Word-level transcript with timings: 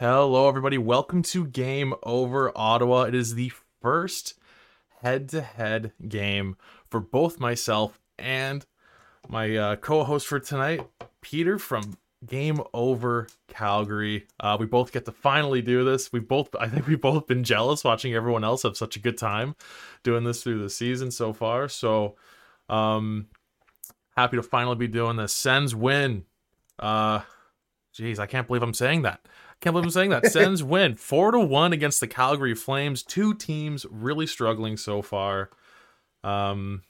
Hello, 0.00 0.46
everybody. 0.48 0.78
Welcome 0.78 1.22
to 1.22 1.44
Game 1.44 1.92
Over 2.04 2.52
Ottawa. 2.54 3.02
It 3.02 3.16
is 3.16 3.34
the 3.34 3.50
first 3.82 4.34
head 5.02 5.28
to 5.30 5.40
head 5.40 5.90
game 6.06 6.56
for 6.88 7.00
both 7.00 7.40
myself 7.40 7.98
and 8.16 8.64
my 9.28 9.56
uh, 9.56 9.74
co 9.74 10.04
host 10.04 10.28
for 10.28 10.38
tonight, 10.38 10.86
Peter 11.20 11.58
from 11.58 11.98
Game 12.24 12.60
Over 12.72 13.26
Calgary. 13.48 14.28
Uh, 14.38 14.56
we 14.60 14.66
both 14.66 14.92
get 14.92 15.04
to 15.06 15.10
finally 15.10 15.62
do 15.62 15.82
this. 15.82 16.12
We 16.12 16.20
both, 16.20 16.54
I 16.54 16.68
think, 16.68 16.86
we've 16.86 17.00
both 17.00 17.26
been 17.26 17.42
jealous 17.42 17.82
watching 17.82 18.14
everyone 18.14 18.44
else 18.44 18.62
have 18.62 18.76
such 18.76 18.94
a 18.94 19.00
good 19.00 19.18
time 19.18 19.56
doing 20.04 20.22
this 20.22 20.44
through 20.44 20.62
the 20.62 20.70
season 20.70 21.10
so 21.10 21.32
far. 21.32 21.68
So, 21.68 22.14
um, 22.68 23.26
happy 24.16 24.36
to 24.36 24.44
finally 24.44 24.76
be 24.76 24.86
doing 24.86 25.16
this. 25.16 25.32
Sens 25.32 25.74
win. 25.74 26.24
Uh, 26.78 27.22
Jeez, 27.98 28.20
I 28.20 28.26
can't 28.26 28.46
believe 28.46 28.62
I'm 28.62 28.74
saying 28.74 29.02
that. 29.02 29.26
Can't 29.60 29.74
believe 29.74 29.86
I'm 29.86 29.90
saying 29.90 30.10
that. 30.10 30.26
Sens 30.26 30.62
win 30.62 30.94
four 30.94 31.32
to 31.32 31.40
one 31.40 31.72
against 31.72 32.00
the 32.00 32.06
Calgary 32.06 32.54
Flames. 32.54 33.02
Two 33.02 33.34
teams 33.34 33.84
really 33.90 34.26
struggling 34.26 34.76
so 34.76 35.02
far. 35.02 35.50
Um, 36.22 36.82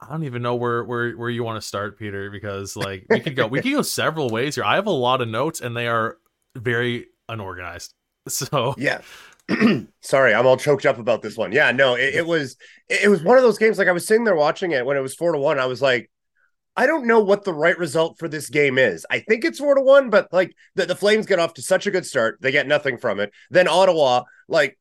I 0.00 0.10
don't 0.10 0.24
even 0.24 0.42
know 0.42 0.54
where 0.54 0.84
where 0.84 1.12
where 1.12 1.30
you 1.30 1.42
want 1.42 1.60
to 1.60 1.66
start, 1.66 1.98
Peter, 1.98 2.30
because 2.30 2.76
like 2.76 3.06
we 3.10 3.20
could 3.20 3.36
go 3.36 3.46
we 3.46 3.60
could 3.60 3.72
go 3.72 3.82
several 3.82 4.30
ways 4.30 4.54
here. 4.54 4.64
I 4.64 4.76
have 4.76 4.86
a 4.86 4.90
lot 4.90 5.20
of 5.20 5.28
notes 5.28 5.60
and 5.60 5.76
they 5.76 5.88
are 5.88 6.18
very 6.56 7.06
unorganized. 7.28 7.94
So 8.28 8.74
yeah. 8.76 9.00
Sorry, 10.02 10.34
I'm 10.34 10.46
all 10.46 10.56
choked 10.56 10.86
up 10.86 10.98
about 10.98 11.22
this 11.22 11.36
one. 11.36 11.52
Yeah, 11.52 11.72
no, 11.72 11.94
it, 11.94 12.14
it 12.16 12.26
was 12.26 12.56
it 12.88 13.08
was 13.10 13.22
one 13.22 13.36
of 13.36 13.42
those 13.42 13.58
games. 13.58 13.78
Like 13.78 13.88
I 13.88 13.92
was 13.92 14.06
sitting 14.06 14.24
there 14.24 14.36
watching 14.36 14.70
it 14.72 14.86
when 14.86 14.96
it 14.96 15.00
was 15.00 15.14
four 15.14 15.32
to 15.32 15.38
one. 15.38 15.58
I 15.58 15.66
was 15.66 15.82
like, 15.82 16.10
I 16.76 16.86
don't 16.86 17.06
know 17.06 17.20
what 17.20 17.44
the 17.44 17.52
right 17.52 17.78
result 17.78 18.18
for 18.18 18.28
this 18.28 18.48
game 18.48 18.78
is. 18.78 19.04
I 19.10 19.20
think 19.20 19.44
it's 19.44 19.58
four 19.58 19.74
to 19.74 19.82
one, 19.82 20.08
but 20.08 20.32
like 20.32 20.54
the, 20.76 20.86
the 20.86 20.94
Flames 20.94 21.26
get 21.26 21.38
off 21.38 21.54
to 21.54 21.62
such 21.62 21.86
a 21.86 21.90
good 21.90 22.06
start, 22.06 22.38
they 22.40 22.52
get 22.52 22.66
nothing 22.66 22.96
from 22.96 23.20
it. 23.20 23.32
Then 23.50 23.68
Ottawa, 23.68 24.22
like 24.48 24.78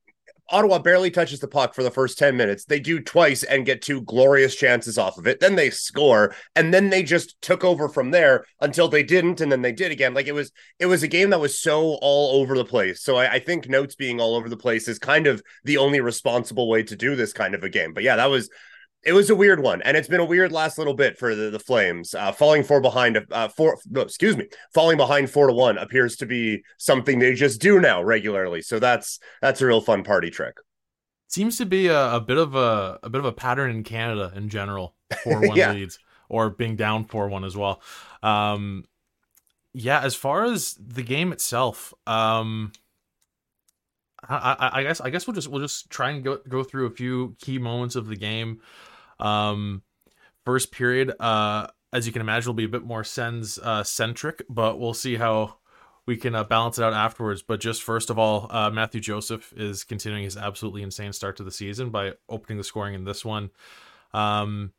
Ottawa 0.52 0.80
barely 0.80 1.12
touches 1.12 1.40
the 1.40 1.48
puck 1.48 1.74
for 1.74 1.84
the 1.84 1.92
first 1.92 2.18
10 2.18 2.36
minutes. 2.36 2.66
They 2.66 2.80
do 2.80 3.00
twice 3.00 3.44
and 3.44 3.66
get 3.66 3.82
two 3.82 4.02
glorious 4.02 4.56
chances 4.56 4.98
off 4.98 5.18
of 5.18 5.28
it. 5.28 5.40
Then 5.40 5.56
they 5.56 5.70
score 5.70 6.34
and 6.56 6.74
then 6.74 6.90
they 6.90 7.04
just 7.04 7.40
took 7.42 7.64
over 7.64 7.88
from 7.88 8.12
there 8.12 8.46
until 8.60 8.88
they 8.88 9.04
didn't 9.04 9.42
and 9.42 9.52
then 9.52 9.62
they 9.62 9.72
did 9.72 9.92
again. 9.92 10.14
Like 10.14 10.28
it 10.28 10.34
was 10.34 10.52
it 10.80 10.88
was 10.88 11.04
a 11.04 11.08
game 11.08 11.30
that 11.30 11.40
was 11.40 11.60
so 11.60 11.98
all 12.02 12.42
over 12.42 12.58
the 12.58 12.66
place. 12.66 13.04
So 13.04 13.18
I, 13.18 13.34
I 13.34 13.40
think 13.40 13.70
notes 13.70 13.96
being 13.96 14.20
all 14.20 14.36
over 14.36 14.50
the 14.50 14.58
place 14.58 14.88
is 14.88 14.98
kind 14.98 15.28
of 15.28 15.44
the 15.64 15.78
only 15.78 16.02
responsible 16.02 16.68
way 16.68 16.84
to 16.84 16.96
do 16.96 17.16
this 17.16 17.34
kind 17.34 17.54
of 17.54 17.64
a 17.64 17.70
game. 17.70 17.94
But 17.94 18.04
yeah, 18.04 18.16
that 18.16 18.30
was 18.30 18.50
it 19.04 19.14
was 19.14 19.30
a 19.30 19.36
weird 19.36 19.62
one, 19.62 19.82
and 19.84 19.96
it's 19.96 20.08
been 20.08 20.20
a 20.20 20.26
weird 20.26 20.52
last 20.52 20.78
little 20.78 20.94
bit 20.94 21.18
for 21.18 21.34
the, 21.34 21.50
the 21.50 21.60
Flames. 21.60 22.14
Uh, 22.14 22.32
falling 22.32 22.64
four 22.64 22.82
behind, 22.82 23.26
uh, 23.32 23.48
four, 23.48 23.78
no, 23.90 24.02
excuse 24.02 24.36
me, 24.36 24.48
falling 24.74 24.98
behind 24.98 25.30
four 25.30 25.48
to 25.48 25.54
one 25.54 25.78
appears 25.78 26.16
to 26.18 26.26
be 26.26 26.64
something 26.78 27.20
they 27.20 27.34
just 27.34 27.62
do 27.62 27.80
now 27.80 28.04
regularly. 28.04 28.62
So 28.62 28.80
that's 28.80 29.20
that's 29.42 29.62
a 29.62 29.66
real 29.66 29.82
fun 29.82 30.04
party 30.04 30.30
trick. 30.30 30.58
Seems 31.28 31.58
to 31.58 31.66
be 31.66 31.88
a, 31.88 32.16
a 32.16 32.20
bit 32.20 32.38
of 32.38 32.56
a 32.56 33.00
a 33.04 33.10
bit 33.10 33.20
of 33.20 33.26
a 33.26 33.32
pattern 33.32 33.72
in 33.72 33.84
Canada 33.84 34.34
in 34.36 34.50
general. 34.50 34.96
Four 35.24 35.48
one 35.48 35.58
yeah. 35.58 35.72
leads 35.72 35.98
or 36.30 36.50
being 36.52 36.76
down 36.76 37.06
four 37.06 37.28
one 37.28 37.44
as 37.44 37.58
well. 37.58 37.82
Um, 38.22 38.86
yeah, 39.74 40.02
as 40.02 40.16
far 40.16 40.46
as 40.46 40.76
the 40.80 41.04
game 41.04 41.32
itself, 41.32 41.94
um, 42.08 42.72
I, 44.28 44.56
I, 44.60 44.80
I 44.80 44.84
guess 44.84 45.02
I 45.02 45.10
guess 45.10 45.28
we'll 45.28 45.36
just 45.36 45.48
we'll 45.48 45.62
just 45.62 45.90
try 45.90 46.12
and 46.12 46.24
go 46.24 46.40
go 46.48 46.64
through 46.64 46.86
a 46.86 46.92
few 46.92 47.36
key 47.40 47.58
moments 47.58 47.96
of 47.96 48.08
the 48.08 48.16
game. 48.16 48.62
Um, 49.20 49.84
first 50.46 50.72
period, 50.72 51.14
uh, 51.20 51.68
as 51.92 52.06
you 52.06 52.14
can 52.14 52.22
imagine, 52.22 52.50
will 52.50 52.56
be 52.56 52.66
a 52.66 52.70
bit 52.70 52.84
more 52.84 53.04
Sens 53.04 53.60
uh, 53.60 53.84
centric, 53.84 54.44
but 54.50 54.80
we'll 54.80 54.94
see 54.94 55.16
how 55.16 55.56
we 56.06 56.18
can 56.18 56.34
uh, 56.34 56.44
balance 56.44 56.80
it 56.80 56.84
out 56.84 56.94
afterwards. 56.94 57.42
But 57.42 57.60
just 57.60 57.84
first 57.84 58.10
of 58.10 58.18
all, 58.18 58.48
uh, 58.50 58.70
Matthew 58.72 59.02
Joseph 59.02 59.54
is 59.56 59.84
continuing 59.84 60.24
his 60.24 60.38
absolutely 60.38 60.82
insane 60.82 61.14
start 61.14 61.38
to 61.38 61.44
the 61.44 61.52
season 61.52 61.90
by 61.90 62.14
opening 62.28 62.58
the 62.58 62.64
scoring 62.64 62.96
in 62.96 63.04
this 63.04 63.24
one. 63.24 63.52
Um, 64.14 64.74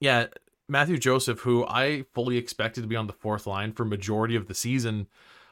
yeah, 0.00 0.26
Matthew 0.68 0.98
Joseph, 0.98 1.40
who 1.40 1.66
I 1.66 2.04
fully 2.14 2.38
expected 2.38 2.80
to 2.80 2.86
be 2.86 2.96
on 2.96 3.06
the 3.06 3.12
fourth 3.12 3.46
line 3.46 3.72
for 3.72 3.84
majority 3.84 4.36
of 4.36 4.48
the 4.48 4.54
season, 4.54 5.06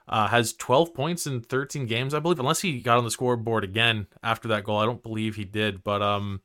uh, 0.09 0.29
has 0.29 0.55
12 0.55 0.95
points 0.95 1.27
in 1.27 1.41
13 1.41 1.87
games, 1.87 2.15
I 2.15 2.19
believe, 2.19 2.41
unless 2.41 2.61
he 2.61 2.81
got 2.81 2.99
on 2.99 3.05
the 3.05 3.11
scoreboard 3.11 3.65
again 3.65 4.07
after 4.23 4.49
that 4.49 4.65
goal. 4.65 4.79
I 4.79 4.87
don't 4.87 5.03
believe 5.03 5.37
he 5.37 5.45
did, 5.45 5.85
but 5.85 6.03
um, 6.03 6.41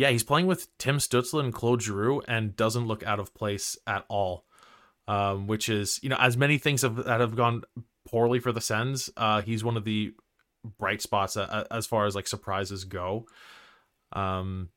yeah, 0.00 0.08
he's 0.08 0.24
playing 0.24 0.46
with 0.46 0.66
Tim 0.78 0.96
Stützle 0.96 1.40
and 1.40 1.52
Claude 1.52 1.82
Giroux 1.82 2.22
and 2.26 2.56
doesn't 2.56 2.86
look 2.86 3.02
out 3.02 3.20
of 3.20 3.34
place 3.34 3.76
at 3.86 4.06
all. 4.08 4.46
Um, 5.06 5.46
which 5.46 5.68
is, 5.68 5.98
you 6.02 6.08
know, 6.08 6.16
as 6.18 6.36
many 6.36 6.56
things 6.56 6.82
have, 6.82 6.96
that 6.96 7.20
have 7.20 7.36
gone 7.36 7.64
poorly 8.08 8.38
for 8.38 8.52
the 8.52 8.60
Sens, 8.60 9.10
uh, 9.16 9.42
he's 9.42 9.64
one 9.64 9.76
of 9.76 9.84
the 9.84 10.14
bright 10.78 11.02
spots 11.02 11.36
uh, 11.36 11.64
as 11.70 11.86
far 11.86 12.06
as 12.06 12.14
like 12.14 12.28
surprises 12.28 12.84
go. 12.84 13.26
Um, 14.12 14.70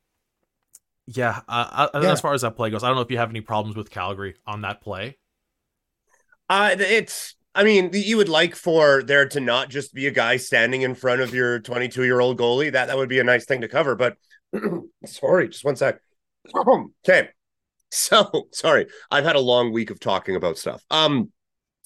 yeah, 1.08 1.42
uh, 1.48 1.88
uh, 1.94 2.00
yeah, 2.02 2.12
as 2.12 2.20
far 2.20 2.34
as 2.34 2.42
that 2.42 2.56
play 2.56 2.72
goes, 2.72 2.84
I 2.84 2.88
don't 2.88 2.96
know 2.96 3.04
if 3.04 3.12
you 3.12 3.18
have 3.18 3.30
any 3.30 3.42
problems 3.42 3.78
with 3.78 3.92
Calgary 3.92 4.36
on 4.46 4.62
that 4.62 4.82
play. 4.82 5.20
Uh, 6.50 6.76
it's 6.80 7.36
I 7.56 7.64
mean, 7.64 7.92
you 7.94 8.18
would 8.18 8.30
like 8.30 8.56
for 8.56 9.04
there 9.04 9.28
to 9.30 9.40
not 9.40 9.70
just 9.70 9.94
be 9.94 10.08
a 10.08 10.12
guy 10.12 10.38
standing 10.38 10.82
in 10.82 10.96
front 10.96 11.22
of 11.22 11.34
your 11.34 11.60
22 11.60 12.04
year 12.04 12.20
old 12.20 12.40
goalie. 12.40 12.72
That 12.72 12.88
that 12.88 12.98
would 12.98 13.10
be 13.10 13.20
a 13.20 13.24
nice 13.24 13.46
thing 13.46 13.62
to 13.62 13.68
cover. 13.68 13.96
But 13.96 14.18
sorry, 15.06 15.50
just 15.50 15.66
one 15.66 15.76
sec. 15.76 16.00
okay. 17.08 17.30
So 17.92 18.48
sorry, 18.52 18.88
I've 19.12 19.24
had 19.24 19.36
a 19.36 19.42
long 19.42 19.72
week 19.72 19.92
of 19.92 20.00
talking 20.00 20.36
about 20.36 20.58
stuff. 20.58 20.84
Um, 20.90 21.32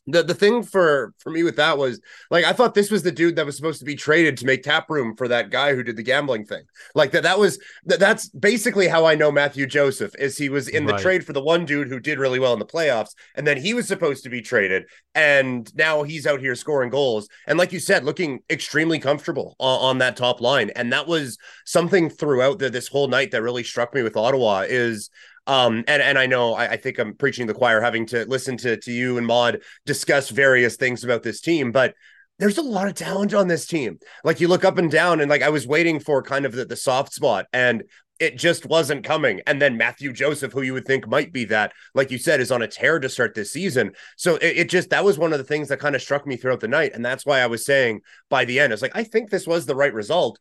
the 0.07 0.23
the 0.23 0.34
thing 0.34 0.63
for 0.63 1.13
for 1.19 1.29
me 1.29 1.44
with 1.44 1.57
that 1.57 1.78
was 1.78 2.00
like 2.31 2.45
I 2.45 2.53
thought 2.53 2.73
this 2.73 2.90
was 2.90 3.03
the 3.03 3.12
dude 3.12 3.35
that 3.35 3.45
was 3.45 3.56
supposed 3.56 3.79
to 3.79 3.85
be 3.85 3.95
traded 3.95 4.38
to 4.38 4.45
make 4.45 4.63
tap 4.63 4.90
room 4.90 5.16
for 5.16 5.28
that 5.28 5.51
guy 5.51 5.75
who 5.75 5.84
did 5.84 5.97
the 5.97 6.03
gambling 6.03 6.45
thing. 6.45 6.63
Like 6.95 7.12
that 7.12 7.23
that 7.23 7.38
was 7.38 7.59
that, 7.85 8.00
that's 8.00 8.29
basically 8.29 8.88
how 8.88 9.06
I 9.06 9.16
know 9.16 9.31
Matthew 9.31 9.68
Joseph 9.68 10.16
is 10.18 10.38
he 10.38 10.50
was 10.50 10.69
in 10.69 10.85
the 10.85 10.97
trade 10.97 11.25
for 11.25 11.34
the 11.34 11.44
one 11.44 11.66
dude 11.66 11.90
who 11.90 12.00
did 12.00 12.19
really 12.19 12.40
well 12.40 12.53
in 12.53 12.59
the 12.59 12.66
playoffs 12.66 13.12
and 13.35 13.45
then 13.45 13.57
he 13.57 13.73
was 13.73 13.88
supposed 13.88 14.23
to 14.23 14.29
be 14.29 14.41
traded 14.41 14.85
and 15.13 15.73
now 15.75 16.03
he's 16.03 16.25
out 16.25 16.39
here 16.39 16.56
scoring 16.56 16.89
goals 16.89 17.28
and 17.45 17.57
like 17.57 17.74
you 17.74 17.79
said 17.79 18.06
looking 18.06 18.39
extremely 18.50 19.00
comfortable 19.00 19.56
on, 19.59 19.79
on 19.81 19.97
that 19.97 20.16
top 20.16 20.39
line 20.39 20.69
and 20.72 20.94
that 20.94 21.07
was 21.07 21.38
something 21.66 22.09
throughout 22.09 22.59
the, 22.59 22.69
this 22.69 22.88
whole 22.88 23.07
night 23.07 23.31
that 23.31 23.41
really 23.41 23.63
struck 23.63 23.94
me 23.94 24.03
with 24.03 24.16
Ottawa 24.16 24.63
is 24.68 25.09
um, 25.47 25.84
and 25.88 26.02
and 26.02 26.19
I 26.19 26.25
know 26.25 26.53
I, 26.53 26.72
I, 26.72 26.78
think 26.78 27.00
I'm 27.00 27.16
preaching 27.16 27.47
the 27.47 27.53
choir, 27.53 27.81
having 27.81 28.06
to 28.08 28.25
listen 28.25 28.58
to 28.58 28.78
to 28.78 28.91
you 28.91 29.18
and 29.18 29.25
Maude 29.25 29.63
discuss 29.85 30.30
various 30.30 30.75
things 30.75 31.03
about 31.03 31.24
this 31.24 31.41
team, 31.41 31.72
but 31.72 31.96
there's 32.38 32.58
a 32.58 32.63
lot 32.63 32.88
of 32.88 32.94
talent 32.94 33.34
on 33.34 33.47
this 33.47 33.66
team. 33.66 33.97
Like 34.24 34.40
you 34.40 34.47
look 34.47 34.66
up 34.66 34.78
and 34.78 34.91
down, 34.91 35.22
and 35.22 35.30
like 35.30 35.41
I 35.41 35.50
was 35.50 35.66
waiting 35.66 36.00
for 36.00 36.22
kind 36.22 36.46
of 36.46 36.52
the, 36.52 36.66
the 36.66 36.75
soft 36.75 37.13
spot, 37.13 37.46
and 37.53 37.84
it 38.19 38.38
just 38.38 38.66
wasn't 38.66 39.03
coming. 39.03 39.41
And 39.46 39.62
then 39.62 39.78
Matthew 39.78 40.12
Joseph, 40.12 40.52
who 40.52 40.63
you 40.63 40.74
would 40.74 40.86
think 40.86 41.07
might 41.07 41.31
be 41.31 41.46
that, 41.46 41.72
like 41.94 42.12
you 42.12 42.18
said, 42.18 42.40
is 42.40 42.52
on 42.52 42.62
a 42.62 42.68
tear 42.68 43.00
to 43.00 43.09
start 43.09 43.36
this 43.36 43.53
season. 43.53 43.91
So 44.18 44.36
it, 44.36 44.57
it 44.57 44.69
just 44.69 44.90
that 44.90 45.06
was 45.06 45.18
one 45.18 45.34
of 45.34 45.40
the 45.40 45.46
things 45.46 45.69
that 45.69 45.80
kind 45.80 45.96
of 45.96 46.02
struck 46.02 46.28
me 46.28 46.36
throughout 46.36 46.59
the 46.59 46.68
night, 46.68 46.91
and 46.94 47.06
that's 47.06 47.25
why 47.25 47.40
I 47.40 47.47
was 47.47 47.66
saying 47.66 48.02
by 48.30 48.46
the 48.46 48.59
end, 48.59 48.74
it's 48.74 48.81
like 48.81 48.96
I 48.96 49.03
think 49.03 49.30
this 49.30 49.47
was 49.47 49.66
the 49.66 49.75
right 49.75 49.94
result 49.94 50.40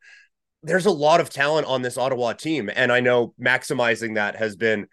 there's 0.67 0.87
a 0.87 0.91
lot 0.91 1.21
of 1.21 1.31
talent 1.31 1.67
on 1.67 1.83
this 1.83 1.97
Ottawa 1.97 2.33
team. 2.33 2.69
And 2.75 2.93
I 2.93 3.01
know 3.01 3.35
maximizing 3.41 4.17
that 4.17 4.37
has 4.37 4.57
been 4.57 4.89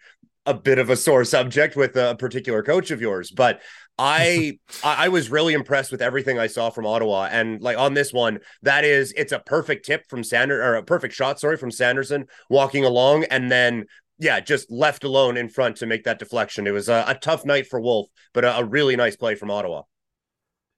a 0.46 0.54
bit 0.54 0.78
of 0.78 0.88
a 0.88 0.96
sore 0.96 1.24
subject 1.24 1.74
with 1.74 1.96
a 1.96 2.14
particular 2.16 2.62
coach 2.62 2.90
of 2.90 3.00
yours, 3.00 3.30
but 3.30 3.60
I 3.98 4.58
I 4.82 5.08
was 5.08 5.30
really 5.30 5.54
impressed 5.54 5.92
with 5.92 6.02
everything 6.02 6.36
I 6.36 6.48
saw 6.48 6.70
from 6.70 6.84
Ottawa. 6.84 7.28
And 7.30 7.60
like 7.60 7.78
on 7.78 7.94
this 7.94 8.12
one, 8.12 8.40
that 8.62 8.84
is 8.84 9.12
it's 9.16 9.30
a 9.30 9.38
perfect 9.38 9.86
tip 9.86 10.08
from 10.08 10.24
Sander 10.24 10.60
or 10.60 10.74
a 10.74 10.82
perfect 10.82 11.14
shot, 11.14 11.38
sorry, 11.38 11.56
from 11.56 11.70
Sanderson 11.70 12.26
walking 12.50 12.84
along 12.84 13.24
and 13.24 13.52
then 13.52 13.84
yeah, 14.18 14.40
just 14.40 14.70
left 14.70 15.04
alone 15.04 15.36
in 15.36 15.48
front 15.48 15.76
to 15.76 15.86
make 15.86 16.04
that 16.04 16.18
deflection. 16.18 16.66
It 16.66 16.72
was 16.72 16.88
a, 16.88 17.04
a 17.06 17.14
tough 17.14 17.44
night 17.44 17.66
for 17.68 17.80
Wolf, 17.80 18.08
but 18.32 18.44
a, 18.44 18.58
a 18.58 18.64
really 18.64 18.96
nice 18.96 19.16
play 19.16 19.36
from 19.36 19.50
Ottawa. 19.50 19.82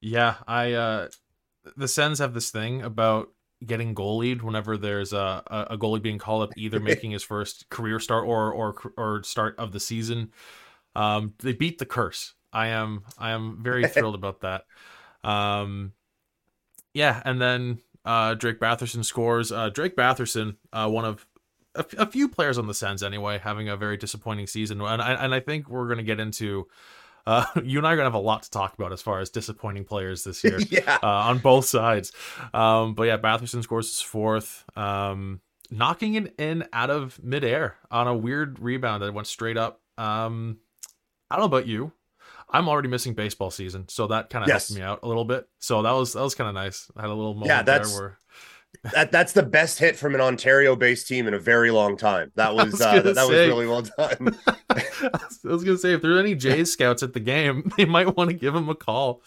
Yeah, 0.02 0.34
I 0.46 0.72
uh 0.72 1.08
the 1.75 1.88
Sens 1.88 2.19
have 2.19 2.34
this 2.34 2.50
thing 2.50 2.82
about 2.82 3.28
getting 3.64 3.94
goalied 3.94 4.43
whenever 4.43 4.76
there's 4.76 5.12
a, 5.12 5.43
a 5.70 5.79
goalie 5.79 6.03
being 6.03 6.19
called 6.19 6.43
up, 6.43 6.50
either 6.56 6.81
making 6.91 7.11
his 7.11 7.23
first 7.23 7.69
career 7.70 7.99
start 8.00 8.26
or 8.26 8.53
or 8.53 8.93
or 8.97 9.23
start 9.23 9.55
of 9.58 9.73
the 9.73 9.81
season. 9.81 10.32
Um, 10.94 11.35
they 11.38 11.53
beat 11.53 11.79
the 11.79 11.87
curse. 11.87 12.35
I 12.53 12.69
am 12.69 13.05
I 13.19 13.31
am 13.31 13.62
very 13.62 13.87
thrilled 13.88 14.14
about 14.14 14.41
that. 14.41 14.64
Um, 15.23 15.93
yeah, 16.94 17.20
and 17.25 17.41
then 17.41 17.81
uh, 18.05 18.35
Drake 18.35 18.61
Batherson 18.61 19.05
scores. 19.05 19.53
Uh, 19.53 19.69
Drake 19.69 19.97
Batherson, 19.97 20.56
uh, 20.73 20.88
one 20.88 21.05
of 21.05 21.26
a, 21.75 21.81
f- 21.81 21.99
a 21.99 22.06
few 22.06 22.29
players 22.29 22.56
on 22.56 22.67
the 22.67 22.75
Sens 22.75 23.03
anyway, 23.03 23.38
having 23.38 23.69
a 23.69 23.76
very 23.76 23.97
disappointing 23.97 24.47
season, 24.47 24.81
and 24.81 25.03
I, 25.03 25.12
and 25.12 25.35
I 25.35 25.41
think 25.41 25.69
we're 25.69 25.87
going 25.87 25.99
to 25.99 26.05
get 26.05 26.20
into 26.20 26.69
uh, 27.26 27.44
you 27.64 27.78
and 27.78 27.87
I 27.87 27.93
are 27.93 27.96
gonna 27.96 28.06
have 28.06 28.14
a 28.14 28.19
lot 28.19 28.44
to 28.44 28.50
talk 28.50 28.75
about 28.75 28.93
as 28.93 29.02
far 29.02 29.20
as 29.20 29.31
disappointing 29.31 29.84
players 29.84 30.25
this 30.25 30.43
year. 30.44 30.58
yeah, 30.70 30.99
uh, 31.02 31.06
on 31.06 31.38
both 31.38 31.64
sides. 31.64 32.12
Um, 32.55 32.94
but 32.94 33.05
yeah, 33.05 33.19
Batherson 33.19 33.62
scores 33.62 33.90
his 33.90 34.00
fourth, 34.00 34.64
um, 34.76 35.40
knocking 35.70 36.14
it 36.14 36.34
in 36.38 36.67
out 36.73 36.90
of 36.90 37.23
midair 37.23 37.76
on 37.90 38.06
a 38.06 38.14
weird 38.17 38.58
rebound 38.58 39.02
that 39.02 39.12
went 39.12 39.26
straight 39.26 39.56
up. 39.56 39.81
Um, 39.99 40.58
I 41.31 41.37
don't 41.37 41.43
know 41.50 41.56
about 41.56 41.67
you. 41.67 41.93
I'm 42.49 42.69
already 42.69 42.88
missing 42.88 43.14
baseball 43.14 43.50
season, 43.50 43.88
so 43.88 44.06
that 44.06 44.31
kind 44.31 44.44
of 44.44 44.49
yes. 44.49 44.69
helped 44.69 44.79
me 44.79 44.84
out 44.84 45.00
a 45.02 45.08
little 45.08 45.25
bit. 45.25 45.49
So 45.58 45.82
that 45.82 45.90
was 45.90 46.12
that 46.12 46.22
was 46.22 46.37
kind 46.37 46.49
of 46.49 46.55
nice. 46.55 46.90
I 46.96 47.00
had 47.00 47.11
a 47.11 47.14
little 47.14 47.34
moment 47.34 47.49
yeah, 47.49 47.62
that's, 47.62 47.90
there 47.90 48.00
where 48.00 48.19
that 48.93 49.12
that's 49.12 49.32
the 49.32 49.43
best 49.43 49.78
hit 49.78 49.96
from 49.96 50.14
an 50.14 50.20
Ontario-based 50.20 51.06
team 51.06 51.26
in 51.26 51.34
a 51.34 51.38
very 51.38 51.70
long 51.70 51.96
time. 51.96 52.32
That 52.34 52.55
was, 52.55 52.73
was 52.73 52.81
uh, 52.81 53.00
that, 53.02 53.14
that 53.14 53.28
was 53.28 53.38
really 53.38 53.67
well 53.67 53.82
done. 53.82 54.38
I 54.70 55.23
was 55.44 55.64
gonna 55.64 55.78
say 55.78 55.93
if 55.93 56.02
there's 56.02 56.19
any 56.19 56.34
Jays 56.34 56.73
scouts 56.73 57.02
at 57.02 57.12
the 57.12 57.20
game, 57.20 57.70
they 57.76 57.84
might 57.84 58.17
want 58.17 58.31
to 58.31 58.37
give 58.37 58.55
him 58.55 58.69
a 58.69 58.75
call. 58.75 59.23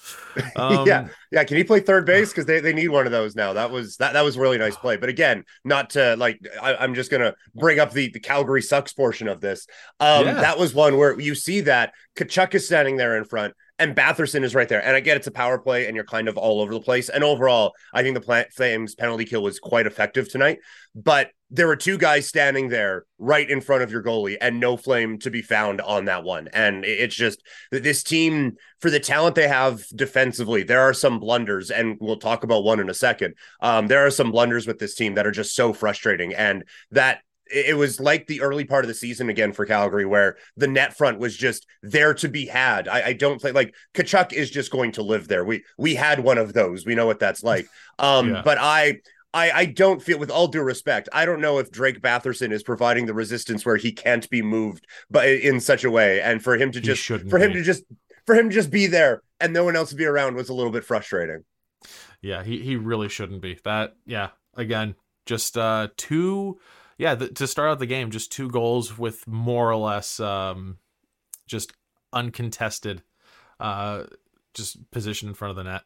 Um, 0.55 0.87
yeah, 0.87 1.07
yeah. 1.31 1.43
Can 1.43 1.57
he 1.57 1.63
play 1.63 1.79
third 1.79 2.05
base? 2.05 2.29
Because 2.29 2.45
they, 2.45 2.59
they 2.59 2.73
need 2.73 2.89
one 2.89 3.05
of 3.05 3.11
those 3.11 3.35
now. 3.35 3.53
That 3.53 3.71
was 3.71 3.97
that 3.97 4.13
that 4.13 4.23
was 4.23 4.37
really 4.37 4.57
nice 4.57 4.75
play. 4.75 4.97
But 4.97 5.09
again, 5.09 5.43
not 5.63 5.91
to 5.91 6.15
like 6.17 6.39
I, 6.61 6.83
am 6.83 6.95
just 6.95 7.11
gonna 7.11 7.33
bring 7.55 7.79
up 7.79 7.91
the 7.91 8.09
the 8.11 8.19
Calgary 8.19 8.61
sucks 8.61 8.93
portion 8.93 9.27
of 9.27 9.41
this. 9.41 9.67
Um, 9.99 10.25
yeah. 10.25 10.33
that 10.35 10.57
was 10.57 10.73
one 10.73 10.97
where 10.97 11.19
you 11.19 11.35
see 11.35 11.61
that 11.61 11.93
Tkachuk 12.15 12.55
is 12.55 12.65
standing 12.65 12.97
there 12.97 13.17
in 13.17 13.25
front 13.25 13.53
and 13.79 13.95
Batherson 13.95 14.43
is 14.43 14.53
right 14.53 14.67
there. 14.67 14.83
And 14.83 14.95
I 14.95 14.99
get 14.99 15.17
it's 15.17 15.27
a 15.27 15.31
power 15.31 15.57
play 15.57 15.87
and 15.87 15.95
you're 15.95 16.05
kind 16.05 16.27
of 16.27 16.37
all 16.37 16.61
over 16.61 16.73
the 16.73 16.81
place. 16.81 17.09
And 17.09 17.23
overall, 17.23 17.73
I 17.93 18.03
think 18.03 18.13
the 18.13 18.21
plant 18.21 18.51
Flames 18.53 18.93
penalty 18.93 19.25
kill 19.25 19.41
was 19.41 19.59
quite 19.59 19.87
effective 19.87 20.29
tonight. 20.29 20.59
But 20.93 21.31
there 21.49 21.65
were 21.65 21.75
two 21.75 21.97
guys 21.97 22.27
standing 22.27 22.69
there 22.69 23.05
right 23.17 23.49
in 23.49 23.61
front 23.61 23.81
of 23.81 23.91
your 23.91 24.03
goalie 24.03 24.37
and 24.39 24.59
no 24.59 24.77
flame 24.77 25.17
to 25.19 25.31
be 25.31 25.41
found 25.41 25.81
on 25.81 26.05
that 26.05 26.23
one. 26.23 26.47
And 26.53 26.85
it's 26.85 27.15
just 27.15 27.41
this 27.71 28.03
team, 28.03 28.57
for 28.79 28.91
the 28.91 28.99
talent 28.99 29.35
they 29.35 29.47
have 29.47 29.83
defensively, 29.95 30.61
there 30.61 30.81
are 30.81 30.93
some 30.93 31.19
blunders, 31.19 31.71
and 31.71 31.97
we'll 31.99 32.17
talk 32.17 32.43
about 32.43 32.63
one 32.63 32.79
in 32.79 32.89
a 32.89 32.93
second. 32.93 33.33
Um, 33.61 33.87
there 33.87 34.05
are 34.05 34.11
some 34.11 34.31
blunders 34.31 34.67
with 34.67 34.77
this 34.77 34.93
team 34.93 35.15
that 35.15 35.25
are 35.25 35.31
just 35.31 35.55
so 35.55 35.73
frustrating. 35.73 36.35
And 36.35 36.65
that 36.91 37.21
it 37.51 37.77
was 37.77 37.99
like 37.99 38.27
the 38.27 38.41
early 38.41 38.65
part 38.65 38.83
of 38.83 38.87
the 38.87 38.93
season 38.93 39.29
again 39.29 39.53
for 39.53 39.65
Calgary, 39.65 40.05
where 40.05 40.37
the 40.55 40.67
net 40.67 40.97
front 40.97 41.19
was 41.19 41.35
just 41.35 41.65
there 41.81 42.13
to 42.15 42.29
be 42.29 42.45
had. 42.45 42.87
I, 42.87 43.07
I 43.07 43.13
don't 43.13 43.41
think 43.41 43.55
like 43.55 43.73
Tkachuk 43.93 44.33
is 44.33 44.49
just 44.49 44.71
going 44.71 44.93
to 44.93 45.03
live 45.03 45.27
there. 45.27 45.43
We 45.43 45.63
we 45.77 45.95
had 45.95 46.19
one 46.19 46.37
of 46.37 46.53
those. 46.53 46.85
We 46.85 46.95
know 46.95 47.05
what 47.05 47.19
that's 47.19 47.43
like. 47.43 47.67
Um, 47.99 48.29
yeah. 48.29 48.41
but 48.45 48.57
I 48.57 48.99
I, 49.33 49.51
I 49.51 49.65
don't 49.65 50.01
feel, 50.01 50.17
with 50.17 50.31
all 50.31 50.47
due 50.47 50.61
respect, 50.61 51.09
I 51.11 51.25
don't 51.25 51.41
know 51.41 51.59
if 51.59 51.69
Drake 51.69 52.01
Batherson 52.01 52.51
is 52.51 52.63
providing 52.63 53.05
the 53.05 53.13
resistance 53.13 53.65
where 53.65 53.75
he 53.75 53.91
can't 53.91 54.27
be 54.29 54.41
moved, 54.41 54.87
but 55.11 55.27
in 55.27 55.59
such 55.59 55.83
a 55.83 55.91
way, 55.91 56.21
and 56.21 56.41
for 56.41 56.55
him 56.55 56.71
to 56.71 56.79
just 56.79 57.05
for 57.05 57.37
him 57.37 57.51
be. 57.51 57.59
to 57.59 57.63
just 57.63 57.83
for 58.25 58.35
him 58.35 58.49
to 58.49 58.55
just 58.55 58.71
be 58.71 58.87
there 58.87 59.21
and 59.39 59.53
no 59.53 59.63
one 59.63 59.75
else 59.75 59.89
to 59.89 59.95
be 59.95 60.05
around 60.05 60.35
was 60.35 60.49
a 60.49 60.53
little 60.53 60.71
bit 60.71 60.83
frustrating. 60.83 61.43
Yeah, 62.21 62.43
he 62.43 62.61
he 62.61 62.75
really 62.75 63.09
shouldn't 63.09 63.41
be. 63.41 63.59
That 63.63 63.95
yeah, 64.05 64.29
again, 64.55 64.95
just 65.25 65.57
uh 65.57 65.89
two 65.95 66.59
yeah, 66.99 67.15
the, 67.15 67.29
to 67.29 67.47
start 67.47 67.69
out 67.69 67.79
the 67.79 67.85
game, 67.85 68.11
just 68.11 68.29
two 68.29 68.49
goals 68.49 68.97
with 68.97 69.25
more 69.25 69.71
or 69.71 69.77
less 69.77 70.19
um, 70.19 70.77
just 71.47 71.71
uncontested, 72.11 73.01
uh, 73.61 74.03
just 74.53 74.91
position 74.91 75.29
in 75.29 75.33
front 75.33 75.51
of 75.51 75.55
the 75.55 75.63
net. 75.63 75.83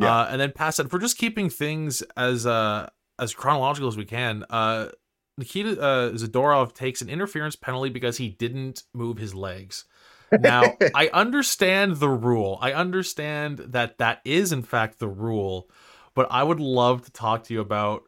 Yeah. 0.00 0.14
Uh, 0.14 0.28
and 0.30 0.40
then 0.40 0.52
pass 0.52 0.80
it. 0.80 0.90
For 0.90 0.98
just 0.98 1.18
keeping 1.18 1.50
things 1.50 2.02
as 2.16 2.46
uh, 2.46 2.88
as 3.18 3.34
chronological 3.34 3.88
as 3.88 3.98
we 3.98 4.06
can, 4.06 4.44
uh, 4.48 4.88
Nikita 5.36 5.78
uh, 5.78 6.12
Zadorov 6.12 6.72
takes 6.72 7.02
an 7.02 7.10
interference 7.10 7.54
penalty 7.54 7.90
because 7.90 8.16
he 8.16 8.30
didn't 8.30 8.84
move 8.94 9.18
his 9.18 9.34
legs. 9.34 9.84
Now, 10.32 10.74
I 10.94 11.10
understand 11.12 11.96
the 11.96 12.08
rule. 12.08 12.58
I 12.62 12.72
understand 12.72 13.58
that 13.58 13.98
that 13.98 14.22
is 14.24 14.52
in 14.52 14.62
fact 14.62 15.00
the 15.00 15.08
rule, 15.08 15.68
but 16.14 16.26
I 16.30 16.42
would 16.42 16.60
love 16.60 17.04
to 17.04 17.12
talk 17.12 17.44
to 17.44 17.54
you 17.54 17.60
about 17.60 18.04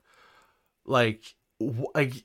like 0.87 1.35
like 1.95 2.25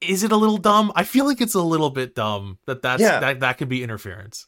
is 0.00 0.22
it 0.22 0.32
a 0.32 0.36
little 0.36 0.58
dumb? 0.58 0.92
I 0.94 1.04
feel 1.04 1.24
like 1.24 1.40
it's 1.40 1.54
a 1.54 1.62
little 1.62 1.90
bit 1.90 2.14
dumb 2.14 2.58
that 2.66 2.82
that's 2.82 3.00
yeah. 3.00 3.20
that 3.20 3.40
that 3.40 3.58
could 3.58 3.68
be 3.68 3.82
interference. 3.82 4.46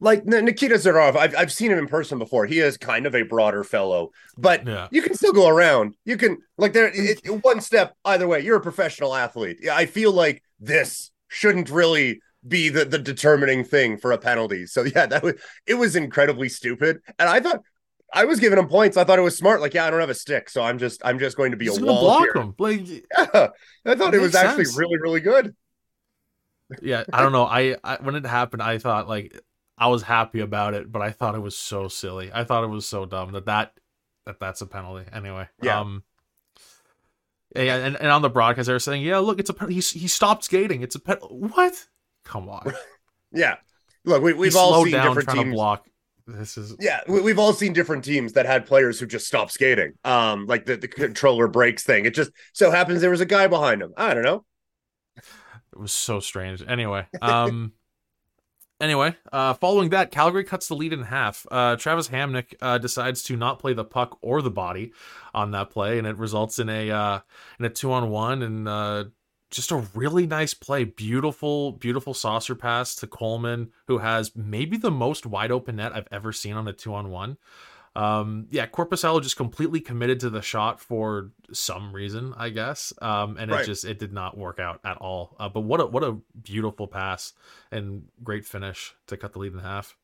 Like 0.00 0.26
Nikita 0.26 0.74
Zadorov, 0.74 1.16
I've 1.16 1.34
I've 1.36 1.52
seen 1.52 1.70
him 1.70 1.78
in 1.78 1.86
person 1.86 2.18
before. 2.18 2.46
He 2.46 2.58
is 2.58 2.76
kind 2.76 3.06
of 3.06 3.14
a 3.14 3.22
broader 3.22 3.64
fellow, 3.64 4.10
but 4.36 4.66
yeah. 4.66 4.88
you 4.90 5.00
can 5.00 5.14
still 5.14 5.32
go 5.32 5.48
around. 5.48 5.94
You 6.04 6.16
can 6.16 6.38
like 6.58 6.72
there 6.72 6.90
mm. 6.90 7.18
it, 7.24 7.44
one 7.44 7.60
step 7.60 7.94
either 8.04 8.26
way. 8.26 8.40
You're 8.40 8.56
a 8.56 8.62
professional 8.62 9.14
athlete. 9.14 9.66
I 9.68 9.86
feel 9.86 10.12
like 10.12 10.42
this 10.60 11.10
shouldn't 11.28 11.70
really 11.70 12.20
be 12.46 12.68
the, 12.68 12.84
the 12.84 12.98
determining 12.98 13.64
thing 13.64 13.96
for 13.96 14.12
a 14.12 14.18
penalty. 14.18 14.66
So 14.66 14.82
yeah, 14.82 15.06
that 15.06 15.22
was 15.22 15.34
it 15.66 15.74
was 15.74 15.96
incredibly 15.96 16.48
stupid. 16.48 16.98
And 17.18 17.28
I 17.28 17.40
thought 17.40 17.62
I 18.14 18.24
was 18.24 18.38
giving 18.38 18.58
him 18.58 18.68
points. 18.68 18.96
I 18.96 19.04
thought 19.04 19.18
it 19.18 19.22
was 19.22 19.36
smart. 19.36 19.60
Like, 19.60 19.74
yeah, 19.74 19.86
I 19.86 19.90
don't 19.90 20.00
have 20.00 20.08
a 20.08 20.14
stick, 20.14 20.48
so 20.48 20.62
I'm 20.62 20.78
just 20.78 21.02
I'm 21.04 21.18
just 21.18 21.36
going 21.36 21.50
to 21.50 21.56
be 21.56 21.66
He's 21.66 21.78
a 21.78 21.84
wall 21.84 22.00
block 22.00 22.22
here. 22.22 22.42
Him. 22.42 22.54
Like, 22.58 22.88
yeah, 22.88 23.48
I 23.84 23.94
thought 23.96 24.14
it 24.14 24.20
was 24.20 24.32
sense. 24.32 24.44
actually 24.48 24.66
really 24.78 24.98
really 24.98 25.20
good. 25.20 25.54
Yeah, 26.80 27.04
I 27.12 27.22
don't 27.22 27.32
know. 27.32 27.44
I, 27.44 27.76
I 27.82 27.98
when 28.00 28.14
it 28.14 28.24
happened, 28.24 28.62
I 28.62 28.78
thought 28.78 29.08
like 29.08 29.38
I 29.76 29.88
was 29.88 30.02
happy 30.02 30.40
about 30.40 30.74
it, 30.74 30.90
but 30.90 31.02
I 31.02 31.10
thought 31.10 31.34
it 31.34 31.40
was 31.40 31.56
so 31.56 31.88
silly. 31.88 32.30
I 32.32 32.44
thought 32.44 32.64
it 32.64 32.68
was 32.68 32.86
so 32.86 33.04
dumb 33.04 33.32
that 33.32 33.46
that 33.46 33.72
that 34.26 34.38
that's 34.38 34.60
a 34.60 34.66
penalty. 34.66 35.06
Anyway, 35.12 35.48
yeah. 35.60 35.80
Um, 35.80 36.04
yeah, 37.54 37.76
and, 37.76 37.96
and 37.96 38.08
on 38.08 38.22
the 38.22 38.30
broadcast, 38.30 38.66
they 38.66 38.72
were 38.72 38.78
saying, 38.78 39.02
"Yeah, 39.02 39.18
look, 39.18 39.40
it's 39.40 39.50
a 39.50 39.66
he 39.66 39.74
he 39.74 40.08
stopped 40.08 40.44
skating. 40.44 40.82
It's 40.82 40.94
a 40.94 41.00
pet. 41.00 41.18
What? 41.30 41.86
Come 42.24 42.48
on. 42.48 42.72
yeah, 43.32 43.56
look, 44.04 44.22
we, 44.22 44.32
we've 44.32 44.56
all 44.56 44.84
seen 44.84 44.92
different 44.92 45.28
teams 45.28 45.54
block 45.54 45.86
this 46.26 46.56
is 46.56 46.74
yeah 46.80 47.00
we, 47.06 47.30
have 47.30 47.38
all 47.38 47.52
seen 47.52 47.72
different 47.72 48.04
teams 48.04 48.32
that 48.32 48.46
had 48.46 48.66
players 48.66 48.98
who 48.98 49.06
just 49.06 49.26
stopped 49.26 49.52
skating. 49.52 49.92
Um 50.04 50.46
like 50.46 50.64
the, 50.64 50.76
the 50.76 50.88
controller 50.88 51.48
breaks 51.48 51.82
thing. 51.82 52.06
It 52.06 52.14
just 52.14 52.30
so 52.52 52.70
happens 52.70 53.00
there 53.00 53.10
was 53.10 53.20
a 53.20 53.26
guy 53.26 53.46
behind 53.46 53.82
him. 53.82 53.92
I 53.96 54.14
don't 54.14 54.24
know. 54.24 54.44
It 55.16 55.78
was 55.78 55.92
so 55.92 56.20
strange. 56.20 56.62
Anyway 56.66 57.06
um 57.20 57.72
anyway 58.80 59.14
uh 59.32 59.54
following 59.54 59.90
that 59.90 60.10
calgary 60.10 60.44
cuts 60.44 60.68
the 60.68 60.74
lead 60.74 60.94
in 60.94 61.02
half. 61.02 61.46
Uh 61.50 61.76
travis 61.76 62.08
hamonic 62.08 62.54
uh 62.62 62.78
decides 62.78 63.22
to 63.24 63.36
not 63.36 63.58
play 63.58 63.74
the 63.74 63.84
puck 63.84 64.18
or 64.22 64.40
the 64.40 64.50
body 64.50 64.92
on 65.34 65.50
that 65.50 65.70
play 65.70 65.98
and 65.98 66.06
it 66.06 66.16
results 66.16 66.58
in 66.58 66.70
a 66.70 66.90
uh 66.90 67.20
in 67.58 67.66
a 67.66 67.70
two 67.70 67.92
on 67.92 68.08
one 68.08 68.42
and 68.42 68.66
uh 68.66 69.04
just 69.54 69.70
a 69.70 69.86
really 69.94 70.26
nice 70.26 70.54
play. 70.54 70.84
Beautiful, 70.84 71.72
beautiful 71.72 72.14
saucer 72.14 72.54
pass 72.54 72.94
to 72.96 73.06
Coleman, 73.06 73.70
who 73.86 73.98
has 73.98 74.34
maybe 74.34 74.76
the 74.76 74.90
most 74.90 75.26
wide 75.26 75.50
open 75.50 75.76
net 75.76 75.94
I've 75.94 76.08
ever 76.10 76.32
seen 76.32 76.54
on 76.54 76.68
a 76.68 76.72
two 76.72 76.94
on 76.94 77.10
one. 77.10 77.36
Um, 77.96 78.48
yeah, 78.50 78.66
Korpisalo 78.66 79.22
just 79.22 79.36
completely 79.36 79.80
committed 79.80 80.20
to 80.20 80.30
the 80.30 80.42
shot 80.42 80.80
for 80.80 81.30
some 81.52 81.94
reason, 81.94 82.34
I 82.36 82.48
guess. 82.48 82.92
Um, 83.00 83.36
and 83.36 83.50
right. 83.50 83.62
it 83.62 83.66
just 83.66 83.84
it 83.84 83.98
did 83.98 84.12
not 84.12 84.36
work 84.36 84.58
out 84.58 84.80
at 84.84 84.96
all. 84.96 85.36
Uh, 85.38 85.48
but 85.48 85.60
what 85.60 85.80
a 85.80 85.86
what 85.86 86.02
a 86.02 86.16
beautiful 86.42 86.88
pass 86.88 87.32
and 87.70 88.04
great 88.22 88.44
finish 88.44 88.94
to 89.06 89.16
cut 89.16 89.32
the 89.32 89.38
lead 89.38 89.52
in 89.52 89.60
half. 89.60 89.96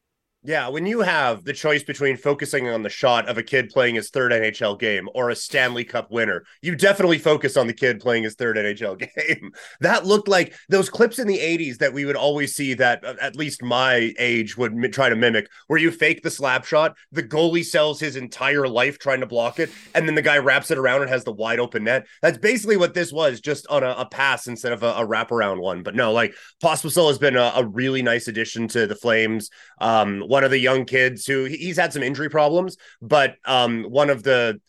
Yeah, 0.42 0.68
when 0.68 0.86
you 0.86 1.00
have 1.00 1.44
the 1.44 1.52
choice 1.52 1.82
between 1.82 2.16
focusing 2.16 2.66
on 2.66 2.82
the 2.82 2.88
shot 2.88 3.28
of 3.28 3.36
a 3.36 3.42
kid 3.42 3.68
playing 3.68 3.96
his 3.96 4.08
third 4.08 4.32
NHL 4.32 4.78
game 4.80 5.06
or 5.14 5.28
a 5.28 5.36
Stanley 5.36 5.84
Cup 5.84 6.10
winner, 6.10 6.44
you 6.62 6.74
definitely 6.74 7.18
focus 7.18 7.58
on 7.58 7.66
the 7.66 7.74
kid 7.74 8.00
playing 8.00 8.22
his 8.22 8.36
third 8.36 8.56
NHL 8.56 8.98
game. 9.16 9.52
that 9.80 10.06
looked 10.06 10.28
like 10.28 10.54
those 10.70 10.88
clips 10.88 11.18
in 11.18 11.28
the 11.28 11.36
80s 11.36 11.76
that 11.76 11.92
we 11.92 12.06
would 12.06 12.16
always 12.16 12.54
see 12.54 12.72
that 12.72 13.04
uh, 13.04 13.16
at 13.20 13.36
least 13.36 13.62
my 13.62 14.14
age 14.18 14.56
would 14.56 14.94
try 14.94 15.10
to 15.10 15.16
mimic, 15.16 15.46
where 15.66 15.78
you 15.78 15.90
fake 15.90 16.22
the 16.22 16.30
slap 16.30 16.64
shot, 16.64 16.96
the 17.12 17.22
goalie 17.22 17.62
sells 17.62 18.00
his 18.00 18.16
entire 18.16 18.66
life 18.66 18.98
trying 18.98 19.20
to 19.20 19.26
block 19.26 19.58
it, 19.58 19.70
and 19.94 20.08
then 20.08 20.14
the 20.14 20.22
guy 20.22 20.38
wraps 20.38 20.70
it 20.70 20.78
around 20.78 21.02
and 21.02 21.10
has 21.10 21.22
the 21.22 21.32
wide 21.32 21.60
open 21.60 21.84
net. 21.84 22.06
That's 22.22 22.38
basically 22.38 22.78
what 22.78 22.94
this 22.94 23.12
was, 23.12 23.42
just 23.42 23.66
on 23.66 23.82
a, 23.82 23.90
a 23.90 24.06
pass 24.06 24.46
instead 24.46 24.72
of 24.72 24.82
a, 24.82 24.92
a 24.92 25.06
wraparound 25.06 25.60
one. 25.60 25.82
But 25.82 25.94
no, 25.94 26.14
like 26.14 26.34
Pospisil 26.62 27.08
has 27.08 27.18
been 27.18 27.36
a, 27.36 27.52
a 27.56 27.66
really 27.66 28.00
nice 28.00 28.26
addition 28.26 28.68
to 28.68 28.86
the 28.86 28.94
Flames. 28.94 29.50
Um, 29.82 30.24
one 30.30 30.44
of 30.44 30.52
the 30.52 30.58
young 30.58 30.84
kids 30.84 31.26
who 31.26 31.42
he's 31.46 31.76
had 31.76 31.92
some 31.92 32.04
injury 32.04 32.30
problems, 32.30 32.76
but 33.02 33.34
um, 33.46 33.82
one 33.82 34.10
of 34.10 34.22
the 34.22 34.60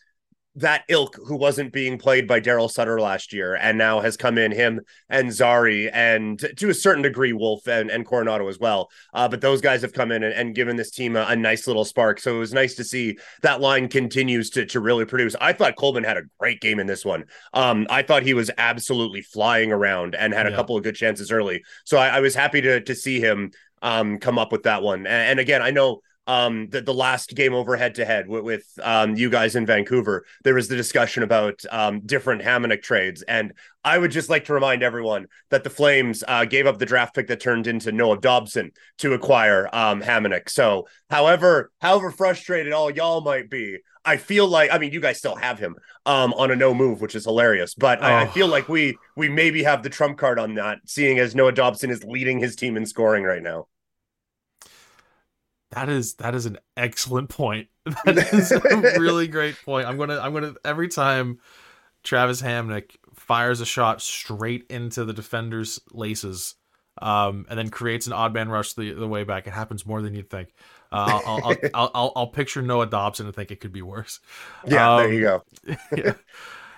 that 0.56 0.82
ilk 0.88 1.16
who 1.16 1.36
wasn't 1.36 1.72
being 1.72 1.96
played 1.96 2.26
by 2.26 2.40
Daryl 2.40 2.70
Sutter 2.70 3.00
last 3.00 3.32
year 3.32 3.54
and 3.54 3.78
now 3.78 4.00
has 4.00 4.16
come 4.16 4.38
in 4.38 4.50
him 4.50 4.80
and 5.08 5.32
Zary 5.32 5.88
and 5.88 6.38
to 6.56 6.68
a 6.68 6.74
certain 6.74 7.02
degree 7.02 7.32
Wolf 7.32 7.66
and, 7.68 7.90
and 7.90 8.04
Coronato 8.04 8.50
as 8.50 8.58
well. 8.58 8.90
Uh, 9.14 9.28
but 9.28 9.40
those 9.40 9.60
guys 9.60 9.80
have 9.82 9.92
come 9.92 10.10
in 10.10 10.24
and, 10.24 10.34
and 10.34 10.54
given 10.54 10.76
this 10.76 10.90
team 10.90 11.16
a, 11.16 11.24
a, 11.28 11.36
nice 11.36 11.66
little 11.66 11.84
spark. 11.84 12.20
So 12.20 12.36
it 12.36 12.38
was 12.38 12.52
nice 12.52 12.74
to 12.74 12.84
see 12.84 13.16
that 13.40 13.60
line 13.60 13.88
continues 13.88 14.50
to, 14.50 14.66
to 14.66 14.80
really 14.80 15.06
produce. 15.06 15.34
I 15.40 15.54
thought 15.54 15.76
Coleman 15.76 16.04
had 16.04 16.18
a 16.18 16.24
great 16.38 16.60
game 16.60 16.80
in 16.80 16.86
this 16.86 17.04
one. 17.04 17.24
Um, 17.54 17.86
I 17.88 18.02
thought 18.02 18.24
he 18.24 18.34
was 18.34 18.50
absolutely 18.58 19.22
flying 19.22 19.72
around 19.72 20.14
and 20.14 20.34
had 20.34 20.46
a 20.46 20.54
couple 20.54 20.76
of 20.76 20.82
good 20.82 20.96
chances 20.96 21.32
early. 21.32 21.62
So 21.84 21.96
I, 21.96 22.08
I 22.08 22.20
was 22.20 22.34
happy 22.34 22.60
to 22.60 22.80
to 22.80 22.94
see 22.94 23.20
him 23.20 23.52
um, 23.82 24.18
come 24.18 24.38
up 24.38 24.52
with 24.52 24.62
that 24.62 24.82
one. 24.82 25.00
And, 25.00 25.08
and 25.30 25.40
again, 25.40 25.60
I 25.60 25.70
know 25.70 26.00
um 26.26 26.68
the, 26.68 26.80
the 26.80 26.94
last 26.94 27.34
game 27.34 27.52
over 27.52 27.76
head 27.76 27.96
to 27.96 28.04
head 28.04 28.28
with, 28.28 28.44
with 28.44 28.78
um 28.82 29.16
you 29.16 29.28
guys 29.28 29.56
in 29.56 29.66
Vancouver 29.66 30.24
there 30.44 30.54
was 30.54 30.68
the 30.68 30.76
discussion 30.76 31.22
about 31.22 31.60
um 31.70 32.00
different 32.00 32.42
Hamonic 32.42 32.82
trades 32.82 33.22
and 33.22 33.52
I 33.84 33.98
would 33.98 34.12
just 34.12 34.30
like 34.30 34.44
to 34.44 34.54
remind 34.54 34.84
everyone 34.84 35.26
that 35.50 35.64
the 35.64 35.70
Flames 35.70 36.22
uh, 36.28 36.44
gave 36.44 36.68
up 36.68 36.78
the 36.78 36.86
draft 36.86 37.16
pick 37.16 37.26
that 37.26 37.40
turned 37.40 37.66
into 37.66 37.90
Noah 37.90 38.20
Dobson 38.20 38.70
to 38.98 39.14
acquire 39.14 39.68
um 39.72 40.00
Hamonic 40.00 40.48
so 40.48 40.86
however 41.10 41.72
however 41.80 42.10
frustrated 42.12 42.72
all 42.72 42.90
y'all 42.90 43.20
might 43.20 43.50
be 43.50 43.78
I 44.04 44.16
feel 44.16 44.46
like 44.46 44.72
I 44.72 44.78
mean 44.78 44.92
you 44.92 45.00
guys 45.00 45.18
still 45.18 45.36
have 45.36 45.58
him 45.58 45.74
um 46.06 46.32
on 46.34 46.52
a 46.52 46.56
no 46.56 46.72
move 46.72 47.00
which 47.00 47.16
is 47.16 47.24
hilarious 47.24 47.74
but 47.74 48.00
oh. 48.00 48.06
I, 48.06 48.22
I 48.22 48.26
feel 48.28 48.46
like 48.46 48.68
we 48.68 48.96
we 49.16 49.28
maybe 49.28 49.64
have 49.64 49.82
the 49.82 49.90
trump 49.90 50.18
card 50.18 50.38
on 50.38 50.54
that 50.54 50.78
seeing 50.86 51.18
as 51.18 51.34
Noah 51.34 51.52
Dobson 51.52 51.90
is 51.90 52.04
leading 52.04 52.38
his 52.38 52.54
team 52.54 52.76
in 52.76 52.86
scoring 52.86 53.24
right 53.24 53.42
now 53.42 53.66
That 55.72 55.88
is 55.88 56.14
that 56.14 56.34
is 56.34 56.46
an 56.46 56.58
excellent 56.76 57.28
point. 57.28 57.68
That 58.04 58.32
is 58.32 58.52
a 58.52 58.60
really 59.00 59.26
great 59.26 59.56
point. 59.64 59.88
I'm 59.88 59.96
gonna 59.96 60.18
I'm 60.20 60.32
gonna 60.32 60.54
every 60.64 60.88
time 60.88 61.40
Travis 62.04 62.40
Hamonic 62.40 62.96
fires 63.14 63.60
a 63.60 63.66
shot 63.66 64.00
straight 64.00 64.66
into 64.70 65.04
the 65.04 65.12
defender's 65.12 65.80
laces, 65.90 66.54
um, 67.00 67.46
and 67.48 67.58
then 67.58 67.70
creates 67.70 68.06
an 68.06 68.12
odd 68.12 68.34
man 68.34 68.48
rush 68.48 68.74
the, 68.74 68.92
the 68.92 69.08
way 69.08 69.24
back. 69.24 69.46
It 69.46 69.52
happens 69.52 69.86
more 69.86 70.02
than 70.02 70.14
you'd 70.14 70.30
think. 70.30 70.52
Uh, 70.92 71.20
I'll, 71.24 71.26
I'll, 71.26 71.44
I'll, 71.44 71.56
I'll, 71.94 72.12
I'll, 72.16 72.26
picture 72.26 72.62
Noah 72.62 72.86
Dobson 72.86 73.26
and 73.26 73.34
think 73.34 73.50
it 73.50 73.60
could 73.60 73.72
be 73.72 73.82
worse. 73.82 74.20
Yeah, 74.66 74.94
um, 74.94 74.98
there 74.98 75.12
you 75.12 75.20
go. 75.20 75.42
yeah. 75.96 76.14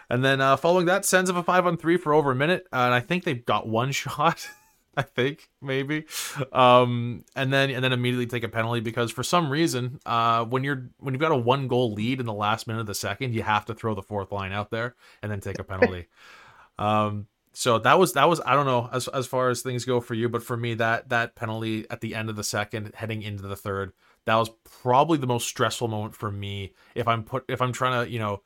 And 0.08 0.24
then 0.24 0.40
uh, 0.40 0.56
following 0.56 0.86
that, 0.86 1.04
sends 1.04 1.28
of 1.28 1.36
a 1.36 1.42
five 1.42 1.66
on 1.66 1.76
three 1.76 1.96
for 1.96 2.14
over 2.14 2.30
a 2.30 2.34
minute, 2.34 2.66
uh, 2.72 2.76
and 2.76 2.94
I 2.94 3.00
think 3.00 3.24
they've 3.24 3.44
got 3.44 3.66
one 3.66 3.92
shot. 3.92 4.48
I 4.96 5.02
think 5.02 5.48
maybe, 5.60 6.04
um, 6.52 7.24
and 7.34 7.52
then 7.52 7.70
and 7.70 7.82
then 7.82 7.92
immediately 7.92 8.26
take 8.26 8.44
a 8.44 8.48
penalty 8.48 8.80
because 8.80 9.10
for 9.10 9.22
some 9.22 9.50
reason, 9.50 10.00
uh, 10.06 10.44
when 10.44 10.64
you're 10.64 10.88
when 10.98 11.14
you've 11.14 11.20
got 11.20 11.32
a 11.32 11.36
one 11.36 11.68
goal 11.68 11.92
lead 11.92 12.20
in 12.20 12.26
the 12.26 12.32
last 12.32 12.66
minute 12.66 12.80
of 12.80 12.86
the 12.86 12.94
second, 12.94 13.34
you 13.34 13.42
have 13.42 13.64
to 13.66 13.74
throw 13.74 13.94
the 13.94 14.02
fourth 14.02 14.32
line 14.32 14.52
out 14.52 14.70
there 14.70 14.94
and 15.22 15.30
then 15.30 15.40
take 15.40 15.58
a 15.58 15.64
penalty. 15.64 16.06
um, 16.78 17.26
so 17.52 17.78
that 17.78 17.98
was 17.98 18.12
that 18.14 18.28
was 18.28 18.40
I 18.44 18.54
don't 18.54 18.66
know 18.66 18.88
as 18.92 19.08
as 19.08 19.26
far 19.26 19.48
as 19.48 19.62
things 19.62 19.84
go 19.84 20.00
for 20.00 20.14
you, 20.14 20.28
but 20.28 20.42
for 20.42 20.56
me 20.56 20.74
that 20.74 21.08
that 21.08 21.36
penalty 21.36 21.86
at 21.88 22.00
the 22.00 22.14
end 22.14 22.28
of 22.28 22.36
the 22.36 22.44
second, 22.44 22.92
heading 22.94 23.22
into 23.22 23.44
the 23.44 23.56
third, 23.56 23.92
that 24.26 24.34
was 24.34 24.50
probably 24.82 25.18
the 25.18 25.26
most 25.26 25.48
stressful 25.48 25.88
moment 25.88 26.16
for 26.16 26.30
me. 26.30 26.72
If 26.94 27.06
I'm 27.06 27.22
put 27.22 27.44
if 27.48 27.62
I'm 27.62 27.72
trying 27.72 28.04
to 28.04 28.10
you 28.10 28.18
know 28.18 28.42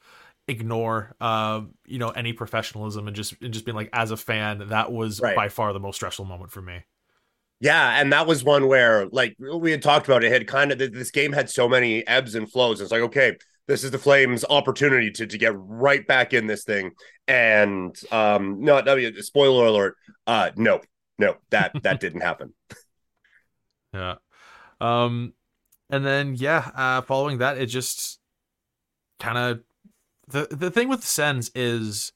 ignore 0.48 1.14
uh, 1.20 1.60
you 1.86 1.98
know 1.98 2.08
any 2.08 2.32
professionalism 2.32 3.06
and 3.06 3.14
just 3.14 3.34
and 3.42 3.52
just 3.52 3.64
being 3.64 3.76
like 3.76 3.90
as 3.92 4.10
a 4.10 4.16
fan 4.16 4.68
that 4.68 4.90
was 4.90 5.20
right. 5.20 5.36
by 5.36 5.48
far 5.48 5.72
the 5.72 5.80
most 5.80 5.96
stressful 5.96 6.24
moment 6.24 6.50
for 6.50 6.62
me. 6.62 6.84
Yeah 7.60 8.00
and 8.00 8.12
that 8.12 8.26
was 8.26 8.44
one 8.44 8.68
where 8.68 9.06
like 9.08 9.36
we 9.38 9.70
had 9.70 9.82
talked 9.82 10.06
about 10.06 10.24
it 10.24 10.32
had 10.32 10.46
kind 10.46 10.72
of 10.72 10.78
this 10.78 11.10
game 11.10 11.32
had 11.32 11.50
so 11.50 11.68
many 11.68 12.06
ebbs 12.06 12.34
and 12.34 12.50
flows. 12.50 12.80
It's 12.80 12.90
like 12.90 13.02
okay 13.02 13.36
this 13.66 13.84
is 13.84 13.90
the 13.90 13.98
flames 13.98 14.46
opportunity 14.48 15.10
to, 15.10 15.26
to 15.26 15.36
get 15.36 15.52
right 15.54 16.06
back 16.06 16.32
in 16.32 16.46
this 16.46 16.64
thing. 16.64 16.92
And 17.26 17.94
um 18.10 18.60
no 18.60 18.78
I 18.78 18.94
mean, 18.94 19.22
spoiler 19.22 19.66
alert 19.66 19.96
uh 20.26 20.50
no 20.56 20.80
no 21.18 21.36
that 21.50 21.72
that 21.82 22.00
didn't 22.00 22.22
happen. 22.22 22.54
Yeah. 23.92 24.14
Um 24.80 25.34
and 25.90 26.06
then 26.06 26.34
yeah 26.36 26.70
uh 26.74 27.02
following 27.02 27.38
that 27.38 27.58
it 27.58 27.66
just 27.66 28.18
kind 29.18 29.36
of 29.36 29.60
the 30.28 30.49
the 30.50 30.70
thing 30.70 30.88
with 30.88 31.00
the 31.00 31.06
Sens 31.06 31.50
is 31.54 32.12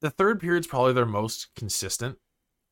the 0.00 0.10
third 0.10 0.40
period's 0.40 0.66
probably 0.66 0.92
their 0.92 1.06
most 1.06 1.48
consistent 1.56 2.18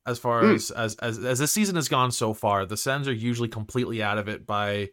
as 0.05 0.17
far 0.17 0.43
mm. 0.43 0.55
as, 0.55 0.71
as 0.71 0.95
as 0.95 1.23
as 1.23 1.39
the 1.39 1.47
season 1.47 1.75
has 1.75 1.89
gone 1.89 2.11
so 2.11 2.33
far. 2.33 2.65
The 2.65 2.77
Sens 2.77 3.07
are 3.07 3.13
usually 3.13 3.49
completely 3.49 4.01
out 4.01 4.17
of 4.17 4.27
it 4.27 4.45
by 4.45 4.89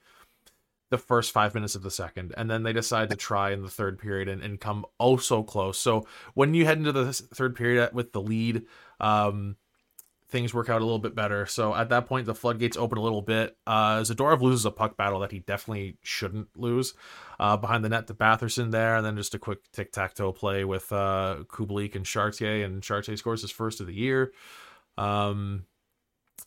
the 0.91 0.99
first 0.99 1.33
five 1.33 1.55
minutes 1.55 1.75
of 1.75 1.83
the 1.83 1.91
second, 1.91 2.35
and 2.37 2.51
then 2.51 2.63
they 2.63 2.73
decide 2.73 3.11
to 3.11 3.17
try 3.17 3.51
in 3.51 3.63
the 3.63 3.71
third 3.71 3.99
period 3.99 4.29
and, 4.29 4.43
and 4.43 4.61
come 4.61 4.85
oh 5.01 5.17
so 5.17 5.43
close. 5.43 5.79
So 5.79 6.07
when 6.35 6.55
you 6.55 6.65
head 6.65 6.79
into 6.79 6.93
the 6.93 7.13
third 7.13 7.57
period 7.57 7.91
with 7.93 8.13
the 8.13 8.21
lead, 8.21 8.63
um, 9.01 9.57
things 10.29 10.53
work 10.53 10.69
out 10.69 10.81
a 10.81 10.85
little 10.85 10.99
bit 10.99 11.15
better. 11.15 11.47
So 11.47 11.75
at 11.75 11.89
that 11.91 12.07
point, 12.07 12.27
the 12.27 12.35
floodgates 12.35 12.77
open 12.77 12.99
a 12.99 13.03
little 13.03 13.23
bit. 13.23 13.57
Uh, 13.67 14.01
Zadorov 14.01 14.41
loses 14.41 14.65
a 14.65 14.71
puck 14.71 14.97
battle 14.97 15.21
that 15.21 15.31
he 15.31 15.39
definitely 15.39 15.99
shouldn't 16.03 16.49
lose 16.57 16.95
uh, 17.39 17.57
behind 17.57 17.85
the 17.85 17.89
net 17.89 18.07
to 18.09 18.15
Batherson 18.15 18.71
there, 18.71 18.97
and 18.97 19.07
then 19.07 19.17
just 19.17 19.35
a 19.35 19.39
quick 19.39 19.61
tic 19.73 19.93
tac 19.93 20.15
toe 20.15 20.33
play 20.33 20.65
with 20.65 20.93
uh, 20.93 21.39
Kubalik 21.47 21.95
and 21.95 22.05
Chartier, 22.05 22.65
and 22.65 22.83
Chartier 22.83 23.17
scores 23.17 23.43
his 23.43 23.51
first 23.51 23.81
of 23.81 23.87
the 23.87 23.95
year. 23.95 24.33
Um, 24.99 25.65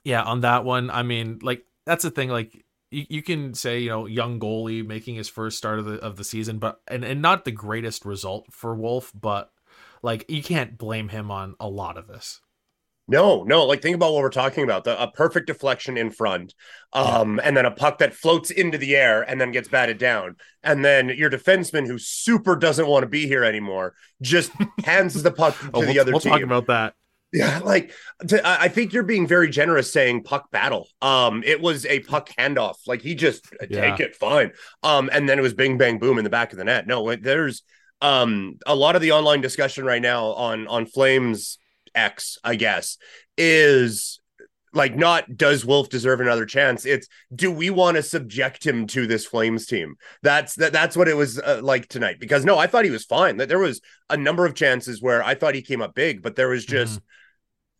yeah, 0.03 0.23
on 0.23 0.41
that 0.41 0.65
one, 0.65 0.89
I 0.89 1.03
mean, 1.03 1.39
like 1.41 1.65
that's 1.85 2.03
the 2.03 2.11
thing, 2.11 2.29
like. 2.29 2.65
You, 2.91 3.05
you 3.07 3.21
can 3.21 3.53
say 3.53 3.81
you 3.81 3.89
know 3.89 4.07
young 4.07 4.39
goalie 4.39 4.83
making 4.83 5.13
his 5.13 5.29
first 5.29 5.59
start 5.59 5.77
of 5.77 5.85
the 5.85 5.99
of 5.99 6.15
the 6.15 6.23
season, 6.23 6.57
but 6.57 6.81
and, 6.87 7.05
and 7.05 7.21
not 7.21 7.45
the 7.45 7.51
greatest 7.51 8.03
result 8.03 8.47
for 8.49 8.73
Wolf, 8.73 9.11
but 9.13 9.51
like 10.01 10.25
you 10.27 10.41
can't 10.41 10.75
blame 10.75 11.09
him 11.09 11.29
on 11.29 11.53
a 11.59 11.69
lot 11.69 11.99
of 11.99 12.07
this. 12.07 12.41
No, 13.09 13.43
no. 13.43 13.65
Like 13.65 13.81
think 13.81 13.95
about 13.95 14.13
what 14.13 14.21
we're 14.21 14.29
talking 14.29 14.63
about: 14.63 14.83
the, 14.83 15.01
a 15.01 15.11
perfect 15.11 15.47
deflection 15.47 15.97
in 15.97 16.11
front, 16.11 16.53
um, 16.93 17.39
and 17.43 17.57
then 17.57 17.65
a 17.65 17.71
puck 17.71 17.97
that 17.97 18.13
floats 18.13 18.51
into 18.51 18.77
the 18.77 18.95
air 18.95 19.23
and 19.23 19.41
then 19.41 19.51
gets 19.51 19.67
batted 19.67 19.97
down, 19.97 20.35
and 20.63 20.85
then 20.85 21.09
your 21.09 21.29
defenseman, 21.29 21.87
who 21.87 21.97
super 21.97 22.55
doesn't 22.55 22.87
want 22.87 23.03
to 23.03 23.09
be 23.09 23.25
here 23.25 23.43
anymore, 23.43 23.95
just 24.21 24.51
hands 24.85 25.21
the 25.21 25.31
puck 25.31 25.59
to 25.59 25.71
oh, 25.73 25.81
the 25.81 25.87
we'll, 25.87 26.01
other 26.01 26.11
we'll 26.11 26.21
team. 26.21 26.33
Talk 26.33 26.41
about 26.43 26.67
that. 26.67 26.93
Yeah, 27.31 27.59
like 27.59 27.93
to, 28.27 28.41
I 28.47 28.69
think 28.69 28.93
you're 28.93 29.03
being 29.03 29.27
very 29.27 29.49
generous 29.49 29.91
saying 29.91 30.23
puck 30.23 30.49
battle. 30.51 30.87
Um, 31.01 31.43
it 31.43 31.61
was 31.61 31.85
a 31.85 31.99
puck 32.01 32.29
handoff. 32.37 32.75
Like 32.87 33.01
he 33.01 33.13
just 33.15 33.45
uh, 33.53 33.67
yeah. 33.69 33.91
take 33.91 33.99
it, 33.99 34.15
fine. 34.15 34.51
Um, 34.81 35.09
and 35.11 35.29
then 35.29 35.37
it 35.37 35.41
was 35.41 35.53
bing 35.53 35.77
bang 35.77 35.99
boom 35.99 36.17
in 36.17 36.23
the 36.23 36.29
back 36.29 36.51
of 36.51 36.57
the 36.57 36.63
net. 36.63 36.87
No, 36.87 37.15
there's 37.15 37.63
um 38.01 38.57
a 38.65 38.75
lot 38.75 38.95
of 38.95 39.01
the 39.01 39.11
online 39.11 39.41
discussion 39.41 39.83
right 39.83 40.01
now 40.01 40.27
on 40.27 40.67
on 40.67 40.85
Flames 40.85 41.59
X, 41.95 42.37
I 42.43 42.55
guess, 42.55 42.97
is 43.37 44.19
like 44.73 44.95
not 44.95 45.35
does 45.35 45.65
Wolf 45.65 45.89
deserve 45.89 46.21
another 46.21 46.45
chance? 46.45 46.85
It's 46.85 47.07
do 47.33 47.51
we 47.51 47.69
want 47.69 47.97
to 47.97 48.03
subject 48.03 48.65
him 48.65 48.87
to 48.87 49.07
this 49.07 49.25
Flames 49.25 49.65
team? 49.65 49.95
That's 50.21 50.55
that 50.55 50.73
that's 50.73 50.95
what 50.95 51.07
it 51.07 51.15
was 51.15 51.39
uh, 51.39 51.61
like 51.63 51.87
tonight. 51.87 52.19
Because 52.19 52.45
no, 52.45 52.57
I 52.57 52.67
thought 52.67 52.85
he 52.85 52.91
was 52.91 53.05
fine. 53.05 53.37
That 53.37 53.49
there 53.49 53.59
was 53.59 53.81
a 54.09 54.17
number 54.17 54.45
of 54.45 54.55
chances 54.55 55.01
where 55.01 55.23
I 55.23 55.35
thought 55.35 55.55
he 55.55 55.61
came 55.61 55.81
up 55.81 55.95
big, 55.95 56.21
but 56.21 56.35
there 56.35 56.49
was 56.49 56.65
just 56.65 56.95
mm-hmm 56.95 57.05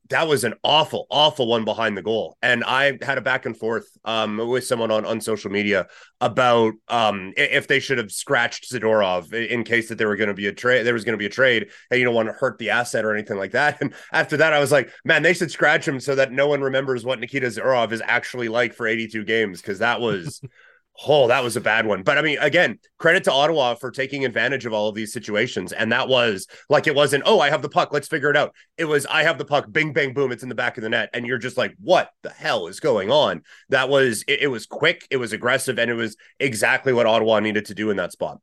that 0.09 0.27
was 0.27 0.43
an 0.43 0.55
awful, 0.63 1.05
awful 1.11 1.47
one 1.47 1.65
behind 1.65 1.95
the 1.95 2.01
goal. 2.01 2.37
And 2.41 2.63
I 2.63 2.97
had 3.01 3.17
a 3.17 3.21
back 3.21 3.45
and 3.45 3.55
forth 3.55 3.87
um, 4.05 4.37
with 4.37 4.65
someone 4.65 4.89
on, 4.89 5.05
on 5.05 5.21
social 5.21 5.51
media 5.51 5.87
about 6.19 6.73
um, 6.87 7.31
if 7.37 7.67
they 7.67 7.79
should 7.79 7.99
have 7.99 8.11
scratched 8.11 8.71
Zadorov 8.71 9.33
in 9.33 9.63
case 9.63 9.89
that 9.89 9.97
there 9.97 10.07
were 10.07 10.15
going 10.15 10.29
to 10.29 10.33
be 10.33 10.47
a 10.47 10.53
trade, 10.53 10.83
there 10.83 10.95
was 10.95 11.03
going 11.03 11.13
to 11.13 11.19
be 11.19 11.27
a 11.27 11.29
trade, 11.29 11.69
and 11.91 11.99
you 11.99 12.05
don't 12.05 12.15
want 12.15 12.27
to 12.27 12.33
hurt 12.33 12.57
the 12.57 12.71
asset 12.71 13.05
or 13.05 13.13
anything 13.13 13.37
like 13.37 13.51
that. 13.51 13.77
And 13.89 13.93
after 14.11 14.35
that, 14.37 14.51
I 14.51 14.59
was 14.59 14.73
like, 14.73 14.91
man, 15.05 15.23
they 15.23 15.33
should 15.33 15.51
scratch 15.51 15.87
him 15.87 16.01
so 16.01 16.15
that 16.15 16.33
no 16.33 16.47
one 16.47 16.59
remembers 16.59 17.05
what 17.05 17.19
Nikita 17.19 17.47
Zadorov 17.47 17.93
is 17.93 18.01
actually 18.03 18.49
like 18.49 18.73
for 18.73 18.87
82 18.87 19.23
games 19.23 19.61
because 19.61 19.79
that 19.79 20.01
was 20.01 20.41
Oh, 21.07 21.29
that 21.29 21.43
was 21.43 21.55
a 21.55 21.61
bad 21.61 21.85
one. 21.85 22.03
But 22.03 22.17
I 22.17 22.21
mean, 22.21 22.37
again, 22.41 22.77
credit 22.97 23.23
to 23.23 23.31
Ottawa 23.31 23.75
for 23.75 23.89
taking 23.89 24.25
advantage 24.25 24.65
of 24.65 24.73
all 24.73 24.89
of 24.89 24.95
these 24.95 25.13
situations. 25.13 25.71
And 25.71 25.91
that 25.93 26.09
was 26.09 26.45
like, 26.67 26.87
it 26.87 26.95
wasn't, 26.95 27.23
oh, 27.25 27.39
I 27.39 27.49
have 27.49 27.61
the 27.61 27.69
puck. 27.69 27.93
Let's 27.93 28.09
figure 28.09 28.29
it 28.29 28.35
out. 28.35 28.53
It 28.77 28.83
was, 28.83 29.05
I 29.05 29.23
have 29.23 29.37
the 29.37 29.45
puck. 29.45 29.71
Bing, 29.71 29.93
bang, 29.93 30.13
boom. 30.13 30.33
It's 30.33 30.43
in 30.43 30.49
the 30.49 30.55
back 30.55 30.77
of 30.77 30.83
the 30.83 30.89
net. 30.89 31.09
And 31.13 31.25
you're 31.25 31.37
just 31.37 31.57
like, 31.57 31.73
what 31.79 32.09
the 32.21 32.31
hell 32.31 32.67
is 32.67 32.81
going 32.81 33.11
on? 33.11 33.43
That 33.69 33.87
was, 33.87 34.25
it, 34.27 34.41
it 34.41 34.47
was 34.47 34.65
quick. 34.65 35.07
It 35.09 35.17
was 35.17 35.31
aggressive. 35.31 35.79
And 35.79 35.89
it 35.89 35.93
was 35.93 36.17
exactly 36.37 36.91
what 36.91 37.05
Ottawa 37.05 37.39
needed 37.39 37.65
to 37.67 37.73
do 37.73 37.91
in 37.91 37.97
that 37.97 38.11
spot. 38.11 38.41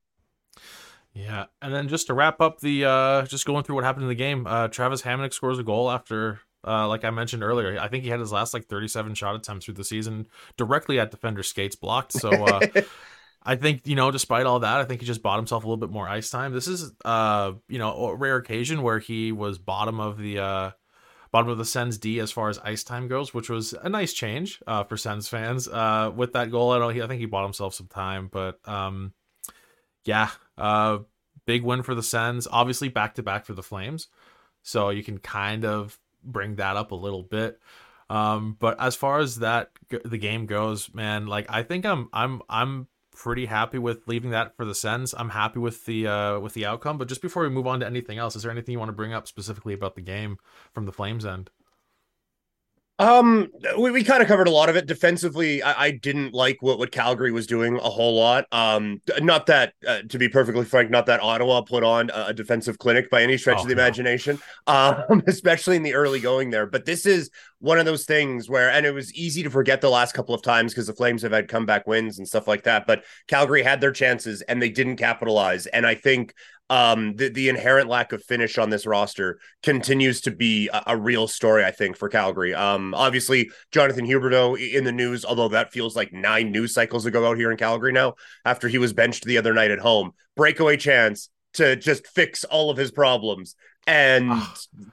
Yeah. 1.12 1.46
And 1.60 1.74
then 1.74 1.88
just 1.88 2.06
to 2.06 2.14
wrap 2.14 2.40
up 2.40 2.60
the, 2.60 2.86
uh, 2.86 3.22
just 3.26 3.44
going 3.44 3.64
through 3.64 3.74
what 3.74 3.84
happened 3.84 4.04
in 4.04 4.08
the 4.08 4.14
game, 4.14 4.46
uh, 4.46 4.68
Travis 4.68 5.02
Hamonic 5.02 5.34
scores 5.34 5.58
a 5.58 5.62
goal 5.62 5.90
after 5.90 6.40
uh, 6.66 6.88
like 6.88 7.04
I 7.04 7.10
mentioned 7.10 7.42
earlier, 7.42 7.78
I 7.78 7.88
think 7.88 8.04
he 8.04 8.10
had 8.10 8.20
his 8.20 8.32
last 8.32 8.54
like 8.54 8.66
37 8.66 9.14
shot 9.14 9.34
attempts 9.34 9.64
through 9.64 9.74
the 9.74 9.84
season 9.84 10.26
directly 10.56 10.98
at 11.00 11.10
defender 11.10 11.42
skates 11.42 11.76
blocked. 11.76 12.12
So 12.12 12.30
uh, 12.30 12.60
I 13.42 13.56
think 13.56 13.86
you 13.86 13.94
know, 13.94 14.10
despite 14.10 14.46
all 14.46 14.60
that, 14.60 14.80
I 14.80 14.84
think 14.84 15.00
he 15.00 15.06
just 15.06 15.22
bought 15.22 15.38
himself 15.38 15.64
a 15.64 15.66
little 15.66 15.76
bit 15.76 15.90
more 15.90 16.08
ice 16.08 16.30
time. 16.30 16.52
This 16.52 16.66
is 16.66 16.92
uh, 17.04 17.52
you 17.68 17.78
know, 17.78 17.92
a 17.92 18.14
rare 18.16 18.36
occasion 18.36 18.82
where 18.82 18.98
he 18.98 19.30
was 19.30 19.58
bottom 19.58 20.00
of 20.00 20.18
the 20.18 20.40
uh, 20.40 20.70
bottom 21.30 21.48
of 21.48 21.58
the 21.58 21.64
Sens 21.64 21.98
D 21.98 22.18
as 22.18 22.32
far 22.32 22.48
as 22.48 22.58
ice 22.58 22.82
time 22.82 23.06
goes, 23.06 23.32
which 23.32 23.48
was 23.48 23.72
a 23.72 23.88
nice 23.88 24.12
change 24.12 24.60
uh, 24.66 24.82
for 24.82 24.96
Sens 24.96 25.28
fans. 25.28 25.68
Uh, 25.68 26.10
with 26.14 26.32
that 26.32 26.50
goal, 26.50 26.72
I 26.72 26.78
don't, 26.78 27.00
I 27.00 27.06
think 27.06 27.20
he 27.20 27.26
bought 27.26 27.44
himself 27.44 27.74
some 27.74 27.86
time, 27.86 28.28
but 28.32 28.58
um, 28.68 29.12
yeah, 30.04 30.30
uh, 30.58 30.98
big 31.46 31.62
win 31.62 31.82
for 31.82 31.94
the 31.94 32.02
Sens. 32.02 32.48
Obviously, 32.50 32.88
back 32.88 33.14
to 33.14 33.22
back 33.22 33.44
for 33.46 33.54
the 33.54 33.62
Flames, 33.62 34.08
so 34.62 34.90
you 34.90 35.04
can 35.04 35.18
kind 35.18 35.64
of 35.64 35.98
bring 36.26 36.56
that 36.56 36.76
up 36.76 36.90
a 36.90 36.96
little 36.96 37.22
bit. 37.22 37.60
Um, 38.08 38.56
but 38.58 38.80
as 38.80 38.94
far 38.94 39.18
as 39.18 39.40
that 39.40 39.70
the 40.04 40.18
game 40.18 40.46
goes, 40.46 40.92
man, 40.94 41.26
like 41.26 41.46
I 41.48 41.62
think 41.62 41.84
I'm 41.84 42.08
I'm 42.12 42.42
I'm 42.48 42.88
pretty 43.16 43.46
happy 43.46 43.78
with 43.78 44.06
leaving 44.06 44.30
that 44.30 44.56
for 44.56 44.64
the 44.64 44.74
Sens. 44.74 45.14
I'm 45.16 45.30
happy 45.30 45.58
with 45.58 45.84
the 45.86 46.06
uh 46.06 46.38
with 46.38 46.54
the 46.54 46.66
outcome. 46.66 46.98
But 46.98 47.08
just 47.08 47.22
before 47.22 47.42
we 47.42 47.48
move 47.48 47.66
on 47.66 47.80
to 47.80 47.86
anything 47.86 48.18
else, 48.18 48.36
is 48.36 48.42
there 48.42 48.52
anything 48.52 48.72
you 48.72 48.78
want 48.78 48.90
to 48.90 48.94
bring 48.96 49.12
up 49.12 49.26
specifically 49.26 49.74
about 49.74 49.96
the 49.96 50.02
game 50.02 50.38
from 50.72 50.86
the 50.86 50.92
Flames 50.92 51.24
end? 51.24 51.50
Um, 52.98 53.48
we, 53.78 53.90
we 53.90 54.02
kind 54.02 54.22
of 54.22 54.28
covered 54.28 54.48
a 54.48 54.50
lot 54.50 54.70
of 54.70 54.76
it 54.76 54.86
defensively. 54.86 55.62
I, 55.62 55.86
I, 55.86 55.90
didn't 55.90 56.32
like 56.32 56.62
what, 56.62 56.78
what 56.78 56.90
Calgary 56.90 57.30
was 57.30 57.46
doing 57.46 57.76
a 57.76 57.90
whole 57.90 58.16
lot. 58.16 58.46
Um, 58.52 59.02
not 59.20 59.46
that, 59.46 59.74
uh, 59.86 60.00
to 60.08 60.18
be 60.18 60.30
perfectly 60.30 60.64
frank, 60.64 60.90
not 60.90 61.04
that 61.06 61.20
Ottawa 61.20 61.60
put 61.60 61.84
on 61.84 62.10
a, 62.14 62.32
defensive 62.32 62.78
clinic 62.78 63.10
by 63.10 63.22
any 63.22 63.36
stretch 63.36 63.58
oh, 63.58 63.62
of 63.62 63.68
the 63.68 63.74
no. 63.74 63.82
imagination, 63.82 64.38
um, 64.66 65.22
especially 65.26 65.76
in 65.76 65.82
the 65.82 65.94
early 65.94 66.20
going 66.20 66.48
there. 66.50 66.64
But 66.64 66.86
this 66.86 67.04
is 67.04 67.30
one 67.58 67.78
of 67.78 67.86
those 67.86 68.04
things 68.04 68.48
where, 68.48 68.70
and 68.70 68.84
it 68.84 68.92
was 68.92 69.12
easy 69.14 69.42
to 69.42 69.50
forget 69.50 69.80
the 69.80 69.90
last 69.90 70.12
couple 70.12 70.34
of 70.34 70.42
times 70.42 70.72
because 70.72 70.86
the 70.86 70.92
Flames 70.92 71.22
have 71.22 71.32
had 71.32 71.48
comeback 71.48 71.86
wins 71.86 72.18
and 72.18 72.28
stuff 72.28 72.46
like 72.46 72.64
that. 72.64 72.86
But 72.86 73.04
Calgary 73.28 73.62
had 73.62 73.80
their 73.80 73.92
chances 73.92 74.42
and 74.42 74.60
they 74.60 74.68
didn't 74.68 74.96
capitalize. 74.96 75.66
And 75.66 75.86
I 75.86 75.94
think 75.94 76.34
um, 76.68 77.14
the, 77.14 77.28
the 77.28 77.48
inherent 77.48 77.88
lack 77.88 78.12
of 78.12 78.22
finish 78.24 78.58
on 78.58 78.70
this 78.70 78.86
roster 78.86 79.38
continues 79.62 80.20
to 80.22 80.30
be 80.30 80.68
a, 80.68 80.82
a, 80.88 80.96
real 80.96 81.28
story, 81.28 81.64
I 81.64 81.70
think, 81.70 81.96
for 81.96 82.08
Calgary. 82.08 82.54
Um, 82.54 82.92
obviously, 82.94 83.50
Jonathan 83.70 84.06
Huberdeau 84.06 84.58
in 84.58 84.84
the 84.84 84.92
news, 84.92 85.24
although 85.24 85.48
that 85.48 85.72
feels 85.72 85.94
like 85.94 86.12
nine 86.12 86.50
news 86.50 86.74
cycles 86.74 87.06
ago 87.06 87.28
out 87.28 87.36
here 87.36 87.52
in 87.52 87.56
Calgary 87.56 87.92
now, 87.92 88.14
after 88.44 88.66
he 88.66 88.78
was 88.78 88.92
benched 88.92 89.24
the 89.24 89.38
other 89.38 89.54
night 89.54 89.70
at 89.70 89.78
home. 89.78 90.10
Breakaway 90.34 90.76
chance 90.76 91.30
to 91.54 91.76
just 91.76 92.06
fix 92.08 92.44
all 92.44 92.70
of 92.70 92.76
his 92.76 92.90
problems 92.90 93.54
and 93.86 94.32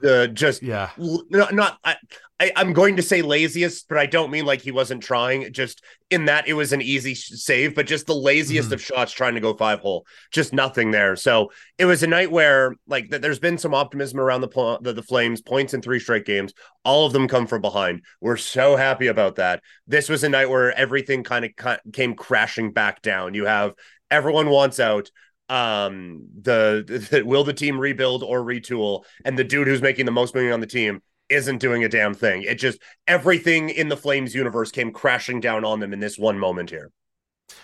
uh, 0.08 0.28
just 0.28 0.62
yeah. 0.62 0.92
not, 0.98 1.54
not 1.54 1.80
I, 1.84 1.96
I 2.40 2.52
am 2.56 2.74
going 2.74 2.98
to 2.98 3.02
say 3.02 3.22
laziest 3.22 3.88
but 3.88 3.98
i 3.98 4.06
don't 4.06 4.30
mean 4.32 4.46
like 4.46 4.62
he 4.62 4.72
wasn't 4.72 5.02
trying. 5.02 5.52
Just 5.52 5.84
in 6.10 6.26
that 6.26 6.48
it 6.48 6.54
was 6.54 6.74
an 6.74 6.82
easy 6.82 7.16
save 7.16 7.74
but 7.74 7.88
just 7.88 8.06
the 8.06 8.16
laziest 8.16 8.68
mm-hmm. 8.68 8.76
of 8.76 8.82
shots 8.82 9.12
trying 9.12 9.34
to 9.34 9.40
go 9.40 9.54
five 9.56 9.80
hole. 9.80 10.06
Just 10.32 10.54
nothing 10.54 10.92
there. 10.92 11.16
So 11.16 11.52
it 11.78 11.86
was 11.86 12.04
a 12.04 12.08
night 12.08 12.32
where 12.32 12.76
like 12.88 13.10
th- 13.10 13.22
there's 13.22 13.40
been 13.40 13.58
some 13.58 13.74
optimism 13.74 14.20
around 14.20 14.42
the, 14.42 14.80
the 14.82 14.94
the 14.94 15.04
flames 15.04 15.42
points 15.42 15.74
in 15.74 15.82
three 15.82 16.00
straight 16.00 16.26
games. 16.26 16.54
All 16.86 17.08
of 17.08 17.14
them 17.14 17.28
come 17.28 17.48
from 17.48 17.62
behind. 17.62 18.02
We're 18.22 18.38
so 18.38 18.76
happy 18.76 19.08
about 19.08 19.36
that. 19.36 19.64
This 19.88 20.10
was 20.10 20.24
a 20.24 20.30
night 20.30 20.50
where 20.50 20.72
everything 20.78 21.24
kind 21.24 21.46
of 21.46 21.56
ca- 21.56 21.80
came 21.92 22.14
crashing 22.14 22.74
back 22.74 23.02
down. 23.02 23.34
You 23.34 23.46
have 23.46 23.74
everyone 24.12 24.50
wants 24.50 24.80
out 24.80 25.10
um 25.50 26.28
the, 26.42 27.08
the, 27.12 27.22
will 27.26 27.44
the 27.44 27.54
team 27.54 27.80
rebuild 27.80 28.24
or 28.24 28.42
retool? 28.42 29.04
And 29.26 29.38
the 29.38 29.44
dude 29.44 29.68
who's 29.68 29.82
making 29.82 30.06
the 30.06 30.12
most 30.12 30.36
money 30.36 30.52
on 30.52 30.60
the 30.60 30.68
team 30.68 31.02
isn't 31.30 31.60
doing 31.60 31.84
a 31.84 31.90
damn 31.90 32.14
thing. 32.14 32.44
It 32.44 32.56
just 32.56 32.80
everything 33.08 33.70
in 33.70 33.90
the 33.90 33.98
flames 33.98 34.36
universe 34.36 34.72
came 34.72 34.92
crashing 34.92 35.40
down 35.40 35.66
on 35.66 35.80
them 35.80 35.94
in 35.94 36.00
this 36.00 36.18
one 36.18 36.38
moment 36.38 36.70
here. 36.70 36.92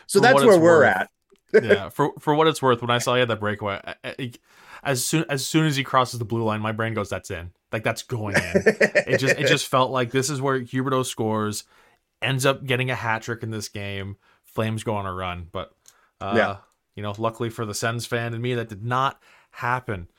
So 0.07 0.19
for 0.19 0.21
that's 0.21 0.43
where 0.43 0.59
we're 0.59 0.81
worth, 0.81 0.87
at. 0.87 1.09
Yeah 1.63 1.89
for 1.93 2.13
for 2.19 2.35
what 2.35 2.47
it's 2.47 2.61
worth 2.61 2.81
when 2.81 2.91
i 2.91 2.99
saw 2.99 3.15
he 3.15 3.21
had 3.21 3.29
that 3.29 3.39
breakaway 3.39 3.81
I, 3.83 3.95
I, 4.03 4.31
as 4.83 5.03
soon 5.03 5.25
as 5.29 5.47
soon 5.47 5.65
as 5.65 5.75
he 5.75 5.83
crosses 5.83 6.19
the 6.19 6.25
blue 6.25 6.43
line 6.43 6.61
my 6.61 6.71
brain 6.71 6.93
goes 6.93 7.09
that's 7.09 7.31
in. 7.31 7.51
Like 7.71 7.83
that's 7.83 8.01
going 8.03 8.35
in. 8.35 8.63
It 8.65 9.19
just 9.19 9.37
it 9.37 9.47
just 9.47 9.67
felt 9.67 9.91
like 9.91 10.11
this 10.11 10.29
is 10.29 10.41
where 10.41 10.59
huberdeau 10.59 11.05
scores 11.05 11.65
ends 12.21 12.45
up 12.45 12.65
getting 12.65 12.89
a 12.89 12.95
hat 12.95 13.21
trick 13.21 13.43
in 13.43 13.51
this 13.51 13.69
game 13.69 14.17
flames 14.45 14.83
go 14.83 14.95
on 14.95 15.05
a 15.05 15.13
run. 15.13 15.47
But 15.51 15.71
uh, 16.19 16.33
yeah 16.35 16.55
you 16.99 17.03
know, 17.03 17.15
luckily 17.17 17.49
for 17.49 17.65
the 17.65 17.73
Sens 17.73 18.05
fan 18.05 18.33
and 18.33 18.43
me, 18.43 18.55
that 18.55 18.67
did 18.67 18.83
not 18.83 19.21
happen. 19.51 20.09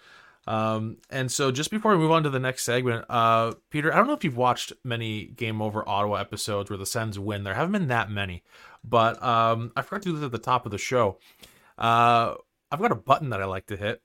Um, 0.46 0.96
and 1.10 1.30
so 1.30 1.52
just 1.52 1.70
before 1.70 1.92
we 1.92 1.98
move 1.98 2.10
on 2.10 2.22
to 2.22 2.30
the 2.30 2.38
next 2.38 2.62
segment, 2.62 3.04
uh, 3.10 3.52
Peter, 3.68 3.92
I 3.92 3.98
don't 3.98 4.06
know 4.06 4.14
if 4.14 4.24
you've 4.24 4.38
watched 4.38 4.72
many 4.82 5.26
Game 5.26 5.60
Over 5.60 5.86
Ottawa 5.86 6.16
episodes 6.16 6.70
where 6.70 6.78
the 6.78 6.86
Sens 6.86 7.18
win. 7.18 7.44
There 7.44 7.52
haven't 7.52 7.72
been 7.72 7.88
that 7.88 8.10
many, 8.10 8.42
but 8.82 9.22
um, 9.22 9.72
I 9.76 9.82
forgot 9.82 10.00
to 10.04 10.08
do 10.08 10.14
this 10.16 10.24
at 10.24 10.32
the 10.32 10.38
top 10.38 10.64
of 10.64 10.72
the 10.72 10.78
show. 10.78 11.18
Uh, 11.76 12.36
I've 12.72 12.80
got 12.80 12.92
a 12.92 12.96
button 12.96 13.28
that 13.28 13.42
I 13.42 13.44
like 13.44 13.66
to 13.66 13.76
hit. 13.76 14.00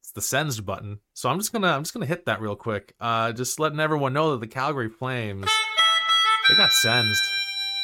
It's 0.00 0.10
the 0.10 0.20
Sens 0.20 0.60
button. 0.60 0.98
So 1.14 1.28
I'm 1.28 1.38
just 1.38 1.52
gonna 1.52 1.68
I'm 1.68 1.84
just 1.84 1.94
gonna 1.94 2.04
hit 2.04 2.26
that 2.26 2.40
real 2.40 2.56
quick. 2.56 2.94
Uh, 2.98 3.30
just 3.30 3.60
letting 3.60 3.78
everyone 3.78 4.12
know 4.12 4.32
that 4.32 4.40
the 4.40 4.48
Calgary 4.48 4.88
Flames 4.88 5.48
they 6.48 6.56
got 6.56 6.72
sensed. 6.72 7.39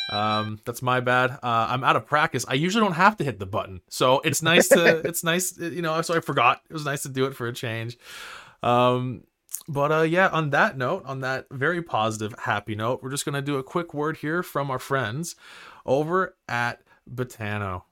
Um, 0.08 0.60
that's 0.64 0.82
my 0.82 1.00
bad. 1.00 1.32
Uh, 1.42 1.66
I'm 1.68 1.82
out 1.82 1.96
of 1.96 2.06
practice. 2.06 2.44
I 2.48 2.54
usually 2.54 2.84
don't 2.84 2.94
have 2.94 3.16
to 3.16 3.24
hit 3.24 3.38
the 3.38 3.46
button, 3.46 3.80
so 3.88 4.20
it's 4.20 4.42
nice 4.42 4.68
to. 4.68 4.98
it's 5.04 5.24
nice, 5.24 5.58
you 5.58 5.82
know. 5.82 6.00
So 6.02 6.16
I 6.16 6.20
forgot. 6.20 6.60
It 6.68 6.72
was 6.72 6.84
nice 6.84 7.02
to 7.02 7.08
do 7.08 7.26
it 7.26 7.34
for 7.34 7.46
a 7.46 7.52
change. 7.52 7.98
Um, 8.62 9.24
but 9.68 9.92
uh, 9.92 10.02
yeah. 10.02 10.28
On 10.28 10.50
that 10.50 10.78
note, 10.78 11.04
on 11.06 11.20
that 11.20 11.46
very 11.50 11.82
positive, 11.82 12.34
happy 12.40 12.74
note, 12.74 13.02
we're 13.02 13.10
just 13.10 13.24
gonna 13.24 13.42
do 13.42 13.56
a 13.56 13.64
quick 13.64 13.92
word 13.94 14.18
here 14.18 14.42
from 14.42 14.70
our 14.70 14.78
friends 14.78 15.34
over 15.84 16.36
at 16.48 16.82
Betano. 17.12 17.82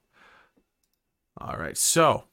All 1.37 1.57
right, 1.57 1.77
so 1.77 2.25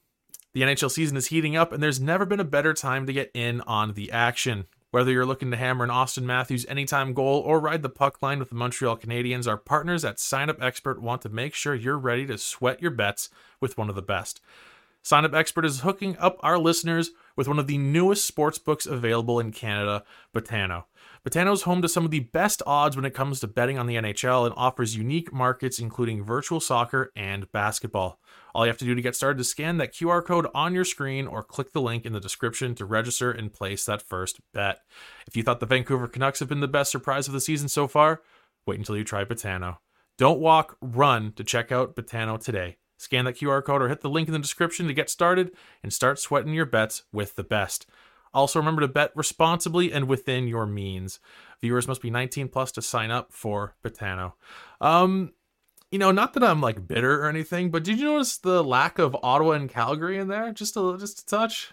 the 0.55 0.63
NHL 0.63 0.91
season 0.91 1.17
is 1.17 1.27
heating 1.27 1.57
up, 1.57 1.73
and 1.73 1.83
there's 1.83 2.01
never 2.01 2.25
been 2.25 2.39
a 2.41 2.45
better 2.45 2.73
time 2.73 3.07
to 3.07 3.13
get 3.13 3.31
in 3.35 3.61
on 3.63 3.95
the 3.95 4.13
action. 4.13 4.67
Whether 4.93 5.11
you're 5.11 5.25
looking 5.25 5.51
to 5.51 5.57
hammer 5.57 5.85
an 5.85 5.91
Auston 5.91 6.25
Matthews 6.25 6.67
anytime 6.69 7.15
goal 7.15 7.41
or 7.41 7.59
ride 7.59 7.81
the 7.81 7.89
puck 7.89 8.21
line 8.21 8.39
with 8.39 8.51
the 8.51 8.55
Montreal 8.55 8.99
Canadiens, 8.99 9.49
our 9.49 9.57
partners 9.57 10.05
at 10.05 10.21
Sign 10.21 10.51
Up 10.51 10.63
Expert 10.63 11.01
want 11.01 11.23
to 11.23 11.31
make 11.31 11.55
sure 11.55 11.75
you're 11.75 11.97
ready 11.97 12.27
to 12.27 12.37
sweat 12.37 12.83
your 12.83 12.91
bets 12.91 13.31
with 13.59 13.79
one 13.79 13.89
of 13.89 13.95
the 13.95 14.03
best. 14.03 14.43
Sign 15.01 15.25
Up 15.25 15.33
Expert 15.33 15.65
is 15.65 15.81
hooking 15.81 16.19
up 16.19 16.37
our 16.41 16.59
listeners 16.59 17.13
with 17.37 17.49
one 17.49 17.59
of 17.59 17.67
the 17.67 17.79
newest 17.79 18.27
sports 18.27 18.59
books 18.59 18.87
available 18.87 19.41
in 19.41 19.53
Canada, 19.53 20.05
Betano. 20.35 20.85
Betano 21.27 21.53
is 21.53 21.63
home 21.63 21.83
to 21.83 21.89
some 21.89 22.05
of 22.05 22.11
the 22.11 22.21
best 22.21 22.63
odds 22.67 22.97
when 22.97 23.05
it 23.05 23.15
comes 23.15 23.39
to 23.41 23.47
betting 23.47 23.79
on 23.79 23.87
the 23.87 23.95
NHL 23.95 24.45
and 24.45 24.55
offers 24.57 24.97
unique 24.97 25.33
markets 25.33 25.79
including 25.79 26.25
virtual 26.25 26.61
soccer 26.61 27.13
and 27.15 27.51
basketball. 27.53 28.19
All 28.55 28.67
you 28.67 28.71
have 28.71 28.79
to 28.79 28.85
do 28.85 28.95
to 28.95 29.03
get 29.03 29.15
started 29.15 29.41
is 29.41 29.49
scan 29.49 29.77
that 29.79 29.95
QR 29.95 30.25
code 30.25 30.49
on 30.55 30.75
your 30.75 30.85
screen 30.85 31.27
or 31.27 31.43
click 31.43 31.73
the 31.73 31.81
link 31.81 32.05
in 32.05 32.13
the 32.13 32.21
description 32.21 32.75
to 32.75 32.85
register 32.85 33.31
and 33.31 33.53
place 33.53 33.85
that 33.85 34.03
first 34.03 34.41
bet. 34.53 34.81
If 35.27 35.37
you 35.37 35.43
thought 35.43 35.61
the 35.61 35.67
Vancouver 35.67 36.09
Canucks 36.09 36.41
have 36.41 36.49
been 36.49 36.61
the 36.61 36.69
best 36.69 36.91
surprise 36.91 37.29
of 37.29 37.35
the 37.35 37.41
season 37.41 37.69
so 37.69 37.87
far, 37.87 38.23
wait 38.67 38.79
until 38.79 38.97
you 38.97 39.05
try 39.05 39.25
Betano. 39.25 39.79
Don't 40.19 40.41
walk, 40.41 40.77
run 40.81 41.33
to 41.33 41.45
check 41.45 41.73
out 41.73 41.97
Betano 41.97 42.43
today. 42.43 42.77
Scan 43.03 43.25
that 43.25 43.35
QR 43.35 43.65
code 43.65 43.83
or 43.83 43.89
hit 43.89 44.01
the 44.01 44.09
link 44.09 44.29
in 44.29 44.33
the 44.33 44.39
description 44.39 44.87
to 44.87 44.95
get 44.95 45.11
started 45.11 45.51
and 45.83 45.93
start 45.93 46.21
sweating 46.21 46.55
your 46.55 46.67
bets 46.67 47.03
with 47.13 47.35
the 47.35 47.43
best. 47.43 47.85
Also, 48.33 48.61
remember 48.61 48.81
to 48.81 48.89
bet 48.89 49.11
responsibly 49.17 49.93
and 49.93 50.07
within 50.07 50.47
your 50.47 50.67
means. 50.67 51.19
Viewers 51.61 51.89
must 51.89 52.01
be 52.01 52.11
19 52.11 52.47
plus 52.47 52.71
to 52.73 52.81
sign 52.81 53.11
up 53.11 53.33
for 53.33 53.75
Betano. 53.85 54.35
Um, 54.81 55.33
you 55.91 55.99
know, 55.99 56.13
not 56.13 56.33
that 56.35 56.45
I'm 56.45 56.61
like 56.61 56.87
bitter 56.87 57.23
or 57.25 57.29
anything, 57.29 57.73
but 57.73 57.83
did 57.83 57.99
you 57.99 58.07
notice 58.07 58.39
the 58.39 58.63
lack 58.63 59.01
of 59.01 59.17
Ottawa 59.21 59.53
and 59.53 59.69
Calgary 59.69 60.17
in 60.17 60.29
there? 60.29 60.53
Just 60.53 60.77
a 60.77 60.97
just 60.97 61.21
a 61.21 61.27
touch. 61.27 61.73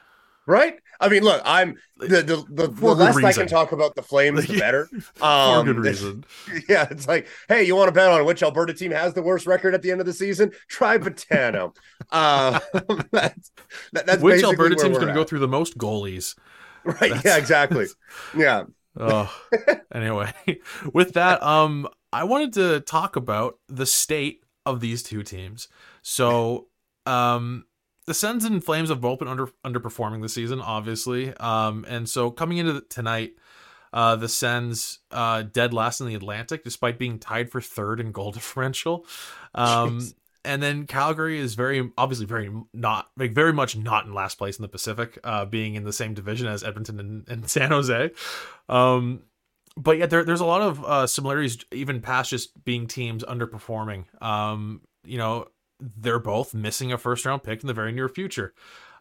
Right. 0.50 0.80
I 1.00 1.10
mean, 1.10 1.22
look, 1.22 1.44
I'm 1.46 1.76
the 1.98 2.24
the, 2.24 2.44
the, 2.50 2.68
the 2.70 2.96
less 2.96 3.16
reason. 3.16 3.30
I 3.30 3.34
can 3.34 3.48
talk 3.48 3.72
about 3.72 3.94
the 3.94 4.02
Flames, 4.02 4.48
the 4.48 4.58
better. 4.60 4.90
Um, 5.22 5.68
For 5.68 5.74
good 5.74 5.80
reason. 5.86 6.24
Yeah, 6.68 6.88
it's 6.90 7.08
like, 7.08 7.28
hey, 7.48 7.66
you 7.66 7.76
want 7.76 7.90
to 7.90 7.92
bet 7.92 8.10
on 8.10 8.26
which 8.26 8.42
Alberta 8.42 8.74
team 8.74 8.92
has 8.92 9.14
the 9.14 9.22
worst 9.22 9.46
record 9.46 9.76
at 9.76 9.84
the 9.84 9.92
end 9.92 10.00
of 10.00 10.08
the 10.08 10.14
season? 10.14 10.52
Try 10.68 10.98
Betano. 10.98 11.76
uh, 12.12 12.60
that's, 13.12 13.52
that, 13.94 14.08
that's 14.08 14.24
which 14.24 14.44
Alberta 14.44 14.76
team's 14.76 14.98
going 14.98 15.10
to 15.10 15.14
go 15.14 15.24
through 15.24 15.38
the 15.38 15.48
most 15.48 15.78
goalies? 15.78 16.36
Right. 16.84 17.12
That's, 17.12 17.26
yeah. 17.26 17.38
Exactly. 17.38 17.86
Yeah. 18.36 18.64
oh. 19.00 19.32
Anyway, 19.94 20.34
with 20.92 21.14
that, 21.14 21.44
um, 21.44 21.88
I 22.12 22.24
wanted 22.24 22.54
to 22.54 22.80
talk 22.80 23.16
about 23.16 23.60
the 23.68 23.86
state 23.86 24.44
of 24.66 24.80
these 24.80 25.04
two 25.04 25.22
teams. 25.22 25.68
So, 26.02 26.70
um, 27.06 27.66
the 28.10 28.16
Sens 28.16 28.44
and 28.44 28.64
Flames 28.64 28.90
have 28.90 29.02
both 29.02 29.20
been 29.20 29.28
under 29.28 29.52
underperforming 29.64 30.24
this 30.24 30.34
season, 30.34 30.60
obviously. 30.60 31.32
Um, 31.36 31.86
and 31.88 32.10
so 32.10 32.32
coming 32.32 32.58
into 32.58 32.74
the, 32.74 32.82
tonight, 32.82 33.34
uh, 33.94 34.16
the 34.16 34.28
Sens 34.28 34.98
uh, 35.12 35.44
dead 35.44 35.76
last 35.76 36.02
in 36.02 36.08
the 36.08 36.16
Atlantic, 36.16 36.64
despite 36.64 36.98
being 36.98 37.20
tied 37.20 37.52
for 37.52 37.62
third 37.62 38.00
in 38.00 38.12
goal 38.12 38.32
differential. 38.34 39.06
Um, 39.54 40.02
and 40.44 40.64
then 40.64 40.88
Calgary 40.88 41.38
is 41.38 41.54
very 41.54 41.92
obviously 42.00 42.26
very 42.26 42.50
not 42.74 43.12
like 43.16 43.34
very 43.34 43.54
much 43.54 43.78
not 43.78 44.08
in 44.08 44.14
last 44.16 44.40
place 44.40 44.58
in 44.58 44.64
the 44.64 44.70
Pacific, 44.70 45.20
uh, 45.24 45.46
being 45.46 45.76
in 45.76 45.84
the 45.84 45.94
same 45.94 46.16
division 46.16 46.48
as 46.48 46.64
Edmonton 46.64 47.00
and, 47.00 47.30
and 47.30 47.50
San 47.50 47.70
Jose. 47.70 48.10
Um, 48.68 49.22
but 49.78 50.00
yeah, 50.00 50.08
there, 50.08 50.24
there's 50.24 50.42
a 50.42 50.46
lot 50.46 50.64
of 50.64 50.84
uh, 50.84 51.06
similarities, 51.06 51.64
even 51.72 52.02
past 52.02 52.32
just 52.32 52.66
being 52.66 52.88
teams 52.88 53.24
underperforming. 53.24 54.06
Um, 54.20 54.82
you 55.04 55.20
know, 55.20 55.46
they're 55.80 56.20
both 56.20 56.54
missing 56.54 56.92
a 56.92 56.98
first 56.98 57.26
round 57.26 57.44
pick 57.44 57.62
in 57.62 57.68
the 57.68 57.74
very 57.74 57.92
near 57.92 58.10
future. 58.10 58.54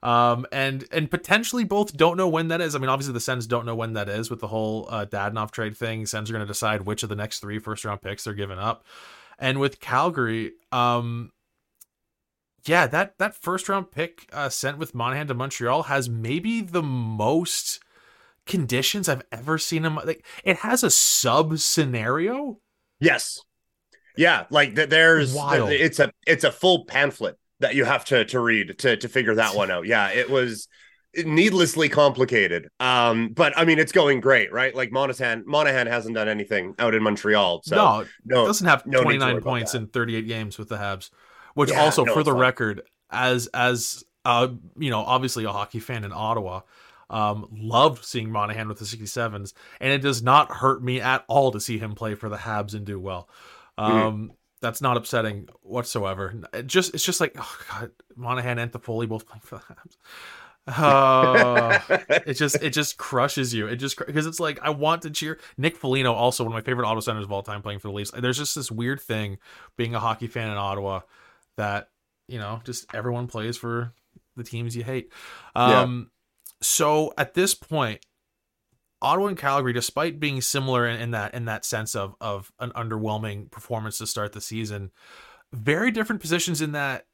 Um, 0.03 0.47
and 0.53 0.85
and 0.93 1.11
potentially 1.11 1.65
both 1.65 1.97
don't 1.97 2.17
know 2.17 2.29
when 2.29 2.49
that 2.49 2.61
is. 2.61 2.75
I 2.75 2.79
mean, 2.79 2.89
obviously 2.89 3.15
the 3.15 3.21
Sens 3.21 3.47
don't 3.47 3.67
know 3.67 3.75
when 3.75 3.95
that 3.95 4.09
is 4.09 4.31
with 4.31 4.41
the 4.41 4.49
whole 4.49 4.87
uh, 4.91 5.05
trade 5.47 5.77
thing. 5.77 6.07
Sens 6.07 6.31
are 6.31 6.33
going 6.33 6.47
to 6.47 6.47
decide 6.47 6.83
which 6.83 7.03
of 7.03 7.09
the 7.09 7.17
next 7.17 7.41
three 7.41 7.59
first 7.59 7.85
round 7.85 8.01
picks 8.01 8.25
they're 8.25 8.35
giving 8.35 8.59
up. 8.59 8.85
And 9.39 9.59
with 9.59 9.81
Calgary, 9.81 10.53
um, 10.73 11.33
yeah, 12.65 12.87
that 12.87 13.19
that 13.19 13.35
first 13.35 13.69
round 13.69 13.91
pick 13.91 14.29
uh, 14.33 14.49
sent 14.49 14.79
with 14.79 14.95
Monahan 14.95 15.27
to 15.29 15.35
Montreal 15.35 15.85
has 15.85 16.09
maybe 16.09 16.61
the 16.61 16.83
most 16.83 17.81
conditions 18.47 19.09
I've 19.09 19.23
ever 19.33 19.59
seen 19.59 19.85
him. 19.85 19.97
Like 19.97 20.25
it 20.45 20.59
has 20.59 20.83
a 20.83 20.91
sub 20.91 21.59
scenario. 21.59 22.61
Yes. 23.01 23.43
Yeah, 24.19 24.47
like 24.51 24.75
there's 24.75 25.33
Wild. 25.33 25.71
it's 25.71 26.01
a 26.01 26.11
it's 26.27 26.43
a 26.43 26.51
full 26.51 26.87
pamphlet 26.87 27.39
that 27.61 27.77
you 27.77 27.85
have 27.85 28.05
to 28.07 28.25
to 28.25 28.41
read 28.41 28.77
to 28.81 28.97
to 28.97 29.09
figure 29.09 29.37
that 29.37 29.55
one 29.55 29.71
out. 29.71 29.87
Yeah, 29.87 30.09
it 30.09 30.29
was 30.29 30.67
needlessly 31.25 31.89
complicated. 31.89 32.69
Um, 32.81 33.29
but 33.29 33.57
I 33.57 33.65
mean, 33.65 33.79
it's 33.79 33.93
going 33.93 34.21
great, 34.21 34.53
right? 34.53 34.75
Like 34.75 34.91
Monahan, 34.91 35.45
Monahan 35.47 35.87
hasn't 35.87 36.17
done 36.17 36.29
anything 36.29 36.75
out 36.81 36.95
in 36.95 37.03
Montreal, 37.05 37.63
so 37.63 37.77
no, 37.77 38.05
no 38.25 38.45
doesn't 38.45 38.67
have 38.67 38.85
no 38.87 39.03
29 39.03 39.41
points 39.41 39.77
in 39.77 39.87
38 39.87 40.27
games 40.27 40.59
with 40.59 40.69
the 40.69 40.79
Habs. 40.79 41.11
Which 41.55 41.71
yeah, 41.71 41.85
also, 41.85 42.05
no, 42.05 42.13
for 42.13 42.25
the 42.25 42.35
record, 42.35 42.83
as 43.11 43.47
as 43.55 44.03
uh, 44.25 44.49
you 44.77 44.91
know, 44.91 44.99
obviously 44.99 45.45
a 45.45 45.53
hockey 45.53 45.79
fan 45.79 46.03
in 46.03 46.13
Ottawa, 46.13 46.63
um, 47.09 47.47
loved 47.53 48.05
seeing 48.05 48.33
Monahan 48.33 48.67
with 48.67 48.81
the 48.81 48.85
67s, 48.85 49.53
and 49.81 49.93
it 49.93 50.03
does 50.03 50.25
not 50.25 50.51
hurt 50.51 50.83
me 50.83 51.01
at 51.01 51.25
all 51.29 51.53
to 51.53 51.61
see 51.61 51.79
him 51.79 51.95
play 51.95 52.17
for 52.17 52.29
the 52.29 52.37
Habs 52.37 52.75
and 52.75 52.85
do 52.85 52.99
well. 52.99 53.29
Mm-hmm. 53.79 53.97
Um, 53.97 54.15
mm-hmm. 54.15 54.35
that's 54.61 54.81
not 54.81 54.97
upsetting 54.97 55.49
whatsoever. 55.63 56.35
It 56.53 56.67
just 56.67 56.95
it's 56.95 57.05
just 57.05 57.21
like 57.21 57.37
oh 57.39 57.59
god, 57.71 57.91
Monahan 58.17 58.59
and 58.59 58.73
Toffoli 58.73 59.09
both 59.09 59.27
playing 59.27 59.43
for 59.43 59.57
the 59.57 59.63
Habs. 59.63 59.97
Oh, 60.77 61.81
it 62.27 62.35
just 62.35 62.57
it 62.63 62.71
just 62.71 62.99
crushes 62.99 63.55
you. 63.55 63.67
It 63.69 63.77
just 63.77 63.97
because 63.97 64.27
it's 64.27 64.41
like 64.41 64.59
I 64.63 64.71
want 64.71 65.03
to 65.03 65.11
cheer 65.11 65.39
Nick 65.57 65.77
Foligno, 65.77 66.13
also 66.13 66.45
one 66.45 66.53
of 66.53 66.57
my 66.57 66.61
favorite 66.61 66.87
auto 66.87 67.01
centers 67.01 67.25
of 67.25 67.33
all 67.33 67.43
time, 67.43 67.63
playing 67.63 67.79
for 67.79 67.89
the 67.89 67.95
Leafs. 67.95 68.11
There's 68.11 68.37
just 68.37 68.55
this 68.55 68.71
weird 68.71 69.01
thing 69.01 69.39
being 69.77 69.95
a 69.95 70.01
hockey 70.01 70.27
fan 70.27 70.51
in 70.51 70.57
Ottawa 70.57 71.01
that 71.57 71.89
you 72.27 72.39
know 72.39 72.61
just 72.65 72.93
everyone 72.95 73.29
plays 73.29 73.57
for 73.57 73.93
the 74.37 74.45
teams 74.45 74.77
you 74.77 74.85
hate. 74.85 75.11
Um, 75.55 76.11
yeah. 76.11 76.57
so 76.61 77.15
at 77.17 77.35
this 77.35 77.55
point, 77.55 78.05
Ottawa 79.01 79.29
and 79.29 79.39
Calgary, 79.39 79.73
despite 79.73 80.19
being 80.19 80.41
similar 80.41 80.87
in, 80.87 81.01
in, 81.01 81.11
that 81.13 81.35
in 81.35 81.45
that 81.45 81.65
sense 81.65 81.95
of 81.95 82.15
of 82.21 82.53
an 82.59 82.71
underwhelming 82.71 83.51
performance 83.51 83.99
to 83.99 84.07
start 84.07 84.33
the 84.33 84.41
season, 84.41 84.91
very 85.53 85.91
different 85.91 86.21
positions 86.21 86.61
in 86.61 86.73
that. 86.73 87.07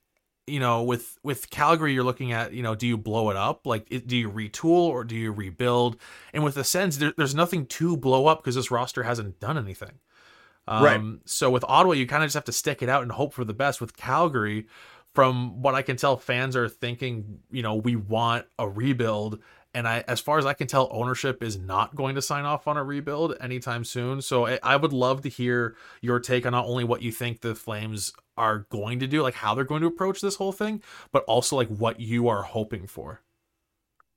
You 0.46 0.60
know, 0.60 0.82
with 0.82 1.18
with 1.22 1.48
Calgary, 1.48 1.94
you're 1.94 2.04
looking 2.04 2.32
at 2.32 2.52
you 2.52 2.62
know, 2.62 2.74
do 2.74 2.86
you 2.86 2.98
blow 2.98 3.30
it 3.30 3.36
up? 3.36 3.66
Like, 3.66 3.88
do 4.06 4.14
you 4.14 4.30
retool 4.30 4.68
or 4.68 5.02
do 5.02 5.16
you 5.16 5.32
rebuild? 5.32 5.96
And 6.34 6.44
with 6.44 6.54
the 6.54 6.64
Sens, 6.64 6.98
there, 6.98 7.14
there's 7.16 7.34
nothing 7.34 7.64
to 7.66 7.96
blow 7.96 8.26
up 8.26 8.42
because 8.42 8.54
this 8.54 8.70
roster 8.70 9.04
hasn't 9.04 9.40
done 9.40 9.56
anything. 9.56 10.00
Um, 10.68 10.84
right. 10.84 11.20
So 11.24 11.50
with 11.50 11.64
Ottawa, 11.66 11.94
you 11.94 12.06
kind 12.06 12.22
of 12.22 12.26
just 12.26 12.34
have 12.34 12.44
to 12.44 12.52
stick 12.52 12.82
it 12.82 12.90
out 12.90 13.02
and 13.02 13.12
hope 13.12 13.32
for 13.32 13.44
the 13.44 13.54
best. 13.54 13.80
With 13.80 13.96
Calgary, 13.96 14.66
from 15.14 15.62
what 15.62 15.74
I 15.74 15.82
can 15.82 15.96
tell, 15.96 16.16
fans 16.16 16.56
are 16.56 16.68
thinking, 16.68 17.40
you 17.50 17.62
know, 17.62 17.76
we 17.76 17.96
want 17.96 18.46
a 18.58 18.68
rebuild 18.68 19.40
and 19.74 19.88
I, 19.88 20.04
as 20.06 20.20
far 20.20 20.38
as 20.38 20.46
I 20.46 20.54
can 20.54 20.66
tell, 20.66 20.88
ownership 20.90 21.42
is 21.42 21.58
not 21.58 21.94
going 21.94 22.14
to 22.14 22.22
sign 22.22 22.44
off 22.44 22.68
on 22.68 22.76
a 22.76 22.84
rebuild 22.84 23.34
anytime 23.40 23.84
soon. 23.84 24.22
So 24.22 24.46
I, 24.46 24.58
I 24.62 24.76
would 24.76 24.92
love 24.92 25.22
to 25.22 25.28
hear 25.28 25.76
your 26.00 26.20
take 26.20 26.46
on 26.46 26.52
not 26.52 26.66
only 26.66 26.84
what 26.84 27.02
you 27.02 27.10
think 27.10 27.40
the 27.40 27.54
Flames 27.54 28.12
are 28.36 28.66
going 28.70 29.00
to 29.00 29.06
do, 29.06 29.22
like 29.22 29.34
how 29.34 29.54
they're 29.54 29.64
going 29.64 29.82
to 29.82 29.88
approach 29.88 30.20
this 30.20 30.36
whole 30.36 30.52
thing, 30.52 30.82
but 31.12 31.24
also 31.24 31.56
like 31.56 31.68
what 31.68 32.00
you 32.00 32.28
are 32.28 32.42
hoping 32.42 32.86
for. 32.86 33.22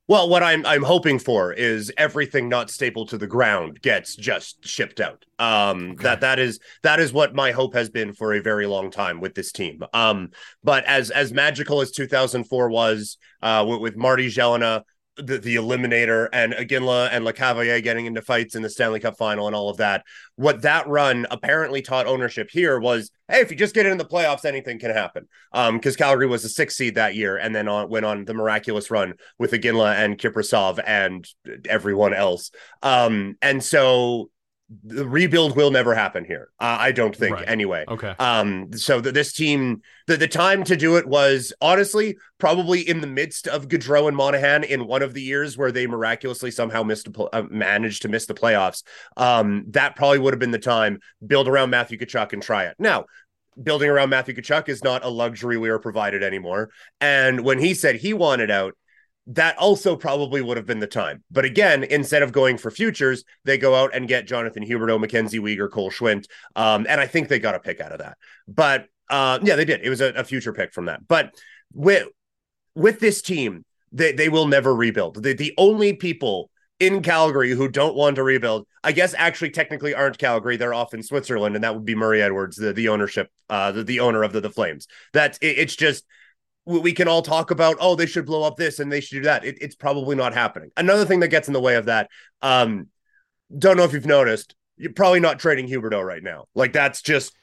Well, 0.10 0.30
what 0.30 0.42
I'm 0.42 0.66
I'm 0.66 0.84
hoping 0.84 1.20
for 1.20 1.52
is 1.52 1.92
everything 1.98 2.48
not 2.48 2.70
stapled 2.70 3.10
to 3.10 3.18
the 3.18 3.28
ground 3.28 3.82
gets 3.82 4.16
just 4.16 4.66
shipped 4.66 5.02
out. 5.02 5.26
Um, 5.38 5.92
okay. 5.92 6.04
that 6.04 6.22
that 6.22 6.40
is 6.40 6.62
that 6.82 7.02
is 7.02 7.12
what 7.12 7.36
my 7.36 7.52
hope 7.52 7.74
has 7.74 7.90
been 7.90 8.14
for 8.14 8.34
a 8.34 8.42
very 8.42 8.68
long 8.68 8.90
time 8.90 9.20
with 9.20 9.36
this 9.36 9.52
team. 9.52 9.84
Um, 9.94 10.30
but 10.64 10.86
as 10.86 11.12
as 11.12 11.34
magical 11.34 11.82
as 11.82 11.92
2004 11.92 12.70
was, 12.70 13.18
uh, 13.42 13.66
with, 13.68 13.82
with 13.82 13.98
Marty 13.98 14.30
Gelinas, 14.30 14.84
the, 15.18 15.38
the 15.38 15.56
Eliminator 15.56 16.30
and 16.32 16.54
Iginla 16.54 17.10
and 17.12 17.26
Lecavalier 17.26 17.82
getting 17.84 18.06
into 18.06 18.22
fights 18.22 18.56
in 18.56 18.62
the 18.62 18.70
Stanley 18.70 19.00
Cup 19.00 19.18
final 19.18 19.48
and 19.48 19.56
all 19.56 19.70
of 19.70 19.78
that. 19.78 20.04
What 20.36 20.62
that 20.62 20.88
run 20.88 21.26
apparently 21.32 21.82
taught 21.82 22.08
ownership 22.08 22.50
here 22.52 22.80
was, 22.80 23.12
hey, 23.28 23.42
if 23.42 23.52
you 23.52 23.58
just 23.58 23.76
get 23.76 23.86
into 23.86 24.04
the 24.04 24.10
playoffs, 24.10 24.46
anything 24.46 24.80
can 24.80 24.92
happen. 24.92 25.28
Um, 25.52 25.78
because 25.78 25.96
Calgary 25.96 26.28
was 26.28 26.46
a 26.46 26.50
six 26.50 26.76
seed 26.76 26.96
that 26.96 27.16
year 27.16 27.38
and 27.38 27.56
then 27.56 27.68
on, 27.68 27.90
went 27.90 28.06
on 28.06 28.26
the 28.26 28.34
miraculous 28.34 28.92
run 28.92 29.14
with 29.40 29.52
Iginla 29.52 29.96
and 29.96 30.18
Kiprusoff 30.18 30.80
and 30.86 31.28
everyone 31.68 32.14
else. 32.14 32.52
Um, 32.84 33.38
and 33.42 33.64
so 33.64 34.30
the 34.84 35.08
rebuild 35.08 35.56
will 35.56 35.72
never 35.72 35.96
happen 35.96 36.26
here. 36.26 36.50
Uh, 36.60 36.78
I 36.80 36.92
don't 36.92 37.16
think 37.16 37.38
right. 37.38 37.48
anyway. 37.48 37.86
Okay. 37.88 38.14
Um. 38.20 38.74
So 38.74 39.00
that 39.00 39.14
this 39.14 39.34
team, 39.34 39.82
the 40.08 40.18
the 40.18 40.28
time 40.28 40.64
to 40.66 40.76
do 40.76 40.98
it 40.98 41.08
was 41.08 41.54
honestly 41.62 42.18
probably 42.38 42.82
in 42.82 43.00
the 43.00 43.08
midst 43.08 43.48
of 43.48 43.70
Gaudreau 43.70 44.08
and 44.08 44.18
Monahan 44.18 44.64
in 44.64 44.86
one 44.86 45.02
of 45.02 45.14
the 45.14 45.22
years 45.22 45.58
where 45.58 45.72
they 45.72 45.88
miraculously 45.88 46.52
somehow 46.52 46.84
missed 46.84 47.08
a, 47.08 47.24
uh, 47.34 47.44
managed 47.50 48.02
to 48.02 48.10
miss 48.10 48.26
the 48.26 48.34
playoffs. 48.34 48.84
Um. 49.16 49.64
That 49.70 49.96
probably 49.96 50.20
would 50.20 50.34
have 50.34 50.40
been 50.40 50.52
the 50.52 50.60
time. 50.60 51.00
Build 51.26 51.48
around 51.48 51.70
Matthew 51.70 51.98
Tkachuk 51.98 52.34
and 52.34 52.42
try 52.42 52.66
it. 52.66 52.76
Now, 52.78 53.06
building 53.62 53.90
around 53.90 54.10
Matthew 54.10 54.36
Tkachuk 54.36 54.70
is 54.70 54.84
not 54.84 55.06
a 55.06 55.10
luxury 55.10 55.58
we 55.58 55.70
are 55.70 55.80
provided 55.80 56.24
anymore. 56.24 56.70
And 57.00 57.42
when 57.42 57.60
he 57.60 57.74
said 57.74 57.96
he 57.96 58.14
wanted 58.14 58.52
out, 58.52 58.76
that 59.28 59.58
also 59.58 59.96
probably 59.96 60.42
would 60.42 60.58
have 60.58 60.66
been 60.66 60.80
the 60.80 60.88
time. 60.88 61.24
But 61.30 61.46
again, 61.46 61.84
instead 61.84 62.24
of 62.24 62.32
going 62.32 62.58
for 62.58 62.72
futures, 62.72 63.26
they 63.44 63.58
go 63.58 63.76
out 63.76 63.94
and 63.94 64.08
get 64.08 64.26
Jonathan 64.26 64.64
Huberdeau, 64.64 65.04
MacKenzie 65.04 65.42
Weegar, 65.42 65.70
Cole 65.70 65.92
Schwindt. 65.92 66.28
Um, 66.56 66.86
and 66.90 67.02
I 67.02 67.08
think 67.08 67.28
they 67.28 67.40
got 67.40 67.56
a 67.56 67.60
pick 67.60 67.82
out 67.82 67.92
of 67.92 68.00
that. 68.00 68.18
But 68.48 68.88
uh, 69.10 69.40
yeah, 69.44 69.56
they 69.56 69.66
did. 69.66 69.82
It 69.84 69.90
was 69.90 70.02
a, 70.02 70.14
a 70.14 70.24
future 70.24 70.54
pick 70.54 70.74
from 70.74 70.86
that. 70.86 71.08
But 71.08 71.36
with 71.74 72.08
with 72.74 73.00
this 73.00 73.22
team, 73.22 73.66
they, 73.92 74.12
they 74.12 74.30
will 74.30 74.48
never 74.48 74.74
rebuild. 74.74 75.22
The, 75.22 75.34
the 75.34 75.54
only 75.58 75.94
people 75.94 76.50
in 76.80 77.02
Calgary 77.02 77.52
who 77.52 77.68
don't 77.68 77.96
want 77.96 78.18
to 78.18 78.24
rebuild, 78.24 78.68
I 78.84 78.92
guess 78.92 79.16
actually 79.18 79.50
technically 79.50 79.96
aren't 79.96 80.20
Calgary. 80.20 80.58
They're 80.58 80.76
off 80.76 80.94
in 80.94 81.02
Switzerland, 81.02 81.56
and 81.56 81.64
that 81.64 81.74
would 81.74 81.86
be 81.86 81.96
Murray 81.96 82.22
Edwards, 82.22 82.56
the, 82.56 82.72
the 82.72 82.90
ownership, 82.90 83.32
uh, 83.50 83.72
the, 83.72 83.84
the 83.84 84.00
owner 84.00 84.24
of 84.24 84.32
the, 84.32 84.42
the 84.42 84.50
Flames. 84.52 84.88
That's 85.12 85.38
it, 85.40 85.58
it's 85.58 85.76
just 85.76 86.06
we 86.68 86.92
can 86.92 87.08
all 87.08 87.22
talk 87.22 87.50
about 87.50 87.78
oh 87.80 87.96
they 87.96 88.06
should 88.06 88.26
blow 88.26 88.44
up 88.44 88.58
this 88.58 88.80
and 88.80 88.92
they 88.92 89.00
should 89.00 89.16
do 89.16 89.22
that. 89.24 89.46
It, 89.46 89.58
it's 89.62 89.76
probably 89.76 90.16
not 90.16 90.34
happening. 90.34 90.70
Another 90.76 91.06
thing 91.06 91.22
that 91.22 91.30
gets 91.30 91.48
in 91.48 91.54
the 91.54 91.62
way 91.62 91.76
of 91.76 91.86
that 91.86 92.10
um 92.42 92.88
don't 93.58 93.78
know 93.78 93.84
if 93.84 93.94
you've 93.94 94.06
noticed 94.06 94.54
you're 94.76 94.94
probably 94.94 95.22
not 95.22 95.40
trading 95.40 95.68
huberdeau 95.68 96.06
right 96.06 96.22
now. 96.22 96.46
Like 96.54 96.74
that's 96.74 97.02
just 97.02 97.34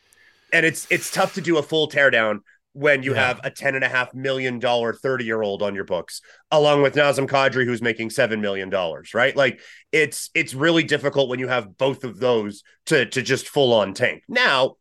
and 0.52 0.66
it's 0.66 0.86
it's 0.90 1.10
tough 1.10 1.34
to 1.34 1.40
do 1.40 1.56
a 1.56 1.62
full 1.62 1.88
teardown 1.88 2.40
when 2.74 3.02
you 3.02 3.14
yeah. 3.14 3.28
have 3.28 3.40
a 3.44 3.50
ten 3.50 3.74
and 3.74 3.84
a 3.84 3.88
half 3.88 4.12
million 4.14 4.58
dollar 4.58 4.92
30 4.92 5.24
year 5.24 5.42
old 5.42 5.62
on 5.62 5.74
your 5.74 5.84
books 5.84 6.20
along 6.50 6.82
with 6.82 6.94
Nazem 6.94 7.28
Kadri 7.28 7.64
who's 7.64 7.80
making 7.80 8.10
seven 8.10 8.42
million 8.42 8.68
dollars 8.68 9.14
right? 9.14 9.34
Like 9.34 9.60
it's 9.90 10.28
it's 10.34 10.52
really 10.52 10.82
difficult 10.82 11.30
when 11.30 11.38
you 11.40 11.48
have 11.48 11.78
both 11.78 12.04
of 12.04 12.18
those 12.18 12.62
to 12.86 13.06
to 13.06 13.22
just 13.22 13.48
full 13.48 13.72
on 13.72 13.94
tank. 13.94 14.22
Now 14.28 14.76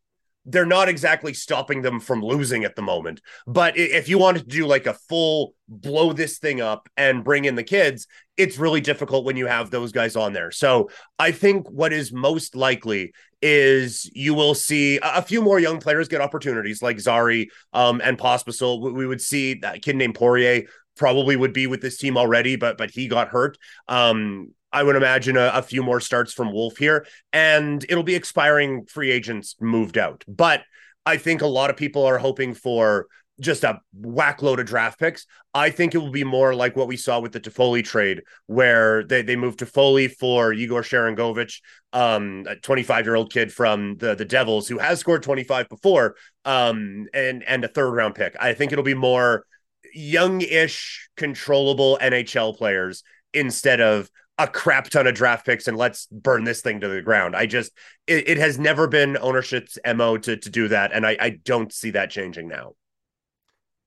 they're 0.46 0.66
not 0.66 0.88
exactly 0.88 1.32
stopping 1.32 1.82
them 1.82 2.00
from 2.00 2.22
losing 2.22 2.64
at 2.64 2.76
the 2.76 2.82
moment. 2.82 3.20
But 3.46 3.76
if 3.76 4.08
you 4.08 4.18
wanted 4.18 4.40
to 4.40 4.56
do 4.56 4.66
like 4.66 4.86
a 4.86 4.94
full 4.94 5.54
blow 5.68 6.12
this 6.12 6.38
thing 6.38 6.60
up 6.60 6.88
and 6.96 7.24
bring 7.24 7.46
in 7.46 7.54
the 7.54 7.62
kids, 7.62 8.06
it's 8.36 8.58
really 8.58 8.80
difficult 8.80 9.24
when 9.24 9.36
you 9.36 9.46
have 9.46 9.70
those 9.70 9.92
guys 9.92 10.16
on 10.16 10.32
there. 10.32 10.50
So 10.50 10.90
I 11.18 11.32
think 11.32 11.70
what 11.70 11.92
is 11.92 12.12
most 12.12 12.54
likely 12.54 13.12
is 13.40 14.10
you 14.14 14.34
will 14.34 14.54
see 14.54 14.98
a 15.02 15.22
few 15.22 15.42
more 15.42 15.60
young 15.60 15.78
players 15.78 16.08
get 16.08 16.20
opportunities 16.20 16.82
like 16.82 17.00
Zary 17.00 17.50
um, 17.72 18.00
and 18.02 18.18
Pospisil. 18.18 18.92
We 18.92 19.06
would 19.06 19.20
see 19.20 19.60
a 19.62 19.78
kid 19.78 19.96
named 19.96 20.14
Poirier 20.14 20.64
probably 20.96 21.36
would 21.36 21.52
be 21.52 21.66
with 21.66 21.80
this 21.80 21.96
team 21.96 22.16
already, 22.16 22.56
but 22.56 22.78
but 22.78 22.90
he 22.90 23.08
got 23.08 23.28
hurt. 23.28 23.58
Um, 23.88 24.52
I 24.74 24.82
would 24.82 24.96
imagine 24.96 25.36
a, 25.36 25.52
a, 25.54 25.62
few 25.62 25.84
more 25.84 26.00
starts 26.00 26.32
from 26.32 26.52
Wolf 26.52 26.76
here, 26.76 27.06
and 27.32 27.84
it'll 27.88 28.02
be 28.02 28.16
expiring 28.16 28.86
free 28.86 29.12
agents 29.12 29.54
moved 29.60 29.96
out. 29.96 30.24
But 30.26 30.62
I 31.06 31.16
think 31.16 31.42
a 31.42 31.46
lot 31.46 31.70
of 31.70 31.76
people 31.76 32.04
are 32.04 32.18
hoping 32.18 32.54
for 32.54 33.06
just 33.40 33.62
a 33.62 33.80
whack 33.92 34.42
load 34.42 34.58
of 34.58 34.66
draft 34.66 34.98
picks. 34.98 35.26
I 35.54 35.70
think 35.70 35.94
it 35.94 35.98
will 35.98 36.10
be 36.10 36.24
more 36.24 36.54
like 36.54 36.74
what 36.74 36.88
we 36.88 36.96
saw 36.96 37.20
with 37.20 37.30
the 37.32 37.40
Toffoli 37.40 37.84
trade, 37.84 38.22
where 38.46 39.04
they, 39.04 39.22
they 39.22 39.36
moved 39.36 39.60
Toffoli 39.60 40.10
for 40.10 40.52
Igor 40.52 40.82
Sharangovich, 40.82 41.60
um, 41.92 42.44
a 42.48 42.56
25 42.56 43.06
year 43.06 43.14
old 43.14 43.32
kid 43.32 43.52
from 43.52 43.96
the, 43.98 44.16
the 44.16 44.24
Devils 44.24 44.66
who 44.66 44.78
has 44.78 44.98
scored 44.98 45.22
25 45.22 45.68
before, 45.68 46.16
um, 46.44 47.06
and, 47.14 47.44
and 47.44 47.64
a 47.64 47.68
third 47.68 47.92
round 47.92 48.16
pick. 48.16 48.36
I 48.40 48.54
think 48.54 48.72
it'll 48.72 48.84
be 48.84 48.94
more 48.94 49.46
young-ish 49.94 51.08
controllable 51.16 51.96
NHL 52.00 52.56
players 52.56 53.04
instead 53.32 53.80
of 53.80 54.10
a 54.38 54.48
crap 54.48 54.88
ton 54.88 55.06
of 55.06 55.14
draft 55.14 55.46
picks 55.46 55.68
and 55.68 55.76
let's 55.76 56.06
burn 56.06 56.44
this 56.44 56.60
thing 56.60 56.80
to 56.80 56.88
the 56.88 57.02
ground. 57.02 57.36
I 57.36 57.46
just 57.46 57.72
it, 58.06 58.28
it 58.28 58.38
has 58.38 58.58
never 58.58 58.88
been 58.88 59.16
ownership's 59.18 59.78
mo 59.94 60.18
to 60.18 60.36
to 60.36 60.50
do 60.50 60.68
that, 60.68 60.92
and 60.92 61.06
I 61.06 61.16
I 61.20 61.30
don't 61.30 61.72
see 61.72 61.90
that 61.90 62.10
changing 62.10 62.48
now. 62.48 62.72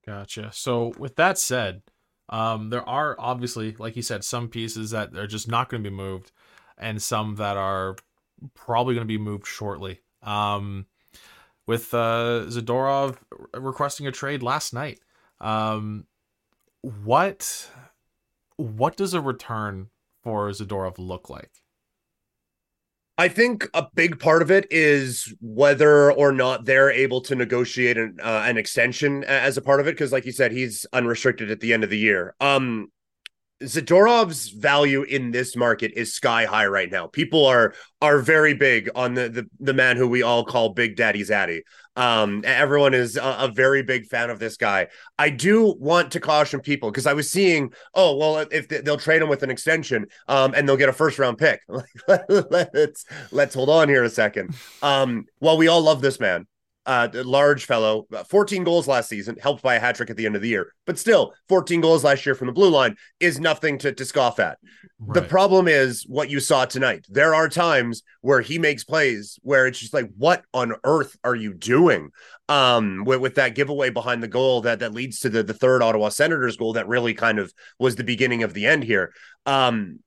Gotcha. 0.06 0.52
So 0.54 0.94
with 0.98 1.18
that 1.18 1.38
said, 1.38 1.82
um, 2.30 2.70
there 2.70 2.88
are 2.88 3.16
obviously, 3.20 3.76
like 3.78 3.98
you 3.98 4.02
said, 4.02 4.24
some 4.24 4.48
pieces 4.48 4.92
that 4.92 5.16
are 5.16 5.28
just 5.28 5.50
not 5.50 5.70
going 5.70 5.84
to 5.84 5.90
be 5.90 5.96
moved, 5.96 6.32
and 6.78 7.02
some 7.02 7.36
that 7.36 7.58
are 7.58 7.96
probably 8.54 8.96
going 8.96 9.06
to 9.06 9.14
be 9.14 9.18
moved 9.18 9.48
shortly. 9.48 10.02
Um, 10.24 10.86
with 11.66 11.94
uh, 11.94 12.46
Zadorov 12.48 13.18
requesting 13.54 14.08
a 14.08 14.12
trade 14.12 14.42
last 14.42 14.74
night, 14.74 15.00
um, 15.42 16.06
what 16.82 17.70
what 18.56 18.96
does 18.96 19.14
a 19.14 19.22
return 19.22 19.90
for 20.28 20.50
Zadorov 20.50 20.96
look 20.98 21.30
like? 21.30 21.50
I 23.18 23.30
think 23.30 23.66
a 23.74 23.88
big 23.96 24.20
part 24.20 24.42
of 24.42 24.52
it 24.52 24.68
is 24.70 25.34
whether 25.40 26.12
or 26.12 26.34
not 26.34 26.66
they're 26.66 26.92
able 26.92 27.22
to 27.22 27.36
negotiate 27.36 27.98
an, 27.98 28.18
uh, 28.22 28.44
an 28.46 28.58
extension 28.58 29.24
as 29.24 29.56
a 29.56 29.62
part 29.62 29.80
of 29.80 29.88
it. 29.88 29.92
Because, 29.92 30.12
like 30.12 30.26
you 30.26 30.34
said, 30.34 30.52
he's 30.52 30.86
unrestricted 30.92 31.50
at 31.50 31.62
the 31.62 31.72
end 31.72 31.86
of 31.86 31.90
the 31.90 31.98
year. 31.98 32.36
Um, 32.42 32.92
Zadorov's 33.64 34.50
value 34.50 35.04
in 35.04 35.32
this 35.32 35.56
market 35.56 35.94
is 35.96 36.14
sky 36.14 36.44
high 36.44 36.68
right 36.68 36.92
now. 36.92 37.08
People 37.08 37.46
are 37.46 37.74
are 38.02 38.20
very 38.20 38.54
big 38.54 38.90
on 38.96 39.14
the 39.14 39.30
the, 39.30 39.48
the 39.62 39.74
man 39.74 39.96
who 39.96 40.10
we 40.10 40.24
all 40.24 40.44
call 40.44 40.74
Big 40.74 40.98
Daddy 40.98 41.24
Zaddy. 41.24 41.62
Um, 41.98 42.44
everyone 42.46 42.94
is 42.94 43.18
a, 43.18 43.38
a, 43.40 43.52
very 43.52 43.82
big 43.82 44.06
fan 44.06 44.30
of 44.30 44.38
this 44.38 44.56
guy. 44.56 44.88
I 45.18 45.32
do 45.32 45.76
want 45.80 46.12
to 46.12 46.20
caution 46.20 46.60
people 46.60 46.92
because 46.92 47.08
I 47.08 47.14
was 47.14 47.32
seeing, 47.32 47.74
oh 47.96 48.16
well, 48.16 48.46
if 48.52 48.68
they, 48.68 48.82
will 48.82 48.98
trade 48.98 49.24
him 49.24 49.30
with 49.30 49.42
an 49.42 49.50
extension, 49.50 50.06
um, 50.28 50.54
and 50.56 50.70
they'll 50.70 50.78
get 50.78 50.90
a 50.90 50.94
first 50.94 51.18
round 51.18 51.40
pick. 51.40 51.60
let's 52.08 53.06
let's 53.32 53.56
hold 53.56 53.70
on 53.70 53.90
here 53.90 54.04
a 54.04 54.12
second. 54.12 54.56
Um, 54.84 55.26
while 55.40 55.58
we 55.58 55.68
all 55.68 55.82
love 55.82 56.02
this 56.02 56.20
man, 56.20 56.46
uh, 56.88 57.10
large 57.14 57.66
fellow, 57.66 58.08
uh, 58.16 58.24
14 58.24 58.64
goals 58.64 58.88
last 58.88 59.10
season, 59.10 59.36
helped 59.38 59.62
by 59.62 59.76
a 59.76 59.80
hat 59.80 59.96
trick 59.96 60.10
at 60.10 60.16
the 60.16 60.26
end 60.26 60.38
of 60.38 60.42
the 60.42 60.48
year, 60.48 60.74
but 60.86 60.98
still 60.98 61.34
14 61.50 61.82
goals 61.82 62.06
last 62.06 62.26
year 62.26 62.34
from 62.34 62.48
the 62.48 62.54
blue 62.54 62.70
line 62.70 62.96
is 63.20 63.42
nothing 63.42 63.78
to, 63.80 63.92
to 63.92 64.06
scoff 64.06 64.40
at. 64.40 64.58
Right. 64.98 65.22
The 65.22 65.28
problem 65.28 65.68
is 65.68 66.06
what 66.08 66.30
you 66.30 66.40
saw 66.40 66.64
tonight. 66.64 67.06
There 67.10 67.36
are 67.36 67.50
times 67.50 68.04
where 68.22 68.40
he 68.40 68.58
makes 68.58 68.86
plays 68.86 69.38
where 69.44 69.68
it's 69.68 69.80
just 69.80 69.94
like, 69.94 70.10
what 70.18 70.46
on 70.54 70.74
earth 70.86 71.18
are 71.26 71.36
you 71.36 71.54
doing? 71.54 72.10
Um, 72.48 73.04
with, 73.06 73.20
with 73.20 73.36
that 73.36 73.56
giveaway 73.56 73.90
behind 73.90 74.24
the 74.24 74.30
goal 74.30 74.62
that 74.62 74.80
that 74.80 74.94
leads 74.94 75.20
to 75.20 75.30
the, 75.30 75.44
the 75.44 75.54
third 75.54 75.84
Ottawa 75.84 76.08
Senators 76.08 76.56
goal 76.56 76.74
that 76.74 76.88
really 76.88 77.14
kind 77.14 77.38
of 77.38 77.54
was 77.78 77.98
the 77.98 78.06
beginning 78.06 78.44
of 78.44 78.54
the 78.54 78.66
end 78.66 78.86
here. 78.86 79.14
Um, 79.46 80.00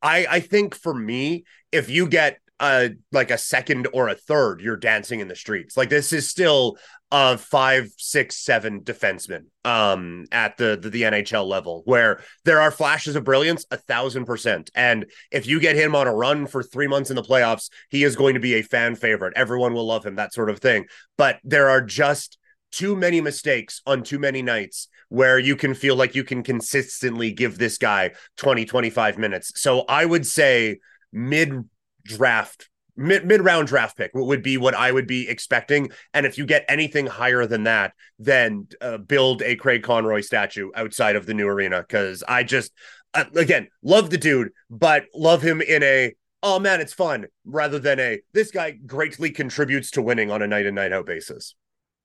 I 0.00 0.26
I 0.30 0.40
think 0.40 0.74
for 0.74 0.94
me, 0.94 1.44
if 1.72 1.90
you 1.90 2.08
get 2.08 2.38
a 2.60 2.90
like 3.12 3.30
a 3.30 3.38
second 3.38 3.88
or 3.92 4.08
a 4.08 4.14
third, 4.14 4.60
you're 4.60 4.76
dancing 4.76 5.20
in 5.20 5.28
the 5.28 5.36
streets. 5.36 5.76
Like 5.76 5.90
this 5.90 6.12
is 6.12 6.28
still 6.28 6.78
a 7.12 7.38
five, 7.38 7.90
six, 7.98 8.38
seven 8.38 8.80
defenseman 8.80 9.44
um 9.64 10.24
at 10.32 10.56
the, 10.56 10.78
the 10.80 10.90
the 10.90 11.02
NHL 11.02 11.46
level 11.46 11.82
where 11.84 12.22
there 12.44 12.60
are 12.60 12.70
flashes 12.70 13.16
of 13.16 13.24
brilliance 13.24 13.66
a 13.70 13.76
thousand 13.76 14.24
percent. 14.24 14.70
And 14.74 15.06
if 15.30 15.46
you 15.46 15.60
get 15.60 15.76
him 15.76 15.94
on 15.94 16.06
a 16.06 16.14
run 16.14 16.46
for 16.46 16.62
three 16.62 16.86
months 16.86 17.10
in 17.10 17.16
the 17.16 17.22
playoffs, 17.22 17.70
he 17.90 18.04
is 18.04 18.16
going 18.16 18.34
to 18.34 18.40
be 18.40 18.54
a 18.54 18.62
fan 18.62 18.96
favorite. 18.96 19.34
Everyone 19.36 19.74
will 19.74 19.86
love 19.86 20.06
him, 20.06 20.16
that 20.16 20.32
sort 20.32 20.50
of 20.50 20.58
thing. 20.58 20.86
But 21.18 21.38
there 21.44 21.68
are 21.68 21.82
just 21.82 22.38
too 22.72 22.96
many 22.96 23.20
mistakes 23.20 23.82
on 23.86 24.02
too 24.02 24.18
many 24.18 24.42
nights 24.42 24.88
where 25.08 25.38
you 25.38 25.56
can 25.56 25.74
feel 25.74 25.96
like 25.96 26.14
you 26.14 26.24
can 26.24 26.42
consistently 26.42 27.30
give 27.30 27.58
this 27.58 27.78
guy 27.78 28.12
20 28.38 28.64
25 28.64 29.18
minutes. 29.18 29.52
So 29.60 29.84
I 29.88 30.04
would 30.04 30.26
say 30.26 30.78
mid 31.12 31.64
draft 32.06 32.68
mid 32.96 33.26
mid 33.26 33.42
round 33.42 33.68
draft 33.68 33.96
pick 33.96 34.10
would 34.14 34.42
be 34.42 34.56
what 34.56 34.74
I 34.74 34.90
would 34.90 35.06
be 35.06 35.28
expecting. 35.28 35.90
And 36.14 36.26
if 36.26 36.38
you 36.38 36.46
get 36.46 36.64
anything 36.68 37.06
higher 37.06 37.46
than 37.46 37.64
that, 37.64 37.92
then 38.18 38.68
uh, 38.80 38.98
build 38.98 39.42
a 39.42 39.56
Craig 39.56 39.82
Conroy 39.82 40.20
statue 40.22 40.70
outside 40.74 41.16
of 41.16 41.26
the 41.26 41.34
new 41.34 41.46
arena 41.46 41.80
because 41.80 42.24
I 42.26 42.42
just 42.42 42.72
uh, 43.14 43.24
again 43.36 43.68
love 43.82 44.10
the 44.10 44.18
dude, 44.18 44.50
but 44.70 45.04
love 45.14 45.42
him 45.42 45.60
in 45.60 45.82
a 45.82 46.14
oh 46.42 46.58
man, 46.58 46.80
it's 46.80 46.92
fun 46.92 47.26
rather 47.44 47.78
than 47.78 48.00
a 48.00 48.20
this 48.32 48.50
guy 48.50 48.72
greatly 48.72 49.30
contributes 49.30 49.90
to 49.92 50.02
winning 50.02 50.30
on 50.30 50.42
a 50.42 50.46
night 50.46 50.66
in 50.66 50.74
night 50.74 50.92
out 50.92 51.06
basis. 51.06 51.54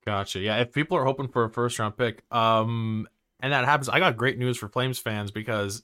Gotcha. 0.06 0.40
Yeah, 0.40 0.58
if 0.58 0.72
people 0.72 0.98
are 0.98 1.06
hoping 1.06 1.28
for 1.28 1.44
a 1.44 1.50
first 1.50 1.78
round 1.78 1.96
pick, 1.96 2.24
um, 2.32 3.08
and 3.40 3.54
that 3.54 3.66
happens, 3.66 3.88
I 3.88 4.00
got 4.00 4.18
great 4.18 4.38
news 4.38 4.58
for 4.58 4.68
Flames 4.68 4.98
fans 4.98 5.30
because 5.32 5.84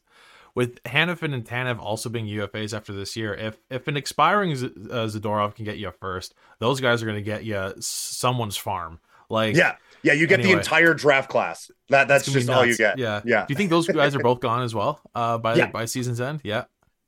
with 0.57 0.81
Hanifin 0.85 1.35
and 1.35 1.45
Tanev 1.45 1.77
also 1.77 2.09
being 2.09 2.25
UFAs 2.25 2.75
after 2.75 2.91
this 2.91 3.15
year, 3.15 3.31
if 3.35 3.59
if 3.69 3.87
an 3.87 3.95
expiring 3.95 4.55
Z- 4.55 4.71
uh, 4.89 5.05
Zadorov 5.05 5.53
can 5.53 5.65
get 5.65 5.77
you 5.77 5.89
a 5.89 5.91
first, 5.91 6.33
those 6.57 6.81
guys 6.81 7.03
are 7.03 7.05
going 7.05 7.19
to 7.19 7.21
get 7.21 7.45
you 7.45 7.75
someone's 7.79 8.57
farm. 8.57 8.99
Like 9.29 9.55
yeah, 9.55 9.75
yeah, 10.01 10.13
you 10.13 10.25
get 10.25 10.39
anyway, 10.39 10.55
the 10.55 10.59
entire 10.59 10.95
draft 10.95 11.29
class. 11.29 11.69
That 11.89 12.07
that's 12.07 12.25
just 12.25 12.49
all 12.49 12.65
you 12.65 12.75
get. 12.75 12.97
Yeah, 12.97 13.21
yeah. 13.23 13.45
Do 13.45 13.53
you 13.53 13.55
think 13.55 13.69
those 13.69 13.87
guys 13.87 14.15
are 14.15 14.19
both 14.19 14.39
gone 14.39 14.63
as 14.63 14.73
well? 14.73 14.99
Uh, 15.13 15.37
by 15.37 15.53
yeah. 15.53 15.67
by 15.67 15.85
season's 15.85 16.19
end, 16.19 16.41
yeah. 16.43 16.63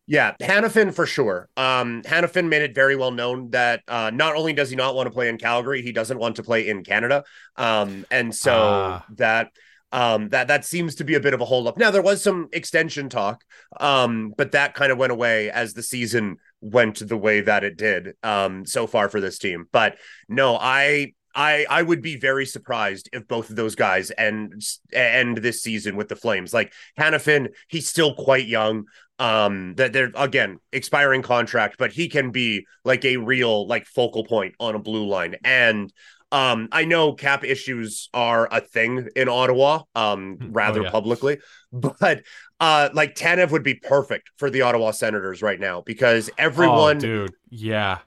Yeah, 0.06 0.36
Hanifin 0.40 0.94
for 0.94 1.08
sure. 1.08 1.50
Um, 1.58 2.04
Hanifin 2.04 2.50
made 2.50 2.62
it 2.62 2.76
very 2.76 2.96
well 2.96 3.12
known 3.12 3.50
that 3.50 3.82
uh, 3.88 4.12
not 4.14 4.36
only 4.36 4.54
does 4.54 4.70
he 4.70 4.76
not 4.76 4.94
want 4.94 5.08
to 5.08 5.12
play 5.12 5.28
in 5.28 5.40
Calgary, 5.40 5.82
he 5.82 5.92
doesn't 5.92 6.20
want 6.20 6.36
to 6.36 6.44
play 6.44 6.68
in 6.68 6.84
Canada. 6.84 7.24
Um, 7.56 8.06
and 8.12 8.34
so 8.36 8.54
uh. 8.54 9.02
that 9.18 9.52
um, 9.92 10.30
that 10.30 10.48
that 10.48 10.66
seems 10.66 10.96
to 10.96 11.04
be 11.04 11.16
a 11.16 11.20
bit 11.20 11.34
of 11.34 11.42
a 11.42 11.46
holdup. 11.46 11.78
Now 11.78 11.92
there 11.92 12.02
was 12.02 12.22
some 12.22 12.50
extension 12.54 13.10
talk, 13.10 13.44
um, 13.80 14.34
but 14.38 14.52
that 14.52 14.74
kind 14.74 14.92
of 14.92 14.98
went 14.98 15.12
away 15.12 15.50
as 15.50 15.74
the 15.74 15.84
season 15.84 16.38
went 16.62 17.08
the 17.08 17.18
way 17.18 17.42
that 17.42 17.64
it 17.64 17.78
did 17.78 18.14
um, 18.24 18.66
so 18.66 18.88
far 18.88 19.10
for 19.10 19.20
this 19.20 19.40
team. 19.40 19.66
But 19.72 19.98
no, 20.28 20.56
I 20.56 21.14
I 21.34 21.66
I 21.70 21.82
would 21.82 22.02
be 22.02 22.18
very 22.18 22.46
surprised 22.46 23.10
if 23.14 23.28
both 23.28 23.50
of 23.50 23.56
those 23.56 23.76
guys 23.76 24.12
end 24.18 24.62
end 24.94 25.38
this 25.38 25.64
season 25.64 25.96
with 25.96 26.08
the 26.08 26.16
Flames. 26.16 26.54
Like 26.54 26.74
Hanifin, 27.00 27.50
he's 27.68 27.88
still 27.88 28.14
quite 28.14 28.48
young. 28.48 28.86
Um, 29.18 29.76
that 29.76 29.92
they're 29.92 30.12
again 30.16 30.60
expiring 30.72 31.24
contract, 31.24 31.76
but 31.78 31.92
he 31.92 32.08
can 32.08 32.32
be 32.32 32.66
like 32.86 33.04
a 33.04 33.18
real 33.18 33.68
like 33.68 33.86
focal 33.86 34.24
point 34.24 34.56
on 34.62 34.76
a 34.76 34.80
blue 34.80 35.06
line. 35.08 35.36
And 35.44 35.92
um, 36.32 36.70
I 36.72 36.86
know 36.86 37.14
cap 37.14 37.44
issues 37.44 38.10
are 38.14 38.48
a 38.52 38.62
thing 38.62 39.10
in 39.16 39.30
Ottawa, 39.30 39.84
um, 39.96 40.36
hmm. 40.36 40.46
oh, 40.46 40.50
rather 40.52 40.82
oh, 40.82 40.84
yeah. 40.84 40.92
publicly, 40.92 41.38
but 41.74 42.24
uh, 42.60 42.90
like 42.94 43.16
Tanev 43.16 43.52
would 43.52 43.64
be 43.64 43.76
perfect 43.76 44.32
for 44.38 44.50
the 44.50 44.62
Ottawa 44.62 44.92
Senators 44.92 45.42
right 45.42 45.60
now 45.60 45.82
because 45.82 46.30
everyone, 46.38 46.98
oh, 46.98 47.00
dude, 47.00 47.34
yeah, 47.50 48.00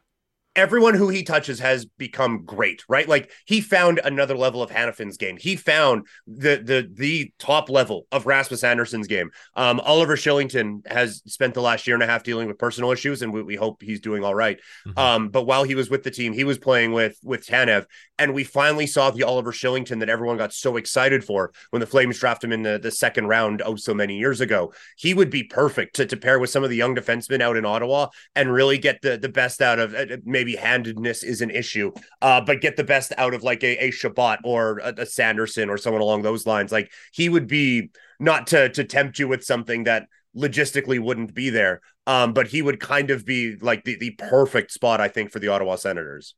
everyone 0.55 0.95
who 0.95 1.09
he 1.09 1.23
touches 1.23 1.59
has 1.61 1.85
become 1.85 2.45
great, 2.45 2.83
right? 2.88 3.09
Like 3.09 3.31
he 3.47 3.61
found 3.61 4.01
another 4.05 4.37
level 4.37 4.62
of 4.62 4.71
Hanifin's 4.71 5.17
game. 5.17 5.37
He 5.37 5.57
found 5.57 6.07
the 6.27 6.57
the 6.57 6.88
the 6.93 7.33
top 7.38 7.71
level 7.71 8.07
of 8.12 8.27
Rasmus 8.27 8.65
Andersson's 8.65 9.07
game. 9.07 9.31
Um, 9.57 9.81
Oliver 9.81 10.17
Kylington 10.17 10.87
has 10.87 11.23
spent 11.27 11.55
the 11.55 11.62
last 11.62 11.87
year 11.87 11.95
and 11.95 12.03
a 12.03 12.07
half 12.07 12.23
dealing 12.23 12.49
with 12.49 12.59
personal 12.59 12.91
issues, 12.91 13.23
and 13.23 13.33
we, 13.33 13.43
we 13.43 13.57
hope 13.57 13.83
he's 13.83 14.01
doing 14.01 14.25
all 14.25 14.35
right. 14.35 14.59
mm-hmm. 14.87 14.99
Um, 14.99 15.29
but 15.29 15.45
while 15.45 15.65
he 15.65 15.75
was 15.75 15.91
with 15.91 16.03
the 16.03 16.11
team, 16.11 16.33
he 16.33 16.45
was 16.45 16.59
playing 16.59 16.93
with 16.93 17.17
with 17.23 17.47
Tanev, 17.47 17.87
and 18.19 18.35
we 18.35 18.45
finally 18.45 18.87
saw 18.87 19.11
the 19.11 19.23
Oliver 19.23 19.53
Kylington 19.53 20.01
that 20.01 20.11
everyone 20.11 20.37
got 20.37 20.53
so 20.53 20.77
excited 20.77 21.25
for 21.25 21.53
when 21.71 21.81
the 21.81 21.87
Flames 21.87 22.19
drafted 22.19 22.49
him 22.49 22.53
in 22.53 22.62
the, 22.62 22.79
the 22.79 22.91
second 22.91 23.27
round 23.27 23.62
oh 23.65 23.77
so 23.77 23.95
many 23.95 24.19
years 24.19 24.41
ago. 24.41 24.73
He 24.97 25.15
would 25.15 25.31
be 25.31 25.45
perfect 25.45 25.97
to, 25.97 26.07
to 26.07 26.17
pair 26.17 26.38
with 26.38 26.51
some 26.51 26.65
of 26.65 26.71
the 26.71 26.77
young 26.77 26.95
defensemen 26.95 27.41
out 27.41 27.57
in 27.57 27.65
Ottawa 27.65 28.09
and 28.37 28.53
really 28.53 28.79
get 28.79 29.01
the 29.01 29.17
the 29.17 29.29
best 29.29 29.62
out 29.62 29.79
of 29.79 29.95
uh, 29.95 30.19
maybe 30.25 30.41
handedness 30.57 31.22
is 31.22 31.40
an 31.40 31.50
issue, 31.50 31.92
uh, 32.20 32.40
but 32.40 32.61
get 32.61 32.76
the 32.76 32.85
best 32.85 33.12
out 33.16 33.35
of 33.35 33.42
like 33.42 33.62
a, 33.64 33.87
a 33.87 33.90
Chabot 33.90 34.38
or 34.44 34.78
a, 34.78 34.94
a 34.98 35.07
Sanderson 35.07 35.70
or 35.70 35.78
someone 35.78 36.02
along 36.02 36.22
those 36.22 36.46
lines. 36.46 36.72
Like 36.72 36.90
he 37.12 37.28
would 37.28 37.46
be 37.46 37.90
not 38.20 38.46
to 38.48 38.68
to 38.70 38.85
tempt 38.85 39.18
you 39.18 39.28
with 39.28 39.44
something 39.44 39.85
that 39.85 40.07
logistically 40.37 41.00
wouldn't 41.00 41.35
be 41.35 41.50
there. 41.50 41.81
Um, 42.07 42.33
but 42.33 42.48
he 42.48 42.62
would 42.62 42.81
kind 42.81 43.11
of 43.11 43.24
be 43.24 43.57
like 43.61 43.85
the, 43.85 43.96
the 43.96 44.11
perfect 44.11 44.72
spot, 44.72 45.00
I 45.00 45.09
think, 45.09 45.31
for 45.31 45.38
the 45.38 45.48
Ottawa 45.48 45.76
Senators. 45.76 46.35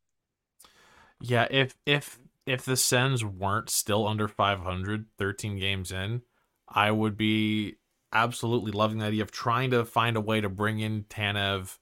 Yeah, 1.20 1.46
if 1.50 1.74
if 1.86 2.18
if 2.46 2.64
the 2.64 2.76
Sens 2.76 3.24
weren't 3.24 3.70
still 3.70 4.06
under 4.06 4.28
500, 4.28 5.06
13 5.18 5.58
games 5.58 5.90
in, 5.90 6.22
I 6.68 6.90
would 6.90 7.16
be 7.16 7.76
absolutely 8.12 8.72
loving 8.72 8.98
the 8.98 9.06
idea 9.06 9.22
of 9.22 9.30
trying 9.30 9.70
to 9.70 9.84
find 9.84 10.16
a 10.16 10.20
way 10.20 10.40
to 10.40 10.48
bring 10.48 10.80
in 10.80 11.04
Tanev 11.04 11.78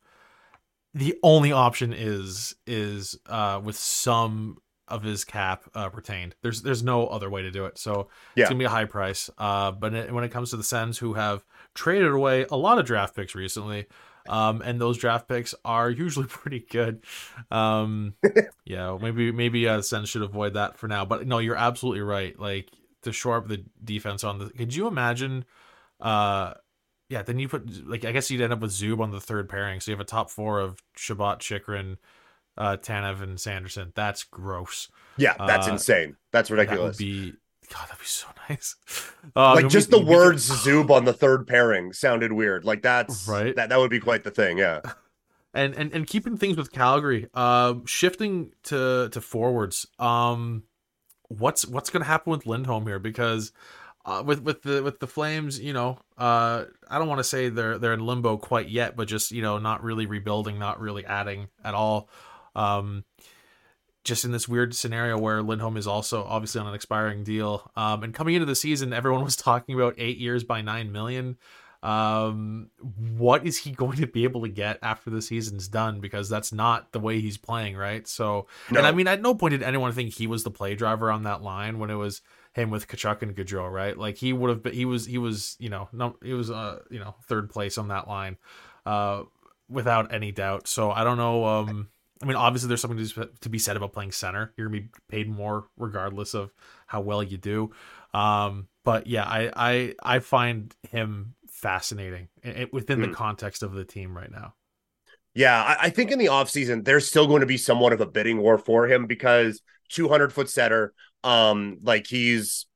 the 0.94 1.16
only 1.22 1.52
option 1.52 1.92
is 1.92 2.54
is 2.66 3.18
uh 3.26 3.60
with 3.62 3.76
some 3.76 4.58
of 4.92 5.02
his 5.02 5.24
cap 5.24 5.64
uh, 5.74 5.88
retained. 5.92 6.34
There's 6.42 6.62
there's 6.62 6.82
no 6.82 7.06
other 7.06 7.30
way 7.30 7.42
to 7.42 7.50
do 7.50 7.64
it. 7.64 7.78
So 7.78 8.08
yeah. 8.36 8.42
it's 8.42 8.50
gonna 8.50 8.58
be 8.58 8.66
a 8.66 8.70
high 8.70 8.84
price. 8.84 9.30
Uh, 9.38 9.72
but 9.72 9.94
it, 9.94 10.12
when 10.12 10.22
it 10.22 10.30
comes 10.30 10.50
to 10.50 10.56
the 10.56 10.62
Sens, 10.62 10.98
who 10.98 11.14
have 11.14 11.44
traded 11.74 12.10
away 12.10 12.46
a 12.50 12.56
lot 12.56 12.78
of 12.78 12.84
draft 12.84 13.16
picks 13.16 13.34
recently, 13.34 13.86
um, 14.28 14.60
and 14.62 14.80
those 14.80 14.98
draft 14.98 15.28
picks 15.28 15.54
are 15.64 15.90
usually 15.90 16.26
pretty 16.28 16.60
good. 16.60 17.04
Um, 17.50 18.14
yeah, 18.64 18.96
maybe 19.00 19.32
maybe 19.32 19.66
uh, 19.66 19.80
Sens 19.80 20.10
should 20.10 20.22
avoid 20.22 20.54
that 20.54 20.76
for 20.76 20.88
now. 20.88 21.04
But 21.04 21.26
no, 21.26 21.38
you're 21.38 21.56
absolutely 21.56 22.02
right. 22.02 22.38
Like 22.38 22.68
to 23.02 23.12
shore 23.12 23.38
up 23.38 23.48
the 23.48 23.64
defense 23.82 24.24
on 24.24 24.38
the. 24.38 24.50
Could 24.50 24.74
you 24.74 24.86
imagine? 24.86 25.44
Uh, 26.00 26.54
yeah, 27.12 27.20
then 27.20 27.38
you 27.38 27.46
put 27.46 27.86
like 27.86 28.06
I 28.06 28.12
guess 28.12 28.30
you'd 28.30 28.40
end 28.40 28.54
up 28.54 28.60
with 28.60 28.70
Zub 28.70 28.98
on 29.00 29.10
the 29.10 29.20
third 29.20 29.46
pairing. 29.46 29.80
So 29.80 29.90
you 29.90 29.96
have 29.96 30.00
a 30.00 30.08
top 30.08 30.30
four 30.30 30.60
of 30.60 30.82
Chabot, 30.96 31.40
Chychrun, 31.40 31.98
uh, 32.56 32.78
Tanev, 32.78 33.22
and 33.22 33.38
Sanderson. 33.38 33.92
That's 33.94 34.24
gross. 34.24 34.88
Yeah, 35.18 35.34
that's 35.38 35.68
uh, 35.68 35.72
insane. 35.72 36.16
That's 36.30 36.50
ridiculous. 36.50 36.96
That 36.96 37.04
would 37.04 37.14
be 37.14 37.34
God, 37.70 37.86
that'd 37.86 37.98
be 37.98 38.06
so 38.06 38.28
nice. 38.48 38.76
Uh, 39.36 39.54
like 39.54 39.68
just 39.68 39.92
we, 39.92 39.98
the 40.00 40.06
words 40.06 40.48
Zub 40.48 40.90
on 40.90 41.04
the 41.04 41.12
third 41.12 41.46
pairing 41.46 41.92
sounded 41.92 42.32
weird. 42.32 42.64
Like 42.64 42.80
that's 42.80 43.28
right. 43.28 43.54
That 43.54 43.68
that 43.68 43.78
would 43.78 43.90
be 43.90 44.00
quite 44.00 44.24
the 44.24 44.30
thing. 44.30 44.58
Yeah. 44.58 44.80
And 45.54 45.74
and 45.74 45.92
and 45.92 46.06
keeping 46.06 46.38
things 46.38 46.56
with 46.56 46.72
Calgary, 46.72 47.28
uh, 47.34 47.74
shifting 47.84 48.52
to 48.62 49.10
to 49.12 49.20
forwards. 49.20 49.86
Um, 49.98 50.62
what's 51.28 51.66
what's 51.66 51.90
gonna 51.90 52.06
happen 52.06 52.30
with 52.30 52.46
Lindholm 52.46 52.86
here? 52.86 52.98
Because 52.98 53.52
uh, 54.04 54.22
with 54.24 54.42
with 54.42 54.62
the 54.62 54.82
with 54.82 54.98
the 54.98 55.06
Flames, 55.06 55.60
you 55.60 55.72
know, 55.72 55.98
uh, 56.18 56.64
I 56.88 56.98
don't 56.98 57.08
want 57.08 57.20
to 57.20 57.24
say 57.24 57.48
they're 57.48 57.78
they're 57.78 57.92
in 57.92 58.04
limbo 58.04 58.36
quite 58.36 58.68
yet, 58.68 58.96
but 58.96 59.06
just 59.08 59.30
you 59.30 59.42
know, 59.42 59.58
not 59.58 59.82
really 59.82 60.06
rebuilding, 60.06 60.58
not 60.58 60.80
really 60.80 61.04
adding 61.06 61.48
at 61.64 61.74
all. 61.74 62.08
Um, 62.54 63.04
just 64.04 64.24
in 64.24 64.32
this 64.32 64.48
weird 64.48 64.74
scenario 64.74 65.16
where 65.16 65.42
Lindholm 65.42 65.76
is 65.76 65.86
also 65.86 66.24
obviously 66.24 66.60
on 66.60 66.66
an 66.66 66.74
expiring 66.74 67.22
deal. 67.22 67.70
Um, 67.76 68.02
and 68.02 68.12
coming 68.12 68.34
into 68.34 68.46
the 68.46 68.56
season, 68.56 68.92
everyone 68.92 69.24
was 69.24 69.36
talking 69.36 69.74
about 69.74 69.94
eight 69.98 70.18
years 70.18 70.42
by 70.42 70.60
nine 70.62 70.90
million. 70.90 71.36
Um, 71.82 72.70
what 73.18 73.46
is 73.46 73.58
he 73.58 73.70
going 73.72 73.98
to 73.98 74.06
be 74.06 74.24
able 74.24 74.42
to 74.42 74.48
get 74.48 74.78
after 74.82 75.10
the 75.10 75.22
season's 75.22 75.68
done? 75.68 76.00
Because 76.00 76.28
that's 76.28 76.52
not 76.52 76.92
the 76.92 77.00
way 77.00 77.20
he's 77.20 77.38
playing, 77.38 77.76
right? 77.76 78.06
So, 78.06 78.46
no. 78.70 78.78
and 78.78 78.86
I 78.86 78.92
mean, 78.92 79.06
at 79.06 79.22
no 79.22 79.34
point 79.34 79.52
did 79.52 79.62
anyone 79.62 79.92
think 79.92 80.14
he 80.14 80.26
was 80.26 80.42
the 80.42 80.50
play 80.50 80.74
driver 80.74 81.10
on 81.10 81.22
that 81.24 81.42
line 81.42 81.78
when 81.78 81.90
it 81.90 81.94
was 81.94 82.20
him 82.52 82.70
with 82.70 82.86
Tkachuk 82.86 83.22
and 83.22 83.34
Gaudreau, 83.34 83.70
right? 83.70 83.96
Like 83.96 84.16
he 84.16 84.32
would 84.32 84.50
have 84.50 84.62
been, 84.62 84.74
he 84.74 84.84
was, 84.84 85.06
he 85.06 85.18
was, 85.18 85.56
you 85.58 85.70
know, 85.70 85.88
no, 85.92 86.16
he 86.22 86.32
was, 86.34 86.50
uh, 86.50 86.80
you 86.90 86.98
know, 86.98 87.14
third 87.26 87.50
place 87.50 87.78
on 87.78 87.88
that 87.88 88.08
line, 88.08 88.36
uh, 88.86 89.22
without 89.68 90.12
any 90.12 90.32
doubt. 90.32 90.68
So 90.68 90.90
I 90.90 91.04
don't 91.04 91.16
know, 91.16 91.44
um, 91.44 91.88
I 92.22 92.26
mean, 92.26 92.36
obviously, 92.36 92.68
there's 92.68 92.80
something 92.80 93.04
to 93.40 93.48
be 93.48 93.58
said 93.58 93.76
about 93.76 93.92
playing 93.92 94.12
center. 94.12 94.52
You're 94.56 94.68
gonna 94.68 94.82
be 94.82 94.88
paid 95.08 95.28
more 95.28 95.66
regardless 95.76 96.34
of 96.34 96.52
how 96.86 97.00
well 97.00 97.20
you 97.20 97.36
do. 97.36 97.72
Um, 98.14 98.68
but 98.84 99.08
yeah, 99.08 99.24
I 99.24 99.50
I 99.56 99.94
I 100.02 100.18
find 100.20 100.72
him 100.88 101.34
fascinating 101.48 102.28
within 102.72 103.00
mm. 103.00 103.08
the 103.08 103.14
context 103.14 103.64
of 103.64 103.72
the 103.72 103.84
team 103.84 104.16
right 104.16 104.30
now. 104.30 104.54
Yeah, 105.34 105.76
I, 105.80 105.88
think 105.88 106.10
in 106.10 106.18
the 106.18 106.26
offseason, 106.26 106.84
there's 106.84 107.08
still 107.08 107.26
going 107.26 107.40
to 107.40 107.46
be 107.46 107.56
somewhat 107.56 107.94
of 107.94 108.02
a 108.02 108.06
bidding 108.06 108.36
war 108.36 108.58
for 108.58 108.86
him 108.86 109.06
because 109.06 109.62
200 109.88 110.30
foot 110.30 110.50
setter, 110.50 110.92
um, 111.24 111.78
like 111.82 112.06
he's 112.06 112.66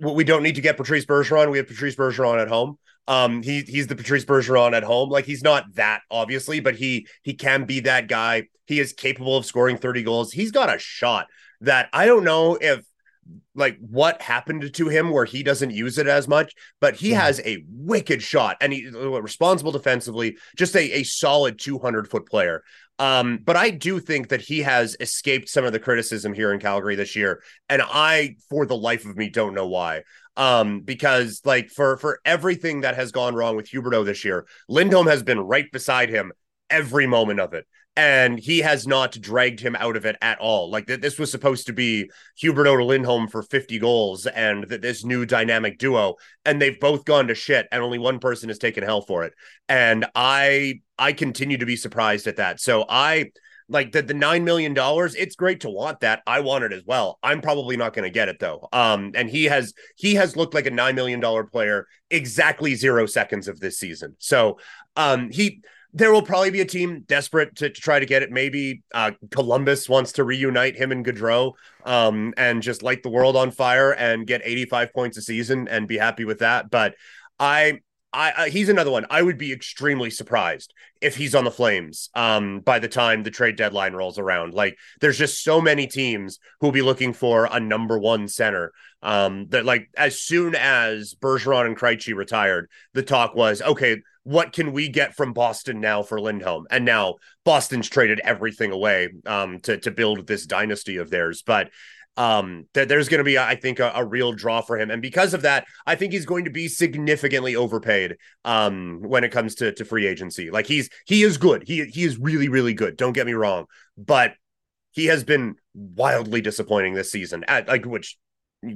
we 0.00 0.24
don't 0.24 0.42
need 0.42 0.54
to 0.54 0.60
get 0.60 0.76
Patrice 0.76 1.04
Bergeron. 1.04 1.50
We 1.50 1.58
have 1.58 1.66
Patrice 1.66 1.96
Bergeron 1.96 2.40
at 2.40 2.48
home. 2.48 2.78
Um, 3.06 3.42
he 3.42 3.62
he's 3.62 3.86
the 3.86 3.96
Patrice 3.96 4.24
Bergeron 4.24 4.72
at 4.72 4.82
home. 4.82 5.10
Like 5.10 5.24
he's 5.24 5.42
not 5.42 5.74
that 5.74 6.02
obviously, 6.10 6.60
but 6.60 6.76
he 6.76 7.06
he 7.22 7.34
can 7.34 7.64
be 7.64 7.80
that 7.80 8.08
guy. 8.08 8.44
He 8.66 8.78
is 8.80 8.92
capable 8.92 9.36
of 9.36 9.44
scoring 9.44 9.76
30 9.76 10.04
goals. 10.04 10.32
He's 10.32 10.52
got 10.52 10.74
a 10.74 10.78
shot 10.78 11.26
that 11.62 11.88
I 11.92 12.06
don't 12.06 12.24
know 12.24 12.56
if 12.60 12.84
like 13.54 13.78
what 13.80 14.22
happened 14.22 14.72
to 14.72 14.88
him 14.88 15.10
where 15.10 15.24
he 15.24 15.42
doesn't 15.42 15.70
use 15.70 15.98
it 15.98 16.06
as 16.06 16.28
much, 16.28 16.54
but 16.80 16.94
he 16.96 17.10
yeah. 17.10 17.22
has 17.22 17.40
a 17.40 17.64
wicked 17.68 18.22
shot 18.22 18.56
and 18.60 18.72
he's 18.72 18.92
responsible 18.92 19.72
defensively, 19.72 20.36
just 20.56 20.74
a, 20.76 20.98
a 20.98 21.02
solid 21.02 21.58
200 21.58 22.08
foot 22.08 22.26
player. 22.26 22.62
Um, 23.00 23.38
but 23.42 23.56
I 23.56 23.70
do 23.70 23.98
think 23.98 24.28
that 24.28 24.42
he 24.42 24.60
has 24.60 24.94
escaped 25.00 25.48
some 25.48 25.64
of 25.64 25.72
the 25.72 25.80
criticism 25.80 26.34
here 26.34 26.52
in 26.52 26.60
Calgary 26.60 26.96
this 26.96 27.16
year, 27.16 27.42
and 27.70 27.80
I, 27.82 28.36
for 28.50 28.66
the 28.66 28.76
life 28.76 29.06
of 29.06 29.16
me, 29.16 29.30
don't 29.30 29.54
know 29.54 29.66
why. 29.66 30.02
Um, 30.36 30.80
because 30.80 31.40
like 31.44 31.70
for 31.70 31.96
for 31.96 32.20
everything 32.26 32.82
that 32.82 32.96
has 32.96 33.10
gone 33.10 33.34
wrong 33.34 33.56
with 33.56 33.70
Huberdeau 33.70 34.04
this 34.04 34.22
year, 34.22 34.46
Lindholm 34.68 35.06
has 35.06 35.22
been 35.22 35.40
right 35.40 35.64
beside 35.72 36.10
him 36.10 36.30
every 36.68 37.06
moment 37.06 37.40
of 37.40 37.54
it 37.54 37.66
and 37.96 38.38
he 38.38 38.60
has 38.60 38.86
not 38.86 39.12
dragged 39.12 39.60
him 39.60 39.76
out 39.76 39.96
of 39.96 40.06
it 40.06 40.16
at 40.22 40.38
all. 40.38 40.70
Like 40.70 40.86
that, 40.86 41.00
this 41.00 41.18
was 41.18 41.30
supposed 41.30 41.66
to 41.66 41.72
be 41.72 42.10
Huberdeau 42.40 42.78
to 42.78 42.84
Lindholm 42.84 43.28
for 43.28 43.42
50 43.42 43.78
goals 43.78 44.26
and 44.26 44.64
that 44.68 44.82
this 44.82 45.04
new 45.04 45.26
dynamic 45.26 45.78
duo, 45.78 46.14
and 46.44 46.60
they've 46.60 46.78
both 46.78 47.04
gone 47.04 47.26
to 47.28 47.34
shit, 47.34 47.66
and 47.72 47.82
only 47.82 47.98
one 47.98 48.18
person 48.18 48.48
has 48.48 48.58
taken 48.58 48.84
hell 48.84 49.02
for 49.02 49.24
it. 49.24 49.32
And 49.68 50.06
I 50.14 50.80
I 50.98 51.12
continue 51.12 51.58
to 51.58 51.66
be 51.66 51.76
surprised 51.76 52.26
at 52.26 52.36
that. 52.36 52.60
So 52.60 52.84
I 52.88 53.32
like 53.70 53.92
the, 53.92 54.02
the 54.02 54.12
nine 54.12 54.44
million 54.44 54.74
dollars 54.74 55.14
it's 55.14 55.36
great 55.36 55.60
to 55.60 55.70
want 55.70 56.00
that 56.00 56.22
i 56.26 56.40
want 56.40 56.64
it 56.64 56.72
as 56.72 56.82
well 56.84 57.18
i'm 57.22 57.40
probably 57.40 57.76
not 57.76 57.94
going 57.94 58.02
to 58.02 58.10
get 58.10 58.28
it 58.28 58.40
though 58.40 58.68
um 58.72 59.12
and 59.14 59.30
he 59.30 59.44
has 59.44 59.72
he 59.96 60.16
has 60.16 60.36
looked 60.36 60.54
like 60.54 60.66
a 60.66 60.70
nine 60.70 60.96
million 60.96 61.20
dollar 61.20 61.44
player 61.44 61.86
exactly 62.10 62.74
zero 62.74 63.06
seconds 63.06 63.46
of 63.46 63.60
this 63.60 63.78
season 63.78 64.16
so 64.18 64.58
um 64.96 65.30
he 65.30 65.62
there 65.92 66.12
will 66.12 66.22
probably 66.22 66.50
be 66.50 66.60
a 66.60 66.66
team 66.66 67.04
desperate 67.06 67.56
to, 67.56 67.68
to 67.68 67.80
try 67.80 67.98
to 67.98 68.06
get 68.06 68.22
it. 68.22 68.30
Maybe 68.30 68.82
uh, 68.94 69.12
Columbus 69.30 69.88
wants 69.88 70.12
to 70.12 70.24
reunite 70.24 70.76
him 70.76 70.92
and 70.92 71.04
Gaudreau 71.04 71.54
um, 71.84 72.32
and 72.36 72.62
just 72.62 72.82
light 72.82 73.02
the 73.02 73.10
world 73.10 73.36
on 73.36 73.50
fire 73.50 73.92
and 73.92 74.26
get 74.26 74.42
85 74.44 74.92
points 74.92 75.16
a 75.16 75.22
season 75.22 75.68
and 75.68 75.88
be 75.88 75.98
happy 75.98 76.24
with 76.24 76.40
that. 76.40 76.70
But 76.70 76.94
I, 77.38 77.80
I, 78.12 78.30
uh, 78.32 78.44
he's 78.44 78.68
another 78.68 78.90
one. 78.90 79.06
I 79.10 79.22
would 79.22 79.38
be 79.38 79.52
extremely 79.52 80.10
surprised 80.10 80.74
if 81.00 81.16
he's 81.16 81.34
on 81.34 81.44
the 81.44 81.50
Flames 81.50 82.10
um, 82.14 82.60
by 82.60 82.78
the 82.78 82.88
time 82.88 83.22
the 83.22 83.30
trade 83.30 83.56
deadline 83.56 83.94
rolls 83.94 84.18
around. 84.18 84.54
Like, 84.54 84.76
there's 85.00 85.18
just 85.18 85.42
so 85.42 85.60
many 85.60 85.86
teams 85.86 86.38
who 86.60 86.68
will 86.68 86.72
be 86.72 86.82
looking 86.82 87.12
for 87.12 87.48
a 87.50 87.60
number 87.60 87.98
one 87.98 88.28
center. 88.28 88.72
Um, 89.02 89.46
that 89.48 89.64
like 89.64 89.88
as 89.96 90.20
soon 90.20 90.54
as 90.54 91.14
Bergeron 91.14 91.64
and 91.64 91.74
Krejci 91.74 92.14
retired, 92.14 92.68
the 92.92 93.02
talk 93.02 93.34
was 93.34 93.62
okay 93.62 94.02
what 94.24 94.52
can 94.52 94.72
we 94.72 94.88
get 94.88 95.14
from 95.16 95.32
Boston 95.32 95.80
now 95.80 96.02
for 96.02 96.20
Lindholm? 96.20 96.66
And 96.70 96.84
now 96.84 97.16
Boston's 97.44 97.88
traded 97.88 98.20
everything 98.20 98.70
away 98.70 99.10
um, 99.26 99.60
to 99.60 99.78
to 99.78 99.90
build 99.90 100.26
this 100.26 100.46
dynasty 100.46 100.96
of 100.96 101.10
theirs. 101.10 101.42
But 101.44 101.70
um, 102.16 102.66
there's 102.74 103.08
going 103.08 103.18
to 103.18 103.24
be, 103.24 103.38
I 103.38 103.54
think, 103.54 103.78
a, 103.78 103.92
a, 103.94 104.04
real 104.04 104.32
draw 104.32 104.60
for 104.60 104.78
him, 104.78 104.90
and 104.90 105.00
because 105.00 105.32
of 105.32 105.42
that, 105.42 105.64
I 105.86 105.94
think 105.94 106.12
he's 106.12 106.26
going 106.26 106.44
to 106.44 106.50
be 106.50 106.68
significantly 106.68 107.56
overpaid 107.56 108.16
um, 108.44 109.00
when 109.00 109.24
it 109.24 109.30
comes 109.30 109.54
to 109.56 109.72
to 109.72 109.84
free 109.84 110.06
agency. 110.06 110.50
Like 110.50 110.66
he's 110.66 110.90
he 111.06 111.22
is 111.22 111.38
good, 111.38 111.66
he 111.66 111.84
he 111.84 112.04
is 112.04 112.18
really 112.18 112.48
really 112.48 112.74
good. 112.74 112.96
Don't 112.96 113.12
get 113.12 113.26
me 113.26 113.32
wrong, 113.32 113.66
but 113.96 114.34
he 114.90 115.06
has 115.06 115.24
been 115.24 115.54
wildly 115.72 116.40
disappointing 116.40 116.94
this 116.94 117.12
season. 117.12 117.44
At 117.48 117.68
like 117.68 117.86
which 117.86 118.18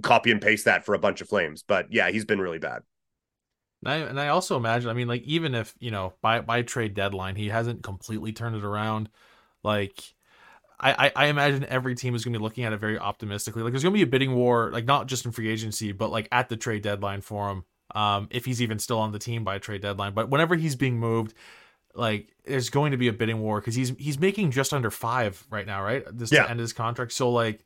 copy 0.03 0.31
and 0.31 0.41
paste 0.41 0.65
that 0.65 0.87
for 0.87 0.95
a 0.95 0.99
bunch 0.99 1.21
of 1.21 1.29
flames, 1.29 1.65
but 1.67 1.87
yeah, 1.91 2.11
he's 2.11 2.25
been 2.25 2.41
really 2.41 2.61
bad. 2.61 2.83
And 3.85 3.93
I, 3.93 3.97
and 3.99 4.21
I 4.21 4.29
also 4.29 4.57
imagine, 4.57 4.89
I 4.89 4.95
mean, 4.95 5.09
like 5.09 5.23
even 5.23 5.55
if 5.55 5.75
you 5.79 5.91
know 5.91 6.15
by 6.23 6.41
by 6.41 6.63
trade 6.63 6.95
deadline 6.95 7.37
he 7.37 7.49
hasn't 7.49 7.83
completely 7.83 8.33
turned 8.33 8.57
it 8.57 8.65
around, 8.65 9.11
like 9.63 10.15
I, 10.81 11.13
I, 11.15 11.27
imagine 11.27 11.65
every 11.65 11.95
team 11.95 12.15
is 12.15 12.25
going 12.25 12.35
to 12.35 12.39
be 12.39 12.43
looking 12.43 12.65
at 12.65 12.73
it 12.73 12.79
very 12.79 12.99
optimistically. 12.99 13.63
Like 13.63 13.73
there's 13.73 13.83
going 13.83 13.95
to 13.95 13.99
be 13.99 14.03
a 14.03 14.07
bidding 14.07 14.35
war, 14.35 14.71
like 14.73 14.85
not 14.85 15.07
just 15.07 15.25
in 15.25 15.33
free 15.33 15.49
agency, 15.49 15.93
but 15.93 16.11
like 16.11 16.29
at 16.31 16.49
the 16.49 16.57
trade 16.57 16.83
deadline 16.83 17.21
for 17.21 17.51
him. 17.51 17.65
Um, 17.95 18.29
if 18.31 18.45
he's 18.45 18.61
even 18.61 18.79
still 18.79 18.99
on 18.99 19.13
the 19.13 19.19
team 19.19 19.45
by 19.45 19.59
trade 19.59 19.83
deadline, 19.83 20.15
but 20.15 20.29
whenever 20.29 20.57
he's 20.57 20.75
being 20.75 20.99
moved, 20.99 21.33
like 21.95 22.35
there's 22.45 22.71
going 22.71 22.91
to 22.91 22.97
be 22.97 23.09
a 23.09 23.13
bidding 23.13 23.41
war 23.41 23.61
because 23.61 23.75
he's 23.75 23.91
he's 23.99 24.19
making 24.19 24.51
just 24.51 24.75
under 24.75 24.91
five 24.91 25.47
right 25.49 25.67
now, 25.67 25.83
right? 25.83 26.05
This 26.11 26.33
yeah. 26.33 26.45
end 26.45 26.59
of 26.59 26.65
his 26.65 26.73
contract. 26.73 27.13
So 27.13 27.31
like 27.31 27.65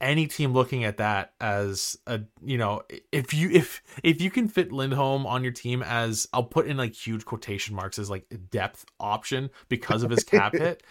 any 0.00 0.26
team 0.26 0.52
looking 0.52 0.84
at 0.84 0.98
that 0.98 1.32
as 1.40 1.98
a 2.06 2.20
you 2.42 2.56
know 2.56 2.82
if 3.10 3.34
you 3.34 3.50
if 3.50 3.82
if 4.02 4.20
you 4.20 4.30
can 4.30 4.48
fit 4.48 4.72
Lindholm 4.72 5.26
on 5.26 5.42
your 5.42 5.52
team 5.52 5.82
as 5.82 6.28
I'll 6.32 6.44
put 6.44 6.66
in 6.66 6.76
like 6.76 6.94
huge 6.94 7.24
quotation 7.24 7.74
marks 7.74 7.98
as 7.98 8.08
like 8.08 8.26
depth 8.50 8.84
option 9.00 9.50
because 9.68 10.02
of 10.02 10.10
his 10.10 10.22
cap 10.24 10.52
hit 10.56 10.82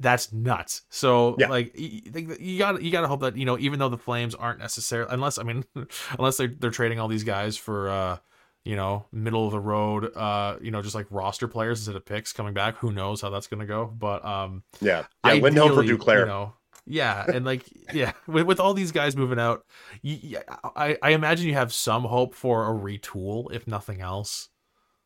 that's 0.00 0.32
nuts. 0.32 0.82
So 0.88 1.36
yeah. 1.38 1.48
like 1.48 1.78
you 1.78 2.58
got 2.58 2.82
you 2.82 2.90
got 2.90 3.02
to 3.02 3.08
hope 3.08 3.20
that 3.20 3.36
you 3.36 3.44
know 3.44 3.58
even 3.58 3.78
though 3.78 3.88
the 3.88 3.98
Flames 3.98 4.34
aren't 4.34 4.58
necessarily 4.58 5.12
unless 5.12 5.38
I 5.38 5.42
mean 5.44 5.64
unless 6.18 6.36
they're 6.36 6.48
they're 6.48 6.70
trading 6.70 6.98
all 7.00 7.08
these 7.08 7.24
guys 7.24 7.56
for 7.56 7.88
uh 7.88 8.18
you 8.64 8.76
know 8.76 9.06
middle 9.12 9.46
of 9.46 9.52
the 9.52 9.60
road 9.60 10.16
uh 10.16 10.56
you 10.60 10.70
know 10.70 10.82
just 10.82 10.94
like 10.94 11.06
roster 11.10 11.46
players 11.46 11.80
instead 11.80 11.96
of 11.96 12.04
picks 12.04 12.32
coming 12.32 12.54
back 12.54 12.76
who 12.76 12.92
knows 12.92 13.20
how 13.20 13.30
that's 13.30 13.46
gonna 13.46 13.66
go 13.66 13.86
but 13.86 14.24
um 14.24 14.62
yeah. 14.80 15.04
Yeah 15.24 15.34
Lindholm 15.34 15.74
for 15.74 15.82
Duclair 15.82 16.20
you 16.20 16.26
know 16.26 16.52
yeah, 16.86 17.24
and 17.26 17.44
like 17.44 17.64
yeah, 17.92 18.12
with, 18.26 18.46
with 18.46 18.60
all 18.60 18.74
these 18.74 18.92
guys 18.92 19.16
moving 19.16 19.38
out, 19.38 19.64
you, 20.02 20.38
I 20.76 20.96
I 21.02 21.10
imagine 21.10 21.46
you 21.46 21.54
have 21.54 21.72
some 21.72 22.04
hope 22.04 22.34
for 22.34 22.64
a 22.64 22.74
retool, 22.78 23.52
if 23.52 23.66
nothing 23.66 24.00
else. 24.00 24.48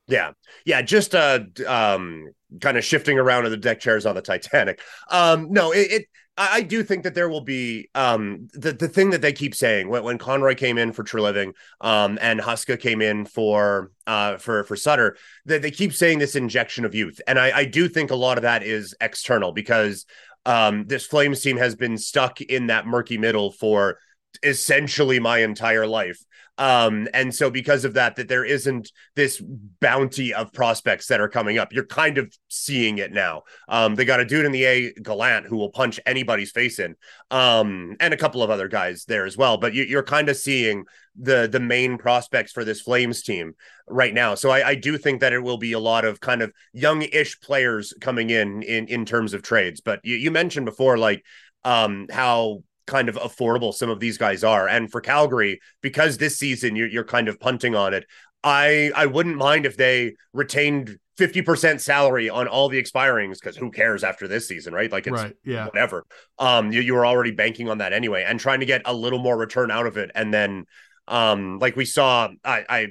Yeah, 0.08 0.32
yeah, 0.64 0.82
just 0.82 1.14
uh, 1.14 1.40
um, 1.66 2.28
kind 2.60 2.78
of 2.78 2.84
shifting 2.84 3.18
around 3.18 3.44
in 3.44 3.50
the 3.50 3.58
deck 3.58 3.78
chairs 3.78 4.06
on 4.06 4.14
the 4.14 4.22
Titanic. 4.22 4.80
Um, 5.10 5.48
no, 5.50 5.72
it, 5.72 5.92
it 5.92 6.06
I 6.40 6.62
do 6.62 6.84
think 6.84 7.02
that 7.02 7.14
there 7.14 7.28
will 7.28 7.40
be 7.40 7.90
um 7.96 8.48
the, 8.52 8.72
the 8.72 8.88
thing 8.88 9.10
that 9.10 9.22
they 9.22 9.32
keep 9.32 9.54
saying 9.54 9.88
when, 9.88 10.04
when 10.04 10.18
Conroy 10.18 10.54
came 10.54 10.78
in 10.78 10.92
for 10.92 11.02
Treliving 11.02 11.52
um 11.80 12.16
and 12.20 12.40
Huska 12.40 12.78
came 12.78 13.02
in 13.02 13.24
for 13.26 13.90
uh 14.06 14.36
for 14.36 14.62
for 14.64 14.76
Sutter 14.76 15.16
that 15.46 15.62
they 15.62 15.72
keep 15.72 15.92
saying 15.92 16.20
this 16.20 16.36
injection 16.36 16.84
of 16.84 16.94
youth 16.94 17.20
and 17.26 17.38
I 17.38 17.58
I 17.58 17.64
do 17.64 17.88
think 17.88 18.10
a 18.10 18.16
lot 18.16 18.38
of 18.38 18.42
that 18.42 18.62
is 18.62 18.94
external 19.00 19.52
because 19.52 20.06
um, 20.48 20.86
this 20.86 21.06
Flames 21.06 21.42
team 21.42 21.58
has 21.58 21.74
been 21.74 21.98
stuck 21.98 22.40
in 22.40 22.68
that 22.68 22.86
murky 22.86 23.18
middle 23.18 23.52
for 23.52 23.98
essentially 24.42 25.20
my 25.20 25.40
entire 25.40 25.86
life. 25.86 26.18
Um, 26.58 27.06
and 27.14 27.32
so 27.32 27.50
because 27.50 27.84
of 27.84 27.94
that, 27.94 28.16
that 28.16 28.28
there 28.28 28.44
isn't 28.44 28.90
this 29.14 29.40
bounty 29.80 30.34
of 30.34 30.52
prospects 30.52 31.06
that 31.06 31.20
are 31.20 31.28
coming 31.28 31.56
up. 31.56 31.72
You're 31.72 31.86
kind 31.86 32.18
of 32.18 32.34
seeing 32.48 32.98
it 32.98 33.12
now. 33.12 33.44
Um, 33.68 33.94
they 33.94 34.04
got 34.04 34.20
a 34.20 34.24
dude 34.24 34.44
in 34.44 34.52
the 34.52 34.64
A, 34.64 34.92
Gallant, 34.94 35.46
who 35.46 35.56
will 35.56 35.70
punch 35.70 36.00
anybody's 36.04 36.50
face 36.50 36.80
in, 36.80 36.96
um, 37.30 37.96
and 38.00 38.12
a 38.12 38.16
couple 38.16 38.42
of 38.42 38.50
other 38.50 38.66
guys 38.66 39.04
there 39.04 39.24
as 39.24 39.36
well. 39.36 39.56
But 39.56 39.72
you, 39.72 39.96
are 39.98 40.02
kind 40.02 40.28
of 40.28 40.36
seeing 40.36 40.84
the 41.20 41.48
the 41.50 41.60
main 41.60 41.96
prospects 41.96 42.52
for 42.52 42.64
this 42.64 42.80
Flames 42.80 43.22
team 43.22 43.54
right 43.86 44.12
now. 44.12 44.34
So 44.34 44.50
I, 44.50 44.68
I 44.70 44.74
do 44.74 44.98
think 44.98 45.20
that 45.20 45.32
it 45.32 45.42
will 45.42 45.58
be 45.58 45.72
a 45.72 45.78
lot 45.78 46.04
of 46.04 46.20
kind 46.20 46.42
of 46.42 46.52
young-ish 46.72 47.40
players 47.40 47.94
coming 48.00 48.30
in 48.30 48.62
in 48.62 48.88
in 48.88 49.04
terms 49.04 49.32
of 49.32 49.42
trades. 49.42 49.80
But 49.80 50.00
you, 50.02 50.16
you 50.16 50.32
mentioned 50.32 50.66
before, 50.66 50.98
like 50.98 51.24
um, 51.64 52.06
how 52.10 52.62
kind 52.88 53.08
of 53.08 53.14
affordable 53.16 53.72
some 53.72 53.90
of 53.90 54.00
these 54.00 54.18
guys 54.18 54.42
are. 54.42 54.66
And 54.66 54.90
for 54.90 55.00
Calgary, 55.00 55.60
because 55.82 56.18
this 56.18 56.38
season 56.38 56.74
you're, 56.74 56.88
you're 56.88 57.04
kind 57.04 57.28
of 57.28 57.38
punting 57.38 57.76
on 57.76 57.94
it, 57.94 58.04
I 58.42 58.90
I 58.96 59.06
wouldn't 59.06 59.36
mind 59.36 59.66
if 59.66 59.76
they 59.76 60.14
retained 60.32 60.98
50% 61.18 61.80
salary 61.80 62.30
on 62.30 62.46
all 62.46 62.68
the 62.68 62.80
expirings 62.80 63.34
because 63.34 63.56
who 63.56 63.70
cares 63.70 64.04
after 64.04 64.28
this 64.28 64.46
season, 64.46 64.72
right? 64.72 64.90
Like 64.90 65.06
it's 65.06 65.22
right, 65.22 65.34
yeah. 65.44 65.66
whatever. 65.66 66.04
Um 66.38 66.72
you, 66.72 66.80
you 66.80 66.94
were 66.94 67.06
already 67.06 67.32
banking 67.32 67.68
on 67.68 67.78
that 67.78 67.92
anyway 67.92 68.24
and 68.26 68.38
trying 68.38 68.60
to 68.60 68.66
get 68.66 68.82
a 68.84 68.94
little 68.94 69.18
more 69.18 69.36
return 69.36 69.70
out 69.70 69.86
of 69.86 69.96
it. 69.96 70.10
And 70.14 70.32
then 70.32 70.64
um 71.06 71.58
like 71.58 71.76
we 71.76 71.84
saw 71.84 72.28
I 72.44 72.64
I 72.68 72.86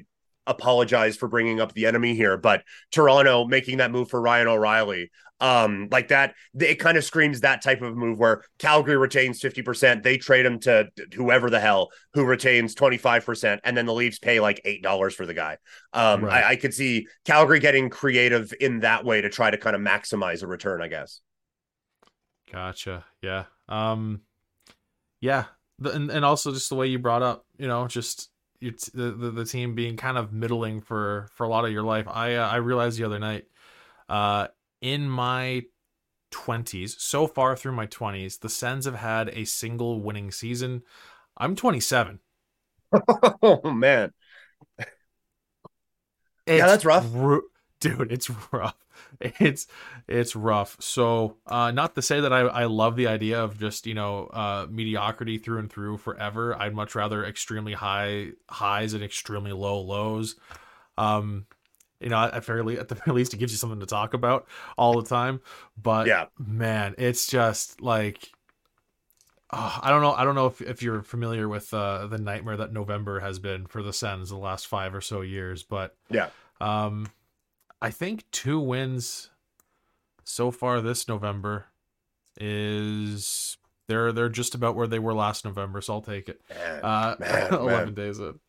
apologize 0.45 1.17
for 1.17 1.27
bringing 1.27 1.59
up 1.59 1.73
the 1.73 1.85
enemy 1.85 2.15
here, 2.15 2.37
but 2.37 2.63
Toronto 2.91 3.45
making 3.45 3.77
that 3.77 3.91
move 3.91 4.09
for 4.09 4.21
Ryan 4.21 4.47
O'Reilly, 4.47 5.11
um, 5.39 5.87
like 5.91 6.09
that, 6.09 6.33
it 6.59 6.75
kind 6.75 6.97
of 6.97 7.03
screams 7.03 7.41
that 7.41 7.61
type 7.61 7.81
of 7.81 7.95
move 7.95 8.19
where 8.19 8.43
Calgary 8.59 8.97
retains 8.97 9.39
50%, 9.39 10.03
they 10.03 10.17
trade 10.17 10.45
him 10.45 10.59
to 10.61 10.89
whoever 11.13 11.49
the 11.49 11.59
hell 11.59 11.89
who 12.13 12.25
retains 12.25 12.75
25%, 12.75 13.59
and 13.63 13.77
then 13.77 13.85
the 13.85 13.93
Leafs 13.93 14.19
pay 14.19 14.39
like 14.39 14.61
$8 14.65 15.13
for 15.13 15.25
the 15.25 15.33
guy. 15.33 15.57
Um, 15.93 16.25
right. 16.25 16.43
I, 16.43 16.49
I 16.51 16.55
could 16.55 16.73
see 16.73 17.07
Calgary 17.25 17.59
getting 17.59 17.89
creative 17.89 18.53
in 18.59 18.79
that 18.79 19.05
way 19.05 19.21
to 19.21 19.29
try 19.29 19.51
to 19.51 19.57
kind 19.57 19.75
of 19.75 19.81
maximize 19.81 20.43
a 20.43 20.47
return, 20.47 20.81
I 20.81 20.87
guess. 20.87 21.21
Gotcha. 22.51 23.05
Yeah. 23.21 23.45
Um. 23.67 24.21
Yeah. 25.19 25.45
The, 25.79 25.91
and 25.91 26.09
and 26.09 26.25
also 26.25 26.51
just 26.53 26.69
the 26.69 26.75
way 26.75 26.87
you 26.87 26.97
brought 26.97 27.21
up, 27.21 27.45
you 27.57 27.67
know, 27.67 27.87
just 27.87 28.29
it's 28.61 28.89
the, 28.89 29.11
the 29.11 29.31
the 29.31 29.45
team 29.45 29.75
being 29.75 29.97
kind 29.97 30.17
of 30.17 30.33
middling 30.33 30.81
for 30.81 31.27
for 31.33 31.43
a 31.43 31.49
lot 31.49 31.65
of 31.65 31.71
your 31.71 31.83
life. 31.83 32.07
I 32.07 32.35
uh, 32.35 32.47
I 32.47 32.55
realized 32.57 32.97
the 32.97 33.03
other 33.03 33.19
night, 33.19 33.45
uh, 34.09 34.47
in 34.81 35.09
my 35.09 35.63
20s, 36.31 36.95
so 37.01 37.27
far 37.27 37.55
through 37.55 37.73
my 37.73 37.85
20s, 37.87 38.37
the 38.37 38.49
Sens 38.49 38.85
have 38.85 38.95
had 38.95 39.29
a 39.29 39.45
single 39.45 40.01
winning 40.01 40.31
season. 40.31 40.83
I'm 41.37 41.55
27. 41.55 42.19
oh 43.43 43.71
man. 43.71 44.13
It's 46.45 46.59
yeah, 46.59 46.67
that's 46.67 46.85
rough. 46.85 47.13
ru- 47.13 47.49
dude, 47.79 48.11
it's 48.11 48.29
rough. 48.51 48.75
It's 49.21 49.67
it's 50.07 50.35
rough. 50.35 50.75
So, 50.81 51.37
uh 51.45 51.71
not 51.71 51.93
to 51.95 52.01
say 52.01 52.19
that 52.19 52.33
I 52.33 52.39
I 52.41 52.65
love 52.65 52.95
the 52.95 53.07
idea 53.07 53.41
of 53.41 53.59
just, 53.59 53.85
you 53.85 53.93
know, 53.93 54.25
uh 54.27 54.65
mediocrity 54.69 55.37
through 55.37 55.59
and 55.59 55.71
through 55.71 55.97
forever. 55.97 56.55
I'd 56.59 56.73
much 56.73 56.95
rather 56.95 57.23
extremely 57.23 57.73
high 57.73 58.31
highs 58.49 58.93
and 58.93 59.03
extremely 59.03 59.51
low 59.53 59.79
lows. 59.81 60.35
Um 60.97 61.45
you 61.99 62.09
know, 62.09 62.17
at 62.17 62.45
very 62.45 62.77
at 62.79 62.87
the 62.87 62.95
very 62.95 63.15
least, 63.15 63.33
it 63.33 63.37
gives 63.37 63.51
you 63.51 63.57
something 63.57 63.79
to 63.79 63.85
talk 63.85 64.13
about 64.13 64.47
all 64.77 64.99
the 65.01 65.07
time. 65.07 65.41
But 65.81 66.07
Yeah. 66.07 66.25
man, 66.37 66.95
it's 66.97 67.27
just 67.27 67.81
like 67.81 68.31
uh, 69.49 69.79
I 69.81 69.89
don't 69.89 70.01
know. 70.01 70.11
I 70.13 70.25
don't 70.25 70.35
know 70.35 70.47
if, 70.47 70.59
if 70.61 70.83
you're 70.83 71.01
familiar 71.01 71.47
with 71.47 71.73
uh, 71.73 72.07
the 72.07 72.17
nightmare 72.17 72.57
that 72.57 72.73
November 72.73 73.21
has 73.21 73.39
been 73.39 73.65
for 73.65 73.81
the 73.81 73.93
Sens 73.93 74.29
the 74.29 74.37
last 74.37 74.67
five 74.67 74.93
or 74.93 74.99
so 75.01 75.21
years, 75.21 75.63
but 75.63 75.95
Yeah. 76.09 76.29
um, 76.59 77.07
I 77.81 77.91
think 77.91 78.29
two 78.31 78.59
wins 78.59 79.29
so 80.25 80.51
far 80.51 80.81
this 80.81 81.07
November 81.07 81.67
is 82.39 83.57
they're 83.87 84.11
they're 84.11 84.29
just 84.29 84.53
about 84.55 84.75
where 84.75 84.87
they 84.87 84.99
were 84.99 85.13
last 85.13 85.45
November, 85.45 85.79
so 85.81 85.93
I'll 85.93 86.01
take 86.01 86.27
it. 86.29 86.41
Man. 86.49 86.83
Uh, 86.83 87.15
man, 87.19 87.47
eleven 87.53 87.85
man. 87.85 87.93
days 87.93 88.19
in. 88.19 88.39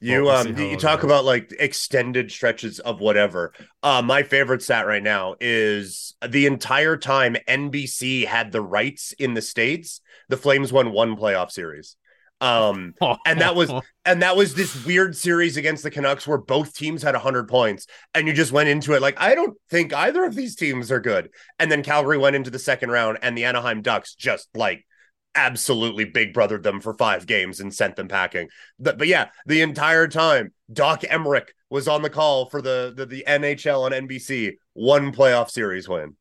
You 0.00 0.24
Well, 0.24 0.34
we'll 0.44 0.54
see 0.56 0.64
um 0.64 0.70
you 0.70 0.76
talk 0.76 1.02
about 1.02 1.24
like 1.24 1.52
extended 1.58 2.30
stretches 2.30 2.78
of 2.80 3.00
whatever. 3.00 3.52
Uh 3.82 4.02
my 4.02 4.22
favorite 4.22 4.62
stat 4.62 4.86
right 4.86 5.02
now 5.02 5.34
is 5.40 6.14
the 6.26 6.46
entire 6.46 6.96
time 6.96 7.36
NBC 7.46 8.24
had 8.26 8.50
the 8.52 8.62
rights 8.62 9.12
in 9.18 9.34
the 9.34 9.42
states, 9.42 10.00
the 10.28 10.36
Flames 10.38 10.72
won 10.72 10.92
one 10.92 11.16
playoff 11.16 11.50
series. 11.50 11.96
Um 12.40 12.94
And 13.26 13.40
that 13.42 13.54
was- 13.54 13.70
and 14.06 14.22
that 14.22 14.34
was 14.36 14.54
this 14.54 14.86
weird 14.86 15.14
series 15.14 15.58
against 15.58 15.82
the 15.82 15.90
Canucks 15.90 16.26
where 16.26 16.38
both 16.38 16.74
teams 16.74 17.02
had 17.02 17.14
100 17.14 17.48
points 17.48 17.86
and 18.14 18.26
you 18.26 18.32
just 18.32 18.50
went 18.52 18.70
into 18.70 18.94
it 18.94 19.02
like 19.02 19.20
I 19.20 19.34
don't 19.34 19.58
think 19.68 19.92
either 19.92 20.24
of 20.24 20.34
these 20.34 20.56
teams 20.56 20.90
are 20.90 21.00
good. 21.00 21.28
And 21.58 21.70
then 21.70 21.82
Calgary 21.82 22.16
went 22.16 22.36
into 22.36 22.50
the 22.50 22.58
second 22.58 22.90
round 22.90 23.18
and 23.20 23.36
the 23.36 23.44
Anaheim 23.44 23.82
Ducks 23.82 24.14
just 24.14 24.48
like 24.54 24.86
absolutely 25.34 26.04
big 26.04 26.34
brothered 26.34 26.62
them 26.62 26.80
for 26.80 26.94
5 26.94 27.26
games 27.26 27.60
and 27.60 27.72
sent 27.74 27.96
them 27.96 28.08
packing. 28.08 28.48
But, 28.78 28.98
but 28.98 29.08
yeah, 29.08 29.30
the 29.46 29.62
entire 29.62 30.08
time 30.08 30.52
Doc 30.72 31.02
Emrick 31.02 31.48
was 31.68 31.88
on 31.88 32.02
the 32.02 32.10
call 32.10 32.46
for 32.46 32.60
the 32.62 32.92
the, 32.96 33.06
the 33.06 33.24
NHL 33.26 33.84
on 33.84 33.92
NBC, 33.92 34.58
one 34.74 35.12
playoff 35.12 35.50
series 35.50 35.88
win. 35.88 36.16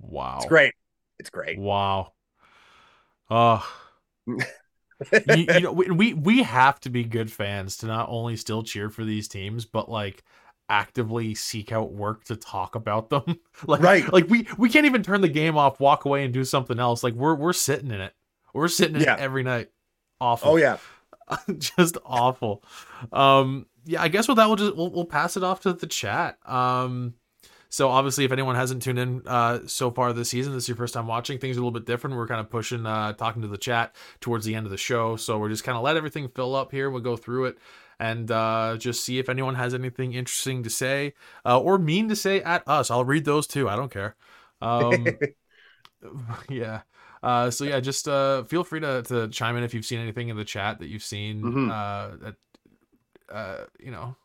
wow, 0.00 0.38
It's 0.38 0.46
great. 0.46 0.74
It's 1.18 1.30
great. 1.30 1.58
Wow. 1.58 2.12
Oh, 3.30 3.66
you, 4.26 4.44
you 5.26 5.60
know, 5.60 5.72
we, 5.72 5.90
we 5.90 6.14
we 6.14 6.42
have 6.42 6.78
to 6.80 6.90
be 6.90 7.04
good 7.04 7.30
fans 7.30 7.78
to 7.78 7.86
not 7.86 8.08
only 8.08 8.36
still 8.36 8.62
cheer 8.62 8.90
for 8.90 9.04
these 9.04 9.28
teams, 9.28 9.64
but 9.64 9.88
like 9.90 10.22
actively 10.72 11.34
seek 11.34 11.70
out 11.70 11.92
work 11.92 12.24
to 12.24 12.34
talk 12.34 12.74
about 12.74 13.10
them. 13.10 13.38
like 13.66 13.82
Right. 13.82 14.10
like 14.12 14.28
we 14.30 14.48
we 14.56 14.70
can't 14.70 14.86
even 14.86 15.02
turn 15.02 15.20
the 15.20 15.28
game 15.28 15.56
off, 15.58 15.78
walk 15.78 16.06
away, 16.06 16.24
and 16.24 16.32
do 16.32 16.44
something 16.44 16.78
else. 16.80 17.04
Like 17.04 17.12
we're 17.14 17.34
we're 17.34 17.52
sitting 17.52 17.90
in 17.90 18.00
it. 18.00 18.14
We're 18.54 18.68
sitting 18.68 18.96
in 18.96 19.02
Yeah. 19.02 19.14
it 19.14 19.20
every 19.20 19.42
night. 19.42 19.70
Awful. 20.20 20.52
Oh 20.52 20.56
yeah. 20.56 20.78
just 21.58 21.98
awful. 22.04 22.64
Um, 23.12 23.66
yeah, 23.84 24.02
I 24.02 24.08
guess 24.08 24.28
with 24.28 24.38
that 24.38 24.46
we'll 24.46 24.56
just 24.56 24.74
we'll, 24.76 24.90
we'll 24.90 25.04
pass 25.04 25.36
it 25.36 25.44
off 25.44 25.60
to 25.60 25.72
the 25.74 25.86
chat. 25.86 26.38
Um, 26.46 27.14
so 27.68 27.88
obviously, 27.88 28.24
if 28.24 28.32
anyone 28.32 28.54
hasn't 28.54 28.82
tuned 28.82 28.98
in 28.98 29.22
uh, 29.26 29.60
so 29.66 29.90
far 29.90 30.12
this 30.12 30.28
season, 30.30 30.52
this 30.52 30.64
is 30.64 30.68
your 30.68 30.76
first 30.76 30.92
time 30.94 31.06
watching. 31.06 31.38
Things 31.38 31.56
are 31.56 31.60
a 31.60 31.62
little 31.62 31.70
bit 31.78 31.86
different. 31.86 32.16
We're 32.16 32.26
kind 32.26 32.40
of 32.40 32.50
pushing, 32.50 32.84
uh, 32.84 33.14
talking 33.14 33.40
to 33.42 33.48
the 33.48 33.56
chat 33.56 33.94
towards 34.20 34.44
the 34.44 34.54
end 34.54 34.66
of 34.66 34.70
the 34.70 34.76
show. 34.76 35.16
So 35.16 35.38
we're 35.38 35.48
just 35.48 35.64
kind 35.64 35.76
of 35.78 35.82
let 35.82 35.96
everything 35.96 36.28
fill 36.28 36.54
up 36.54 36.70
here. 36.70 36.90
We'll 36.90 37.00
go 37.00 37.16
through 37.16 37.46
it 37.46 37.58
and 37.98 38.30
uh, 38.30 38.76
just 38.78 39.04
see 39.04 39.18
if 39.18 39.28
anyone 39.28 39.54
has 39.54 39.74
anything 39.74 40.12
interesting 40.14 40.62
to 40.62 40.70
say 40.70 41.14
uh, 41.46 41.60
or 41.60 41.78
mean 41.78 42.08
to 42.08 42.16
say 42.16 42.42
at 42.42 42.66
us. 42.68 42.90
I'll 42.90 43.04
read 43.04 43.24
those 43.24 43.46
too. 43.46 43.68
I 43.68 43.76
don't 43.76 43.92
care. 43.92 44.16
Um, 44.60 45.20
yeah. 46.48 46.82
Uh, 47.22 47.50
so 47.50 47.64
yeah, 47.64 47.80
just 47.80 48.08
uh, 48.08 48.44
feel 48.44 48.64
free 48.64 48.80
to, 48.80 49.02
to 49.02 49.28
chime 49.28 49.56
in 49.56 49.62
if 49.62 49.74
you've 49.74 49.84
seen 49.84 50.00
anything 50.00 50.28
in 50.28 50.36
the 50.36 50.44
chat 50.44 50.80
that 50.80 50.88
you've 50.88 51.04
seen 51.04 51.54
Mhm. 51.54 51.68
uh, 51.68 52.10
that 52.20 52.34
uh, 53.30 53.64
you 53.80 53.90
know 53.90 54.16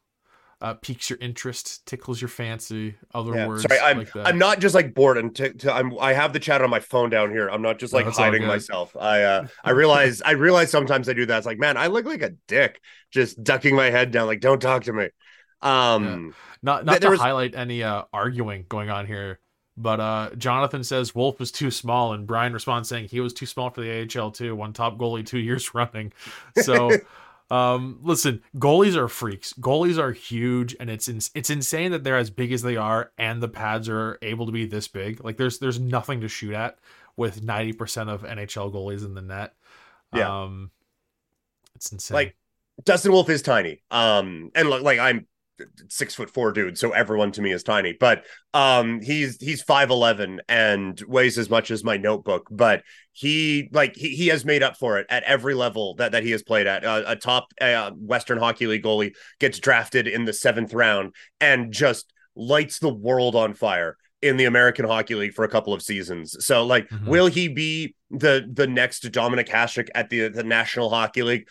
uh, 0.60 0.74
piques 0.74 1.10
your 1.10 1.20
interest, 1.22 1.86
tickles 1.86 2.20
your 2.20 2.28
fancy. 2.30 2.96
Other 3.14 3.36
Yeah, 3.36 3.48
words 3.48 3.64
sorry, 3.64 3.80
I'm 3.80 3.98
like 4.00 4.12
that. 4.14 4.26
I'm 4.28 4.38
not 4.40 4.60
just 4.60 4.74
like 4.74 4.94
bored 4.94 5.18
and 5.18 5.36
t- 5.36 5.50
t- 5.50 5.70
I'm 5.70 5.98
I 6.00 6.14
have 6.14 6.34
the 6.34 6.40
chat 6.40 6.62
on 6.62 6.70
my 6.70 6.80
phone 6.80 7.10
down 7.10 7.30
here. 7.30 7.48
I'm 7.48 7.62
not 7.62 7.78
just 7.80 7.94
like 7.94 8.06
all 8.08 8.12
hiding 8.12 8.46
myself. 8.46 8.96
I 8.98 9.24
uh 9.24 9.48
I 9.64 9.70
realize 9.82 10.22
I 10.24 10.32
realize 10.32 10.72
sometimes 10.72 11.08
I 11.10 11.14
do 11.14 11.26
that. 11.28 11.38
It's 11.38 11.46
like, 11.46 11.60
man, 11.60 11.78
I 11.78 11.88
look 11.88 12.06
like 12.06 12.22
a 12.24 12.32
dick 12.48 12.82
just 13.12 13.44
ducking 13.44 13.76
my 13.76 13.90
head 13.92 14.12
down 14.12 14.26
like 14.28 14.40
don't 14.42 14.62
talk 14.62 14.84
to 14.86 14.94
me. 14.94 15.10
Um 15.62 16.34
not 16.62 16.86
not 16.86 17.02
there 17.02 17.10
to 17.10 17.10
was- 17.12 17.20
highlight 17.20 17.56
any 17.56 17.84
uh, 17.84 18.04
arguing 18.14 18.66
going 18.68 18.90
on 18.90 19.06
here. 19.06 19.40
But 19.80 20.00
uh, 20.00 20.30
Jonathan 20.40 20.84
says 20.84 21.14
Wolf 21.14 21.40
was 21.40 21.52
too 21.52 21.70
small, 21.70 22.14
and 22.14 22.26
Brian 22.26 22.52
responds 22.52 22.90
saying 22.90 23.10
he 23.10 23.20
was 23.20 23.32
too 23.32 23.46
small 23.46 23.70
for 23.70 23.82
the 23.82 24.10
AHL 24.20 24.32
too. 24.32 24.56
One 24.56 24.74
top 24.74 24.98
goalie 24.98 25.24
two 25.24 25.38
years 25.38 25.72
running. 25.76 26.14
So, 26.64 26.90
um, 27.50 28.00
listen, 28.02 28.42
goalies 28.58 28.96
are 28.96 29.08
freaks. 29.08 29.54
Goalies 29.54 29.98
are 29.98 30.12
huge, 30.12 30.76
and 30.80 30.90
it's 30.90 31.08
ins- 31.08 31.32
it's 31.34 31.50
insane 31.50 31.92
that 31.92 32.04
they're 32.04 32.18
as 32.18 32.30
big 32.30 32.52
as 32.52 32.62
they 32.62 32.76
are, 32.76 33.12
and 33.18 33.42
the 33.42 33.48
pads 33.48 33.88
are 33.88 34.18
able 34.22 34.46
to 34.46 34.52
be 34.52 34.66
this 34.66 34.88
big. 34.88 35.24
Like 35.24 35.38
there's 35.38 35.60
there's 35.60 35.80
nothing 35.80 36.22
to 36.22 36.28
shoot 36.28 36.54
at 36.54 36.80
with 37.16 37.44
ninety 37.44 37.74
percent 37.74 38.10
of 38.10 38.24
NHL 38.24 38.74
goalies 38.74 39.06
in 39.06 39.14
the 39.14 39.22
net. 39.22 39.54
Yeah. 40.14 40.44
um, 40.44 40.72
it's 41.76 41.92
insane. 41.92 42.16
Like, 42.16 42.36
Dustin 42.84 43.12
Wolf 43.12 43.30
is 43.30 43.42
tiny. 43.42 43.82
Um, 43.92 44.52
and 44.56 44.70
look, 44.70 44.84
like 44.84 45.00
I'm 45.00 45.28
six 45.90 46.16
foot 46.16 46.30
four 46.30 46.52
dude, 46.52 46.78
so 46.78 46.92
everyone 46.92 47.32
to 47.34 47.42
me 47.42 47.52
is 47.52 47.64
tiny. 47.64 47.94
But 48.00 48.26
um, 48.54 49.02
he's 49.02 49.42
he's 49.42 49.62
five 49.62 49.90
eleven 49.90 50.42
and 50.48 51.02
weighs 51.08 51.38
as 51.38 51.50
much 51.50 51.72
as 51.72 51.84
my 51.84 51.98
notebook. 51.98 52.48
But 52.52 52.84
he 53.12 53.70
like 53.72 53.96
he, 53.96 54.10
he 54.10 54.28
has 54.28 54.46
made 54.46 54.64
up 54.64 54.78
for 54.78 55.00
it 55.00 55.08
at 55.10 55.24
every 55.24 55.54
level 55.54 55.96
that 55.96 56.12
that 56.12 56.24
he 56.24 56.32
has 56.32 56.44
played 56.44 56.68
at. 56.68 56.86
Uh, 56.86 57.04
a 57.08 57.16
top 57.16 57.48
uh, 57.60 57.92
Western 57.92 58.38
Hockey 58.38 58.68
League 58.68 58.84
goalie 58.84 59.14
gets 59.40 59.60
drafted 59.60 60.08
in 60.08 60.26
the 60.26 60.34
seventh 60.34 60.74
round 60.74 61.14
and 61.42 61.72
just 61.74 62.12
lights 62.36 62.80
the 62.80 62.94
world 62.94 63.36
on 63.36 63.54
fire 63.54 63.98
in 64.22 64.38
the 64.38 64.46
American 64.46 64.86
Hockey 64.86 65.16
League 65.16 65.34
for 65.34 65.46
a 65.46 65.50
couple 65.50 65.74
of 65.74 65.82
seasons. 65.82 66.36
So 66.46 66.66
like 66.66 66.90
Mhm. 66.90 67.06
will 67.08 67.28
he 67.28 67.48
be 67.48 67.96
the 68.10 68.48
the 68.52 68.68
next 68.68 69.04
Dominik 69.12 69.48
Hasek 69.50 69.90
at 69.96 70.10
the 70.10 70.28
the 70.30 70.44
National 70.44 70.90
Hockey 70.90 71.24
League? 71.24 71.48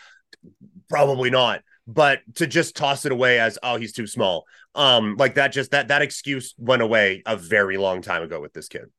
Probably 0.89 1.31
not. 1.31 1.63
But 1.87 2.21
to 2.37 2.47
just 2.47 2.75
toss 2.77 3.05
it 3.05 3.13
away 3.13 3.39
as 3.39 3.59
oh 3.63 3.77
he's 3.77 3.93
too 3.93 4.07
small. 4.07 4.47
Um 4.75 5.17
like 5.17 5.35
that 5.35 5.49
just 5.53 5.71
that 5.71 5.89
that 5.89 6.03
excuse 6.03 6.55
went 6.59 6.83
away 6.83 7.23
a 7.27 7.37
very 7.37 7.77
long 7.77 8.03
time 8.03 8.23
ago 8.23 8.41
with 8.41 8.53
this 8.53 8.69
kid. 8.69 8.91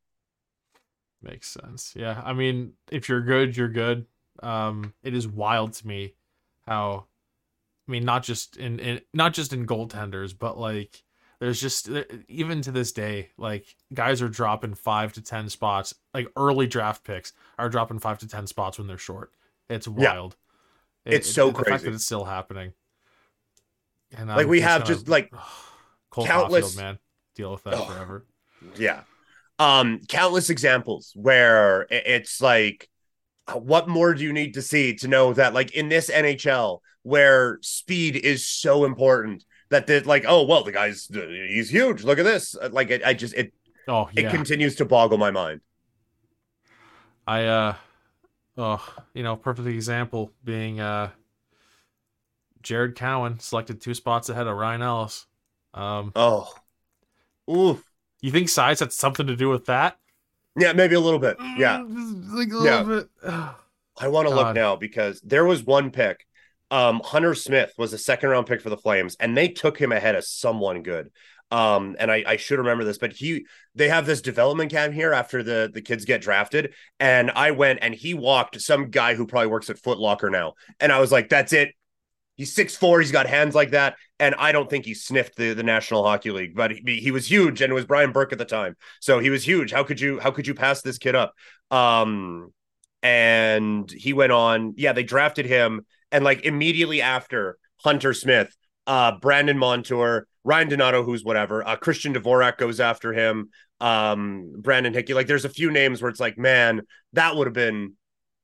Makes 1.22 1.50
sense. 1.50 1.94
Yeah. 1.96 2.22
I 2.24 2.34
mean, 2.34 2.74
if 2.92 3.10
you're 3.10 3.22
good, 3.22 3.58
you're 3.58 3.68
good. 3.68 4.06
Um, 4.44 4.94
it 5.04 5.16
is 5.16 5.28
wild 5.28 5.74
to 5.74 5.88
me 5.88 6.14
how 6.68 7.08
I 7.88 7.92
mean, 7.92 8.06
not 8.06 8.24
just 8.24 8.58
in, 8.58 8.80
in 8.80 9.02
not 9.14 9.34
just 9.34 9.54
in 9.54 9.66
goaltenders, 9.66 10.38
but 10.38 10.60
like 10.60 11.04
there's 11.40 11.62
just 11.62 11.90
even 12.28 12.62
to 12.62 12.72
this 12.72 12.92
day, 12.92 13.30
like 13.38 13.66
guys 13.94 14.22
are 14.22 14.30
dropping 14.30 14.76
five 14.76 15.14
to 15.14 15.22
ten 15.22 15.50
spots, 15.50 15.94
like 16.14 16.28
early 16.36 16.68
draft 16.68 17.04
picks 17.04 17.34
are 17.58 17.70
dropping 17.70 18.00
five 18.00 18.20
to 18.20 18.28
ten 18.28 18.48
spots 18.48 18.78
when 18.78 18.88
they're 18.88 18.98
short. 18.98 19.32
It's 19.70 19.88
Yeah. 19.88 20.30
Wild. 21.08 21.16
It's 21.16 21.32
so 21.32 21.48
the 21.48 21.54
fact 21.56 21.68
crazy. 21.68 21.86
that 21.86 21.94
it's 21.96 22.06
still 22.06 22.26
happening. 22.26 22.74
And 24.18 24.30
Like, 24.30 24.44
I'm 24.46 24.48
we 24.50 24.62
have 24.62 24.86
just, 24.86 25.08
like, 25.08 25.32
countless- 26.14 26.76
Caulfield, 26.76 26.76
man, 26.78 27.00
deal 27.36 27.52
with 27.52 27.64
that 27.64 27.74
Oh. 27.76 27.86
forever. 27.86 28.26
Yeah. 28.78 29.02
Um 29.60 30.02
countless 30.08 30.50
examples 30.52 31.12
where 31.16 31.88
it's 31.90 32.42
like 32.42 32.90
uh, 33.48 33.54
what 33.58 33.88
more 33.88 34.14
do 34.14 34.24
you 34.24 34.32
need 34.32 34.54
to 34.54 34.62
see 34.62 34.94
to 34.96 35.08
know 35.08 35.34
that 35.34 35.54
like 35.56 35.72
in 35.72 35.90
this 35.90 36.10
NHL 36.12 36.80
where 37.02 37.58
speed 37.62 38.16
is 38.16 38.48
so 38.48 38.86
important 38.86 39.44
that 39.70 39.88
the 39.88 40.02
like 40.02 40.26
oh 40.28 40.44
well 40.44 40.64
the 40.64 40.72
guy's 40.72 41.08
he's 41.08 41.70
huge 41.72 42.04
look 42.04 42.20
at 42.20 42.26
this 42.26 42.56
Uh, 42.56 42.70
like 42.72 42.92
it, 42.92 43.02
I 43.04 43.14
just 43.16 43.34
it 43.34 43.52
Oh 43.88 44.10
it 44.16 44.30
continues 44.30 44.76
to 44.76 44.86
boggle 44.86 45.18
my 45.18 45.32
mind. 45.32 45.62
I 47.26 47.46
uh 47.46 47.76
oh, 48.58 48.96
you 49.14 49.24
know, 49.24 49.36
perfect 49.36 49.68
example 49.68 50.32
being 50.44 50.80
uh 50.80 51.10
Jared 52.62 52.96
Cowen 52.96 53.40
selected 53.40 53.82
two 53.82 53.94
spots 53.94 54.30
ahead 54.30 54.48
of 54.48 54.56
Ryan 54.58 54.82
Ellis. 54.82 55.26
Um 55.74 56.12
Oh. 56.16 56.54
Oof. 57.50 57.84
you 58.22 58.32
think 58.32 58.50
size 58.50 58.80
had 58.82 58.92
something 58.92 59.28
to 59.28 59.36
do 59.36 59.50
with 59.50 59.66
that? 59.68 59.98
Yeah, 60.60 60.74
maybe 60.74 60.96
a 60.96 61.00
little 61.00 61.20
bit. 61.20 61.38
Yeah. 61.56 61.82
Like 61.88 62.52
a 62.52 62.58
little 62.58 62.66
Yeah. 62.66 62.84
bit. 62.84 63.10
I 64.00 64.08
want 64.10 64.28
to 64.28 64.34
look 64.36 64.54
now 64.56 64.76
because 64.76 65.22
there 65.22 65.46
was 65.46 65.64
one 65.64 65.92
pick. 65.92 66.26
Um, 66.70 67.02
Hunter 67.04 67.34
Smith 67.34 67.74
was 67.78 67.94
a 67.94 67.98
second 67.98 68.30
round 68.30 68.46
pick 68.46 68.62
for 68.62 68.70
the 68.70 68.78
Flames, 68.78 69.16
and 69.20 69.36
they 69.38 69.48
took 69.48 69.80
him 69.80 69.92
ahead 69.92 70.16
of 70.16 70.26
someone 70.26 70.84
good. 70.84 71.10
Um, 71.50 71.96
and 71.98 72.12
I, 72.12 72.24
I 72.28 72.36
should 72.36 72.60
remember 72.60 72.84
this, 72.84 72.98
but 72.98 73.14
he 73.14 73.46
they 73.74 73.88
have 73.88 74.06
this 74.06 74.22
development 74.22 74.72
camp 74.72 74.94
here 74.94 75.14
after 75.14 75.44
the 75.44 75.72
the 75.74 75.82
kids 75.82 76.04
get 76.04 76.22
drafted, 76.22 76.74
and 77.00 77.32
I 77.32 77.52
went 77.52 77.80
and 77.82 77.94
he 77.96 78.14
walked 78.14 78.60
some 78.60 78.90
guy 78.90 79.16
who 79.16 79.26
probably 79.26 79.48
works 79.48 79.70
at 79.70 79.80
Foot 79.80 79.98
Locker 79.98 80.30
now, 80.30 80.54
and 80.80 80.92
I 80.92 81.00
was 81.00 81.12
like, 81.12 81.30
that's 81.30 81.54
it. 81.54 81.74
He's 82.36 82.54
six 82.54 82.76
four. 82.76 83.00
He's 83.00 83.14
got 83.14 83.28
hands 83.28 83.56
like 83.56 83.72
that, 83.72 83.96
and 84.20 84.36
I 84.36 84.52
don't 84.52 84.70
think 84.70 84.84
he 84.86 84.94
sniffed 84.94 85.38
the, 85.38 85.54
the 85.54 85.64
National 85.64 86.04
Hockey 86.04 86.32
League, 86.32 86.54
but 86.54 86.72
he, 86.72 87.00
he 87.00 87.12
was 87.12 87.30
huge, 87.30 87.62
and 87.62 87.72
it 87.72 87.76
was 87.76 87.86
Brian 87.86 88.12
Burke 88.12 88.34
at 88.34 88.40
the 88.40 88.46
time, 88.46 88.76
so 89.00 89.20
he 89.20 89.30
was 89.30 89.48
huge. 89.48 89.72
How 89.72 89.84
could 89.84 90.02
you 90.02 90.20
how 90.20 90.32
could 90.32 90.48
you 90.48 90.54
pass 90.54 90.82
this 90.82 90.98
kid 90.98 91.16
up? 91.16 91.34
Um, 91.72 92.52
and 93.02 93.90
he 93.90 94.12
went 94.12 94.34
on. 94.34 94.74
Yeah, 94.76 94.92
they 94.92 95.04
drafted 95.04 95.46
him, 95.46 95.86
and 96.12 96.26
like 96.26 96.44
immediately 96.44 97.02
after 97.02 97.58
Hunter 97.78 98.14
Smith, 98.14 98.54
uh, 98.86 99.18
Brandon 99.20 99.58
Montour, 99.58 100.28
Ryan 100.48 100.70
Donato, 100.70 101.04
who's 101.04 101.26
whatever, 101.26 101.68
uh, 101.68 101.76
Christian 101.76 102.14
Dvorak 102.14 102.58
goes 102.58 102.80
after 102.80 103.12
him. 103.12 103.50
Um, 103.82 104.54
Brandon 104.58 104.94
Hickey. 104.94 105.14
Like, 105.14 105.28
there's 105.28 105.44
a 105.44 105.50
few 105.50 105.70
names 105.72 106.02
where 106.02 106.10
it's 106.10 106.22
like, 106.22 106.38
man, 106.38 106.84
that 107.14 107.36
would 107.36 107.48
have 107.48 107.54
been 107.54 107.94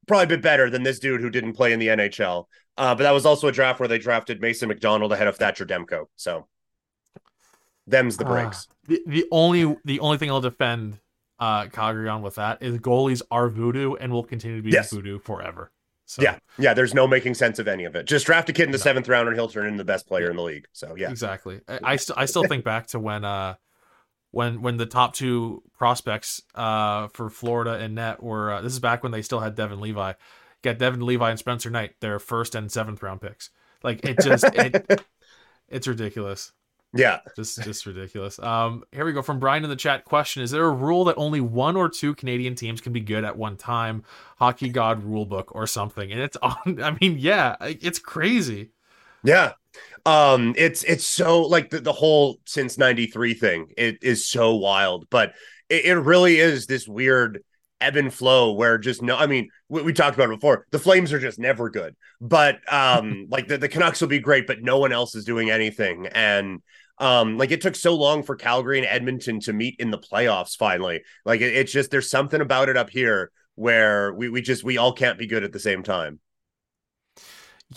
probably 0.06 0.26
a 0.26 0.28
bit 0.28 0.42
better 0.42 0.70
than 0.70 0.84
this 0.84 1.00
dude 1.00 1.22
who 1.22 1.30
didn't 1.30 1.54
play 1.54 1.72
in 1.72 1.80
the 1.80 1.88
NHL. 1.88 2.48
Uh, 2.78 2.94
but 2.94 3.04
that 3.04 3.12
was 3.12 3.26
also 3.26 3.48
a 3.48 3.54
draft 3.54 3.80
where 3.80 3.88
they 3.88 4.00
drafted 4.00 4.42
Mason 4.42 4.68
McDonald 4.68 5.14
ahead 5.14 5.28
of 5.28 5.38
Thatcher 5.38 5.66
Demko. 5.66 6.08
So 6.18 6.46
them's 7.88 8.18
the 8.18 8.26
breaks. 8.26 8.68
Ah, 8.70 8.74
the, 8.88 9.02
the 9.08 9.26
only 9.32 9.78
the 9.86 10.00
only 10.02 10.18
thing 10.18 10.30
I'll 10.30 10.42
defend 10.42 11.00
uh 11.40 11.68
Calgary 11.68 12.10
on 12.10 12.22
with 12.22 12.36
that 12.36 12.62
is 12.62 12.78
goalies 12.80 13.22
are 13.32 13.48
voodoo 13.48 13.94
and 13.96 14.12
will 14.12 14.24
continue 14.24 14.58
to 14.58 14.64
be 14.64 14.72
Yes. 14.72 14.92
voodoo 14.92 15.20
forever. 15.20 15.72
So 16.14 16.22
yeah, 16.22 16.38
yeah. 16.60 16.76
There's 16.76 16.94
no 16.94 17.08
making 17.08 17.34
sense 17.34 17.58
of 17.58 17.68
any 17.68 17.86
of 17.86 17.96
it. 17.96 18.06
Just 18.06 18.28
draft 18.28 18.48
a 18.50 18.54
kid 18.54 18.66
in 18.66 18.72
the 18.72 18.78
seventh 18.78 19.10
round, 19.10 19.28
and 19.28 19.36
he'll 19.36 19.48
turn 19.48 19.66
into 19.66 19.80
the 19.80 19.86
best 19.86 20.08
player 20.08 20.30
in 20.30 20.36
the 20.36 20.44
league. 20.44 20.68
So 20.72 20.94
yeah, 20.96 21.10
exactly. 21.10 21.62
I, 21.68 21.80
I 21.84 21.96
still 21.96 22.16
I 22.18 22.26
still 22.26 22.44
think 22.44 22.64
back 22.64 22.88
to 22.88 23.00
when 23.00 23.26
uh 23.26 23.56
when 24.30 24.62
when 24.62 24.78
the 24.78 24.86
top 24.86 25.16
two 25.16 25.64
prospects 25.76 26.42
uh 26.54 27.08
for 27.08 27.32
Florida 27.32 27.74
and 27.74 27.96
net 27.96 28.22
were 28.22 28.52
uh, 28.54 28.62
this 28.62 28.74
is 28.74 28.80
back 28.80 29.02
when 29.02 29.12
they 29.12 29.24
still 29.24 29.40
had 29.40 29.56
Devon 29.56 29.82
Levi. 29.82 30.14
Get 30.62 30.78
Devon 30.78 31.06
Levi 31.06 31.30
and 31.32 31.40
Spencer 31.40 31.72
Knight, 31.72 31.96
their 32.00 32.20
first 32.20 32.54
and 32.54 32.72
seventh 32.72 33.02
round 33.02 33.22
picks. 33.22 33.50
Like 33.82 34.06
it 34.06 34.20
just 34.22 34.46
it 34.54 35.04
it's 35.68 35.88
ridiculous. 35.88 36.52
Yeah. 36.94 37.20
just 37.36 37.62
just 37.64 37.86
ridiculous. 37.86 38.40
Um, 38.40 38.84
here 38.92 39.06
we 39.06 39.14
go 39.14 39.22
from 39.22 39.40
Brian 39.40 39.64
in 39.64 39.70
the 39.70 39.76
chat. 39.76 40.06
Question: 40.06 40.44
Is 40.44 40.52
there 40.52 40.66
a 40.66 40.72
rule 40.72 41.06
that 41.06 41.16
only 41.18 41.42
one 41.42 41.76
or 41.76 41.90
two 41.90 42.16
Canadian 42.16 42.56
teams 42.56 42.82
can 42.82 42.94
be 42.94 43.02
good 43.02 43.24
at 43.24 43.38
one 43.38 43.58
time? 43.58 44.04
Hockey 44.38 44.70
God 44.70 45.04
rule 45.04 45.26
book 45.26 45.56
or 45.56 45.68
something? 45.68 46.12
And 46.12 46.22
it's 46.22 46.38
on. 46.38 46.56
I 46.84 46.98
mean, 47.00 47.18
yeah, 47.18 47.56
it's 47.62 48.00
crazy. 48.00 48.72
Yeah. 49.24 49.54
Um 50.06 50.54
it's 50.58 50.84
it's 50.84 51.08
so 51.08 51.42
like 51.42 51.70
the, 51.70 51.80
the 51.80 51.94
whole 51.94 52.38
since 52.46 52.78
93 52.78 53.34
thing 53.34 53.72
it 53.78 54.00
is 54.04 54.28
so 54.28 54.54
wild 54.56 55.08
but 55.10 55.34
it, 55.70 55.86
it 55.86 55.96
really 55.96 56.40
is 56.40 56.68
this 56.68 56.88
weird 56.88 57.42
ebb 57.82 57.96
and 57.96 58.14
flow 58.14 58.52
where 58.52 58.78
just 58.78 59.02
no 59.02 59.16
I 59.16 59.28
mean 59.28 59.50
we, 59.70 59.82
we 59.82 59.94
talked 59.94 60.16
about 60.16 60.30
it 60.30 60.40
before 60.40 60.68
the 60.72 60.78
Flames 60.78 61.14
are 61.14 61.20
just 61.20 61.40
never 61.40 61.70
good 61.70 61.96
but 62.22 62.60
um 62.72 63.28
like 63.32 63.48
the, 63.48 63.58
the 63.58 63.70
Canucks 63.70 64.02
will 64.02 64.10
be 64.10 64.20
great 64.20 64.46
but 64.46 64.62
no 64.62 64.78
one 64.78 64.92
else 64.92 65.16
is 65.16 65.26
doing 65.26 65.50
anything 65.50 66.08
and 66.08 66.62
um 67.00 67.38
like 67.38 67.52
it 67.52 67.62
took 67.62 67.76
so 67.76 67.96
long 67.96 68.24
for 68.24 68.36
Calgary 68.36 68.78
and 68.80 68.88
Edmonton 68.88 69.40
to 69.42 69.54
meet 69.54 69.76
in 69.80 69.92
the 69.92 69.98
playoffs 69.98 70.56
finally 70.58 71.04
like 71.26 71.42
it, 71.42 71.56
it's 71.56 71.72
just 71.72 71.92
there's 71.92 72.10
something 72.10 72.42
about 72.42 72.70
it 72.70 72.78
up 72.78 72.90
here 72.90 73.32
where 73.56 74.14
we 74.14 74.30
we 74.30 74.42
just 74.42 74.64
we 74.64 74.78
all 74.78 74.94
can't 74.94 75.18
be 75.20 75.28
good 75.28 75.44
at 75.44 75.52
the 75.52 75.60
same 75.60 75.84
time 75.84 76.20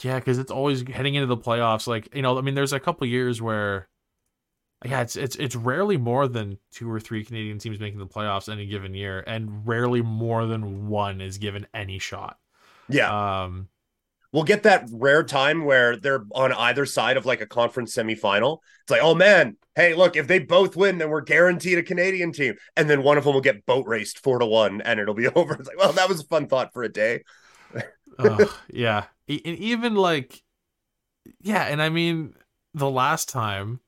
Yeah, 0.03 0.19
because 0.19 0.39
it's 0.39 0.51
always 0.51 0.83
heading 0.89 1.15
into 1.15 1.27
the 1.27 1.37
playoffs. 1.37 1.87
Like 1.87 2.15
you 2.15 2.23
know, 2.23 2.37
I 2.39 2.41
mean, 2.43 2.55
there's 2.55 2.73
a 2.73 2.81
couple 2.81 3.07
years 3.07 3.41
where, 3.41 3.89
yeah, 4.85 5.03
it's 5.03 5.17
it's 5.17 5.37
it's 5.37 5.57
rarely 5.57 5.97
more 5.99 6.29
than 6.29 6.59
two 6.73 6.91
or 6.91 7.01
three 7.01 7.25
Canadian 7.25 7.59
teams 7.59 7.81
making 7.81 7.99
the 8.01 8.07
playoffs 8.07 8.53
any 8.53 8.67
given 8.67 8.95
year, 8.95 9.25
and 9.27 9.67
rarely 9.67 10.03
more 10.03 10.47
than 10.47 10.89
one 10.89 11.21
is 11.21 11.39
given 11.39 11.67
any 11.75 11.99
shot. 11.99 12.39
yeah 12.89 13.13
Um, 13.13 13.69
we'll 14.37 14.45
get 14.45 14.65
that 14.65 14.87
rare 14.93 15.23
time 15.23 15.65
where 15.65 15.97
they're 15.97 16.27
on 16.33 16.53
either 16.53 16.85
side 16.85 17.17
of 17.17 17.25
like 17.25 17.41
a 17.41 17.47
conference 17.47 17.97
semifinal. 17.97 18.59
It's 18.83 18.91
like, 18.91 19.01
oh 19.03 19.15
man, 19.15 19.57
hey, 19.75 19.95
look, 19.95 20.15
if 20.15 20.27
they 20.27 20.41
both 20.41 20.77
win, 20.77 20.99
then 20.99 21.09
we're 21.09 21.23
guaranteed 21.23 21.79
a 21.79 21.83
Canadian 21.83 22.33
team. 22.33 22.55
And 22.77 22.89
then 22.89 23.03
one 23.03 23.17
of 23.17 23.25
them 23.25 23.33
will 23.33 23.41
get 23.41 23.65
boat 23.65 23.87
raced 23.87 24.19
four 24.19 24.39
to 24.39 24.45
one 24.45 24.83
and 24.83 25.01
it'll 25.01 25.15
be 25.15 25.27
over. 25.35 25.55
It's 25.55 25.67
like, 25.67 25.79
well, 25.79 25.95
that 25.95 26.11
was 26.11 26.21
a 26.21 26.25
fun 26.25 26.49
thought 26.49 26.75
for 26.75 26.83
a 26.83 26.89
day. 26.93 27.25
Ugh, 28.19 28.51
yeah, 28.69 29.05
and 29.27 29.41
even 29.59 29.95
like, 29.95 30.43
yeah, 31.41 31.63
and 31.63 31.81
I 31.81 31.89
mean, 31.89 32.35
the 32.75 32.91
last 32.91 33.31
time 33.31 33.81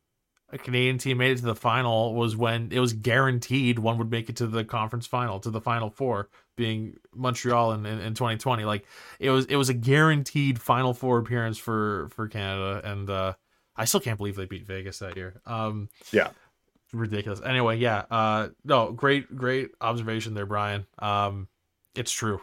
a 0.51 0.57
Canadian 0.57 0.97
team 0.97 1.19
made 1.19 1.33
it 1.33 1.41
to 1.41 1.45
the 1.45 1.55
final 1.55 2.15
was 2.15 2.37
when 2.37 2.73
it 2.73 2.81
was 2.81 2.95
guaranteed 2.95 3.79
one 3.79 3.99
would 3.99 4.11
make 4.11 4.31
it 4.31 4.37
to 4.37 4.47
the 4.47 4.65
conference 4.65 5.07
final, 5.07 5.41
to 5.41 5.51
the 5.51 5.61
final 5.61 5.91
four, 5.91 6.31
being 6.59 6.99
Montreal 7.15 7.73
in, 7.73 7.87
in, 7.87 7.99
in 8.01 8.13
2020. 8.15 8.67
Like 8.67 8.85
it 9.19 9.31
was, 9.31 9.47
it 9.47 9.57
was 9.57 9.71
a 9.71 9.75
guaranteed 9.75 10.61
final 10.61 10.93
four 10.93 11.19
appearance 11.19 11.57
for 11.57 12.09
for 12.11 12.29
Canada, 12.29 12.83
and 12.85 13.09
uh 13.09 13.33
I 13.77 13.87
still 13.87 14.01
can't 14.01 14.19
believe 14.19 14.37
they 14.37 14.45
beat 14.45 14.67
Vegas 14.67 14.99
that 14.99 15.17
year. 15.17 15.41
Um, 15.47 15.89
Yeah. 16.13 16.31
ridiculous. 16.93 17.41
Anyway, 17.41 17.77
yeah, 17.79 18.05
uh, 18.11 18.49
no, 18.65 18.91
great, 18.91 19.35
great 19.37 19.71
observation 19.81 20.35
there, 20.35 20.47
Brian. 20.47 20.85
Um, 20.99 21.47
it's 21.95 22.11
true. 22.11 22.41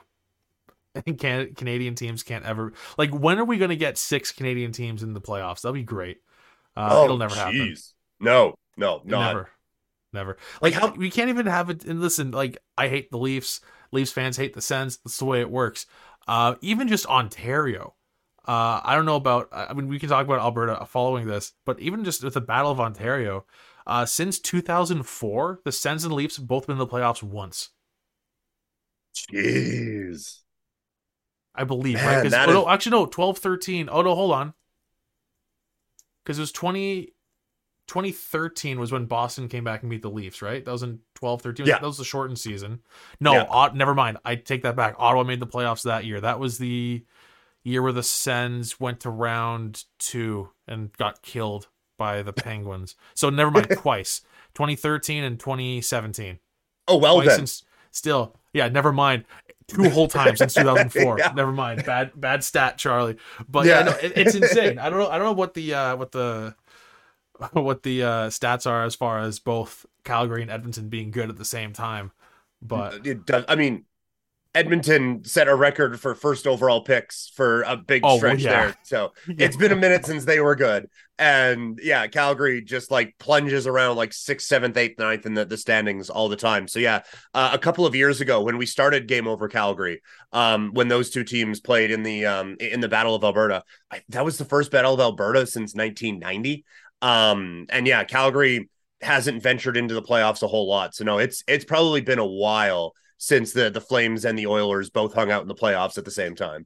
I 0.95 1.01
think 1.01 1.19
can- 1.19 1.53
Canadian 1.53 1.95
teams 1.95 2.23
can't 2.23 2.45
ever 2.45 2.71
like. 2.97 3.11
When 3.13 3.37
are 3.37 3.43
we 3.43 3.57
going 3.57 3.69
to 3.69 3.75
get 3.75 3.97
six 3.97 4.31
Canadian 4.31 4.71
teams 4.71 5.03
in 5.03 5.13
the 5.13 5.19
playoffs? 5.21 5.61
That'll 5.61 5.73
be 5.73 5.83
great. 5.83 6.21
Uh, 6.77 7.01
it'll 7.03 7.17
never 7.17 7.35
happen. 7.35 7.75
Oh. 7.75 7.75
No, 8.21 8.55
no, 8.77 9.01
not. 9.03 9.27
Never, 9.27 9.49
never. 10.13 10.37
Like 10.61 10.73
Like 10.73 10.81
how- 10.81 10.95
we 10.95 11.09
can't 11.11 11.27
even 11.29 11.47
have 11.47 11.69
it. 11.69 11.83
And 11.83 11.99
listen, 11.99 12.31
like 12.31 12.57
I 12.77 12.87
hate 12.87 13.11
the 13.11 13.17
Leafs. 13.17 13.59
Leafs 13.95 14.11
fans 14.11 14.37
hate 14.37 14.53
the 14.53 14.61
Sens. 14.61 14.97
That's 14.97 15.17
the 15.17 15.25
way 15.25 15.41
it 15.41 15.49
works. 15.49 15.85
Uh, 16.27 16.55
even 16.61 16.87
just 16.87 17.05
Ontario. 17.07 17.95
Uh, 18.47 18.79
I 18.83 18.93
don't 18.95 19.05
know 19.05 19.15
about. 19.15 19.49
I 19.51 19.73
mean, 19.73 19.87
we 19.87 19.97
can 19.97 20.09
talk 20.09 20.23
about 20.25 20.39
Alberta 20.39 20.85
following 20.85 21.25
this, 21.25 21.53
but 21.65 21.79
even 21.79 22.03
just 22.03 22.23
with 22.23 22.35
the 22.35 22.41
Battle 22.41 22.69
of 22.71 22.79
Ontario, 22.79 23.45
uh, 23.87 24.05
since 24.05 24.37
2004, 24.39 25.61
the 25.65 25.71
Sens 25.71 26.03
and 26.03 26.13
Leafs 26.13 26.37
have 26.37 26.47
both 26.47 26.67
been 26.67 26.73
in 26.75 26.79
the 26.79 26.85
playoffs 26.87 27.23
once. 27.23 27.69
Jeez. 29.15 30.41
I 31.55 31.63
believe, 31.63 31.95
Man, 31.95 32.05
right? 32.05 32.17
oh, 32.23 32.47
is- 32.49 32.53
no, 32.53 32.69
actually, 32.69 32.91
no, 32.91 33.05
12 33.05 33.37
13. 33.39 33.89
Oh, 33.91 34.01
no, 34.01 34.13
hold 34.13 34.33
on. 34.33 34.53
Because 36.23 36.37
it 36.37 36.41
was 36.41 36.51
20, 36.51 37.13
2013 37.87 38.79
was 38.79 38.91
when 38.91 39.05
Boston 39.05 39.47
came 39.47 39.63
back 39.63 39.81
and 39.83 39.89
beat 39.89 40.01
the 40.01 40.09
Leafs, 40.09 40.41
right? 40.41 40.63
That 40.65 40.71
was 40.71 40.83
in 40.83 40.99
12 41.15 41.41
13. 41.41 41.65
Yeah. 41.65 41.79
That 41.79 41.85
was 41.85 41.97
the 41.97 42.03
shortened 42.03 42.39
season. 42.39 42.81
No, 43.19 43.33
Yeah. 43.33 43.45
Ot- 43.49 43.75
never 43.75 43.93
mind. 43.93 44.17
I 44.25 44.35
take 44.35 44.63
that 44.63 44.75
back. 44.75 44.95
Ottawa 44.97 45.23
made 45.23 45.39
the 45.39 45.47
playoffs 45.47 45.83
that 45.83 46.05
year. 46.05 46.19
That 46.21 46.39
was 46.39 46.57
the 46.57 47.03
year 47.63 47.81
where 47.81 47.91
the 47.91 48.03
Sens 48.03 48.79
went 48.79 48.99
to 49.01 49.09
round 49.09 49.83
two 49.99 50.49
and 50.67 50.91
got 50.97 51.21
killed 51.21 51.67
by 51.97 52.21
the 52.21 52.33
Penguins. 52.33 52.95
So 53.13 53.29
never 53.29 53.49
mind, 53.51 53.69
twice 53.77 54.21
2013 54.55 55.23
and 55.23 55.39
2017 55.39 56.39
Oh, 56.87 56.97
well 56.97 57.21
twice 57.21 57.35
then. 57.37 57.47
still 57.91 58.35
yeah 58.53 58.67
never 58.69 58.93
mind 58.93 59.25
two 59.67 59.89
whole 59.89 60.07
times 60.07 60.37
since 60.39 60.53
2004 60.55 61.17
Yeah. 61.19 61.31
never 61.35 61.51
mind 61.51 61.83
bad 61.83 62.11
bad 62.15 62.43
stat 62.43 62.77
charlie 62.77 63.17
but 63.49 63.65
yeah, 63.65 63.79
Yeah. 63.79 63.83
no, 63.85 63.91
it, 63.97 64.13
it's 64.15 64.35
insane 64.35 64.77
i 64.79 64.89
don't 64.89 64.99
know 64.99 65.09
i 65.09 65.17
don't 65.17 65.25
know 65.25 65.33
what 65.33 65.55
the 65.55 65.73
uh 65.73 65.95
what 65.95 66.11
the 66.11 66.55
what 67.53 67.83
the 67.83 68.03
uh 68.03 68.27
stats 68.29 68.69
are 68.69 68.83
as 68.83 68.95
far 68.95 69.19
as 69.19 69.39
both 69.39 69.85
calgary 70.03 70.41
and 70.41 70.51
edmonton 70.51 70.89
being 70.89 71.11
good 71.11 71.29
at 71.29 71.37
the 71.37 71.45
same 71.45 71.73
time 71.73 72.11
but 72.61 73.05
it 73.05 73.25
does. 73.25 73.45
I 73.47 73.55
mean, 73.55 73.85
Edmonton 74.53 75.23
set 75.25 75.47
a 75.49 75.55
record 75.55 75.99
for 75.99 76.15
first 76.15 76.47
overall 76.47 76.81
picks 76.81 77.31
for 77.35 77.63
a 77.63 77.75
big 77.75 78.01
Oh, 78.03 78.07
well, 78.07 78.17
stretch 78.17 78.39
yeah. 78.41 78.49
there. 78.49 78.77
So 78.83 79.11
it's 79.27 79.57
been 79.57 79.73
a 79.73 79.75
minute 79.75 80.05
since 80.05 80.23
they 80.23 80.39
were 80.39 80.55
good. 80.55 80.89
And 81.19 81.79
yeah, 81.83 82.07
Calgary 82.07 82.61
just 82.61 82.89
like 82.89 83.15
plunges 83.19 83.67
around 83.67 83.97
like 83.97 84.13
sixth, 84.13 84.47
seventh, 84.47 84.77
eighth, 84.77 84.97
ninth 84.97 85.25
in 85.25 85.33
the, 85.33 85.45
the 85.45 85.57
standings 85.57 86.09
all 86.09 86.29
the 86.29 86.35
time. 86.35 86.67
So 86.67 86.79
yeah, 86.79 87.01
uh, 87.33 87.51
a 87.53 87.57
couple 87.57 87.85
of 87.85 87.95
years 87.95 88.21
ago 88.21 88.41
when 88.41 88.57
we 88.57 88.65
started 88.65 89.07
Game 89.07 89.27
Over 89.27 89.47
Calgary, 89.47 90.01
um, 90.31 90.71
when 90.73 90.87
those 90.87 91.09
two 91.09 91.23
teams 91.23 91.59
played 91.59 91.91
in 91.91 92.03
the 92.03 92.25
um 92.25 92.55
in 92.59 92.79
the 92.79 92.89
Battle 92.89 93.15
of 93.15 93.23
Alberta, 93.23 93.63
I, 93.91 94.01
that 94.09 94.25
was 94.25 94.37
the 94.37 94.45
first 94.45 94.71
Battle 94.71 94.93
of 94.93 94.99
Alberta 94.99 95.45
since 95.45 95.75
1990. 95.75 96.65
Um, 97.01 97.65
and 97.69 97.87
yeah, 97.87 98.03
Calgary 98.03 98.69
hasn't 99.01 99.43
ventured 99.43 99.77
into 99.77 99.93
the 99.93 100.01
playoffs 100.01 100.41
a 100.43 100.47
whole 100.47 100.67
lot. 100.67 100.95
So 100.95 101.03
no, 101.03 101.19
it's 101.19 101.43
it's 101.47 101.65
probably 101.65 102.01
been 102.01 102.19
a 102.19 102.25
while 102.25 102.93
since 103.17 103.53
the 103.53 103.69
the 103.69 103.81
Flames 103.81 104.25
and 104.25 104.37
the 104.37 104.47
Oilers 104.47 104.89
both 104.89 105.13
hung 105.13 105.31
out 105.31 105.41
in 105.41 105.47
the 105.47 105.55
playoffs 105.55 105.97
at 105.97 106.05
the 106.05 106.11
same 106.11 106.35
time. 106.35 106.65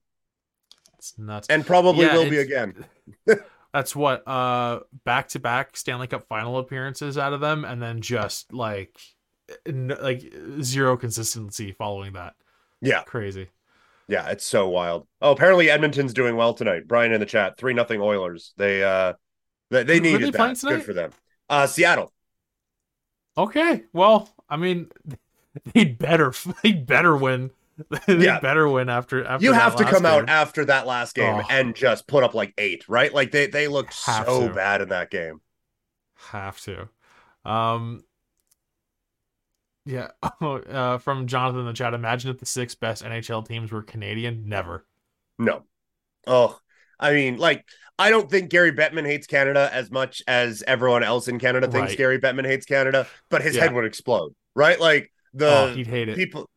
it's 0.97 1.17
nuts 1.17 1.47
And 1.49 1.65
probably 1.65 2.05
Yeah, 2.05 2.13
will 2.13 2.25
be 2.25 2.37
again. 2.37 2.85
that's 3.73 3.95
what 3.95 4.27
uh 4.27 4.79
back 5.05 5.27
to 5.29 5.39
back 5.39 5.77
stanley 5.77 6.07
cup 6.07 6.27
final 6.27 6.57
appearances 6.57 7.17
out 7.17 7.33
of 7.33 7.41
them 7.41 7.65
and 7.65 7.81
then 7.81 8.01
just 8.01 8.51
like 8.53 8.97
like 9.65 10.31
zero 10.61 10.95
consistency 10.95 11.71
following 11.71 12.13
that. 12.13 12.35
Yeah, 12.81 13.03
crazy. 13.05 13.49
Yeah, 14.07 14.29
it's 14.29 14.45
so 14.45 14.67
wild. 14.67 15.07
Oh, 15.21 15.31
apparently 15.31 15.69
Edmonton's 15.69 16.13
doing 16.13 16.35
well 16.35 16.53
tonight. 16.53 16.87
Brian 16.87 17.11
in 17.11 17.19
the 17.19 17.25
chat, 17.25 17.57
three 17.57 17.73
nothing 17.73 18.01
Oilers. 18.01 18.53
They 18.57 18.83
uh, 18.83 19.13
they, 19.69 19.83
they 19.83 19.99
needed 19.99 20.33
they 20.33 20.37
that. 20.37 20.59
Good 20.61 20.83
for 20.83 20.93
them. 20.93 21.11
Uh, 21.49 21.67
Seattle. 21.67 22.11
Okay, 23.37 23.83
well, 23.93 24.29
I 24.49 24.57
mean, 24.57 24.89
they 25.73 25.85
better 25.85 26.33
they 26.63 26.73
better 26.73 27.15
win. 27.15 27.51
they 28.07 28.25
yeah. 28.25 28.39
better 28.39 28.67
win 28.67 28.89
after 28.89 29.23
after. 29.23 29.45
You 29.45 29.53
have 29.53 29.75
to 29.77 29.85
come 29.85 30.03
game. 30.03 30.05
out 30.05 30.29
after 30.29 30.65
that 30.65 30.85
last 30.85 31.15
game 31.15 31.35
oh. 31.35 31.47
and 31.49 31.73
just 31.75 32.07
put 32.07 32.23
up 32.23 32.33
like 32.33 32.53
eight, 32.57 32.87
right? 32.89 33.13
Like 33.13 33.31
they 33.31 33.47
they 33.47 33.67
looked 33.67 33.93
have 34.05 34.25
so 34.25 34.47
to. 34.47 34.53
bad 34.53 34.81
in 34.81 34.89
that 34.89 35.09
game. 35.09 35.39
Have 36.31 36.59
to. 36.61 36.89
Um, 37.45 38.03
yeah. 39.85 40.09
Oh, 40.41 40.57
uh, 40.57 40.97
from 40.97 41.27
Jonathan 41.27 41.61
in 41.61 41.65
the 41.67 41.73
chat. 41.73 41.93
Imagine 41.93 42.31
if 42.31 42.39
the 42.39 42.45
six 42.45 42.75
best 42.75 43.03
NHL 43.03 43.47
teams 43.47 43.71
were 43.71 43.81
Canadian. 43.81 44.43
Never. 44.47 44.85
No. 45.37 45.63
Oh, 46.27 46.59
I 46.99 47.13
mean, 47.13 47.37
like, 47.37 47.65
I 47.97 48.09
don't 48.09 48.29
think 48.29 48.49
Gary 48.49 48.71
Bettman 48.71 49.05
hates 49.05 49.27
Canada 49.27 49.69
as 49.73 49.91
much 49.91 50.21
as 50.27 50.63
everyone 50.67 51.03
else 51.03 51.27
in 51.27 51.39
Canada 51.39 51.67
thinks 51.67 51.91
right. 51.91 51.97
Gary 51.97 52.19
Bettman 52.19 52.45
hates 52.45 52.65
Canada, 52.65 53.07
but 53.29 53.41
his 53.41 53.55
yeah. 53.55 53.63
head 53.63 53.73
would 53.73 53.85
explode, 53.85 54.33
right? 54.55 54.79
Like 54.79 55.11
the 55.33 55.49
oh, 55.49 55.73
he'd 55.73 55.87
hate 55.87 56.09
it. 56.09 56.15
people 56.15 56.49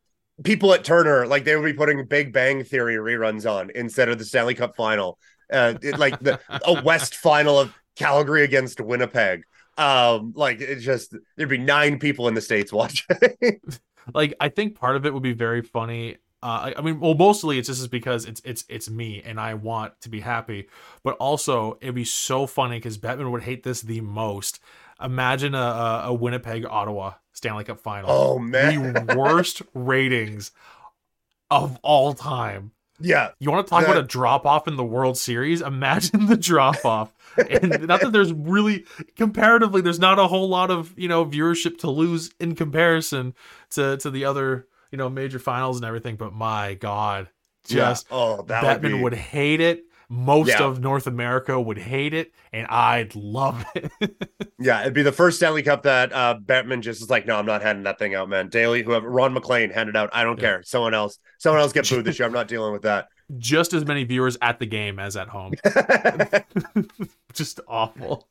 people 0.45 0.73
at 0.73 0.85
Turner, 0.85 1.27
like 1.27 1.45
they 1.45 1.57
would 1.57 1.65
be 1.65 1.73
putting 1.73 2.05
Big 2.07 2.33
Bang 2.33 2.65
Theory 2.65 2.97
reruns 2.97 3.51
on 3.51 3.71
instead 3.75 4.09
of 4.09 4.19
the 4.19 4.25
Stanley 4.25 4.55
Cup 4.55 4.77
final. 4.77 5.19
Uh, 5.53 5.75
it, 5.83 5.99
like 5.99 6.19
the 6.21 6.41
a 6.65 6.83
West 6.85 7.17
final 7.17 7.59
of 7.59 7.75
Calgary 7.97 8.45
against 8.45 8.81
Winnipeg 8.81 9.43
um 9.79 10.33
like 10.37 10.61
it's 10.61 10.85
just 10.85 11.17
there'd 11.37 11.49
be 11.49 11.59
nine 11.59 11.99
people 11.99 12.29
in 12.29 12.35
the 12.35 12.41
states 12.41 12.73
watching 12.73 13.17
like 14.15 14.35
i 14.41 14.49
think 14.49 14.79
part 14.79 14.97
of 14.97 15.07
it 15.07 15.15
would 15.15 15.23
be 15.23 15.33
very 15.33 15.63
funny 15.63 16.17
uh, 16.43 16.47
I, 16.47 16.75
I 16.79 16.81
mean, 16.83 17.01
well, 17.01 17.15
mostly 17.15 17.59
it's 17.59 17.69
just 17.69 17.91
because 17.91 18.25
it's 18.25 18.43
it's 18.45 18.65
it's 18.69 18.91
me 18.91 19.23
and 19.25 19.39
I 19.39 19.55
want 19.55 20.01
to 20.01 20.09
be 20.09 20.21
happy, 20.21 20.69
but 21.03 21.17
also 21.17 21.79
it'd 21.81 21.95
be 21.95 22.05
so 22.05 22.47
funny 22.47 22.79
because 22.79 22.99
Bettman 22.99 23.31
would 23.31 23.43
hate 23.43 23.63
this 23.63 23.83
the 23.83 24.01
most. 24.01 24.61
Imagine 25.01 25.55
a, 25.55 25.59
a, 25.59 26.03
a 26.07 26.15
Winnipeg 26.15 26.65
Ottawa 26.65 27.15
Stanley 27.33 27.65
Cup 27.65 27.81
final. 27.81 28.11
Oh 28.11 28.39
man, 28.39 28.93
the 28.93 29.15
worst 29.17 29.63
ratings 29.75 30.53
of 31.51 31.79
all 31.83 32.15
time. 32.15 32.73
Yeah. 33.01 33.31
You 33.39 33.51
want 33.51 33.67
to 33.67 33.71
talk 33.71 33.83
that... 33.83 33.91
about 33.91 34.05
a 34.05 34.07
drop 34.07 34.47
off 34.47 34.69
in 34.69 34.77
the 34.77 34.85
World 34.85 35.19
Series? 35.19 35.61
Imagine 35.61 36.27
the 36.27 36.37
drop 36.37 36.85
off. 36.85 37.13
and 37.51 37.87
not 37.87 38.01
that 38.01 38.13
there's 38.13 38.33
really 38.33 38.85
comparatively 39.17 39.81
there's 39.81 39.99
not 39.99 40.19
a 40.19 40.29
whole 40.29 40.49
lot 40.49 40.71
of, 40.71 40.97
you 40.99 41.09
know, 41.09 41.25
viewership 41.25 41.79
to 41.79 41.91
lose 41.91 42.31
in 42.39 42.55
comparison 42.55 43.35
to 43.71 43.97
to 43.99 44.11
the 44.11 44.25
other, 44.25 44.67
you 44.93 44.99
know, 44.99 45.09
major 45.09 45.41
finals 45.41 45.77
and 45.79 45.85
everything, 45.85 46.15
but 46.15 46.33
my 46.33 46.75
god, 46.75 47.29
just 47.67 48.07
yeah. 48.11 48.17
oh, 48.17 48.43
that 48.43 48.63
Bettman 48.63 48.83
would, 48.83 48.93
be... 48.93 49.03
would 49.03 49.15
hate 49.15 49.61
it 49.61 49.85
most 50.13 50.49
yeah. 50.49 50.63
of 50.63 50.79
North 50.79 51.07
America 51.07 51.59
would 51.59 51.79
hate 51.79 52.13
it, 52.13 52.33
and 52.53 52.67
I'd 52.67 53.17
love 53.17 53.65
it. 53.75 53.91
yeah, 54.59 54.83
it'd 54.83 54.93
be 54.93 55.03
the 55.03 55.11
first 55.11 55.39
Stanley 55.39 55.63
Cup 55.63 55.85
that 55.85 56.13
uh 56.13 56.39
Bettman 56.39 56.83
just 56.83 57.01
is 57.01 57.09
like, 57.09 57.25
no, 57.25 57.37
I'm 57.37 57.47
not 57.47 57.63
handing 57.63 57.85
that 57.85 57.99
thing 57.99 58.15
out, 58.15 58.29
man. 58.29 58.49
Daly, 58.49 58.83
whoever 58.83 59.09
Ron 59.09 59.33
MacLean 59.33 59.71
handed 59.71 59.97
out. 59.97 60.11
I 60.13 60.23
don't 60.23 60.37
yeah. 60.39 60.45
care. 60.45 60.63
Someone 60.65 60.93
else, 60.93 61.19
someone 61.39 61.63
else 61.63 61.73
get 61.73 61.89
booed 61.91 62.05
this 62.05 62.19
year. 62.19 62.27
I'm 62.27 62.33
not 62.35 62.47
dealing 62.47 62.75
with 62.75 62.83
that. 62.83 63.09
Just 63.39 63.73
as 63.73 63.87
many 63.87 64.05
viewers 64.05 64.37
at 64.43 64.59
the 64.59 64.67
game 64.67 64.99
as 64.99 65.17
at 65.17 65.29
home. 65.29 65.55
just 67.33 67.61
awful. 67.67 68.29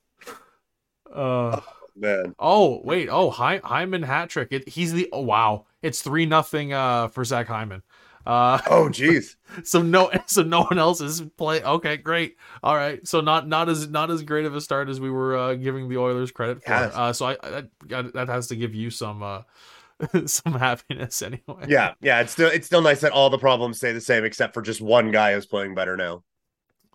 Uh, 1.11 1.61
man. 2.01 2.35
Oh 2.39 2.81
wait. 2.83 3.07
Oh, 3.09 3.29
Hy- 3.29 3.61
Hyman 3.63 4.03
hat 4.03 4.29
trick. 4.29 4.49
It, 4.51 4.67
he's 4.67 4.91
the. 4.91 5.07
Oh 5.13 5.21
wow. 5.21 5.65
It's 5.81 6.01
three 6.01 6.25
nothing. 6.25 6.73
Uh, 6.73 7.07
for 7.07 7.23
Zach 7.23 7.47
Hyman. 7.47 7.83
Uh, 8.25 8.59
oh, 8.69 8.89
geez. 8.89 9.37
so 9.63 9.81
no, 9.81 10.11
so 10.25 10.43
no 10.43 10.63
one 10.63 10.77
else 10.77 11.01
is 11.01 11.21
play. 11.37 11.61
Okay, 11.63 11.97
great. 11.97 12.37
All 12.63 12.75
right. 12.75 13.05
So 13.07 13.21
not 13.21 13.47
not 13.47 13.69
as 13.69 13.87
not 13.87 14.11
as 14.11 14.23
great 14.23 14.45
of 14.45 14.55
a 14.55 14.61
start 14.61 14.89
as 14.89 14.99
we 14.99 15.09
were 15.09 15.35
uh, 15.35 15.53
giving 15.55 15.89
the 15.89 15.97
Oilers 15.97 16.31
credit 16.31 16.63
for. 16.63 16.71
Yes. 16.71 16.91
Uh, 16.93 17.13
so 17.13 17.25
I, 17.27 17.37
I 17.43 18.01
that 18.13 18.27
has 18.27 18.47
to 18.47 18.55
give 18.55 18.75
you 18.75 18.89
some 18.89 19.23
uh, 19.23 19.41
some 20.25 20.53
happiness 20.53 21.21
anyway. 21.21 21.65
Yeah, 21.67 21.93
yeah. 22.01 22.21
It's 22.21 22.31
still 22.31 22.49
it's 22.49 22.67
still 22.67 22.81
nice 22.81 23.01
that 23.01 23.11
all 23.11 23.29
the 23.29 23.37
problems 23.37 23.77
stay 23.77 23.91
the 23.91 24.01
same 24.01 24.23
except 24.23 24.53
for 24.53 24.61
just 24.61 24.81
one 24.81 25.11
guy 25.11 25.33
is 25.33 25.45
playing 25.45 25.75
better 25.75 25.97
now. 25.97 26.23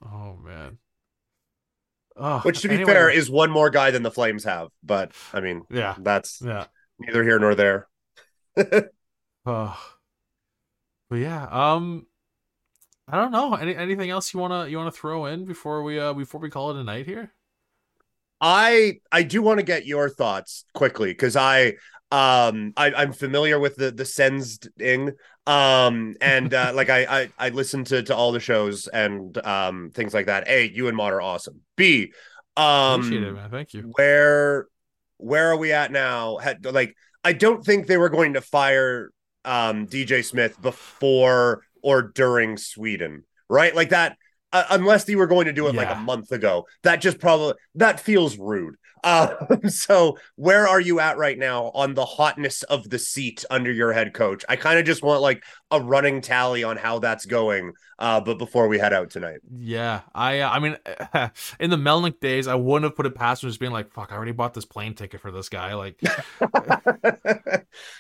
Oh 0.05 0.37
man. 0.45 0.79
Oh, 2.19 2.41
Which, 2.41 2.63
to 2.63 2.69
be 2.69 2.75
anyway. 2.75 2.93
fair, 2.93 3.11
is 3.11 3.31
one 3.31 3.51
more 3.51 3.71
guy 3.71 3.91
than 3.91 4.03
the 4.03 4.11
Flames 4.11 4.45
have. 4.45 4.69
But 4.83 5.13
I 5.33 5.41
mean, 5.41 5.65
yeah, 5.71 5.97
that's 5.99 6.41
yeah, 6.43 6.67
neither 6.99 7.23
here 7.23 7.39
nor 7.39 7.55
there. 7.55 7.89
oh. 9.47 9.79
But 11.09 11.17
yeah, 11.17 11.47
um, 11.51 12.07
I 13.09 13.17
don't 13.17 13.31
know. 13.31 13.55
Any 13.55 13.77
anything 13.77 14.11
else 14.11 14.33
you 14.33 14.41
wanna 14.41 14.67
you 14.67 14.79
wanna 14.79 14.91
throw 14.91 15.27
in 15.27 15.45
before 15.45 15.83
we 15.83 15.99
uh 15.99 16.13
before 16.15 16.41
we 16.41 16.51
call 16.51 16.71
it 16.71 16.81
a 16.81 16.85
night 16.85 17.07
here? 17.07 17.33
I 18.41 19.01
I 19.11 19.23
do 19.23 19.43
want 19.43 19.59
to 19.59 19.65
get 19.65 19.87
your 19.87 20.09
thoughts 20.09 20.65
quickly 20.75 21.11
because 21.11 21.37
I 21.37 21.75
um 22.13 22.73
I, 22.77 22.93
I'm 22.93 23.13
familiar 23.13 23.59
with 23.59 23.77
the 23.77 23.91
the 23.91 24.05
sensing 24.05 25.13
um 25.47 26.15
and 26.21 26.53
uh, 26.55 26.73
like 26.75 26.91
I, 26.91 27.23
I 27.23 27.29
I 27.39 27.49
listen 27.51 27.85
to 27.85 28.03
to 28.05 28.15
all 28.15 28.33
the 28.33 28.41
shows 28.41 28.89
and 28.89 29.37
um 29.47 29.91
things 29.95 30.15
like 30.15 30.27
that. 30.27 30.49
A, 30.49 30.71
you 30.71 30.89
and 30.89 30.97
Maude 30.97 31.15
are 31.15 31.23
awesome. 31.23 31.61
B, 31.77 32.13
um, 32.57 33.13
it. 33.13 33.51
Thank 33.51 33.75
you. 33.75 33.83
Where 33.97 34.67
where 35.19 35.51
are 35.51 35.57
we 35.57 35.73
at 35.73 35.93
now? 35.93 36.39
Had, 36.39 36.65
like 36.65 36.95
I 37.25 37.33
don't 37.33 37.65
think 37.65 37.87
they 37.87 37.97
were 37.97 38.09
going 38.09 38.35
to 38.35 38.41
fire 38.41 39.11
um, 39.45 39.87
DJ 39.87 40.25
Smith 40.25 40.61
before 40.61 41.63
or 41.83 42.03
during 42.03 42.57
Sweden, 42.57 43.25
right? 43.49 43.75
Like 43.75 43.91
that, 43.91 44.17
uh, 44.57 44.65
unless 44.71 45.09
you 45.09 45.19
were 45.19 45.27
going 45.27 45.47
to 45.47 45.53
do 45.53 45.67
it 45.69 45.75
yeah. 45.75 45.83
like 45.83 45.97
a 45.97 46.01
month 46.01 46.33
ago, 46.33 46.67
that 46.83 47.01
just 47.01 47.19
probably 47.19 47.55
that 47.75 48.01
feels 48.01 48.39
rude. 48.39 48.77
Um, 49.05 49.31
so 49.69 50.19
where 50.37 50.67
are 50.67 50.81
you 50.81 50.99
at 51.01 51.19
right 51.19 51.39
now 51.39 51.67
on 51.75 51.95
the 51.95 52.05
hotness 52.05 52.63
of 52.65 52.89
the 52.89 52.99
seat 52.99 53.45
under 53.51 53.71
your 53.71 53.93
head 53.93 54.15
coach? 54.15 54.45
I 54.49 54.57
kind 54.57 54.79
of 54.79 54.87
just 54.87 55.03
want 55.03 55.21
like 55.21 55.45
a 55.71 55.81
running 55.81 56.23
tally 56.23 56.65
on 56.65 56.77
how 56.79 56.99
that's 57.01 57.27
going. 57.27 57.73
Uh, 57.99 58.21
but 58.21 58.39
before 58.39 58.69
we 58.69 58.79
head 58.79 58.93
out 58.93 59.11
tonight, 59.11 59.41
yeah, 59.55 60.03
I, 60.15 60.41
uh, 60.41 60.51
I 60.51 60.59
mean, 60.59 60.77
in 61.61 61.71
the 61.71 61.77
Melnyk 61.77 62.21
days, 62.21 62.47
I 62.47 62.55
wouldn't 62.55 62.85
have 62.85 62.97
put 62.97 63.07
it 63.07 63.15
past 63.15 63.43
him 63.43 63.49
just 63.49 63.61
being 63.61 63.73
like, 63.73 63.91
"Fuck, 63.91 64.13
I 64.13 64.17
already 64.17 64.33
bought 64.33 64.53
this 64.55 64.67
plane 64.67 64.95
ticket 64.95 65.21
for 65.21 65.31
this 65.31 65.49
guy." 65.49 65.75
Like, 65.75 65.99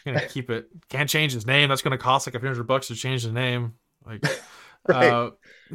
gonna 0.04 0.26
keep 0.28 0.50
it. 0.50 0.68
Can't 0.90 1.08
change 1.08 1.32
his 1.32 1.46
name. 1.46 1.70
That's 1.70 1.80
gonna 1.80 1.96
cost 1.96 2.26
like 2.26 2.34
a 2.34 2.40
few 2.40 2.48
hundred 2.48 2.66
bucks 2.66 2.88
to 2.88 2.94
change 2.94 3.22
the 3.22 3.32
name. 3.32 3.74
Like, 4.04 4.22
right. 4.86 5.06
uh, 5.10 5.30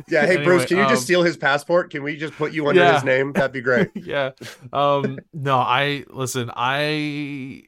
yeah. 0.08 0.26
Hey, 0.26 0.28
anyway, 0.36 0.44
Bruce, 0.44 0.66
can 0.66 0.78
you 0.78 0.84
um, 0.84 0.90
just 0.90 1.04
steal 1.04 1.24
his 1.24 1.38
passport? 1.38 1.90
Can 1.90 2.04
we 2.04 2.18
just 2.18 2.34
put 2.34 2.54
you 2.54 2.68
under 2.68 2.82
yeah. 2.82 2.96
his 2.96 3.04
name? 3.04 3.34
That'd 3.34 3.52
be 3.52 3.62
great. 3.62 3.90
yeah. 3.96 4.32
Um. 4.72 5.20
no, 5.34 5.58
I 5.58 6.06
listen. 6.10 6.52
I. 6.56 7.64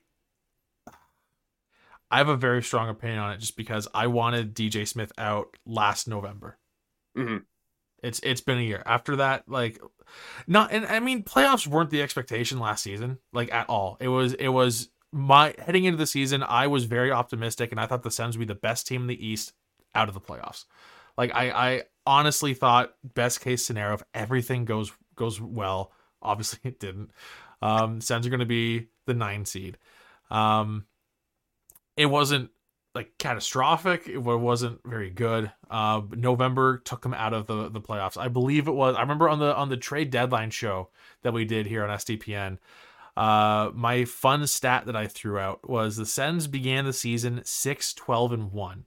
I 2.12 2.18
have 2.18 2.30
a 2.30 2.38
very 2.38 2.62
strong 2.62 2.90
opinion 2.90 3.20
on 3.20 3.32
it, 3.32 3.40
just 3.40 3.58
because 3.58 3.88
I 3.92 4.06
wanted 4.06 4.54
DJ 4.54 4.88
Smith 4.88 5.12
out 5.18 5.58
last 5.66 6.08
November. 6.08 6.60
Mm-hmm. 7.18 7.38
It's 8.04 8.20
it's 8.22 8.42
been 8.42 8.60
a 8.60 8.62
year 8.62 8.84
after 8.86 9.16
that. 9.16 9.50
Like, 9.50 9.82
not 10.46 10.72
and 10.72 10.86
I 10.86 11.00
mean 11.00 11.24
playoffs 11.24 11.66
weren't 11.66 11.90
the 11.90 12.02
expectation 12.02 12.60
last 12.60 12.84
season, 12.84 13.18
like 13.32 13.52
at 13.52 13.68
all. 13.70 13.98
It 14.00 14.10
was 14.10 14.34
it 14.34 14.50
was 14.50 14.90
my 15.12 15.56
heading 15.58 15.86
into 15.86 15.98
the 15.98 16.06
season. 16.06 16.44
I 16.44 16.68
was 16.68 16.86
very 16.86 17.12
optimistic, 17.12 17.72
and 17.72 17.80
I 17.80 17.86
thought 17.86 18.04
the 18.04 18.12
Sens 18.12 18.38
would 18.38 18.48
be 18.48 18.54
the 18.54 18.60
best 18.60 18.86
team 18.86 19.02
in 19.02 19.08
the 19.08 19.26
East 19.26 19.54
out 19.96 20.08
of 20.08 20.14
the 20.14 20.22
playoffs. 20.22 20.66
Like 21.18 21.34
I, 21.34 21.52
I 21.52 21.82
honestly 22.06 22.54
thought 22.54 22.93
best 23.04 23.41
case 23.41 23.66
scenario 23.66 23.95
if 23.95 24.04
everything 24.14 24.66
goes 24.66 24.91
goes 25.16 25.39
well. 25.39 25.91
Obviously 26.22 26.60
it 26.70 26.80
didn't. 26.80 27.12
Um, 27.62 28.01
Sens 28.01 28.28
are 28.28 28.30
going 28.30 28.39
to 28.39 28.45
be 28.45 28.88
the 29.06 29.14
nine 29.14 29.45
seed. 29.45 29.78
Um, 30.30 30.86
it 31.95 32.08
wasn't 32.08 32.49
like 32.95 33.18
catastrophic. 33.18 34.08
It 34.08 34.18
wasn't 34.18 34.80
very 34.86 35.10
good. 35.10 35.51
Uh, 35.70 36.01
November 36.12 36.78
took 36.80 37.01
them 37.01 37.14
out 37.14 37.34
of 37.34 37.47
the 37.47 37.70
the 37.70 37.82
playoffs. 37.82 38.18
I 38.18 38.28
believe 38.28 38.68
it 38.68 38.74
was. 38.74 38.95
I 38.95 39.01
remember 39.01 39.30
on 39.30 39.39
the 39.39 39.56
on 39.56 39.70
the 39.70 39.78
trade 39.78 40.12
deadline 40.12 40.51
show 40.51 40.89
that 41.24 41.34
we 41.34 41.45
did 41.45 41.66
here 41.66 41.84
on 41.84 41.97
SDPN. 41.97 42.60
Uh, 43.16 43.70
my 43.74 44.06
fun 44.06 44.45
stat 44.47 44.88
that 44.88 44.95
I 44.95 45.08
threw 45.08 45.38
out 45.38 45.70
was 45.70 45.97
the 45.97 46.06
Sens 46.06 46.47
began 46.47 46.86
the 46.86 46.93
season 46.93 47.41
6 47.43 47.93
12 47.93 48.32
and 48.32 48.51
1 48.51 48.86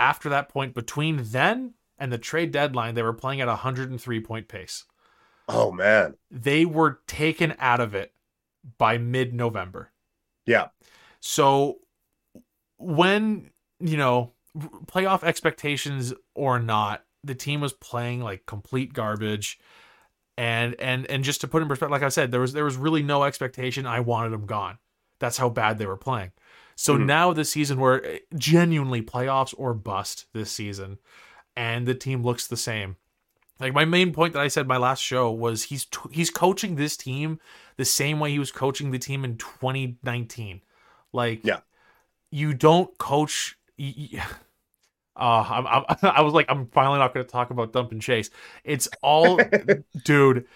after 0.00 0.28
that 0.30 0.48
point, 0.48 0.74
between 0.74 1.20
then 1.22 1.74
and 1.98 2.12
the 2.12 2.18
trade 2.18 2.50
deadline, 2.50 2.94
they 2.94 3.02
were 3.02 3.12
playing 3.12 3.40
at 3.40 3.48
a 3.48 3.52
103 3.52 4.20
point 4.20 4.48
pace. 4.48 4.84
Oh, 5.48 5.70
man. 5.70 6.14
They 6.30 6.64
were 6.64 7.00
taken 7.06 7.54
out 7.58 7.80
of 7.80 7.94
it 7.94 8.12
by 8.78 8.98
mid 8.98 9.34
November. 9.34 9.92
Yeah. 10.46 10.68
So 11.20 11.78
when, 12.78 13.50
you 13.78 13.96
know, 13.96 14.32
playoff 14.86 15.22
expectations 15.22 16.14
or 16.34 16.58
not, 16.58 17.04
the 17.22 17.34
team 17.34 17.60
was 17.60 17.72
playing 17.72 18.20
like 18.20 18.46
complete 18.46 18.92
garbage. 18.92 19.58
And 20.38 20.74
and 20.80 21.06
and 21.10 21.22
just 21.22 21.42
to 21.42 21.48
put 21.48 21.60
in 21.60 21.68
perspective, 21.68 21.90
like 21.90 22.02
I 22.02 22.08
said, 22.08 22.30
there 22.30 22.40
was 22.40 22.54
there 22.54 22.64
was 22.64 22.76
really 22.76 23.02
no 23.02 23.24
expectation. 23.24 23.86
I 23.86 24.00
wanted 24.00 24.30
them 24.30 24.46
gone 24.46 24.78
That's 25.18 25.36
how 25.36 25.50
bad 25.50 25.76
they 25.76 25.84
were 25.84 25.98
playing. 25.98 26.32
So 26.80 26.94
mm-hmm. 26.94 27.04
now 27.04 27.32
the 27.34 27.44
season, 27.44 27.78
we're 27.78 28.02
eh, 28.02 28.18
genuinely 28.38 29.02
playoffs 29.02 29.54
or 29.58 29.74
bust 29.74 30.24
this 30.32 30.50
season, 30.50 30.96
and 31.54 31.86
the 31.86 31.94
team 31.94 32.22
looks 32.22 32.46
the 32.46 32.56
same. 32.56 32.96
Like 33.60 33.74
my 33.74 33.84
main 33.84 34.14
point 34.14 34.32
that 34.32 34.40
I 34.40 34.48
said 34.48 34.66
my 34.66 34.78
last 34.78 35.00
show 35.00 35.30
was 35.30 35.64
he's 35.64 35.86
he's 36.10 36.30
coaching 36.30 36.76
this 36.76 36.96
team 36.96 37.38
the 37.76 37.84
same 37.84 38.18
way 38.18 38.30
he 38.30 38.38
was 38.38 38.50
coaching 38.50 38.92
the 38.92 38.98
team 38.98 39.26
in 39.26 39.36
2019. 39.36 40.62
Like, 41.12 41.44
yeah, 41.44 41.60
you 42.30 42.54
don't 42.54 42.96
coach. 42.96 43.58
You, 43.76 44.18
uh, 45.16 45.44
I'm, 45.50 45.66
I'm, 45.66 45.84
I 46.02 46.22
was 46.22 46.32
like, 46.32 46.46
I'm 46.48 46.66
finally 46.68 46.98
not 46.98 47.12
going 47.12 47.26
to 47.26 47.30
talk 47.30 47.50
about 47.50 47.74
dump 47.74 47.92
and 47.92 48.00
chase. 48.00 48.30
It's 48.64 48.88
all, 49.02 49.38
dude. 50.06 50.46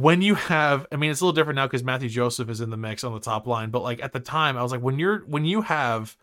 When 0.00 0.20
you 0.20 0.34
have, 0.34 0.86
I 0.92 0.96
mean, 0.96 1.10
it's 1.10 1.20
a 1.20 1.24
little 1.24 1.34
different 1.34 1.56
now 1.56 1.66
because 1.66 1.82
Mathieu 1.82 2.08
Joseph 2.08 2.50
is 2.50 2.60
in 2.60 2.70
the 2.70 2.76
mix 2.76 3.02
on 3.02 3.14
the 3.14 3.20
top 3.20 3.46
line. 3.46 3.70
But 3.70 3.82
like 3.82 4.02
at 4.02 4.12
the 4.12 4.20
time, 4.20 4.56
I 4.56 4.62
was 4.62 4.72
like, 4.72 4.82
when 4.82 4.98
you're 4.98 5.20
when 5.20 5.44
you 5.44 5.62
have, 5.62 6.16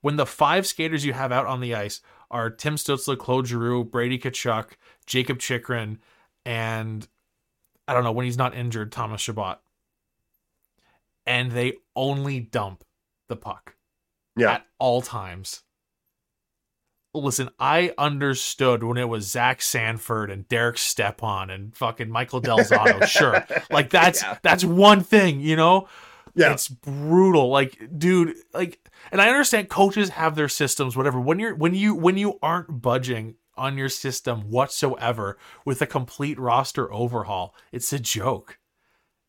when 0.00 0.16
the 0.16 0.26
five 0.26 0.66
skaters 0.66 1.04
you 1.04 1.12
have 1.12 1.30
out 1.30 1.46
on 1.46 1.60
the 1.60 1.74
ice 1.74 2.00
are 2.30 2.50
Tim 2.50 2.74
Stützle, 2.74 3.16
Claude 3.16 3.46
Giroux, 3.46 3.84
Brady 3.84 4.18
Tkachuk, 4.18 4.70
Jakob 5.06 5.38
Chychrun 5.38 5.98
and 6.44 7.06
I 7.86 7.94
don't 7.94 8.04
know 8.04 8.12
when 8.12 8.24
he's 8.26 8.38
not 8.38 8.54
injured, 8.54 8.92
Thomas 8.92 9.20
Chabot, 9.20 9.58
and 11.26 11.52
they 11.52 11.74
only 11.94 12.40
dump 12.40 12.84
the 13.28 13.36
puck, 13.36 13.76
yeah, 14.36 14.52
at 14.52 14.66
all 14.78 15.02
times 15.02 15.62
listen, 17.14 17.50
I 17.58 17.92
understood 17.98 18.82
when 18.82 18.96
it 18.96 19.08
was 19.08 19.30
Zach 19.30 19.60
Sanford 19.60 20.30
and 20.30 20.48
Derek 20.48 20.78
Stepan 20.78 21.50
and 21.50 21.76
fucking 21.76 22.10
Michael 22.10 22.40
Del 22.42 22.58
Zotto. 22.58 23.06
sure. 23.06 23.46
Like 23.70 23.90
that's 23.90 24.22
yeah. 24.22 24.38
that's 24.42 24.64
one 24.64 25.02
thing, 25.02 25.40
you 25.40 25.56
know? 25.56 25.88
Yeah. 26.34 26.52
It's 26.52 26.68
brutal. 26.68 27.50
Like, 27.50 27.78
dude, 27.98 28.34
like 28.54 28.78
and 29.10 29.20
I 29.20 29.28
understand 29.28 29.68
coaches 29.68 30.10
have 30.10 30.34
their 30.34 30.48
systems, 30.48 30.96
whatever. 30.96 31.20
When 31.20 31.38
you're 31.38 31.54
when 31.54 31.74
you 31.74 31.94
when 31.94 32.16
you 32.16 32.38
aren't 32.42 32.80
budging 32.80 33.34
on 33.56 33.76
your 33.76 33.90
system 33.90 34.50
whatsoever 34.50 35.36
with 35.64 35.82
a 35.82 35.86
complete 35.86 36.38
roster 36.38 36.92
overhaul, 36.92 37.54
it's 37.70 37.92
a 37.92 37.98
joke. 37.98 38.58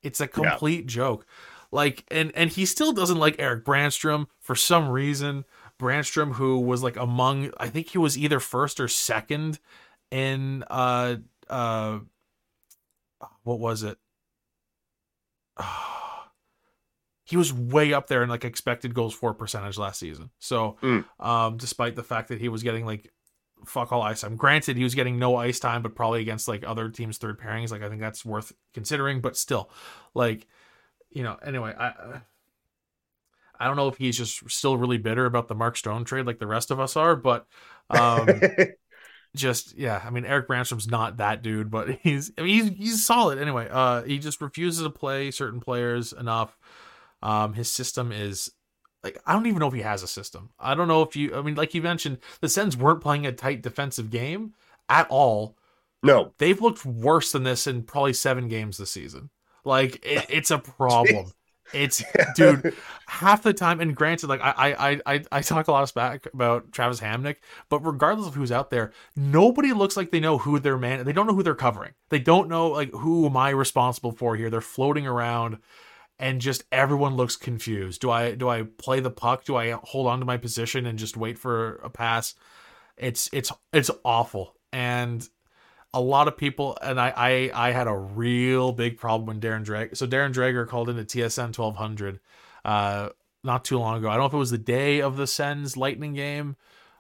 It's 0.01 0.21
a 0.21 0.27
complete 0.27 0.85
yeah. 0.85 0.95
joke. 0.95 1.25
Like 1.71 2.05
and 2.09 2.31
and 2.35 2.51
he 2.51 2.65
still 2.65 2.93
doesn't 2.93 3.17
like 3.17 3.35
Erik 3.39 3.65
Brannstrom 3.65 4.27
for 4.39 4.55
some 4.55 4.89
reason. 4.89 5.43
Brannstrom, 5.83 6.33
who 6.33 6.59
was 6.59 6.81
like 6.81 6.95
among, 6.95 7.51
I 7.57 7.67
think 7.67 7.89
he 7.89 7.97
was 7.97 8.17
either 8.17 8.39
first 8.39 8.79
or 8.79 8.87
second 8.87 9.59
in, 10.11 10.63
uh, 10.69 11.17
uh, 11.49 11.99
what 13.43 13.59
was 13.59 13.83
it? 13.83 13.97
he 17.25 17.37
was 17.37 17.53
way 17.53 17.93
up 17.93 18.07
there 18.07 18.23
in 18.23 18.29
like 18.29 18.45
expected 18.45 18.93
goals 18.93 19.13
for 19.13 19.33
percentage 19.33 19.77
last 19.77 19.99
season. 19.99 20.29
So, 20.39 20.77
mm. 20.81 21.05
um, 21.19 21.57
despite 21.57 21.95
the 21.95 22.03
fact 22.03 22.29
that 22.29 22.39
he 22.39 22.49
was 22.49 22.63
getting 22.63 22.85
like 22.85 23.11
fuck 23.65 23.91
all 23.91 24.01
ice 24.01 24.21
time, 24.21 24.35
granted 24.35 24.77
he 24.77 24.83
was 24.83 24.95
getting 24.95 25.19
no 25.19 25.35
ice 25.35 25.59
time, 25.59 25.81
but 25.81 25.95
probably 25.95 26.21
against 26.21 26.47
like 26.47 26.63
other 26.65 26.89
teams' 26.89 27.17
third 27.17 27.39
pairings. 27.39 27.71
Like 27.71 27.81
I 27.81 27.89
think 27.89 28.01
that's 28.01 28.25
worth 28.25 28.51
considering. 28.73 29.21
But 29.21 29.37
still, 29.37 29.69
like 30.13 30.47
you 31.11 31.23
know, 31.23 31.37
anyway, 31.43 31.73
I 31.77 32.21
I 33.63 33.67
don't 33.67 33.77
know 33.77 33.87
if 33.87 33.97
he's 33.97 34.17
just 34.17 34.49
still 34.51 34.75
really 34.75 34.97
bitter 34.97 35.25
about 35.25 35.47
the 35.47 35.55
Mark 35.55 35.77
Stone 35.77 36.03
trade 36.03 36.25
like 36.25 36.39
the 36.39 36.47
rest 36.47 36.69
of 36.69 36.81
us 36.81 36.97
are, 36.97 37.15
but 37.15 37.47
um, 37.89 38.27
just 39.35 39.77
yeah, 39.77 40.01
I 40.05 40.09
mean 40.09 40.25
Erik 40.25 40.49
Brannstrom's 40.49 40.87
not 40.87 41.17
that 41.17 41.41
dude, 41.41 41.71
but 41.71 41.89
he's 42.01 42.31
I 42.37 42.41
mean, 42.41 42.49
he's 42.49 42.77
he's 42.77 43.05
solid 43.05 43.39
anyway. 43.39 43.69
Uh, 43.71 44.03
he 44.03 44.19
just 44.19 44.41
refuses 44.41 44.83
to 44.83 44.89
play 44.89 45.31
certain 45.31 45.61
players 45.61 46.11
enough. 46.11 46.57
Um, 47.21 47.53
his 47.53 47.71
system 47.71 48.11
is 48.11 48.51
like 49.01 49.17
I 49.25 49.31
don't 49.31 49.45
even 49.45 49.59
know 49.59 49.67
if 49.67 49.73
he 49.73 49.81
has 49.81 50.03
a 50.03 50.07
system. 50.07 50.49
I 50.59 50.75
don't 50.75 50.89
know 50.89 51.01
if 51.01 51.15
you. 51.15 51.33
I 51.33 51.41
mean, 51.41 51.55
like 51.55 51.73
you 51.73 51.81
mentioned, 51.81 52.17
the 52.41 52.49
Sens 52.49 52.75
weren't 52.75 53.01
playing 53.01 53.25
a 53.25 53.31
tight 53.31 53.61
defensive 53.61 54.09
game 54.09 54.55
at 54.89 55.07
all. 55.09 55.57
No, 56.03 56.33
they've 56.37 56.61
looked 56.61 56.85
worse 56.85 57.31
than 57.31 57.43
this 57.43 57.65
in 57.65 57.83
probably 57.83 58.13
seven 58.13 58.49
games 58.49 58.77
this 58.77 58.91
season. 58.91 59.29
Like 59.63 60.05
it, 60.05 60.25
it's 60.29 60.51
a 60.51 60.57
problem. 60.77 61.31
It's 61.73 62.03
dude, 62.35 62.75
half 63.07 63.43
the 63.43 63.53
time. 63.53 63.79
And 63.79 63.95
granted, 63.95 64.27
like 64.27 64.41
I 64.41 64.73
I 64.73 65.01
I 65.05 65.23
I 65.31 65.41
talk 65.41 65.67
a 65.67 65.71
lot 65.71 65.83
of 65.83 65.89
smack 65.89 66.27
about 66.33 66.71
Travis 66.71 66.99
Hamonic, 66.99 67.37
but 67.69 67.79
regardless 67.79 68.27
of 68.27 68.35
who's 68.35 68.51
out 68.51 68.69
there, 68.69 68.91
nobody 69.15 69.73
looks 69.73 69.97
like 69.97 70.11
they 70.11 70.19
know 70.19 70.37
who 70.37 70.59
their 70.59 70.77
man. 70.77 71.05
They 71.05 71.13
don't 71.13 71.27
know 71.27 71.35
who 71.35 71.43
they're 71.43 71.55
covering. 71.55 71.93
They 72.09 72.19
don't 72.19 72.49
know 72.49 72.69
like 72.69 72.91
who 72.91 73.25
am 73.25 73.37
I 73.37 73.49
responsible 73.49 74.11
for 74.11 74.35
here. 74.35 74.49
They're 74.49 74.61
floating 74.61 75.07
around, 75.07 75.57
and 76.19 76.41
just 76.41 76.63
everyone 76.71 77.15
looks 77.15 77.35
confused. 77.35 78.01
Do 78.01 78.11
I 78.11 78.35
do 78.35 78.49
I 78.49 78.63
play 78.63 78.99
the 78.99 79.11
puck? 79.11 79.43
Do 79.45 79.55
I 79.55 79.71
hold 79.83 80.07
on 80.07 80.19
to 80.19 80.25
my 80.25 80.37
position 80.37 80.85
and 80.85 80.99
just 80.99 81.17
wait 81.17 81.37
for 81.37 81.75
a 81.77 81.89
pass? 81.89 82.35
It's 82.97 83.29
it's 83.33 83.51
it's 83.71 83.91
awful. 84.05 84.55
And 84.71 85.27
a 85.93 86.01
lot 86.01 86.27
of 86.27 86.35
people, 86.35 86.77
and 86.81 86.99
I, 86.99 87.13
I, 87.15 87.67
I 87.67 87.71
had 87.71 87.87
a 87.87 87.95
real 87.95 88.71
big 88.71 88.97
problem 88.97 89.27
when 89.27 89.39
Darren 89.39 89.63
Dreger. 89.63 89.95
So 89.95 90.07
Darren 90.07 90.33
Dreger 90.33 90.67
called 90.67 90.89
into 90.89 91.03
TSN 91.03 91.57
1200 91.57 92.19
uh, 92.65 93.09
not 93.43 93.63
too 93.63 93.77
long 93.77 93.97
ago. 93.97 94.09
I 94.09 94.13
don't 94.13 94.21
know 94.21 94.27
if 94.27 94.33
it 94.33 94.37
was 94.37 94.51
the 94.51 94.57
day 94.57 95.01
of 95.01 95.17
the 95.17 95.27
Sens 95.27 95.77
Lightning 95.77 96.13
game. 96.13 96.55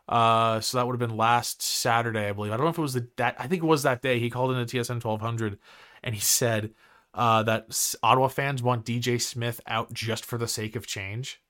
Uh, 0.07 0.59
so 0.59 0.77
that 0.77 0.85
would 0.85 0.99
have 0.99 1.09
been 1.09 1.17
last 1.17 1.61
Saturday, 1.61 2.27
I 2.27 2.33
believe. 2.33 2.51
I 2.51 2.57
don't 2.57 2.65
know 2.65 2.71
if 2.71 2.77
it 2.77 2.81
was 2.81 2.93
the 2.93 3.07
that. 3.15 3.35
I 3.39 3.47
think 3.47 3.63
it 3.63 3.67
was 3.67 3.83
that 3.83 4.01
day. 4.01 4.19
He 4.19 4.29
called 4.29 4.51
into 4.51 4.77
TSN 4.77 5.03
1200, 5.03 5.57
and 6.03 6.13
he 6.13 6.19
said 6.19 6.71
uh, 7.13 7.43
that 7.43 7.95
Ottawa 8.03 8.27
fans 8.27 8.61
want 8.61 8.85
DJ 8.85 9.19
Smith 9.21 9.61
out 9.65 9.93
just 9.93 10.25
for 10.25 10.37
the 10.37 10.47
sake 10.47 10.75
of 10.75 10.85
change. 10.85 11.41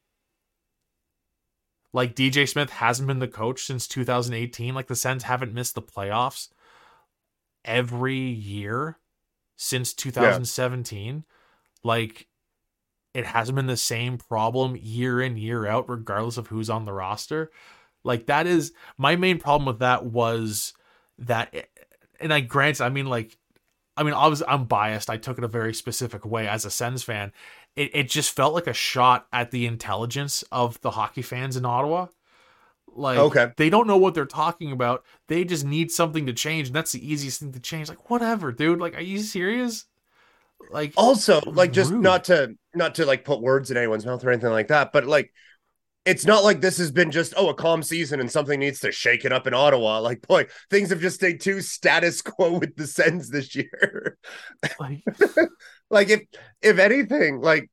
Like 1.91 2.15
DJ 2.15 2.47
Smith 2.47 2.69
hasn't 2.69 3.07
been 3.07 3.19
the 3.19 3.27
coach 3.27 3.63
since 3.63 3.87
2018. 3.87 4.75
Like 4.75 4.87
the 4.87 4.95
Sens 4.95 5.23
haven't 5.23 5.53
missed 5.53 5.73
the 5.73 5.81
playoffs 5.81 6.49
every 7.65 8.17
year 8.17 8.97
since 9.55 9.93
2017. 9.93 11.15
Yeah. 11.15 11.21
Like 11.83 12.27
it 13.13 13.25
hasn't 13.25 13.55
been 13.55 13.67
the 13.67 13.77
same 13.77 14.17
problem 14.17 14.77
year 14.79 15.21
in 15.21 15.37
year 15.37 15.67
out 15.67 15.89
regardless 15.89 16.37
of 16.37 16.47
who's 16.47 16.69
on 16.69 16.85
the 16.85 16.93
roster. 16.93 17.51
Like 18.03 18.25
that 18.25 18.47
is 18.47 18.73
my 18.97 19.15
main 19.15 19.39
problem 19.39 19.65
with 19.65 19.79
that 19.79 20.05
was 20.05 20.73
that 21.19 21.49
eh, 21.53 21.61
and 22.19 22.33
I 22.33 22.39
grant 22.41 22.81
I 22.81 22.89
mean 22.89 23.05
like 23.05 23.37
I 23.95 24.03
mean 24.03 24.13
obviously 24.13 24.47
I'm 24.47 24.65
biased. 24.65 25.09
I 25.09 25.17
took 25.17 25.37
it 25.37 25.43
a 25.43 25.49
very 25.49 25.73
specific 25.73 26.25
way 26.25 26.47
as 26.47 26.65
a 26.65 26.71
Sens 26.71 27.03
fan. 27.03 27.31
It 27.75 27.91
it 27.93 28.09
just 28.09 28.35
felt 28.35 28.53
like 28.53 28.67
a 28.67 28.73
shot 28.73 29.27
at 29.31 29.51
the 29.51 29.65
intelligence 29.65 30.43
of 30.51 30.81
the 30.81 30.91
hockey 30.91 31.21
fans 31.21 31.55
in 31.55 31.65
Ottawa 31.65 32.07
like 32.95 33.17
okay. 33.17 33.51
they 33.57 33.69
don't 33.69 33.87
know 33.87 33.97
what 33.97 34.13
they're 34.13 34.25
talking 34.25 34.71
about. 34.71 35.03
They 35.27 35.43
just 35.43 35.65
need 35.65 35.91
something 35.91 36.25
to 36.27 36.33
change, 36.33 36.67
and 36.67 36.75
that's 36.75 36.91
the 36.91 37.11
easiest 37.11 37.39
thing 37.39 37.51
to 37.51 37.59
change. 37.59 37.89
Like 37.89 38.09
whatever, 38.09 38.51
dude. 38.51 38.79
Like, 38.79 38.95
are 38.95 39.01
you 39.01 39.19
serious? 39.19 39.85
Like 40.71 40.93
also, 40.95 41.41
like 41.45 41.71
just 41.73 41.91
rude. 41.91 42.03
not 42.03 42.25
to 42.25 42.55
not 42.73 42.95
to 42.95 43.05
like 43.05 43.25
put 43.25 43.41
words 43.41 43.71
in 43.71 43.77
anyone's 43.77 44.05
mouth 44.05 44.23
or 44.23 44.31
anything 44.31 44.51
like 44.51 44.69
that, 44.69 44.91
but 44.91 45.05
like 45.05 45.31
it's 46.05 46.25
not 46.25 46.43
like 46.43 46.59
this 46.59 46.77
has 46.77 46.91
been 46.91 47.11
just 47.11 47.33
oh 47.37 47.49
a 47.49 47.53
calm 47.53 47.81
season 47.81 48.19
and 48.19 48.29
something 48.29 48.59
needs 48.59 48.81
to 48.81 48.91
shake 48.91 49.25
it 49.25 49.31
up 49.31 49.47
in 49.47 49.53
Ottawa. 49.53 49.99
Like 49.99 50.25
boy, 50.27 50.47
things 50.69 50.89
have 50.89 50.99
just 50.99 51.15
stayed 51.15 51.41
too 51.41 51.61
status 51.61 52.21
quo 52.21 52.59
with 52.59 52.75
the 52.75 52.87
Sens 52.87 53.29
this 53.29 53.55
year. 53.55 54.17
Like, 54.79 55.03
like 55.89 56.09
if 56.09 56.21
if 56.61 56.79
anything, 56.79 57.41
like 57.41 57.69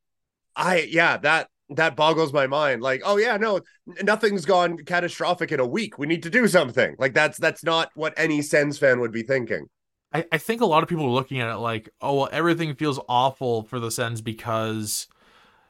I 0.55 0.87
yeah 0.89 1.17
that 1.17 1.49
that 1.75 1.95
boggles 1.95 2.33
my 2.33 2.47
mind. 2.47 2.81
Like 2.81 3.01
oh 3.05 3.17
yeah 3.17 3.37
no 3.37 3.61
nothing's 4.03 4.45
gone 4.45 4.77
catastrophic 4.85 5.51
in 5.51 5.59
a 5.59 5.65
week. 5.65 5.97
We 5.97 6.07
need 6.07 6.23
to 6.23 6.29
do 6.29 6.47
something. 6.47 6.95
Like 6.99 7.13
that's 7.13 7.37
that's 7.37 7.63
not 7.63 7.89
what 7.95 8.13
any 8.17 8.41
sens 8.41 8.77
fan 8.77 8.99
would 8.99 9.11
be 9.11 9.23
thinking. 9.23 9.67
I, 10.13 10.25
I 10.31 10.37
think 10.37 10.61
a 10.61 10.65
lot 10.65 10.83
of 10.83 10.89
people 10.89 11.05
are 11.05 11.11
looking 11.11 11.39
at 11.39 11.49
it 11.49 11.57
like 11.57 11.89
oh 12.01 12.15
well 12.15 12.29
everything 12.31 12.75
feels 12.75 12.99
awful 13.07 13.63
for 13.63 13.79
the 13.79 13.91
sens 13.91 14.21
because 14.21 15.07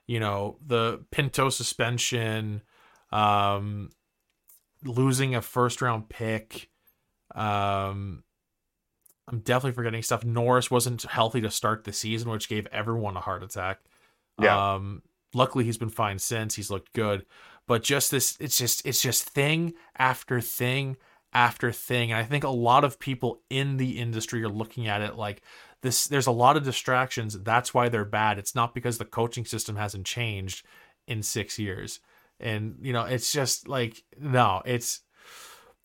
you 0.07 0.19
know 0.19 0.57
the 0.65 1.03
pinto 1.11 1.49
suspension 1.49 2.61
um 3.11 3.89
losing 4.83 5.35
a 5.35 5.41
first 5.41 5.81
round 5.81 6.09
pick 6.09 6.69
um 7.35 8.23
i'm 9.27 9.39
definitely 9.39 9.75
forgetting 9.75 10.01
stuff. 10.01 10.25
Norris 10.25 10.71
wasn't 10.71 11.03
healthy 11.03 11.41
to 11.41 11.51
start 11.51 11.83
the 11.83 11.93
season 11.93 12.29
which 12.29 12.49
gave 12.49 12.65
everyone 12.67 13.15
a 13.15 13.21
heart 13.21 13.43
attack. 13.43 13.79
Yeah. 14.41 14.73
um 14.73 15.03
luckily 15.33 15.63
he's 15.63 15.77
been 15.77 15.89
fine 15.89 16.19
since. 16.19 16.55
He's 16.55 16.71
looked 16.71 16.93
good. 16.93 17.25
But 17.67 17.83
just 17.83 18.11
this 18.11 18.37
it's 18.39 18.57
just 18.57 18.85
it's 18.85 19.01
just 19.01 19.29
thing 19.29 19.73
after 19.97 20.41
thing 20.41 20.97
after 21.33 21.71
thing. 21.71 22.11
And 22.11 22.19
i 22.19 22.23
think 22.23 22.43
a 22.43 22.49
lot 22.49 22.83
of 22.83 22.99
people 22.99 23.41
in 23.49 23.77
the 23.77 23.99
industry 23.99 24.43
are 24.43 24.49
looking 24.49 24.87
at 24.87 25.01
it 25.01 25.15
like 25.15 25.41
this 25.81 26.07
there's 26.07 26.27
a 26.27 26.31
lot 26.31 26.57
of 26.57 26.63
distractions. 26.63 27.39
That's 27.41 27.73
why 27.73 27.89
they're 27.89 28.05
bad. 28.05 28.37
It's 28.37 28.55
not 28.55 28.73
because 28.73 28.97
the 28.97 29.05
coaching 29.05 29.45
system 29.45 29.75
hasn't 29.75 30.05
changed 30.05 30.65
in 31.07 31.23
6 31.23 31.59
years. 31.59 31.99
And 32.39 32.75
you 32.81 32.93
know 32.93 33.03
it's 33.03 33.31
just 33.31 33.67
like 33.67 34.03
no 34.19 34.61
it's 34.65 35.01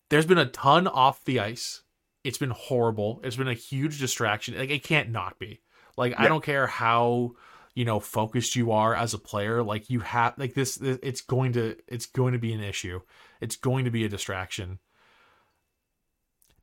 there's 0.09 0.25
been 0.25 0.37
a 0.37 0.45
ton 0.45 0.87
off 0.87 1.25
the 1.25 1.39
ice. 1.39 1.83
It's 2.23 2.37
been 2.37 2.51
horrible. 2.51 3.21
It's 3.23 3.35
been 3.35 3.47
a 3.47 3.53
huge 3.53 3.99
distraction. 3.99 4.57
Like 4.57 4.71
it 4.71 4.83
can't 4.83 5.11
not 5.11 5.39
be. 5.39 5.61
Like 5.95 6.11
yeah. 6.13 6.23
i 6.23 6.27
don't 6.27 6.43
care 6.43 6.67
how 6.67 7.33
you 7.77 7.85
know 7.85 7.99
focused 7.99 8.55
you 8.55 8.71
are 8.71 8.95
as 8.95 9.13
a 9.13 9.19
player 9.19 9.61
like 9.61 9.87
you 9.87 9.99
have 9.99 10.33
like 10.39 10.55
this 10.55 10.77
it's 10.81 11.21
going 11.21 11.53
to 11.53 11.75
it's 11.87 12.07
going 12.07 12.33
to 12.33 12.39
be 12.39 12.51
an 12.51 12.63
issue. 12.63 12.99
It's 13.39 13.55
going 13.55 13.85
to 13.85 13.91
be 13.91 14.03
a 14.03 14.09
distraction. 14.09 14.79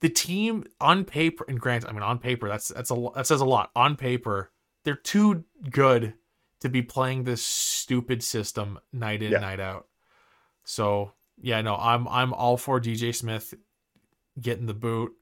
The 0.01 0.09
team 0.09 0.65
on 0.81 1.05
paper 1.05 1.45
and 1.47 1.61
grant 1.61 1.89
i 1.89 1.93
mean 1.93 2.03
on 2.03 2.19
paper 2.19 2.49
that's 2.49 2.67
that's 2.69 2.91
a 2.91 3.09
that 3.15 3.29
says 3.29 3.41
a 3.41 3.45
lot. 3.45 3.71
On 3.77 3.95
paper 3.95 4.51
they're 4.83 4.97
too 4.97 5.45
good 5.71 6.15
to 6.59 6.69
be 6.69 6.83
playing 6.83 7.23
this 7.23 7.45
stupid 7.45 8.25
system 8.25 8.81
night 8.93 9.23
in 9.23 9.31
yeah. 9.31 9.39
night 9.39 9.61
out. 9.61 9.87
So 10.65 11.13
yeah 11.41 11.61
no 11.61 11.77
i'm 11.77 12.09
i'm 12.09 12.35
all 12.35 12.57
for 12.57 12.81
dj 12.81 13.15
smith 13.15 13.55
getting 14.41 14.67
the 14.67 14.75
boot. 14.75 15.13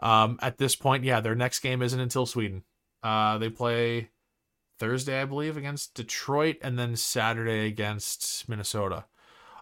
Um 0.00 0.40
at 0.42 0.58
this 0.58 0.74
point 0.74 1.04
yeah 1.04 1.20
their 1.20 1.36
next 1.36 1.60
game 1.60 1.82
isn't 1.82 2.00
until 2.00 2.26
sweden. 2.26 2.64
Uh 3.00 3.38
they 3.38 3.48
play 3.48 4.10
Thursday, 4.80 5.22
I 5.22 5.26
believe, 5.26 5.56
against 5.56 5.94
Detroit, 5.94 6.56
and 6.62 6.76
then 6.76 6.96
Saturday 6.96 7.66
against 7.66 8.48
Minnesota. 8.48 9.04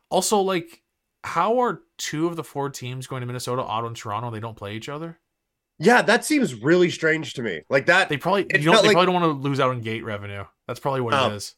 Also, 0.08 0.40
like, 0.40 0.82
how 1.24 1.58
are 1.58 1.82
two 1.98 2.26
of 2.26 2.36
the 2.36 2.44
four 2.44 2.70
teams 2.70 3.06
going 3.06 3.20
to 3.20 3.26
Minnesota, 3.26 3.62
Ottawa, 3.62 3.88
and 3.88 3.96
Toronto? 3.96 4.30
They 4.30 4.40
don't 4.40 4.56
play 4.56 4.74
each 4.74 4.88
other. 4.88 5.18
Yeah, 5.78 6.02
that 6.02 6.24
seems 6.24 6.54
really 6.54 6.90
strange 6.90 7.34
to 7.34 7.42
me. 7.42 7.62
Like 7.68 7.86
that, 7.86 8.08
they 8.08 8.16
probably 8.16 8.46
you 8.52 8.66
know, 8.66 8.80
they 8.80 8.88
like, 8.88 8.94
probably 8.94 9.06
don't 9.12 9.22
want 9.22 9.24
to 9.24 9.48
lose 9.48 9.60
out 9.60 9.70
on 9.70 9.80
gate 9.80 10.04
revenue. 10.04 10.44
That's 10.66 10.80
probably 10.80 11.02
what 11.02 11.14
um, 11.14 11.32
it 11.32 11.36
is. 11.36 11.54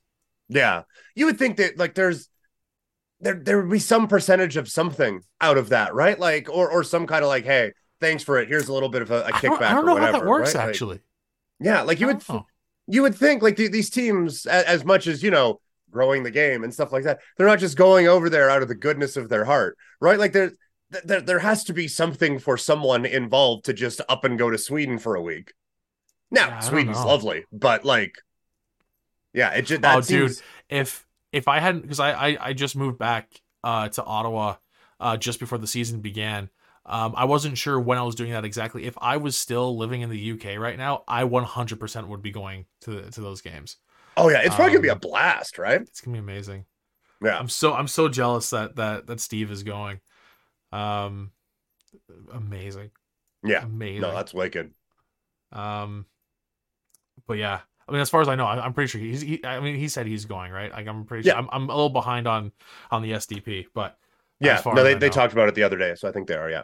Yeah, 0.49 0.83
you 1.15 1.27
would 1.27 1.39
think 1.39 1.57
that 1.59 1.79
like 1.79 1.95
there's 1.95 2.29
there 3.21 3.35
there 3.35 3.63
would 3.63 3.71
be 3.71 3.79
some 3.79 4.09
percentage 4.09 4.57
of 4.57 4.69
something 4.69 5.23
out 5.41 5.57
of 5.57 5.71
that, 5.71 5.95
right? 5.95 6.19
Like 6.19 6.49
or 6.51 6.71
or 6.71 6.83
some 6.85 7.07
kind 7.07 7.23
of 7.23 7.29
like, 7.29 7.45
hey, 7.45 7.73
thanks 8.01 8.23
for 8.23 8.39
it. 8.39 8.49
Here's 8.49 8.69
a 8.69 8.73
little 8.73 8.89
bit 8.89 9.03
of 9.03 9.11
a, 9.11 9.23
a 9.23 9.33
kickback. 9.33 9.45
I 9.45 9.49
don't, 9.49 9.63
I 9.63 9.73
don't 9.75 9.87
know 9.87 9.95
whatever, 9.95 10.13
how 10.13 10.19
that 10.21 10.29
works 10.29 10.55
right? 10.55 10.69
actually. 10.69 10.97
Like, 10.97 11.03
yeah, 11.61 11.83
like 11.83 12.01
you 12.01 12.07
would 12.07 12.21
th- 12.21 12.43
you 12.91 13.03
would 13.03 13.15
think 13.15 13.43
like 13.43 13.57
th- 13.57 13.71
these 13.71 13.91
teams, 13.91 14.47
as 14.47 14.85
much 14.85 15.07
as 15.07 15.23
you 15.23 15.31
know, 15.31 15.61
growing 15.91 16.23
the 16.23 16.31
game 16.31 16.65
and 16.65 16.73
stuff 16.73 16.93
like 16.93 17.05
that, 17.05 17.21
they're 17.37 17.47
not 17.47 17.59
just 17.59 17.77
going 17.77 18.09
over 18.09 18.29
there 18.29 18.51
out 18.51 18.63
of 18.63 18.69
the 18.69 18.75
goodness 18.75 19.17
of 19.17 19.29
their 19.29 19.45
heart, 19.45 19.77
right? 20.01 20.19
Like 20.19 20.33
there, 20.33 20.53
there, 21.05 21.21
there 21.21 21.39
has 21.39 21.65
to 21.65 21.73
be 21.73 21.89
something 21.89 22.39
for 22.39 22.57
someone 22.57 23.07
involved 23.07 23.65
to 23.67 23.73
just 23.73 24.01
up 24.09 24.25
and 24.25 24.39
go 24.39 24.51
to 24.51 24.59
Sweden 24.59 24.99
for 24.99 25.15
a 25.15 25.23
week. 25.23 25.53
Now, 26.31 26.49
yeah, 26.49 26.61
Sweden's 26.61 27.05
lovely, 27.05 27.45
but 27.53 27.85
like, 27.85 28.15
yeah, 29.33 29.51
it 29.51 29.63
just 29.63 29.83
that 29.83 29.99
oh, 29.99 30.01
seems... 30.01 30.37
dude, 30.37 30.45
if 30.69 31.07
if 31.33 31.49
I 31.49 31.59
hadn't 31.59 31.83
because 31.83 32.01
I, 32.01 32.13
I 32.13 32.49
I 32.49 32.53
just 32.53 32.77
moved 32.77 32.99
back 32.99 33.29
uh 33.63 33.89
to 33.89 34.05
Ottawa 34.05 34.57
uh 34.99 35.17
just 35.17 35.41
before 35.41 35.59
the 35.59 35.67
season 35.67 36.01
began 36.01 36.51
um, 36.91 37.15
I 37.17 37.25
wasn't 37.25 37.57
sure 37.57 37.79
when 37.79 37.99
I 37.99 38.03
was 38.03 38.17
doing 38.17 38.33
that 38.33 38.45
exactly. 38.45 38.85
If 38.85 38.99
I 39.01 39.17
was 39.17 39.39
still 39.39 39.79
living 39.79 40.01
in 40.01 40.11
the 40.11 40.33
UK 40.33 40.59
right 40.59 40.77
now, 40.77 41.05
I 41.07 41.23
100% 41.23 42.09
would 42.09 42.21
be 42.21 42.33
going 42.33 42.67
to 42.81 43.09
to 43.13 43.21
those 43.21 43.41
games. 43.41 43.77
Oh 44.17 44.29
yeah, 44.29 44.41
it's 44.41 44.57
probably 44.57 44.73
um, 44.73 44.73
gonna 44.73 44.83
be 44.83 44.89
a 44.89 44.95
um, 44.95 44.99
blast, 44.99 45.57
right? 45.57 45.81
It's 45.81 46.01
gonna 46.01 46.17
be 46.17 46.19
amazing. 46.19 46.65
Yeah, 47.23 47.39
I'm 47.39 47.49
so 47.49 47.75
I'm 47.75 47.87
so 47.87 48.09
jealous 48.09 48.51
that 48.51 48.75
that 48.75 49.07
that 49.07 49.21
Steve 49.21 49.53
is 49.53 49.63
going. 49.63 50.01
Um, 50.73 51.31
amazing. 52.33 52.91
Yeah, 53.45 53.63
amazing. 53.65 54.01
No, 54.01 54.13
that's 54.13 54.35
wicked. 54.35 54.73
Um, 55.53 56.07
but 57.29 57.35
yeah, 57.35 57.61
I 57.89 57.93
mean, 57.93 58.01
as 58.01 58.11
far 58.11 58.21
as 58.21 58.29
I 58.29 58.35
know, 58.35 58.47
I, 58.47 58.67
am 58.67 58.73
pretty 58.73 58.89
sure 58.89 59.01
he's. 59.01 59.21
He, 59.21 59.45
I 59.45 59.61
mean, 59.61 59.77
he 59.77 59.87
said 59.87 60.09
he's 60.09 60.25
going 60.25 60.51
right. 60.51 60.73
Like, 60.73 60.89
I'm 60.89 61.05
pretty 61.05 61.23
sure. 61.23 61.35
Yeah. 61.35 61.39
I'm, 61.39 61.49
I'm 61.53 61.71
a 61.71 61.73
little 61.73 61.89
behind 61.89 62.27
on 62.27 62.51
on 62.91 63.03
the 63.03 63.13
SDP, 63.13 63.67
but 63.75 63.97
yeah, 64.41 64.61
no, 64.67 64.83
they, 64.83 64.95
they 64.95 65.09
talked 65.09 65.33
about 65.33 65.49
it 65.49 65.55
the 65.55 65.63
other 65.63 65.79
day, 65.79 65.95
so 65.95 66.09
I 66.09 66.13
think 66.13 66.27
they 66.27 66.35
are. 66.35 66.51
Yeah. 66.51 66.63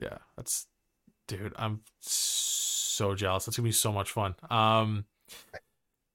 Yeah, 0.00 0.18
that's 0.36 0.66
dude. 1.28 1.52
I'm 1.56 1.80
so 2.00 3.14
jealous. 3.14 3.44
That's 3.44 3.56
gonna 3.56 3.68
be 3.68 3.72
so 3.72 3.92
much 3.92 4.10
fun. 4.10 4.34
Um, 4.50 5.04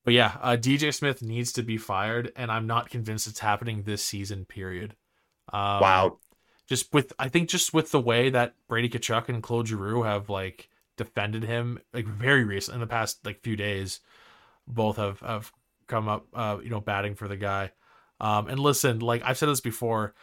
but 0.04 0.14
yeah, 0.14 0.38
uh, 0.42 0.58
DJ 0.58 0.94
Smith 0.94 1.22
needs 1.22 1.52
to 1.54 1.64
be 1.64 1.78
fired, 1.78 2.32
and 2.36 2.52
I'm 2.52 2.66
not 2.66 2.90
convinced 2.90 3.28
it's 3.28 3.40
happening 3.40 3.84
this 3.84 4.04
season. 4.04 4.46
Period. 4.46 4.96
Um, 5.52 5.82
wow. 5.82 6.18
Just 6.68 6.94
with, 6.94 7.14
I 7.18 7.30
think, 7.30 7.50
just 7.50 7.74
with 7.74 7.92
the 7.92 8.00
way 8.00 8.30
that 8.30 8.56
Brady 8.68 8.90
Tkachuk 8.90 9.30
and 9.30 9.42
Claude 9.42 9.68
Giroux 9.68 10.04
have 10.04 10.30
like 10.30 10.70
defended 10.98 11.44
him, 11.44 11.80
like 11.94 12.06
very 12.06 12.44
recent 12.44 12.76
in 12.76 12.82
the 12.82 12.88
past 12.88 13.26
like 13.26 13.42
few 13.42 13.56
days, 13.56 14.02
both 14.68 14.98
have 14.98 15.20
have 15.22 15.52
come 15.88 16.10
up, 16.10 16.28
uh, 16.34 16.58
you 16.62 16.70
know, 16.70 16.82
batting 16.82 17.16
for 17.16 17.28
the 17.28 17.38
guy. 17.38 17.72
Um, 18.20 18.48
and 18.48 18.60
listen, 18.60 19.00
like 19.00 19.22
I've 19.24 19.38
said 19.38 19.50
this 19.50 19.62
before, 19.62 20.14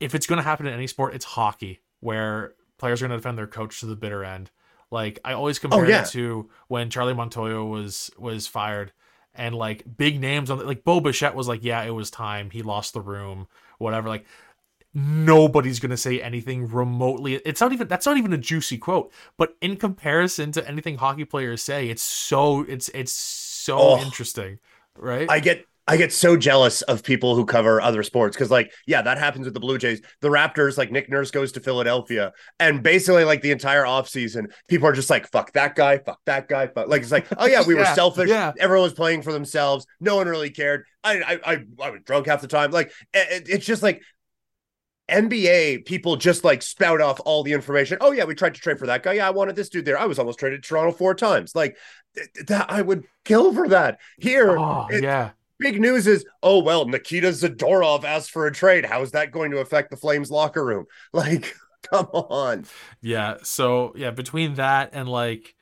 if 0.00 0.14
it's 0.14 0.26
going 0.26 0.36
to 0.36 0.42
happen 0.42 0.66
in 0.66 0.74
any 0.74 0.86
sport, 0.86 1.14
it's 1.14 1.24
hockey, 1.24 1.80
where 2.00 2.54
players 2.78 3.02
are 3.02 3.06
going 3.06 3.16
to 3.16 3.18
defend 3.18 3.38
their 3.38 3.46
coach 3.46 3.80
to 3.80 3.86
the 3.86 3.96
bitter 3.96 4.24
end. 4.24 4.50
Like 4.90 5.18
I 5.24 5.34
always 5.34 5.58
oh, 5.58 5.62
compare 5.62 5.84
oh, 5.84 5.88
yeah. 5.88 6.02
it 6.02 6.08
to 6.10 6.48
when 6.68 6.90
Charlie 6.90 7.14
Montoyo 7.14 7.68
was 7.68 8.10
was 8.18 8.46
fired, 8.46 8.92
and 9.34 9.54
like 9.54 9.84
big 9.96 10.20
names 10.20 10.50
on 10.50 10.58
the, 10.58 10.64
like 10.64 10.84
Bo 10.84 11.00
Bichette 11.00 11.34
was 11.34 11.48
like, 11.48 11.62
yeah, 11.62 11.82
it 11.82 11.90
was 11.90 12.10
time. 12.10 12.50
He 12.50 12.62
lost 12.62 12.94
the 12.94 13.00
room, 13.00 13.48
whatever. 13.78 14.08
Like 14.08 14.24
nobody's 14.94 15.78
going 15.78 15.90
to 15.90 15.96
say 15.96 16.20
anything 16.20 16.68
remotely. 16.68 17.34
It's 17.34 17.60
not 17.60 17.72
even 17.72 17.88
that's 17.88 18.06
not 18.06 18.16
even 18.16 18.32
a 18.32 18.38
juicy 18.38 18.78
quote, 18.78 19.12
but 19.36 19.56
in 19.60 19.76
comparison 19.76 20.52
to 20.52 20.66
anything 20.66 20.96
hockey 20.96 21.24
players 21.24 21.62
say, 21.62 21.88
it's 21.88 22.02
so 22.02 22.62
it's 22.62 22.88
it's 22.90 23.12
so 23.12 23.78
oh, 23.78 23.98
interesting, 24.00 24.58
right? 24.96 25.30
I 25.30 25.40
get 25.40 25.66
I 25.88 25.96
get 25.96 26.12
so 26.12 26.36
jealous 26.36 26.82
of 26.82 27.02
people 27.02 27.34
who 27.34 27.46
cover 27.46 27.80
other 27.80 28.02
sports 28.02 28.36
because, 28.36 28.50
like, 28.50 28.72
yeah, 28.86 29.00
that 29.00 29.16
happens 29.16 29.46
with 29.46 29.54
the 29.54 29.60
Blue 29.60 29.78
Jays. 29.78 30.02
The 30.20 30.28
Raptors, 30.28 30.76
like, 30.76 30.92
Nick 30.92 31.08
Nurse 31.08 31.30
goes 31.30 31.50
to 31.52 31.60
Philadelphia, 31.60 32.32
and 32.60 32.82
basically, 32.82 33.24
like, 33.24 33.40
the 33.40 33.52
entire 33.52 33.84
offseason, 33.84 34.52
people 34.68 34.86
are 34.86 34.92
just 34.92 35.08
like, 35.08 35.30
fuck 35.30 35.52
that 35.52 35.74
guy, 35.74 35.96
fuck 35.96 36.20
that 36.26 36.46
guy. 36.46 36.66
Fuck. 36.66 36.88
Like, 36.88 37.00
it's 37.00 37.10
like, 37.10 37.26
oh, 37.38 37.46
yeah, 37.46 37.64
we 37.66 37.74
yeah, 37.78 37.80
were 37.80 37.94
selfish. 37.94 38.28
Yeah. 38.28 38.52
Everyone 38.60 38.84
was 38.84 38.92
playing 38.92 39.22
for 39.22 39.32
themselves. 39.32 39.86
No 39.98 40.16
one 40.16 40.28
really 40.28 40.50
cared. 40.50 40.84
I, 41.02 41.20
I, 41.20 41.52
I, 41.52 41.64
I 41.80 41.90
was 41.90 42.02
drunk 42.04 42.26
half 42.26 42.42
the 42.42 42.48
time. 42.48 42.70
Like, 42.70 42.92
it, 43.14 43.48
it's 43.48 43.66
just 43.66 43.82
like, 43.82 44.02
NBA 45.10 45.86
people 45.86 46.16
just 46.16 46.44
like 46.44 46.60
spout 46.60 47.00
off 47.00 47.18
all 47.24 47.42
the 47.42 47.54
information. 47.54 47.96
Oh 48.02 48.12
yeah, 48.12 48.24
we 48.24 48.34
tried 48.34 48.54
to 48.54 48.60
trade 48.60 48.78
for 48.78 48.86
that 48.88 49.02
guy. 49.02 49.14
Yeah, 49.14 49.26
I 49.26 49.30
wanted 49.30 49.56
this 49.56 49.70
dude 49.70 49.86
there. 49.86 49.98
I 49.98 50.04
was 50.04 50.18
almost 50.18 50.38
traded 50.38 50.62
to 50.62 50.68
Toronto 50.68 50.92
four 50.92 51.14
times. 51.14 51.54
Like 51.54 51.78
that, 52.46 52.66
I 52.70 52.82
would 52.82 53.06
kill 53.24 53.54
for 53.54 53.68
that. 53.68 54.00
Here, 54.18 54.58
oh, 54.58 54.86
it, 54.90 55.02
yeah, 55.02 55.30
big 55.58 55.80
news 55.80 56.06
is, 56.06 56.24
oh 56.42 56.62
well, 56.62 56.86
Nikita 56.86 57.28
Zadorov 57.28 58.04
asked 58.04 58.30
for 58.30 58.46
a 58.46 58.52
trade. 58.52 58.84
How 58.84 59.02
is 59.02 59.12
that 59.12 59.32
going 59.32 59.50
to 59.50 59.58
affect 59.58 59.90
the 59.90 59.96
Flames 59.96 60.30
locker 60.30 60.64
room? 60.64 60.86
Like, 61.12 61.54
come 61.82 62.06
on. 62.06 62.64
Yeah. 63.00 63.38
So 63.42 63.92
yeah, 63.96 64.10
between 64.10 64.54
that 64.54 64.90
and 64.92 65.08
like 65.08 65.54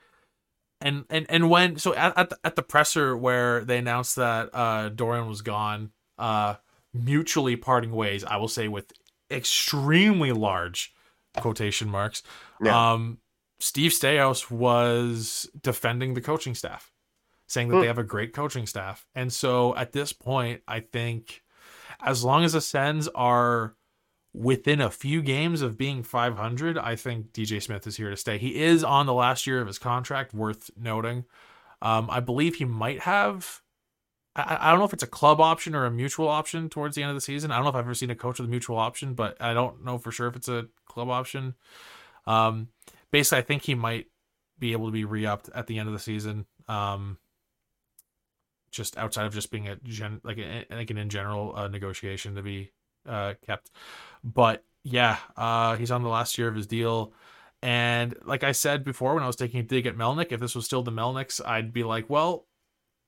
and 0.81 1.05
and 1.09 1.27
and 1.29 1.49
when 1.49 1.79
so 1.79 1.95
at 1.95 2.17
at 2.19 2.31
the, 2.31 2.39
at 2.45 2.57
the 2.57 2.63
presser 2.63 3.17
where 3.17 3.65
they 3.65 3.79
announced 3.79 4.17
that 4.17 4.51
uh 4.53 4.91
Dorion 4.91 5.29
was 5.29 5.43
gone, 5.43 5.91
uh 6.19 6.57
mutually 6.93 7.57
parting 7.57 7.93
ways, 7.93 8.25
I 8.25 8.37
will 8.37 8.49
say 8.49 8.69
with 8.69 8.93
extremely 9.31 10.33
large 10.33 10.93
quotation 11.37 11.89
marks. 11.89 12.23
Yeah. 12.63 12.93
Um 12.93 13.19
Steve 13.59 13.93
Staios 13.93 14.51
was 14.51 15.49
defending 15.63 16.15
the 16.15 16.21
coaching 16.21 16.55
staff 16.55 16.93
saying 17.47 17.69
that 17.69 17.77
mm. 17.77 17.81
they 17.81 17.87
have 17.87 17.99
a 17.99 18.05
great 18.05 18.33
coaching 18.33 18.67
staff. 18.67 19.07
And 19.15 19.33
so 19.33 19.75
at 19.77 19.93
this 19.93 20.13
point, 20.13 20.63
I 20.67 20.81
think 20.81 21.43
as 22.01 22.25
long 22.25 22.45
as 22.45 22.53
the 22.53 22.61
Sens 22.61 23.09
are 23.09 23.75
within 24.35 24.81
a 24.81 24.91
few 24.91 25.23
games 25.23 25.63
of 25.63 25.79
being 25.79 26.03
500, 26.03 26.77
I 26.77 26.97
think 26.97 27.33
DJ 27.33 27.63
Smith 27.63 27.87
is 27.87 27.97
here 27.97 28.11
to 28.11 28.17
stay. 28.17 28.39
He 28.39 28.63
is 28.63 28.85
on 28.85 29.07
the 29.07 29.15
last 29.15 29.47
year 29.47 29.61
of 29.61 29.67
his 29.67 29.79
contract, 29.79 30.35
worth 30.35 30.71
noting. 30.77 31.25
Um, 31.81 32.09
I 32.11 32.21
believe 32.21 32.57
he 32.57 32.65
might 32.65 33.01
have. 33.01 33.63
I, 34.35 34.59
I 34.61 34.71
don't 34.71 34.79
know 34.79 34.85
if 34.85 34.93
it's 34.93 35.03
a 35.03 35.09
club 35.09 35.41
option 35.41 35.75
or 35.75 35.87
a 35.87 35.91
mutual 35.91 36.29
option 36.29 36.69
towards 36.69 36.97
the 36.97 37.03
end 37.03 37.11
of 37.11 37.17
the 37.17 37.21
season. 37.21 37.51
I 37.51 37.57
don't 37.57 37.65
know 37.65 37.71
if 37.71 37.77
I've 37.77 37.85
ever 37.85 37.95
seen 37.95 38.11
a 38.11 38.15
coach 38.15 38.39
with 38.39 38.49
a 38.49 38.51
mutual 38.51 38.77
option, 38.77 39.15
but 39.15 39.41
I 39.41 39.55
don't 39.55 39.85
know 39.85 39.99
for 39.99 40.11
sure 40.11 40.27
if 40.29 40.37
it's 40.37 40.49
a 40.49 40.67
club 40.87 41.09
option. 41.09 41.55
Um, 42.27 42.69
basically, 43.11 43.39
I 43.39 43.43
think 43.43 43.63
he 43.63 43.75
might 43.75 44.07
be 44.59 44.73
able 44.73 44.87
to 44.87 44.93
be 44.93 45.05
re-upped 45.05 45.49
at 45.55 45.67
the 45.67 45.79
end 45.79 45.89
of 45.89 45.93
the 45.93 46.01
season. 46.01 46.47
Um, 46.69 47.19
just 48.77 48.97
outside 48.97 49.27
of 49.27 49.35
just 49.35 49.51
being 49.51 49.69
a 49.69 49.77
gen 49.77 50.21
like 50.23 50.39
a, 50.39 50.67
like 50.71 50.91
an 50.91 50.99
in 50.99 51.09
general 51.09 51.55
uh, 51.57 51.69
negotiation 51.69 52.35
to 52.35 52.43
be 52.43 52.71
uh, 53.09 53.35
kept. 53.45 53.71
But 54.23 54.65
yeah, 54.83 55.17
uh, 55.37 55.77
he's 55.77 55.91
on 55.91 56.03
the 56.03 56.09
last 56.09 56.39
year 56.39 56.49
of 56.49 56.55
his 56.55 56.67
deal. 56.67 57.13
And 57.63 58.15
like 58.25 58.45
I 58.45 58.53
said 58.53 58.85
before, 58.85 59.15
when 59.15 59.25
I 59.25 59.27
was 59.27 59.37
taking 59.37 59.61
a 59.61 59.63
dig 59.63 59.87
at 59.87 59.97
Melnyk, 59.97 60.31
if 60.31 60.41
this 60.41 60.55
was 60.55 60.67
still 60.67 60.83
the 60.83 60.93
Melnyks, 60.93 61.41
I'd 61.45 61.73
be 61.73 61.83
like, 61.83 62.09
well, 62.09 62.47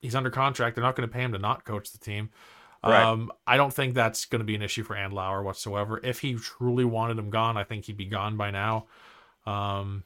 he's 0.01 0.15
under 0.15 0.31
contract. 0.31 0.75
They're 0.75 0.85
not 0.85 0.97
going 0.97 1.09
to 1.09 1.13
pay 1.13 1.23
him 1.23 1.33
to 1.33 1.39
not 1.39 1.65
coach 1.65 1.93
the 1.93 1.99
team. 1.99 2.31
Right. 2.83 3.03
Um, 3.03 3.31
I 3.47 3.57
don't 3.57 3.73
think 3.73 3.95
that's 3.95 4.25
going 4.25 4.41
to 4.41 4.45
be 4.45 4.55
an 4.55 4.63
issue 4.63 4.85
for 4.85 4.95
Andlauer 4.95 5.45
whatsoever. 5.45 6.01
If 6.03 6.21
he 6.21 6.35
truly 6.35 6.85
wanted 6.85 7.19
him 7.19 7.31
gone, 7.31 7.57
I 7.57 7.65
think 7.65 7.85
he'd 7.85 7.97
be 7.97 8.07
gone 8.07 8.37
by 8.37 8.51
now. 8.51 8.87
Um, 9.47 10.05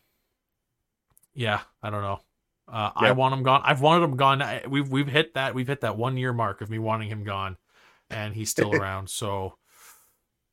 yeah, 1.35 1.61
I 1.83 1.91
don't 1.91 2.03
know. 2.03 2.21
Uh, 2.69 2.91
I 2.95 3.13
want 3.13 3.35
him 3.35 3.43
gone. 3.43 3.63
I've 3.65 3.81
wanted 3.81 4.05
him 4.05 4.17
gone. 4.17 4.43
We've 4.69 4.89
we've 4.91 5.09
hit 5.09 5.35
that. 5.35 5.55
We've 5.55 5.67
hit 5.67 5.83
that 5.83 5.97
one 5.97 6.17
year 6.17 6.33
mark 6.33 6.61
of 6.61 6.71
me 6.71 6.79
wanting 6.79 7.09
him 7.09 7.25
gone, 7.25 7.57
and 8.11 8.35
he's 8.35 8.51
still 8.51 8.75
around. 8.81 9.11
So, 9.11 9.59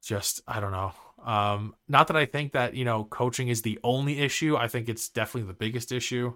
just 0.04 0.42
I 0.48 0.60
don't 0.60 0.72
know. 0.72 0.92
Um, 1.24 1.76
not 1.88 2.08
that 2.08 2.18
I 2.18 2.26
think 2.26 2.54
that 2.54 2.74
you 2.74 2.86
know 2.86 3.04
coaching 3.06 3.48
is 3.48 3.62
the 3.62 3.80
only 3.84 4.20
issue. 4.20 4.58
I 4.58 4.68
think 4.68 4.90
it's 4.90 5.10
definitely 5.10 5.48
the 5.48 5.54
biggest 5.54 5.92
issue. 5.92 6.34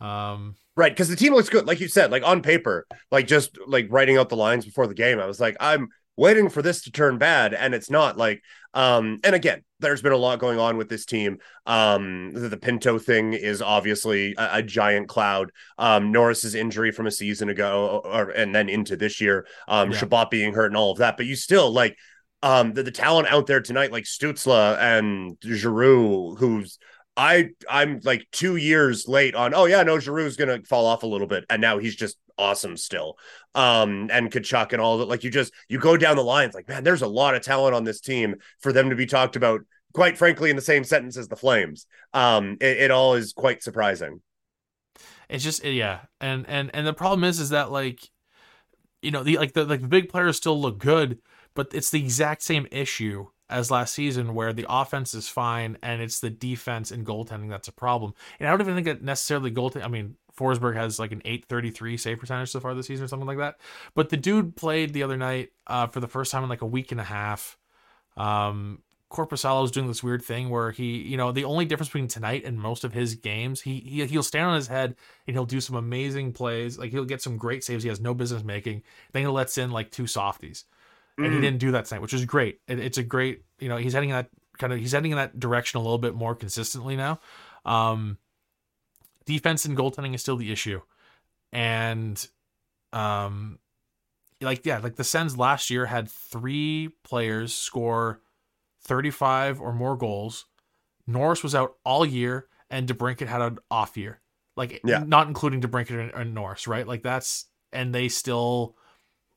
Um, 0.00 0.56
Right, 0.76 0.90
because 0.90 1.08
the 1.08 1.14
team 1.16 1.34
looks 1.34 1.48
good, 1.48 1.68
like 1.68 1.78
you 1.78 1.86
said, 1.86 2.10
like 2.10 2.24
on 2.24 2.42
paper, 2.42 2.86
like 3.12 3.28
just 3.28 3.56
like 3.68 3.86
writing 3.90 4.18
out 4.18 4.28
the 4.28 4.36
lines 4.36 4.64
before 4.64 4.88
the 4.88 4.94
game. 4.94 5.20
I 5.20 5.26
was 5.26 5.38
like, 5.38 5.56
I'm 5.60 5.88
waiting 6.16 6.48
for 6.48 6.62
this 6.62 6.82
to 6.82 6.92
turn 6.92 7.18
bad, 7.18 7.54
and 7.54 7.74
it's 7.74 7.90
not. 7.90 8.16
Like, 8.16 8.42
um, 8.72 9.20
and 9.24 9.34
again, 9.34 9.62
there's 9.80 10.02
been 10.02 10.12
a 10.12 10.16
lot 10.16 10.38
going 10.38 10.58
on 10.58 10.76
with 10.76 10.88
this 10.88 11.04
team. 11.04 11.38
Um, 11.66 12.32
the, 12.32 12.48
the 12.48 12.56
Pinto 12.56 12.98
thing 12.98 13.32
is 13.32 13.62
obviously 13.62 14.34
a, 14.38 14.58
a 14.58 14.62
giant 14.62 15.08
cloud. 15.08 15.50
Um, 15.78 16.12
Norris's 16.12 16.54
injury 16.54 16.90
from 16.90 17.06
a 17.06 17.10
season 17.10 17.48
ago, 17.48 18.00
or 18.04 18.30
and 18.30 18.54
then 18.54 18.68
into 18.68 18.96
this 18.96 19.20
year, 19.20 19.46
um, 19.68 19.90
yeah. 19.90 19.98
Chabot 19.98 20.30
being 20.30 20.54
hurt 20.54 20.66
and 20.66 20.76
all 20.76 20.92
of 20.92 20.98
that. 20.98 21.16
But 21.16 21.26
you 21.26 21.36
still 21.36 21.70
like 21.70 21.96
um 22.42 22.72
the, 22.72 22.82
the 22.82 22.90
talent 22.90 23.28
out 23.28 23.46
there 23.46 23.60
tonight, 23.60 23.92
like 23.92 24.04
Stützle 24.04 24.78
and 24.78 25.36
Giroux, 25.42 26.36
who's 26.36 26.78
I 27.16 27.50
I'm 27.68 28.00
like 28.02 28.26
two 28.32 28.56
years 28.56 29.06
late 29.06 29.34
on. 29.34 29.54
Oh 29.54 29.66
yeah, 29.66 29.82
no, 29.82 29.98
Giroux's 29.98 30.36
gonna 30.36 30.62
fall 30.62 30.86
off 30.86 31.02
a 31.02 31.06
little 31.06 31.28
bit, 31.28 31.44
and 31.48 31.60
now 31.60 31.78
he's 31.78 31.94
just 31.94 32.16
awesome 32.38 32.76
still. 32.76 33.18
Um, 33.54 34.08
and 34.12 34.30
Tkachuk 34.30 34.72
and 34.72 34.80
all 34.80 34.98
that. 34.98 35.08
Like 35.08 35.24
you 35.24 35.30
just 35.30 35.52
you 35.68 35.78
go 35.78 35.96
down 35.96 36.16
the 36.16 36.24
lines, 36.24 36.54
like 36.54 36.68
man, 36.68 36.84
there's 36.84 37.02
a 37.02 37.08
lot 37.08 37.34
of 37.34 37.42
talent 37.42 37.74
on 37.74 37.84
this 37.84 38.00
team 38.00 38.36
for 38.60 38.72
them 38.72 38.90
to 38.90 38.96
be 38.96 39.06
talked 39.06 39.36
about. 39.36 39.60
Quite 39.92 40.18
frankly, 40.18 40.50
in 40.50 40.56
the 40.56 40.62
same 40.62 40.82
sentence 40.82 41.16
as 41.16 41.28
the 41.28 41.36
Flames, 41.36 41.86
um, 42.12 42.56
it, 42.60 42.78
it 42.78 42.90
all 42.90 43.14
is 43.14 43.32
quite 43.32 43.62
surprising. 43.62 44.20
It's 45.28 45.44
just 45.44 45.64
yeah, 45.64 46.00
and 46.20 46.44
and 46.48 46.70
and 46.74 46.86
the 46.86 46.92
problem 46.92 47.24
is 47.24 47.38
is 47.38 47.50
that 47.50 47.70
like, 47.70 48.10
you 49.02 49.12
know, 49.12 49.22
the 49.22 49.38
like 49.38 49.52
the 49.52 49.64
like 49.64 49.82
the 49.82 49.88
big 49.88 50.08
players 50.08 50.36
still 50.36 50.60
look 50.60 50.78
good, 50.78 51.20
but 51.54 51.68
it's 51.72 51.90
the 51.90 52.00
exact 52.00 52.42
same 52.42 52.66
issue 52.72 53.28
as 53.48 53.70
last 53.70 53.94
season 53.94 54.34
where 54.34 54.52
the 54.52 54.66
offense 54.68 55.14
is 55.14 55.28
fine 55.28 55.76
and 55.82 56.00
it's 56.00 56.18
the 56.20 56.30
defense 56.30 56.90
and 56.90 57.06
goaltending 57.06 57.48
that's 57.48 57.68
a 57.68 57.72
problem. 57.72 58.14
And 58.40 58.48
I 58.48 58.50
don't 58.50 58.62
even 58.62 58.74
think 58.74 58.86
that 58.86 59.02
necessarily 59.02 59.50
goaltending. 59.50 59.84
I 59.84 59.88
mean, 59.88 60.16
Forsberg 60.38 60.76
has 60.76 60.98
like 60.98 61.12
an 61.12 61.22
833 61.24 61.96
save 61.96 62.18
percentage 62.18 62.50
so 62.50 62.60
far 62.60 62.74
this 62.74 62.86
season 62.86 63.04
or 63.04 63.08
something 63.08 63.26
like 63.26 63.38
that. 63.38 63.58
But 63.94 64.08
the 64.10 64.16
dude 64.16 64.56
played 64.56 64.92
the 64.92 65.02
other 65.02 65.16
night 65.16 65.50
uh, 65.66 65.86
for 65.86 66.00
the 66.00 66.08
first 66.08 66.32
time 66.32 66.42
in 66.42 66.48
like 66.48 66.62
a 66.62 66.66
week 66.66 66.92
and 66.92 67.00
a 67.00 67.04
half. 67.04 67.56
Um, 68.16 68.82
Korpisalo 69.10 69.64
is 69.64 69.70
doing 69.70 69.86
this 69.86 70.02
weird 70.02 70.22
thing 70.22 70.50
where 70.50 70.72
he, 70.72 70.96
you 70.96 71.16
know, 71.16 71.30
the 71.30 71.44
only 71.44 71.64
difference 71.64 71.88
between 71.88 72.08
tonight 72.08 72.44
and 72.44 72.58
most 72.58 72.82
of 72.82 72.92
his 72.92 73.14
games, 73.14 73.60
he, 73.60 73.78
he 73.80 74.04
he'll 74.06 74.24
stand 74.24 74.46
on 74.46 74.56
his 74.56 74.66
head 74.66 74.96
and 75.26 75.36
he'll 75.36 75.44
do 75.44 75.60
some 75.60 75.76
amazing 75.76 76.32
plays. 76.32 76.78
Like 76.78 76.90
he'll 76.90 77.04
get 77.04 77.22
some 77.22 77.36
great 77.36 77.62
saves 77.62 77.84
he 77.84 77.88
has 77.88 78.00
no 78.00 78.12
business 78.12 78.42
making. 78.42 78.82
Then 79.12 79.22
he 79.22 79.28
lets 79.28 79.56
in 79.56 79.70
like 79.70 79.92
two 79.92 80.08
softies 80.08 80.64
and 81.16 81.26
mm. 81.26 81.34
he 81.34 81.40
didn't 81.40 81.58
do 81.58 81.70
that 81.72 81.84
tonight, 81.84 82.00
which 82.02 82.14
is 82.14 82.24
great. 82.24 82.60
It, 82.66 82.80
it's 82.80 82.98
a 82.98 83.02
great, 83.02 83.44
you 83.60 83.68
know, 83.68 83.76
he's 83.76 83.92
heading 83.92 84.10
in 84.10 84.16
that 84.16 84.30
kind 84.58 84.72
of 84.72 84.78
he's 84.78 84.92
heading 84.92 85.12
in 85.12 85.16
that 85.16 85.38
direction 85.38 85.78
a 85.78 85.82
little 85.82 85.98
bit 85.98 86.14
more 86.14 86.34
consistently 86.34 86.96
now. 86.96 87.20
Um, 87.64 88.18
defense 89.26 89.64
and 89.64 89.76
goaltending 89.76 90.14
is 90.14 90.20
still 90.20 90.36
the 90.36 90.52
issue, 90.52 90.80
and 91.52 92.26
um, 92.92 93.58
like 94.40 94.64
yeah, 94.64 94.78
like 94.78 94.96
the 94.96 95.04
Sens 95.04 95.36
last 95.36 95.70
year 95.70 95.86
had 95.86 96.08
three 96.08 96.90
players 97.02 97.54
score 97.54 98.20
thirty 98.82 99.10
five 99.10 99.60
or 99.60 99.72
more 99.72 99.96
goals. 99.96 100.46
Norris 101.06 101.42
was 101.42 101.54
out 101.54 101.76
all 101.84 102.06
year, 102.06 102.46
and 102.70 102.88
DeBrincat 102.88 103.26
had 103.26 103.42
an 103.42 103.58
off 103.70 103.96
year. 103.96 104.20
Like 104.56 104.80
yeah. 104.84 105.02
not 105.04 105.26
including 105.26 105.60
DeBrincat 105.60 105.98
and, 105.98 106.10
and 106.12 106.34
Norris, 106.34 106.68
right? 106.68 106.86
Like 106.86 107.02
that's 107.02 107.46
and 107.72 107.94
they 107.94 108.08
still 108.08 108.76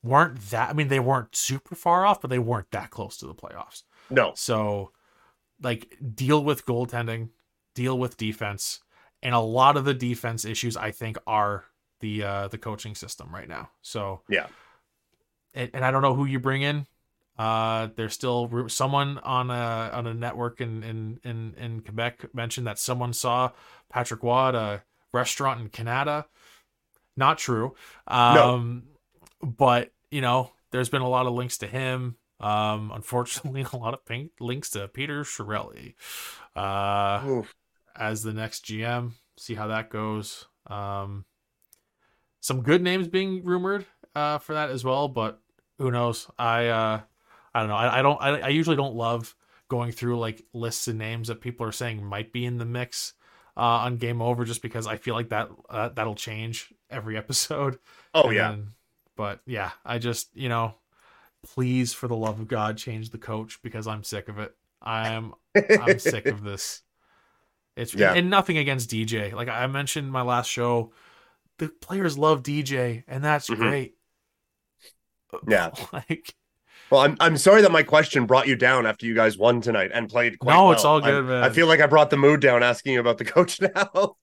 weren't 0.03 0.39
that 0.51 0.69
I 0.69 0.73
mean 0.73 0.89
they 0.89 0.99
weren't 0.99 1.35
super 1.35 1.75
far 1.75 2.05
off, 2.05 2.21
but 2.21 2.29
they 2.29 2.39
weren't 2.39 2.71
that 2.71 2.91
close 2.91 3.17
to 3.17 3.27
the 3.27 3.33
playoffs. 3.33 3.83
No. 4.09 4.33
So 4.35 4.91
like 5.61 5.97
deal 6.13 6.43
with 6.43 6.65
goaltending, 6.65 7.29
deal 7.73 7.97
with 7.97 8.17
defense, 8.17 8.81
and 9.23 9.33
a 9.33 9.39
lot 9.39 9.77
of 9.77 9.85
the 9.85 9.93
defense 9.93 10.45
issues 10.45 10.77
I 10.77 10.91
think 10.91 11.17
are 11.25 11.65
the 11.99 12.23
uh 12.23 12.47
the 12.47 12.57
coaching 12.57 12.95
system 12.95 13.33
right 13.33 13.47
now. 13.47 13.69
So 13.81 14.21
Yeah. 14.29 14.47
And, 15.53 15.71
and 15.73 15.85
I 15.85 15.91
don't 15.91 16.01
know 16.01 16.13
who 16.13 16.25
you 16.25 16.39
bring 16.39 16.61
in. 16.61 16.85
Uh, 17.37 17.89
there's 17.95 18.13
still 18.13 18.67
someone 18.67 19.19
on 19.19 19.51
a 19.51 19.91
on 19.93 20.07
a 20.07 20.13
network 20.13 20.59
in 20.61 20.83
in 20.83 21.19
in, 21.23 21.53
in 21.57 21.81
Quebec 21.81 22.33
mentioned 22.33 22.67
that 22.67 22.79
someone 22.79 23.13
saw 23.13 23.51
Patrick 23.89 24.23
Watt 24.23 24.55
a 24.55 24.83
restaurant 25.13 25.61
in 25.61 25.69
Canada. 25.69 26.25
Not 27.15 27.37
true. 27.37 27.75
Um, 28.07 28.35
no 28.35 28.81
but 29.41 29.91
you 30.11 30.21
know, 30.21 30.51
there's 30.71 30.89
been 30.89 31.01
a 31.01 31.09
lot 31.09 31.25
of 31.25 31.33
links 31.33 31.57
to 31.59 31.67
him. 31.67 32.17
Um, 32.39 32.91
unfortunately, 32.93 33.65
a 33.73 33.77
lot 33.77 33.93
of 33.93 34.05
pink 34.05 34.31
links 34.39 34.71
to 34.71 34.87
Peter 34.87 35.23
Chiarelli 35.23 35.95
uh, 36.55 37.43
as 37.97 38.23
the 38.23 38.33
next 38.33 38.65
GM. 38.65 39.11
See 39.37 39.55
how 39.55 39.67
that 39.67 39.89
goes. 39.89 40.45
Um, 40.67 41.25
some 42.41 42.61
good 42.61 42.81
names 42.81 43.07
being 43.07 43.43
rumored 43.43 43.85
uh, 44.15 44.37
for 44.39 44.53
that 44.53 44.69
as 44.69 44.83
well, 44.83 45.07
but 45.07 45.41
who 45.77 45.91
knows? 45.91 46.27
I 46.37 46.67
uh, 46.67 47.01
I 47.53 47.59
don't 47.59 47.69
know. 47.69 47.75
I, 47.75 47.99
I 47.99 48.01
don't. 48.01 48.21
I, 48.21 48.39
I 48.39 48.49
usually 48.49 48.75
don't 48.75 48.95
love 48.95 49.35
going 49.69 49.91
through 49.91 50.19
like 50.19 50.43
lists 50.53 50.87
of 50.87 50.95
names 50.95 51.27
that 51.27 51.41
people 51.41 51.65
are 51.65 51.71
saying 51.71 52.03
might 52.03 52.31
be 52.31 52.45
in 52.45 52.57
the 52.57 52.65
mix 52.65 53.13
uh, 53.55 53.61
on 53.61 53.97
Game 53.97 54.21
Over, 54.21 54.45
just 54.45 54.61
because 54.61 54.87
I 54.87 54.97
feel 54.97 55.15
like 55.15 55.29
that 55.29 55.49
uh, 55.69 55.89
that'll 55.89 56.15
change 56.15 56.73
every 56.89 57.17
episode. 57.17 57.79
Oh 58.13 58.23
and 58.23 58.33
yeah. 58.33 58.49
Then, 58.49 58.67
but 59.15 59.41
yeah, 59.45 59.71
I 59.83 59.97
just, 59.97 60.29
you 60.35 60.47
know, 60.47 60.75
please 61.43 61.93
for 61.93 62.07
the 62.07 62.15
love 62.15 62.39
of 62.39 62.47
God 62.47 62.77
change 62.77 63.09
the 63.09 63.17
coach 63.17 63.59
because 63.63 63.87
I'm 63.87 64.03
sick 64.03 64.29
of 64.29 64.39
it. 64.39 64.55
I'm 64.81 65.33
I'm 65.55 65.99
sick 65.99 66.27
of 66.27 66.43
this. 66.43 66.83
It's 67.77 67.93
yeah. 67.93 68.13
and 68.13 68.29
nothing 68.29 68.57
against 68.57 68.89
DJ. 68.89 69.31
Like 69.33 69.47
I 69.47 69.67
mentioned 69.67 70.11
my 70.11 70.23
last 70.23 70.49
show, 70.49 70.91
the 71.59 71.69
players 71.69 72.17
love 72.17 72.41
DJ 72.41 73.03
and 73.07 73.23
that's 73.23 73.49
mm-hmm. 73.49 73.61
great. 73.61 73.95
Yeah. 75.47 75.69
like 75.93 76.33
well, 76.89 77.01
I'm 77.01 77.15
I'm 77.19 77.37
sorry 77.37 77.61
that 77.61 77.71
my 77.71 77.83
question 77.83 78.25
brought 78.25 78.47
you 78.47 78.55
down 78.55 78.87
after 78.87 79.05
you 79.05 79.13
guys 79.13 79.37
won 79.37 79.61
tonight 79.61 79.91
and 79.93 80.09
played 80.09 80.39
quite 80.39 80.53
No, 80.53 80.65
well. 80.65 80.71
it's 80.73 80.85
all 80.85 80.99
good, 80.99 81.25
I, 81.25 81.27
man. 81.27 81.43
I 81.43 81.49
feel 81.49 81.67
like 81.67 81.79
I 81.79 81.85
brought 81.85 82.09
the 82.09 82.17
mood 82.17 82.39
down 82.39 82.63
asking 82.63 82.97
about 82.97 83.19
the 83.19 83.25
coach 83.25 83.61
now. 83.75 84.15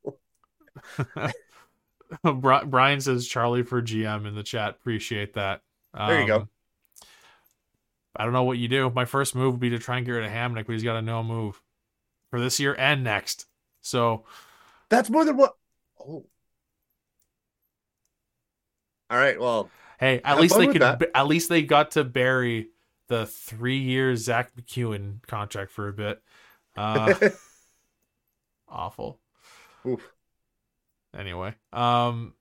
Brian 2.66 3.00
says 3.00 3.28
Charlie 3.28 3.62
for 3.62 3.80
GM 3.80 4.26
in 4.26 4.34
the 4.34 4.42
chat. 4.42 4.70
Appreciate 4.80 5.34
that. 5.34 5.60
Um, 5.92 6.08
there 6.08 6.20
you 6.20 6.26
go. 6.26 6.36
Um, 6.36 6.48
I 8.16 8.24
don't 8.24 8.32
know 8.32 8.44
what 8.44 8.58
you 8.58 8.68
do. 8.68 8.90
My 8.90 9.04
first 9.04 9.34
move 9.34 9.54
would 9.54 9.60
be 9.60 9.70
to 9.70 9.78
try 9.78 9.96
and 9.96 10.06
get 10.06 10.12
rid 10.12 10.24
of 10.24 10.30
Hamonic, 10.30 10.66
but 10.66 10.72
he's 10.72 10.84
got 10.84 10.96
a 10.96 11.02
no 11.02 11.22
move 11.22 11.60
for 12.34 12.40
this 12.40 12.58
year 12.58 12.74
and 12.76 13.04
next. 13.04 13.46
So 13.80 14.24
that's 14.88 15.08
more 15.08 15.24
than 15.24 15.36
what. 15.36 15.54
Oh. 16.00 16.26
All 19.08 19.16
right. 19.18 19.38
Well, 19.38 19.70
hey, 20.00 20.20
at 20.24 20.40
least 20.40 20.58
they 20.58 20.66
could. 20.66 20.82
At 20.82 21.28
least 21.28 21.48
they 21.48 21.62
got 21.62 21.92
to 21.92 22.02
bury 22.02 22.70
the 23.06 23.26
three-year 23.26 24.16
Zack 24.16 24.50
MacEwen 24.56 25.24
contract 25.28 25.70
for 25.70 25.86
a 25.86 25.92
bit. 25.92 26.20
Uh, 26.76 27.14
awful. 28.68 29.20
Oof. 29.86 30.12
Anyway, 31.16 31.54
um, 31.72 32.34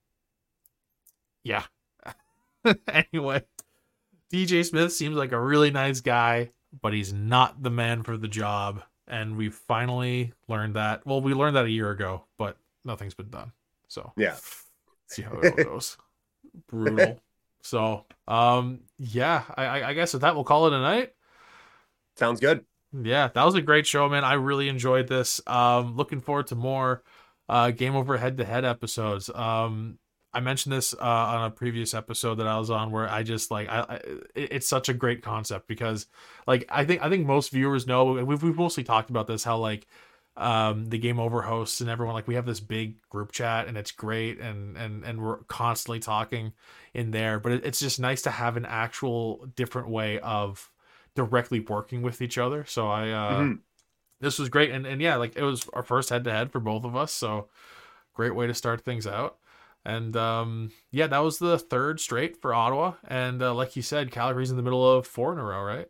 yeah. 1.43 1.65
anyway, 2.87 3.43
DJ 4.33 4.65
Smith 4.65 4.91
seems 4.91 5.15
like 5.15 5.33
a 5.33 5.39
really 5.39 5.69
nice 5.69 6.01
guy, 6.01 6.49
but 6.81 6.93
he's 6.93 7.13
not 7.13 7.61
the 7.61 7.69
man 7.69 8.01
for 8.01 8.17
the 8.17 8.27
job. 8.27 8.81
And 9.13 9.37
we 9.37 9.49
finally 9.49 10.33
learned 10.47 10.75
that. 10.75 11.05
Well, 11.05 11.21
we 11.21 11.35
learned 11.35 11.55
that 11.55 11.65
a 11.65 11.69
year 11.69 11.91
ago, 11.91 12.23
but 12.39 12.57
nothing's 12.83 13.13
been 13.13 13.29
done. 13.29 13.51
So 13.87 14.11
yeah, 14.17 14.35
see 15.05 15.21
how 15.21 15.37
it 15.39 15.55
goes. 15.55 15.97
Brutal. 16.67 17.21
So 17.61 18.05
um, 18.27 18.79
yeah, 18.97 19.43
I, 19.55 19.83
I 19.83 19.93
guess 19.93 20.13
with 20.13 20.23
that 20.23 20.33
we'll 20.33 20.43
call 20.43 20.65
it 20.65 20.73
a 20.73 20.79
night. 20.81 21.13
Sounds 22.15 22.39
good. 22.39 22.65
Yeah, 22.91 23.29
that 23.33 23.43
was 23.43 23.53
a 23.53 23.61
great 23.61 23.85
show, 23.85 24.09
man. 24.09 24.23
I 24.23 24.33
really 24.33 24.67
enjoyed 24.67 25.07
this. 25.07 25.39
Um, 25.45 25.95
looking 25.95 26.19
forward 26.19 26.47
to 26.47 26.55
more 26.55 27.03
uh, 27.47 27.69
game 27.69 27.95
over 27.95 28.17
head 28.17 28.37
to 28.37 28.45
head 28.45 28.65
episodes. 28.65 29.29
Um, 29.29 29.99
I 30.33 30.39
mentioned 30.39 30.73
this 30.73 30.93
uh, 30.93 30.97
on 30.99 31.45
a 31.45 31.51
previous 31.51 31.93
episode 31.93 32.35
that 32.35 32.47
I 32.47 32.57
was 32.57 32.69
on, 32.69 32.91
where 32.91 33.07
I 33.07 33.23
just 33.23 33.51
like 33.51 33.69
I, 33.69 33.79
I, 33.81 33.99
it's 34.33 34.67
such 34.67 34.89
a 34.89 34.93
great 34.93 35.21
concept 35.21 35.67
because 35.67 36.07
like 36.47 36.65
I 36.69 36.85
think 36.85 37.03
I 37.03 37.09
think 37.09 37.27
most 37.27 37.51
viewers 37.51 37.85
know 37.85 38.13
we've 38.23 38.41
we've 38.41 38.55
mostly 38.55 38.83
talked 38.83 39.09
about 39.09 39.27
this 39.27 39.43
how 39.43 39.57
like 39.57 39.87
um 40.35 40.87
the 40.87 40.97
game 40.97 41.19
over 41.19 41.43
hosts 41.43 41.79
and 41.79 41.89
everyone 41.91 42.15
like 42.15 42.27
we 42.27 42.33
have 42.33 42.47
this 42.47 42.59
big 42.59 42.95
group 43.09 43.31
chat 43.31 43.67
and 43.67 43.77
it's 43.77 43.91
great 43.91 44.39
and 44.39 44.75
and 44.75 45.03
and 45.03 45.21
we're 45.21 45.37
constantly 45.43 45.99
talking 45.99 46.51
in 46.95 47.11
there 47.11 47.39
but 47.39 47.51
it, 47.51 47.63
it's 47.63 47.79
just 47.79 47.99
nice 47.99 48.23
to 48.23 48.31
have 48.31 48.57
an 48.57 48.65
actual 48.65 49.45
different 49.55 49.89
way 49.89 50.17
of 50.19 50.71
directly 51.15 51.59
working 51.59 52.01
with 52.01 52.21
each 52.21 52.39
other. 52.39 52.65
So 52.65 52.87
i 52.87 53.09
uh 53.11 53.31
mm-hmm. 53.33 53.53
this 54.19 54.39
was 54.39 54.49
great. 54.49 54.71
And, 54.71 54.87
and 54.87 54.99
yeah 54.99 55.17
like 55.17 55.35
it 55.35 55.43
was 55.43 55.69
our 55.73 55.83
first 55.83 56.09
head 56.09 56.23
to 56.23 56.31
head 56.31 56.51
for 56.51 56.59
both 56.59 56.83
of 56.83 56.95
us. 56.95 57.11
So 57.11 57.49
great 58.15 58.33
way 58.33 58.47
to 58.47 58.53
start 58.55 58.81
things 58.81 59.05
out 59.05 59.37
and 59.85 60.15
um, 60.15 60.71
yeah 60.91 61.07
that 61.07 61.19
was 61.19 61.39
the 61.39 61.57
third 61.59 61.99
straight 61.99 62.41
for 62.41 62.53
ottawa. 62.53 62.93
And 63.07 63.41
uh, 63.41 63.53
like 63.53 63.75
you 63.75 63.81
said 63.81 64.11
calgary's 64.11 64.51
in 64.51 64.57
the 64.57 64.63
middle 64.63 64.89
of 64.89 65.07
four 65.07 65.33
in 65.33 65.39
a 65.39 65.43
row 65.43 65.61
right? 65.63 65.87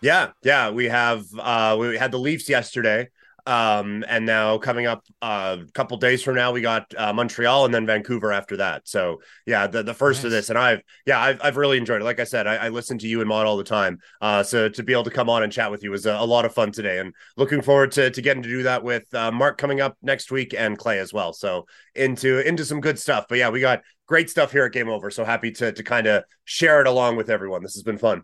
Yeah 0.00 0.30
yeah 0.42 0.70
we 0.70 0.86
have 0.86 1.26
uh 1.38 1.76
we 1.78 1.96
had 1.98 2.12
the 2.12 2.18
leafs 2.18 2.48
yesterday 2.48 3.08
Um, 3.50 4.04
and 4.08 4.24
now 4.24 4.58
coming 4.58 4.86
up 4.86 5.04
uh, 5.20 5.56
a 5.60 5.72
couple 5.72 5.96
days 5.96 6.22
from 6.22 6.36
now, 6.36 6.52
we 6.52 6.60
got 6.60 6.94
uh, 6.96 7.12
Montreal 7.12 7.64
and 7.64 7.74
then 7.74 7.84
Vancouver 7.84 8.30
after 8.32 8.58
that. 8.58 8.86
So 8.86 9.22
yeah, 9.44 9.66
the, 9.66 9.82
the 9.82 9.92
first 9.92 10.18
nice. 10.20 10.24
of 10.26 10.30
this, 10.30 10.50
and 10.50 10.58
I've 10.58 10.82
yeah, 11.04 11.20
I've, 11.20 11.40
I've 11.42 11.56
really 11.56 11.76
enjoyed 11.76 12.00
it. 12.00 12.04
Like 12.04 12.20
I 12.20 12.24
said, 12.24 12.46
I, 12.46 12.54
I 12.54 12.68
listen 12.68 12.96
to 12.98 13.08
you 13.08 13.18
and 13.18 13.28
Maude 13.28 13.48
all 13.48 13.56
the 13.56 13.64
time. 13.64 13.98
Uh, 14.20 14.44
so 14.44 14.68
to 14.68 14.82
be 14.84 14.92
able 14.92 15.02
to 15.02 15.10
come 15.10 15.28
on 15.28 15.42
and 15.42 15.52
chat 15.52 15.68
with 15.68 15.82
you 15.82 15.90
was 15.90 16.06
a, 16.06 16.12
a 16.12 16.24
lot 16.24 16.44
of 16.44 16.54
fun 16.54 16.70
today, 16.70 17.00
and 17.00 17.12
looking 17.36 17.60
forward 17.60 17.90
to 17.92 18.08
to 18.08 18.22
getting 18.22 18.44
to 18.44 18.48
do 18.48 18.62
that 18.62 18.84
with 18.84 19.12
uh, 19.14 19.32
Mark 19.32 19.58
coming 19.58 19.80
up 19.80 19.96
next 20.00 20.30
week 20.30 20.54
and 20.56 20.78
Clay 20.78 21.00
as 21.00 21.12
well. 21.12 21.32
So 21.32 21.66
into 21.96 22.46
into 22.46 22.64
some 22.64 22.80
good 22.80 23.00
stuff. 23.00 23.26
But 23.28 23.38
yeah, 23.38 23.50
we 23.50 23.60
got 23.60 23.82
great 24.06 24.30
stuff 24.30 24.52
here 24.52 24.64
at 24.64 24.72
Game 24.72 24.88
Over. 24.88 25.10
So 25.10 25.24
happy 25.24 25.50
to 25.50 25.72
to 25.72 25.82
kind 25.82 26.06
of 26.06 26.22
share 26.44 26.80
it 26.80 26.86
along 26.86 27.16
with 27.16 27.28
everyone. 27.28 27.64
This 27.64 27.74
has 27.74 27.82
been 27.82 27.98
fun. 27.98 28.22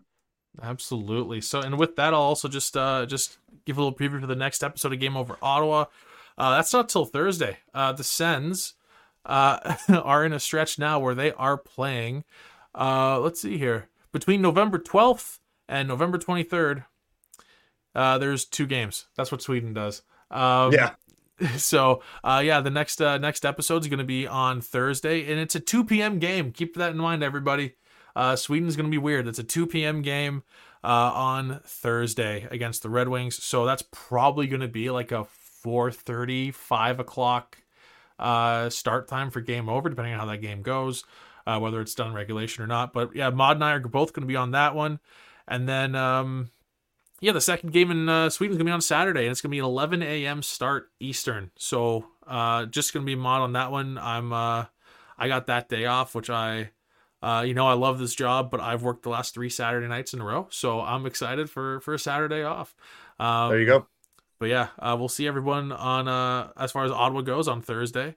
Absolutely. 0.61 1.41
So, 1.41 1.61
and 1.61 1.77
with 1.77 1.95
that, 1.97 2.13
I'll 2.13 2.21
also 2.21 2.47
just 2.47 2.75
uh 2.75 3.05
just 3.05 3.37
give 3.65 3.77
a 3.77 3.83
little 3.83 3.97
preview 3.97 4.19
for 4.19 4.27
the 4.27 4.35
next 4.35 4.63
episode 4.63 4.93
of 4.93 4.99
Game 4.99 5.17
Over 5.17 5.37
Ottawa. 5.41 5.85
Uh, 6.37 6.55
that's 6.55 6.73
not 6.73 6.89
till 6.89 7.05
Thursday. 7.05 7.57
Uh, 7.73 7.91
the 7.91 8.03
Sens 8.03 8.75
uh, 9.25 9.75
are 9.89 10.25
in 10.25 10.33
a 10.33 10.39
stretch 10.39 10.79
now 10.79 10.99
where 10.99 11.15
they 11.15 11.31
are 11.33 11.57
playing. 11.57 12.23
Uh, 12.73 13.19
let's 13.19 13.41
see 13.41 13.57
here 13.57 13.89
between 14.11 14.41
November 14.41 14.79
12th 14.79 15.39
and 15.67 15.87
November 15.87 16.17
23rd. 16.17 16.85
Uh, 17.93 18.17
there's 18.17 18.45
two 18.45 18.67
games. 18.67 19.07
That's 19.15 19.31
what 19.31 19.41
Sweden 19.41 19.73
does. 19.73 20.01
Um, 20.31 20.73
yeah. 20.73 20.91
So 21.57 22.01
uh, 22.23 22.41
yeah, 22.43 22.61
the 22.61 22.71
next 22.71 22.99
uh, 22.99 23.19
next 23.19 23.45
episode 23.45 23.83
is 23.83 23.87
going 23.87 23.99
to 23.99 24.03
be 24.03 24.25
on 24.25 24.59
Thursday, 24.59 25.31
and 25.31 25.39
it's 25.39 25.53
a 25.53 25.59
2 25.59 25.83
p.m. 25.83 26.17
game. 26.17 26.51
Keep 26.51 26.73
that 26.77 26.89
in 26.89 26.97
mind, 26.97 27.21
everybody. 27.21 27.75
Uh, 28.17 28.35
Sweden's 28.35 28.75
going 28.75 28.87
to 28.87 28.91
be 28.91 28.97
weird. 28.97 29.27
It's 29.27 29.37
a 29.37 29.43
2 29.43 29.67
p.m. 29.67 30.01
game 30.01 30.41
uh, 30.83 30.87
on 31.13 31.61
Thursday 31.63 32.47
against 32.49 32.81
the 32.81 32.89
Red 32.89 33.09
Wings. 33.09 33.41
So 33.43 33.63
that's 33.63 33.83
probably 33.91 34.47
going 34.47 34.61
to 34.61 34.67
be 34.67 34.89
like 34.89 35.11
a 35.11 35.27
4:30, 35.63 36.51
5 36.51 36.99
o'clock 36.99 37.59
uh, 38.17 38.71
start 38.71 39.07
time 39.07 39.29
for 39.29 39.39
game 39.39 39.69
over, 39.69 39.87
depending 39.87 40.15
on 40.15 40.19
how 40.19 40.25
that 40.25 40.41
game 40.41 40.63
goes, 40.63 41.03
uh, 41.45 41.59
whether 41.59 41.79
it's 41.79 41.93
done 41.93 42.11
regulation 42.11 42.63
or 42.63 42.67
not. 42.67 42.91
But 42.91 43.15
yeah, 43.15 43.29
Maude 43.29 43.57
and 43.57 43.63
I 43.63 43.73
are 43.73 43.79
both 43.81 44.13
going 44.13 44.21
to 44.21 44.27
be 44.27 44.35
on 44.35 44.49
that 44.51 44.73
one. 44.73 44.99
And 45.47 45.69
then, 45.69 45.93
um, 45.93 46.49
yeah, 47.19 47.33
the 47.33 47.41
second 47.41 47.71
game 47.71 47.91
in 47.91 48.09
uh, 48.09 48.31
Sweden 48.31 48.53
is 48.53 48.57
going 48.57 48.65
to 48.65 48.69
be 48.71 48.73
on 48.73 48.81
Saturday, 48.81 49.25
and 49.25 49.31
it's 49.31 49.41
going 49.41 49.51
to 49.51 49.55
be 49.55 49.59
an 49.59 49.65
11 49.65 50.01
a.m. 50.01 50.41
start 50.41 50.89
Eastern. 50.99 51.51
So 51.55 52.07
uh, 52.25 52.65
just 52.65 52.93
going 52.93 53.05
to 53.05 53.09
be 53.09 53.15
Maude 53.15 53.41
on 53.41 53.53
that 53.53 53.71
one. 53.71 53.99
I'm 53.99 54.33
uh, 54.33 54.65
I 55.19 55.27
got 55.27 55.45
that 55.47 55.69
day 55.69 55.85
off, 55.85 56.15
which 56.15 56.31
I 56.31 56.71
uh, 57.21 57.43
you 57.45 57.53
know, 57.53 57.67
I 57.67 57.73
love 57.73 57.99
this 57.99 58.13
job, 58.13 58.51
but 58.51 58.59
I've 58.59 58.83
worked 58.83 59.03
the 59.03 59.09
last 59.09 59.33
three 59.33 59.49
Saturday 59.49 59.87
nights 59.87 60.13
in 60.13 60.21
a 60.21 60.25
row, 60.25 60.47
so 60.51 60.81
I'm 60.81 61.05
excited 61.05 61.49
for 61.49 61.79
for 61.81 61.93
a 61.93 61.99
Saturday 61.99 62.43
off. 62.43 62.75
Um, 63.19 63.49
there 63.49 63.59
you 63.59 63.65
go. 63.65 63.87
But 64.39 64.49
yeah, 64.49 64.67
uh, 64.77 64.95
we'll 64.97 65.09
see 65.09 65.27
everyone 65.27 65.71
on 65.71 66.07
uh, 66.07 66.51
as 66.57 66.71
far 66.71 66.85
as 66.85 66.91
Ottawa 66.91 67.21
goes 67.21 67.47
on 67.47 67.61
Thursday. 67.61 68.15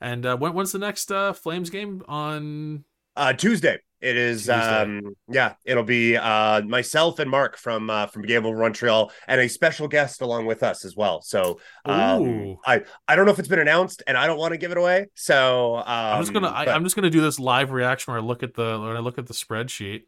And 0.00 0.26
uh, 0.26 0.36
when, 0.36 0.52
when's 0.52 0.72
the 0.72 0.78
next 0.78 1.10
uh, 1.10 1.32
Flames 1.32 1.70
game 1.70 2.02
on 2.08 2.84
uh, 3.16 3.32
Tuesday? 3.32 3.78
It 4.02 4.16
is 4.16 4.50
um 4.50 5.14
yeah, 5.28 5.54
it'll 5.64 5.84
be 5.84 6.16
uh 6.16 6.62
myself 6.62 7.20
and 7.20 7.30
Mark 7.30 7.56
from 7.56 7.88
uh 7.88 8.06
from 8.06 8.22
Game 8.22 8.44
Over 8.44 8.58
Montreal 8.58 9.12
and 9.28 9.40
a 9.40 9.48
special 9.48 9.86
guest 9.86 10.22
along 10.22 10.46
with 10.46 10.64
us 10.64 10.84
as 10.84 10.96
well. 10.96 11.22
So 11.22 11.60
um 11.84 12.56
I 12.66 12.82
I 13.06 13.14
don't 13.14 13.26
know 13.26 13.32
if 13.32 13.38
it's 13.38 13.46
been 13.46 13.60
announced 13.60 14.02
and 14.08 14.16
I 14.18 14.26
don't 14.26 14.38
want 14.38 14.54
to 14.54 14.58
give 14.58 14.72
it 14.72 14.76
away. 14.76 15.06
So 15.14 15.76
um, 15.76 15.84
I'm 15.86 16.20
just 16.20 16.32
gonna 16.32 16.48
I, 16.48 16.74
am 16.74 16.82
just 16.82 16.96
gonna 16.96 17.10
do 17.10 17.20
this 17.20 17.38
live 17.38 17.70
reaction 17.70 18.12
where 18.12 18.20
I 18.20 18.24
look 18.24 18.42
at 18.42 18.54
the 18.54 18.80
when 18.80 18.96
I 18.96 18.98
look 18.98 19.18
at 19.18 19.26
the 19.26 19.34
spreadsheet 19.34 20.02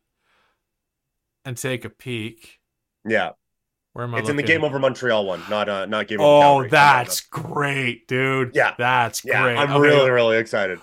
and 1.44 1.56
take 1.56 1.84
a 1.84 1.90
peek. 1.90 2.58
Yeah. 3.08 3.30
Where 3.92 4.06
am 4.06 4.14
I? 4.16 4.18
It's 4.18 4.26
looking? 4.26 4.40
in 4.40 4.44
the 4.44 4.52
Game 4.52 4.64
Over 4.64 4.80
Montreal 4.80 5.24
one, 5.24 5.40
not 5.48 5.68
uh 5.68 5.86
not 5.86 6.08
Game 6.08 6.20
Over. 6.20 6.28
Oh, 6.28 6.40
Calgary. 6.40 6.70
that's 6.70 7.20
great, 7.20 8.08
dude. 8.08 8.56
Yeah, 8.56 8.74
that's 8.76 9.24
yeah, 9.24 9.40
great. 9.40 9.56
I'm 9.56 9.70
okay. 9.70 9.78
really 9.78 10.10
really 10.10 10.38
excited. 10.38 10.80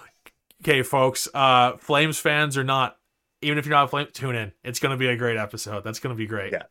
Okay, 0.64 0.82
folks. 0.82 1.28
Uh, 1.34 1.76
Flames 1.78 2.20
fans 2.20 2.56
are 2.56 2.64
not 2.64 2.96
even 3.42 3.58
if 3.58 3.66
you're 3.66 3.76
not 3.76 3.86
a 3.86 3.88
flame, 3.88 4.08
tune 4.14 4.36
in. 4.36 4.52
It's 4.64 4.80
going 4.80 4.92
to 4.92 4.98
be 4.98 5.08
a 5.08 5.16
great 5.16 5.38
episode. 5.38 5.84
That's 5.84 6.00
going 6.00 6.16
to 6.16 6.18
be 6.18 6.28
great. 6.28 6.54
Yeah. 6.54 6.64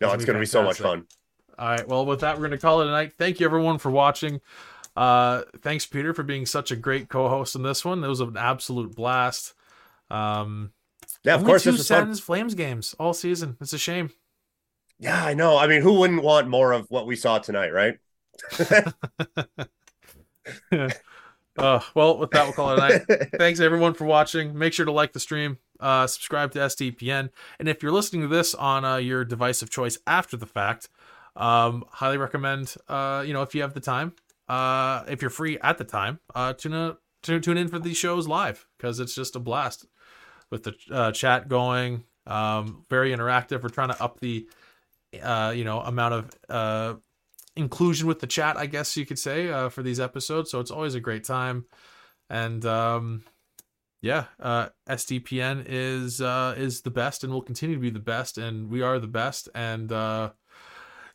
No, 0.00 0.12
it's 0.12 0.24
going 0.24 0.34
to 0.34 0.40
be 0.40 0.46
so 0.46 0.62
much 0.62 0.78
fun. 0.78 1.06
All 1.58 1.68
right. 1.68 1.86
Well, 1.86 2.06
with 2.06 2.20
that, 2.20 2.36
we're 2.36 2.48
going 2.48 2.52
to 2.52 2.58
call 2.58 2.80
it 2.80 2.88
a 2.88 2.90
night. 2.90 3.12
Thank 3.18 3.40
you, 3.40 3.46
everyone, 3.46 3.78
for 3.78 3.90
watching. 3.90 4.40
Uh, 4.96 5.42
thanks, 5.60 5.86
Peter, 5.86 6.12
for 6.12 6.22
being 6.22 6.44
such 6.44 6.70
a 6.70 6.76
great 6.76 7.08
co-host 7.08 7.54
in 7.54 7.62
this 7.62 7.84
one. 7.84 8.02
It 8.02 8.08
was 8.08 8.20
an 8.20 8.36
absolute 8.36 8.94
blast. 8.94 9.54
Um, 10.10 10.72
yeah, 11.24 11.34
of 11.34 11.44
course. 11.44 11.64
Two 11.64 11.76
Sens 11.76 12.20
Flames 12.20 12.54
games 12.54 12.94
all 12.98 13.14
season. 13.14 13.56
It's 13.60 13.72
a 13.72 13.78
shame. 13.78 14.10
Yeah, 14.98 15.24
I 15.24 15.34
know. 15.34 15.56
I 15.56 15.66
mean, 15.66 15.82
who 15.82 15.94
wouldn't 15.94 16.22
want 16.22 16.48
more 16.48 16.72
of 16.72 16.86
what 16.90 17.06
we 17.06 17.16
saw 17.16 17.38
tonight, 17.38 17.72
right? 17.72 17.98
uh, 21.58 21.80
well, 21.94 22.18
with 22.18 22.30
that, 22.30 22.44
we'll 22.44 22.52
call 22.52 22.72
it 22.72 22.78
a 22.78 22.80
night. 22.80 23.02
Thanks, 23.38 23.60
everyone, 23.60 23.94
for 23.94 24.04
watching. 24.04 24.56
Make 24.56 24.72
sure 24.72 24.86
to 24.86 24.92
like 24.92 25.12
the 25.12 25.20
stream 25.20 25.58
uh, 25.82 26.06
subscribe 26.06 26.52
to 26.52 26.60
SDPN. 26.60 27.30
And 27.58 27.68
if 27.68 27.82
you're 27.82 27.92
listening 27.92 28.22
to 28.22 28.28
this 28.28 28.54
on 28.54 28.84
uh, 28.84 28.96
your 28.96 29.24
device 29.24 29.60
of 29.60 29.68
choice 29.68 29.98
after 30.06 30.36
the 30.36 30.46
fact, 30.46 30.88
um, 31.36 31.84
highly 31.90 32.18
recommend, 32.18 32.74
uh, 32.88 33.22
you 33.26 33.32
know, 33.32 33.42
if 33.42 33.54
you 33.54 33.62
have 33.62 33.74
the 33.74 33.80
time, 33.80 34.14
uh, 34.48 35.04
if 35.08 35.20
you're 35.20 35.30
free 35.30 35.58
at 35.60 35.78
the 35.78 35.84
time, 35.84 36.20
uh, 36.34 36.52
tune, 36.52 36.72
in, 36.72 36.96
tune, 37.40 37.56
in 37.56 37.68
for 37.68 37.78
these 37.78 37.96
shows 37.96 38.28
live 38.28 38.66
because 38.76 39.00
it's 39.00 39.14
just 39.14 39.36
a 39.36 39.40
blast 39.40 39.86
with 40.50 40.64
the 40.64 40.74
uh, 40.90 41.12
chat 41.12 41.48
going. 41.48 42.04
Um, 42.26 42.84
very 42.88 43.10
interactive. 43.10 43.62
We're 43.62 43.70
trying 43.70 43.88
to 43.88 44.02
up 44.02 44.20
the, 44.20 44.46
uh, 45.22 45.52
you 45.56 45.64
know, 45.64 45.80
amount 45.80 46.14
of 46.14 46.30
uh, 46.48 46.94
inclusion 47.56 48.06
with 48.06 48.20
the 48.20 48.26
chat, 48.26 48.56
I 48.56 48.66
guess 48.66 48.96
you 48.96 49.06
could 49.06 49.18
say, 49.18 49.50
uh, 49.50 49.68
for 49.68 49.82
these 49.82 49.98
episodes. 49.98 50.50
So 50.50 50.60
it's 50.60 50.70
always 50.70 50.94
a 50.94 51.00
great 51.00 51.24
time. 51.24 51.64
And 52.30 52.64
um, 52.64 53.24
yeah, 54.02 54.24
uh, 54.40 54.68
SDPN 54.88 55.64
is 55.68 56.20
uh, 56.20 56.54
is 56.58 56.82
the 56.82 56.90
best 56.90 57.22
and 57.22 57.32
will 57.32 57.40
continue 57.40 57.76
to 57.76 57.80
be 57.80 57.88
the 57.88 58.00
best, 58.00 58.36
and 58.36 58.68
we 58.68 58.82
are 58.82 58.98
the 58.98 59.06
best. 59.06 59.48
And 59.54 59.92
uh, 59.92 60.32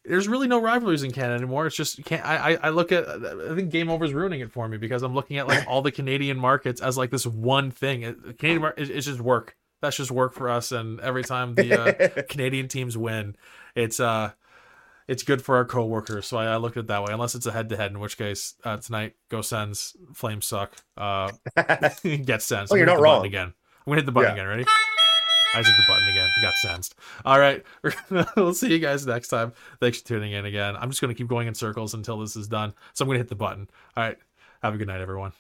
there's 0.06 0.30
really 0.30 0.48
no 0.48 0.62
rivalries 0.62 1.04
in 1.04 1.12
Canada 1.12 1.36
anymore. 1.36 1.68
It's 1.68 1.76
just 1.76 2.04
can't. 2.06 2.26
I 2.26 2.58
I 2.64 2.70
look 2.70 2.94
at 2.94 3.06
I 3.06 3.56
think 3.56 3.72
Game 3.72 3.90
Over 3.90 4.06
is 4.06 4.14
ruining 4.14 4.40
it 4.40 4.54
for 4.54 4.70
me 4.70 4.78
because 4.78 5.04
I'm 5.04 5.14
looking 5.14 5.38
at 5.38 5.50
like 5.50 5.68
all 5.68 5.82
the 5.82 5.92
Canadian 5.92 6.40
markets 6.40 6.80
as 6.80 6.98
like 6.98 7.12
this 7.12 7.28
one 7.28 7.72
thing. 7.72 8.02
Canadian 8.40 8.62
market 8.62 8.90
it's 8.90 9.06
just 9.06 9.20
work. 9.20 9.58
That's 9.82 9.98
just 9.98 10.10
work 10.10 10.34
for 10.34 10.50
us. 10.50 10.72
And 10.72 11.02
every 11.02 11.26
time 11.26 11.56
the 11.56 11.74
uh, 11.74 12.22
Canadian 12.30 12.70
teams 12.70 12.98
win, 12.98 13.36
it's 13.76 14.00
uh 14.00 14.32
it's 15.08 15.24
good 15.24 15.42
for 15.42 15.56
our 15.56 15.66
coworkers. 15.66 16.28
So 16.28 16.38
I, 16.38 16.46
I 16.46 16.58
looked 16.58 16.78
at 16.78 16.86
it 16.86 16.88
that 16.88 17.04
way. 17.04 17.14
Unless 17.14 17.36
it's 17.36 17.46
a 17.46 17.52
head 17.52 17.70
to 17.70 17.78
head, 17.78 17.92
in 17.92 18.00
which 18.00 18.18
case 18.18 18.56
uh, 18.64 18.78
tonight 18.78 19.16
go 19.30 19.42
Sens, 19.42 19.96
Flames 20.14 20.46
suck. 20.46 20.76
Uh, 20.96 21.32
get 22.04 22.42
Sens. 22.42 22.72
Oh, 22.72 22.76
you're 22.76 22.86
not 22.86 23.00
wrong. 23.00 23.26
Again, 23.26 23.48
I'm 23.48 23.86
gonna 23.86 23.98
hit 23.98 24.06
the 24.06 24.12
button 24.12 24.36
yeah. 24.36 24.44
again. 24.44 24.48
Ready? 24.48 24.66
I 25.54 25.58
hit 25.60 25.66
the 25.66 25.84
button 25.88 26.08
again. 26.10 26.30
Got 26.42 26.54
sensed. 26.56 26.96
All 27.26 27.40
right. 27.40 27.64
we'll 28.36 28.54
see 28.54 28.72
you 28.72 28.80
guys 28.80 29.08
next 29.08 29.30
time. 29.30 29.54
Thanks 29.80 30.02
for 30.02 30.08
tuning 30.08 30.34
in 30.34 30.46
again. 30.46 30.76
I'm 30.76 30.90
just 30.90 31.02
going 31.02 31.14
to 31.14 31.18
keep 31.18 31.28
going 31.28 31.48
in 31.48 31.56
circles 31.56 31.94
until 31.94 32.20
this 32.20 32.36
is 32.36 32.48
done. 32.48 32.74
So 32.94 33.04
I'm 33.04 33.08
going 33.08 33.16
to 33.16 33.20
hit 33.20 33.30
the 33.30 33.36
button. 33.36 33.70
All 33.96 34.04
right. 34.04 34.18
Have 34.62 34.76
a 34.76 34.78
good 34.78 34.88
night, 34.88 35.02
everyone. 35.02 35.32